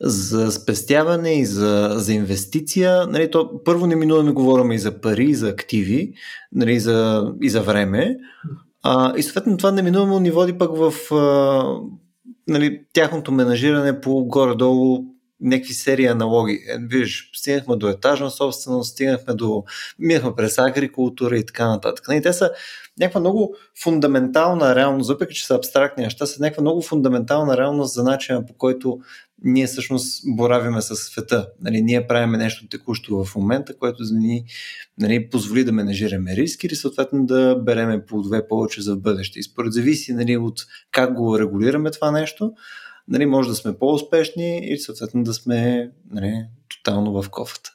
за 0.00 0.52
спестяване 0.52 1.32
и 1.32 1.44
за, 1.44 1.90
за 1.96 2.12
инвестиция, 2.12 3.06
нали, 3.06 3.30
то 3.30 3.64
първо 3.64 3.86
неминуемо 3.86 4.34
говорим 4.34 4.72
и 4.72 4.78
за 4.78 5.00
пари, 5.00 5.24
и 5.24 5.34
за 5.34 5.48
активи, 5.48 6.12
нали, 6.52 6.80
за, 6.80 7.30
и 7.42 7.50
за 7.50 7.62
време. 7.62 8.16
А, 8.82 9.14
и 9.16 9.22
съответно 9.22 9.56
това 9.56 9.72
неминуемо 9.72 10.20
ни 10.20 10.30
води 10.30 10.58
пък 10.58 10.70
в 10.76 11.14
а, 11.14 11.64
нали, 12.48 12.84
тяхното 12.92 13.32
менажиране 13.32 14.00
по 14.00 14.24
горе-долу 14.24 15.04
някакви 15.40 15.74
серии 15.74 16.06
аналоги. 16.06 16.52
Е, 16.52 16.78
виж, 16.80 17.30
стигнахме 17.34 17.76
до 17.76 17.88
етажна 17.88 18.30
собственост, 18.30 18.92
стигнахме 18.92 19.34
до... 19.34 19.64
минахме 19.98 20.30
през 20.36 20.58
агрикултура 20.58 21.36
и 21.36 21.46
така 21.46 21.68
нататък. 21.68 22.04
И 22.12 22.22
те 22.22 22.32
са 22.32 22.50
някаква 22.98 23.20
много 23.20 23.56
фундаментална 23.82 24.74
реалност, 24.74 25.10
въпреки 25.10 25.34
че 25.34 25.46
са 25.46 25.54
абстрактни 25.54 26.04
неща, 26.04 26.26
са 26.26 26.42
някаква 26.42 26.60
много 26.60 26.82
фундаментална 26.82 27.56
реалност 27.56 27.94
за 27.94 28.02
начина 28.02 28.46
по 28.46 28.54
който 28.54 29.00
ние 29.44 29.66
всъщност 29.66 30.22
боравиме 30.26 30.82
с 30.82 30.96
света. 30.96 31.48
Нали, 31.60 31.82
ние 31.82 32.06
правиме 32.06 32.38
нещо 32.38 32.68
текущо 32.68 33.24
в 33.24 33.36
момента, 33.36 33.76
което 33.76 34.02
ни 34.12 34.44
нали, 34.98 35.30
позволи 35.30 35.64
да 35.64 35.72
менежираме 35.72 36.36
риски 36.36 36.66
или 36.66 36.76
съответно 36.76 37.26
да 37.26 37.56
береме 37.56 38.06
плодове 38.06 38.48
повече 38.48 38.82
за 38.82 38.94
в 38.94 39.00
бъдеще. 39.00 39.38
И 39.38 39.42
според 39.42 39.72
зависи 39.72 40.12
нали, 40.12 40.36
от 40.36 40.60
как 40.90 41.14
го 41.14 41.38
регулираме 41.38 41.90
това 41.90 42.10
нещо, 42.10 42.52
нали, 43.10 43.26
може 43.26 43.48
да 43.48 43.54
сме 43.54 43.78
по-успешни 43.78 44.58
или 44.58 44.78
съответно 44.78 45.22
да 45.22 45.34
сме 45.34 45.90
нали, 46.10 46.44
тотално 46.68 47.22
в 47.22 47.30
кофата. 47.30 47.70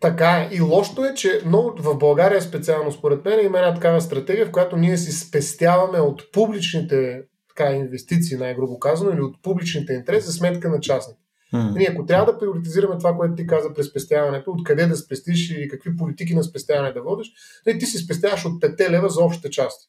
Така 0.00 0.30
е. 0.30 0.54
И 0.54 0.60
лошото 0.60 1.04
е, 1.04 1.14
че 1.14 1.40
много, 1.46 1.74
в 1.78 1.98
България 1.98 2.42
специално 2.42 2.92
според 2.92 3.24
мен 3.24 3.46
има 3.46 3.58
една 3.58 3.74
такава 3.74 4.00
стратегия, 4.00 4.46
в 4.46 4.50
която 4.50 4.76
ние 4.76 4.96
си 4.96 5.12
спестяваме 5.12 6.00
от 6.00 6.32
публичните 6.32 7.22
така, 7.48 7.72
инвестиции, 7.72 8.36
най-грубо 8.36 8.78
казано, 8.78 9.10
или 9.10 9.20
от 9.20 9.42
публичните 9.42 9.92
интереси 9.92 10.26
за 10.26 10.32
сметка 10.32 10.68
на 10.68 10.80
частните. 10.80 11.20
Mm. 11.54 11.78
Ние, 11.78 11.88
ако 11.90 12.06
трябва 12.06 12.32
да 12.32 12.38
приоритизираме 12.38 12.98
това, 12.98 13.16
което 13.16 13.34
ти 13.34 13.46
каза 13.46 13.74
през 13.74 13.86
спестяването, 13.86 14.50
откъде 14.50 14.86
да 14.86 14.96
спестиш 14.96 15.50
и 15.50 15.68
какви 15.68 15.96
политики 15.96 16.34
на 16.34 16.44
спестяване 16.44 16.92
да 16.92 17.02
водиш, 17.02 17.32
ти 17.78 17.86
си 17.86 17.98
спестяваш 17.98 18.44
от 18.44 18.62
5 18.62 18.90
лева 18.90 19.08
за 19.08 19.24
общите 19.24 19.50
части. 19.50 19.88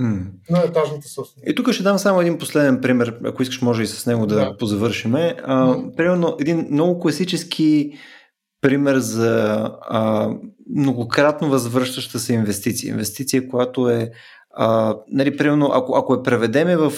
Mm. 0.00 0.24
На 0.50 0.58
етажната 0.58 1.08
собственост. 1.08 1.48
И 1.50 1.54
тук 1.54 1.72
ще 1.72 1.82
дам 1.82 1.98
само 1.98 2.20
един 2.20 2.38
последен 2.38 2.80
пример, 2.80 3.18
ако 3.24 3.42
искаш 3.42 3.62
може 3.62 3.82
и 3.82 3.86
с 3.86 4.06
него 4.06 4.26
да, 4.26 4.34
да. 4.34 4.56
позавършиме. 4.56 5.36
А, 5.44 5.66
mm. 5.66 5.96
Примерно 5.96 6.36
един 6.40 6.68
много 6.70 7.00
класически 7.00 7.92
пример 8.60 8.98
за 8.98 9.70
а, 9.82 10.30
многократно 10.76 11.48
възвръщаща 11.48 12.18
се 12.18 12.34
инвестиция. 12.34 12.90
Инвестиция, 12.90 13.48
която 13.48 13.88
е, 13.88 14.10
а, 14.54 14.96
нали, 15.08 15.36
примерно, 15.36 15.70
ако, 15.72 15.96
ако 15.96 16.14
е 16.14 16.22
преведеме 16.22 16.76
в 16.76 16.92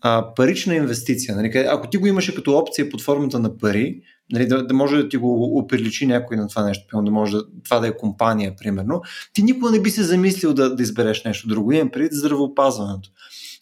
а, 0.00 0.34
парична 0.34 0.74
инвестиция, 0.74 1.36
нали, 1.36 1.66
ако 1.68 1.88
ти 1.88 1.96
го 1.96 2.06
имаше 2.06 2.34
като 2.34 2.58
опция 2.58 2.90
под 2.90 3.02
формата 3.02 3.38
на 3.38 3.58
пари, 3.58 4.00
нали, 4.32 4.46
да, 4.46 4.66
да 4.66 4.74
може 4.74 4.96
да 4.96 5.08
ти 5.08 5.16
го 5.16 5.58
оприличи 5.58 6.06
някой 6.06 6.36
на 6.36 6.48
това 6.48 6.64
нещо, 6.64 7.02
да 7.02 7.10
може 7.10 7.36
да, 7.36 7.42
това 7.64 7.80
да 7.80 7.88
е 7.88 7.96
компания, 7.96 8.54
примерно, 8.56 9.02
ти 9.32 9.42
никога 9.42 9.70
не 9.70 9.82
би 9.82 9.90
се 9.90 10.02
замислил 10.02 10.54
да, 10.54 10.74
да 10.74 10.82
избереш 10.82 11.24
нещо 11.24 11.48
друго. 11.48 11.72
Имам 11.72 11.90
преди 11.90 12.16
здравеопазването. 12.16 13.10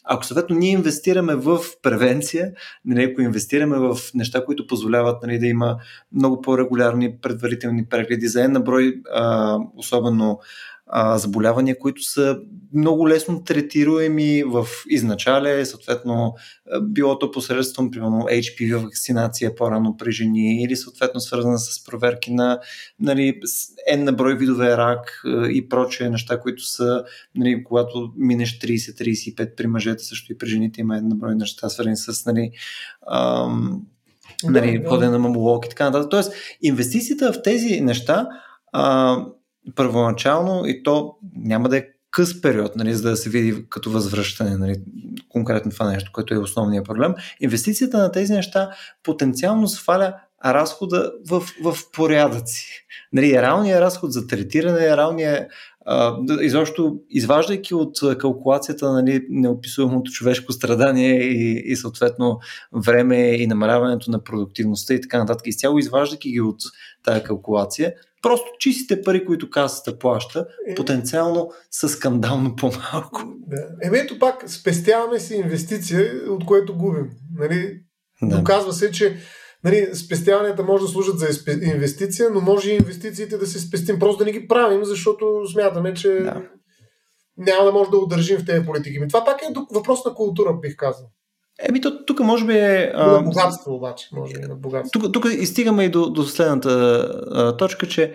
Ако 0.09 0.27
съответно 0.27 0.57
ние 0.57 0.71
инвестираме 0.71 1.35
в 1.35 1.59
превенция, 1.83 2.53
нали, 2.85 3.05
ако 3.05 3.21
инвестираме 3.21 3.79
в 3.79 3.99
неща, 4.15 4.45
които 4.45 4.67
позволяват 4.67 5.23
нали, 5.23 5.39
да 5.39 5.47
има 5.47 5.77
много 6.13 6.41
по-регулярни 6.41 7.17
предварителни 7.23 7.87
прегледи 7.87 8.29
за 8.29 8.43
една 8.43 8.61
брой, 8.61 8.95
а, 9.15 9.59
особено 9.77 10.39
а, 10.87 11.19
заболявания, 11.19 11.79
които 11.79 12.03
са 12.03 12.39
много 12.75 13.09
лесно 13.09 13.45
третируеми 13.45 14.43
в 14.47 14.67
изначале, 14.89 15.65
съответно 15.65 16.35
било 16.83 17.19
то 17.19 17.31
посредством, 17.31 17.91
примерно, 17.91 18.27
HPV 18.31 18.77
вакцинация 18.77 19.55
по-рано 19.55 19.97
при 19.97 20.13
жени 20.13 20.63
или 20.63 20.77
съответно 20.77 21.21
свързана 21.21 21.59
с 21.59 21.85
проверки 21.85 22.33
на 22.33 22.61
нали, 23.01 23.41
N 23.93 24.03
на 24.03 24.13
брой 24.13 24.37
видове 24.37 24.77
рак 24.77 25.23
и 25.51 25.69
прочие 25.69 26.11
неща, 26.11 26.41
които 26.41 26.67
са, 26.67 27.05
нали, 27.35 27.65
когато 27.65 28.13
минеш 28.17 28.59
30-35 28.59 29.55
при 29.57 29.67
мъжете, 29.67 30.05
също 30.05 30.33
и 30.33 30.39
при 30.39 30.47
жените 30.47 30.81
има 30.81 30.95
N 30.95 31.09
на 31.09 31.15
брой 31.15 31.35
неща, 31.35 31.69
свързани 31.69 31.97
с 31.97 32.27
нали, 32.27 32.51
ам, 33.11 33.83
нали, 34.45 34.79
да, 34.79 34.89
ходене 34.89 35.11
на 35.11 35.19
мамолог 35.19 35.67
и 35.67 35.69
така 35.69 35.85
нататък. 35.85 36.11
Тоест, 36.11 36.33
инвестицията 36.63 37.33
в 37.33 37.43
тези 37.43 37.81
неща 37.81 38.29
а, 38.73 39.17
първоначално 39.75 40.67
и 40.67 40.83
то 40.83 41.15
няма 41.37 41.69
да 41.69 41.77
е 41.77 41.85
къс 42.11 42.41
период, 42.41 42.77
нали, 42.77 42.95
за 42.95 43.11
да 43.11 43.17
се 43.17 43.31
види 43.31 43.65
като 43.69 43.91
възвръщане, 43.91 44.57
нали, 44.57 44.75
конкретно 45.29 45.71
това 45.71 45.91
нещо, 45.91 46.11
което 46.13 46.35
е 46.35 46.39
основният 46.39 46.87
проблем. 46.87 47.15
Инвестицията 47.41 47.99
на 47.99 48.13
тези 48.13 48.33
неща 48.33 48.71
потенциално 49.03 49.69
сваля 49.69 50.15
разхода 50.45 51.13
в, 51.29 51.43
в 51.63 51.77
порядъци. 51.93 52.87
Нали, 53.13 53.33
реалният 53.33 53.81
разход 53.81 54.13
за 54.13 54.27
третиране, 54.27 54.97
реалният 54.97 55.51
изобщо 56.41 57.01
изваждайки 57.11 57.75
от 57.75 58.19
калкулацията 58.19 58.93
нали, 58.93 59.27
неописуемото 59.31 60.11
човешко 60.11 60.53
страдание 60.53 61.23
и, 61.23 61.63
и 61.73 61.77
съответно 61.77 62.39
време 62.73 63.33
и 63.33 63.47
намаляването 63.47 64.11
на 64.11 64.25
продуктивността 64.25 64.95
и 64.95 65.01
така 65.01 65.19
нататък, 65.19 65.47
изцяло 65.47 65.79
изваждайки 65.79 66.31
ги 66.31 66.41
от 66.41 66.59
тази 67.05 67.23
калкулация, 67.23 67.93
Просто 68.27 68.51
чистите 68.59 69.03
пари, 69.03 69.25
които 69.25 69.51
касата 69.51 69.99
плаща, 69.99 70.47
е... 70.69 70.75
потенциално 70.75 71.51
са 71.71 71.89
скандално 71.89 72.57
по-малко. 72.57 73.23
Да. 73.47 73.69
Еми 73.83 73.99
ето 73.99 74.19
пак, 74.19 74.51
спестяваме 74.51 75.21
си 75.21 75.35
инвестиция, 75.35 76.13
от 76.29 76.47
което 76.47 76.77
губим. 76.77 77.11
Нали? 77.39 77.81
Да. 78.23 78.37
Доказва 78.37 78.73
се, 78.73 78.91
че 78.91 79.17
нали, 79.65 79.89
спестяванията 79.95 80.63
може 80.63 80.83
да 80.83 80.89
служат 80.89 81.19
за 81.19 81.29
инвестиция, 81.63 82.31
но 82.31 82.41
може 82.41 82.71
и 82.71 82.77
инвестициите 82.77 83.39
да 83.39 83.47
се 83.47 83.61
спестим. 83.61 83.99
Просто 83.99 84.19
да 84.19 84.25
не 84.25 84.33
ги 84.33 84.49
правим, 84.49 84.85
защото 84.85 85.47
смятаме, 85.53 85.95
че 85.95 86.09
да. 86.09 86.43
няма 87.37 87.65
да 87.65 87.73
може 87.73 87.91
да 87.91 87.99
удържим 87.99 88.39
в 88.39 88.47
тези 88.47 88.67
политики. 88.67 88.99
това 89.09 89.25
пак 89.25 89.43
е 89.43 89.55
въпрос 89.71 90.05
на 90.05 90.15
култура, 90.15 90.59
бих 90.63 90.77
казал. 90.77 91.07
Еми, 91.63 91.81
то, 91.81 92.05
тук 92.05 92.21
може 92.21 92.45
би 92.45 92.59
е... 92.59 92.93
А, 92.95 93.23
богатство 93.23 93.75
обаче, 93.75 94.09
може 94.13 94.35
би 94.35 94.47
на 94.47 94.55
богатство. 94.55 95.01
Тук, 95.01 95.13
тук 95.13 95.27
изстигаме 95.33 95.85
и 95.85 95.89
до, 95.89 96.11
до 96.11 96.23
следната 96.23 96.71
а, 97.31 97.57
точка, 97.57 97.89
че 97.89 98.15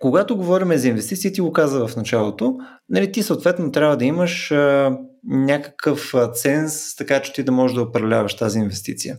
когато 0.00 0.36
говорим 0.36 0.76
за 0.76 0.88
инвестиции, 0.88 1.32
ти 1.32 1.40
го 1.40 1.52
каза 1.52 1.86
в 1.86 1.96
началото, 1.96 2.56
нали, 2.88 3.12
ти 3.12 3.22
съответно 3.22 3.72
трябва 3.72 3.96
да 3.96 4.04
имаш 4.04 4.52
а, 4.52 4.98
някакъв 5.24 6.14
ценз, 6.32 6.96
така 6.96 7.22
че 7.22 7.32
ти 7.32 7.42
да 7.42 7.52
можеш 7.52 7.74
да 7.74 7.82
управляваш 7.82 8.36
тази 8.36 8.58
инвестиция. 8.58 9.18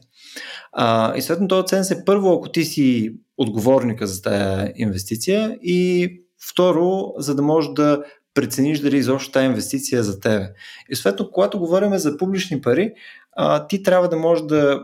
А, 0.72 1.18
и 1.18 1.22
съответно 1.22 1.48
този 1.48 1.68
ценз 1.68 1.92
е 1.92 2.06
първо, 2.06 2.34
ако 2.34 2.50
ти 2.50 2.64
си 2.64 3.14
отговорника 3.38 4.08
за 4.08 4.22
тази 4.22 4.72
инвестиция 4.76 5.58
и 5.62 6.10
второ, 6.52 7.14
за 7.18 7.36
да 7.36 7.42
можеш 7.42 7.72
да 7.74 8.04
прецениш 8.34 8.80
дали 8.80 8.98
изобщо 8.98 9.32
тази 9.32 9.46
инвестиция 9.46 10.00
е 10.00 10.04
за 10.04 10.20
тебе. 10.20 10.50
И 10.90 10.96
съответно, 10.96 11.32
когато 11.32 11.60
говорим 11.60 11.98
за 11.98 12.18
публични 12.18 12.62
пари, 12.62 12.94
а, 13.36 13.68
ти 13.68 13.84
трябва 13.84 14.10
да 14.10 14.18
можеш 14.18 14.46
да 14.46 14.84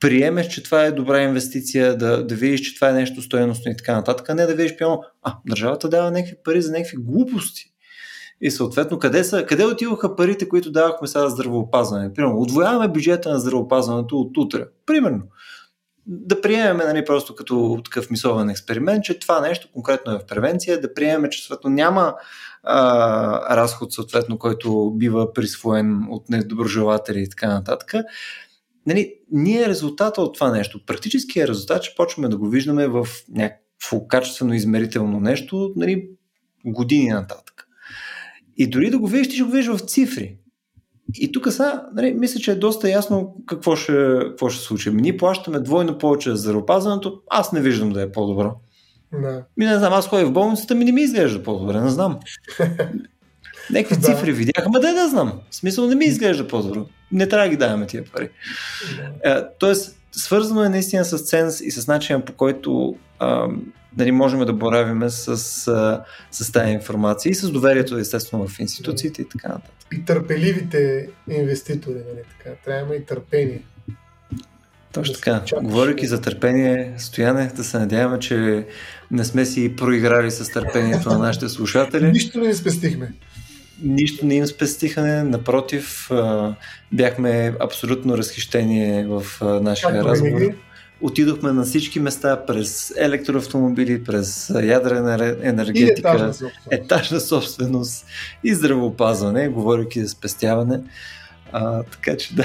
приемеш, 0.00 0.48
че 0.48 0.62
това 0.62 0.84
е 0.84 0.92
добра 0.92 1.22
инвестиция, 1.22 1.96
да, 1.96 2.26
да 2.26 2.34
видиш, 2.34 2.60
че 2.60 2.74
това 2.74 2.90
е 2.90 2.92
нещо 2.92 3.22
стоеностно 3.22 3.72
и 3.72 3.76
така 3.76 3.96
нататък, 3.96 4.30
а 4.30 4.34
не 4.34 4.46
да 4.46 4.54
видиш, 4.54 4.76
пиано, 4.76 5.02
а, 5.22 5.36
държавата 5.46 5.88
дава 5.88 6.10
някакви 6.10 6.36
пари 6.44 6.62
за 6.62 6.72
някакви 6.72 6.96
глупости. 6.96 7.72
И 8.40 8.50
съответно, 8.50 8.98
къде, 8.98 9.24
са, 9.24 9.46
къде 9.46 9.64
отиваха 9.64 10.16
парите, 10.16 10.48
които 10.48 10.72
давахме 10.72 11.08
сега 11.08 11.28
за 11.28 11.28
здравеопазване? 11.28 12.14
Примерно, 12.14 12.40
отвояваме 12.40 12.88
бюджета 12.88 13.32
на 13.32 13.40
здравеопазването 13.40 14.16
от 14.16 14.36
утре. 14.36 14.64
Примерно. 14.86 15.22
Да 16.06 16.40
приемем 16.40 16.76
нали, 16.76 17.04
просто 17.04 17.34
като 17.34 17.80
такъв 17.84 18.10
мисловен 18.10 18.50
експеримент, 18.50 19.04
че 19.04 19.18
това 19.18 19.40
нещо 19.40 19.68
конкретно 19.72 20.12
е 20.12 20.18
в 20.18 20.26
превенция, 20.26 20.80
да 20.80 20.94
приемем, 20.94 21.30
че 21.30 21.46
съответно 21.46 21.70
няма 21.70 22.14
а, 22.62 23.56
разход, 23.56 23.92
съответно, 23.92 24.38
който 24.38 24.92
бива 24.96 25.32
присвоен 25.32 26.06
от 26.10 26.30
недоброжелатели 26.30 27.22
и 27.22 27.28
така 27.28 27.48
нататък. 27.48 27.94
Нали, 28.86 29.14
ние 29.32 29.68
резултата 29.68 30.22
от 30.22 30.34
това 30.34 30.50
нещо, 30.50 30.84
практическия 30.86 31.48
резултат, 31.48 31.82
че 31.82 31.94
почваме 31.96 32.28
да 32.28 32.36
го 32.36 32.48
виждаме 32.48 32.88
в 32.88 33.06
някакво 33.28 34.06
качествено 34.08 34.54
измерително 34.54 35.20
нещо 35.20 35.72
нали, 35.76 36.08
години 36.64 37.08
нататък. 37.08 37.66
И 38.56 38.70
дори 38.70 38.90
да 38.90 38.98
го 38.98 39.06
видиш, 39.06 39.28
ти 39.28 39.34
ще 39.34 39.44
го 39.44 39.50
видиш 39.50 39.68
в 39.68 39.78
цифри. 39.78 40.38
И 41.14 41.32
тук 41.32 41.52
сега, 41.52 41.86
нали, 41.94 42.14
мисля, 42.14 42.40
че 42.40 42.52
е 42.52 42.54
доста 42.54 42.90
ясно 42.90 43.36
какво 43.46 43.76
ще, 43.76 44.18
какво 44.20 44.48
ще 44.48 44.64
случи. 44.64 44.90
Ние 44.90 45.16
плащаме 45.16 45.60
двойно 45.60 45.98
повече 45.98 46.30
за 46.30 46.36
здравеопазването, 46.36 47.22
аз 47.30 47.52
не 47.52 47.60
виждам 47.60 47.90
да 47.90 48.02
е 48.02 48.12
по-добро. 48.12 48.54
Да. 49.12 49.44
Ми 49.56 49.66
не 49.66 49.78
знам, 49.78 49.92
аз 49.92 50.08
ходя 50.08 50.26
в 50.26 50.32
болницата, 50.32 50.74
ми 50.74 50.84
не 50.84 50.92
ми 50.92 51.02
изглежда 51.02 51.42
по-добре, 51.42 51.80
не 51.80 51.90
знам. 51.90 52.20
Някакви 53.70 53.96
да. 53.96 54.02
цифри 54.02 54.32
видях, 54.32 54.66
ама 54.66 54.80
да, 54.80 54.94
да 54.94 55.08
знам. 55.08 55.40
В 55.50 55.56
смисъл 55.56 55.86
не 55.86 55.94
ми 55.94 56.04
изглежда 56.04 56.48
по-добре. 56.48 56.80
Не 57.12 57.28
трябва 57.28 57.46
да 57.46 57.50
ги 57.50 57.56
даваме 57.56 57.86
тия 57.86 58.04
пари. 58.04 58.28
Да. 59.24 59.30
Е, 59.30 59.42
тоест, 59.58 59.96
свързано 60.12 60.64
е 60.64 60.68
наистина 60.68 61.04
с 61.04 61.18
ценз 61.18 61.60
и 61.60 61.70
с 61.70 61.86
начина 61.86 62.24
по 62.24 62.32
който 62.32 62.96
а, 63.18 63.48
нали, 63.98 64.12
можем 64.12 64.40
да 64.40 64.52
боравиме 64.52 65.10
с, 65.10 65.28
а, 65.68 66.04
с 66.30 66.52
тази 66.52 66.72
информация 66.72 67.30
и 67.30 67.34
с 67.34 67.50
доверието, 67.50 67.98
естествено, 67.98 68.48
в 68.48 68.60
институциите 68.60 69.22
и 69.22 69.28
така 69.28 69.48
нататък. 69.48 69.74
И 69.92 70.04
търпеливите 70.04 71.08
инвеститори, 71.30 71.94
нали, 71.94 72.24
така. 72.38 72.56
Трябва 72.64 72.96
и 72.96 73.04
търпение. 73.04 73.62
Точно 74.92 75.14
така. 75.14 75.42
Говорейки 75.62 76.06
за 76.06 76.20
търпение, 76.20 76.94
Стояне, 76.98 77.52
да 77.56 77.64
се 77.64 77.78
надяваме, 77.78 78.18
че 78.18 78.66
не 79.12 79.24
сме 79.24 79.46
си 79.46 79.76
проиграли 79.76 80.30
с 80.30 80.52
търпението 80.52 81.08
на 81.08 81.18
нашите 81.18 81.48
слушатели. 81.48 82.10
Нищо 82.10 82.40
не 82.40 82.54
спестихме. 82.54 83.12
Нищо 83.82 84.26
не 84.26 84.34
им 84.34 84.46
спестихане, 84.46 85.22
напротив, 85.22 86.10
бяхме 86.92 87.54
абсолютно 87.60 88.18
разхищени 88.18 89.04
в 89.08 89.24
нашия 89.40 90.04
разговор. 90.04 90.40
Отидохме 91.00 91.52
на 91.52 91.62
всички 91.62 92.00
места 92.00 92.46
през 92.46 92.92
електроавтомобили, 92.98 94.04
през 94.04 94.52
ядрена 94.62 95.36
енергетика, 95.42 96.08
етажна 96.08 96.32
собственост. 96.32 96.70
етажна 96.70 97.20
собственост 97.20 98.06
и 98.44 98.54
здравеопазване, 98.54 99.48
говоряки 99.48 100.02
за 100.02 100.08
спестяване. 100.08 100.80
А, 101.52 101.82
така 101.82 102.16
че 102.16 102.34
да, 102.34 102.44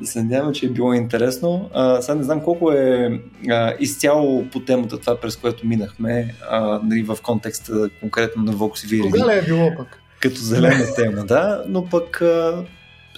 да 0.00 0.06
се 0.06 0.22
надяваме, 0.22 0.52
че 0.52 0.66
е 0.66 0.68
било 0.68 0.92
интересно. 0.92 1.70
А, 1.74 2.02
сега 2.02 2.14
не 2.14 2.22
знам 2.22 2.40
колко 2.40 2.72
е 2.72 3.20
а, 3.50 3.74
изцяло 3.80 4.44
по 4.50 4.60
темата 4.60 5.00
това, 5.00 5.20
през 5.20 5.36
което 5.36 5.66
минахме, 5.66 6.34
а, 6.50 6.80
нали, 6.84 7.02
в 7.02 7.18
контекста 7.22 7.90
конкретно 8.00 8.42
на 8.42 8.52
Vox 8.52 8.86
Viri. 8.86 9.10
Кога 9.10 9.32
е 9.32 9.42
било 9.42 9.72
пък? 9.76 10.00
Като 10.20 10.36
зелена 10.36 10.94
тема, 10.96 11.24
да, 11.24 11.64
но 11.68 11.88
пък 11.88 12.22
а, 12.22 12.64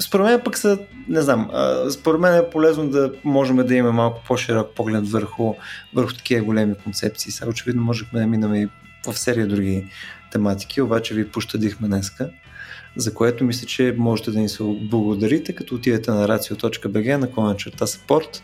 според 0.00 0.26
мен 0.26 0.40
пък 0.44 0.58
са, 0.58 0.78
не 1.08 1.22
знам, 1.22 1.50
а, 1.52 1.90
според 1.90 2.20
мен 2.20 2.34
е 2.34 2.50
полезно 2.50 2.88
да 2.88 3.12
можем 3.24 3.56
да 3.56 3.74
имаме 3.74 3.96
малко 3.96 4.22
по-широк 4.26 4.74
поглед 4.74 5.08
върху, 5.08 5.54
върху 5.94 6.14
такива 6.14 6.44
големи 6.44 6.74
концепции. 6.84 7.32
Сега 7.32 7.50
очевидно 7.50 7.82
можехме 7.82 8.20
да 8.20 8.26
минем 8.26 8.54
и 8.54 8.68
в 9.06 9.18
серия 9.18 9.46
други 9.46 9.86
тематики, 10.32 10.80
обаче 10.80 11.14
ви 11.14 11.28
пощадихме 11.28 11.88
днеска 11.88 12.30
за 12.96 13.14
което 13.14 13.44
мисля, 13.44 13.66
че 13.66 13.94
можете 13.98 14.30
да 14.30 14.38
ни 14.38 14.48
се 14.48 14.62
благодарите, 14.62 15.52
като 15.52 15.74
отидете 15.74 16.10
на 16.10 16.28
racio.bg 16.28 17.16
на 17.16 17.30
клона 17.30 17.56
черта 17.56 17.86
support. 17.86 18.40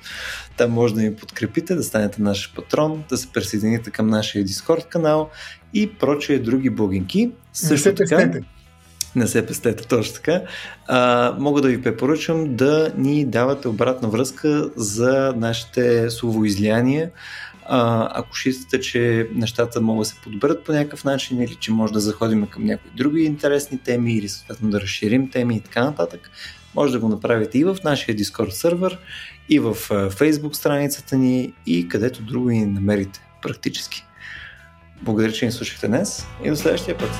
Там 0.56 0.70
може 0.70 0.94
да 0.94 1.00
ни 1.00 1.14
подкрепите, 1.14 1.74
да 1.74 1.82
станете 1.82 2.22
наш 2.22 2.52
патрон, 2.54 3.04
да 3.08 3.16
се 3.16 3.32
присъедините 3.32 3.90
към 3.90 4.06
нашия 4.06 4.44
Discord 4.44 4.88
канал 4.88 5.30
и 5.74 5.90
прочие 5.92 6.38
други 6.38 6.70
блогинки. 6.70 7.30
Също 7.52 7.88
не 7.88 7.94
така, 7.94 8.16
пестете. 8.16 8.44
Не 9.16 9.26
се 9.26 9.46
пестете, 9.46 9.86
точно 9.88 10.14
така. 10.14 10.42
А, 10.86 11.34
мога 11.38 11.60
да 11.60 11.68
ви 11.68 11.82
препоръчам 11.82 12.56
да 12.56 12.92
ни 12.96 13.24
давате 13.24 13.68
обратна 13.68 14.08
връзка 14.08 14.70
за 14.76 15.34
нашите 15.36 16.10
словоизлияния 16.10 17.10
а, 17.66 18.08
ако 18.14 18.36
считате, 18.36 18.80
че 18.80 19.28
нещата 19.34 19.80
могат 19.80 20.00
да 20.00 20.04
се 20.04 20.20
подобрят 20.22 20.64
по 20.64 20.72
някакъв 20.72 21.04
начин 21.04 21.42
или 21.42 21.54
че 21.54 21.72
може 21.72 21.92
да 21.92 22.00
заходим 22.00 22.46
към 22.46 22.64
някои 22.64 22.90
други 22.96 23.22
интересни 23.22 23.78
теми 23.78 24.14
или 24.14 24.28
съответно 24.28 24.70
да 24.70 24.80
разширим 24.80 25.30
теми 25.30 25.56
и 25.56 25.60
така 25.60 25.84
нататък, 25.84 26.30
може 26.74 26.92
да 26.92 26.98
го 26.98 27.08
направите 27.08 27.58
и 27.58 27.64
в 27.64 27.76
нашия 27.84 28.16
Discord 28.16 28.50
сервер, 28.50 28.98
и 29.48 29.58
в 29.58 29.74
Facebook 29.90 30.52
страницата 30.52 31.16
ни, 31.16 31.52
и 31.66 31.88
където 31.88 32.22
друго 32.22 32.48
ни 32.48 32.66
намерите 32.66 33.20
практически. 33.42 34.04
Благодаря, 35.02 35.32
че 35.32 35.46
ни 35.46 35.52
слушахте 35.52 35.88
днес 35.88 36.26
и 36.44 36.50
до 36.50 36.56
следващия 36.56 36.98
път. 36.98 37.10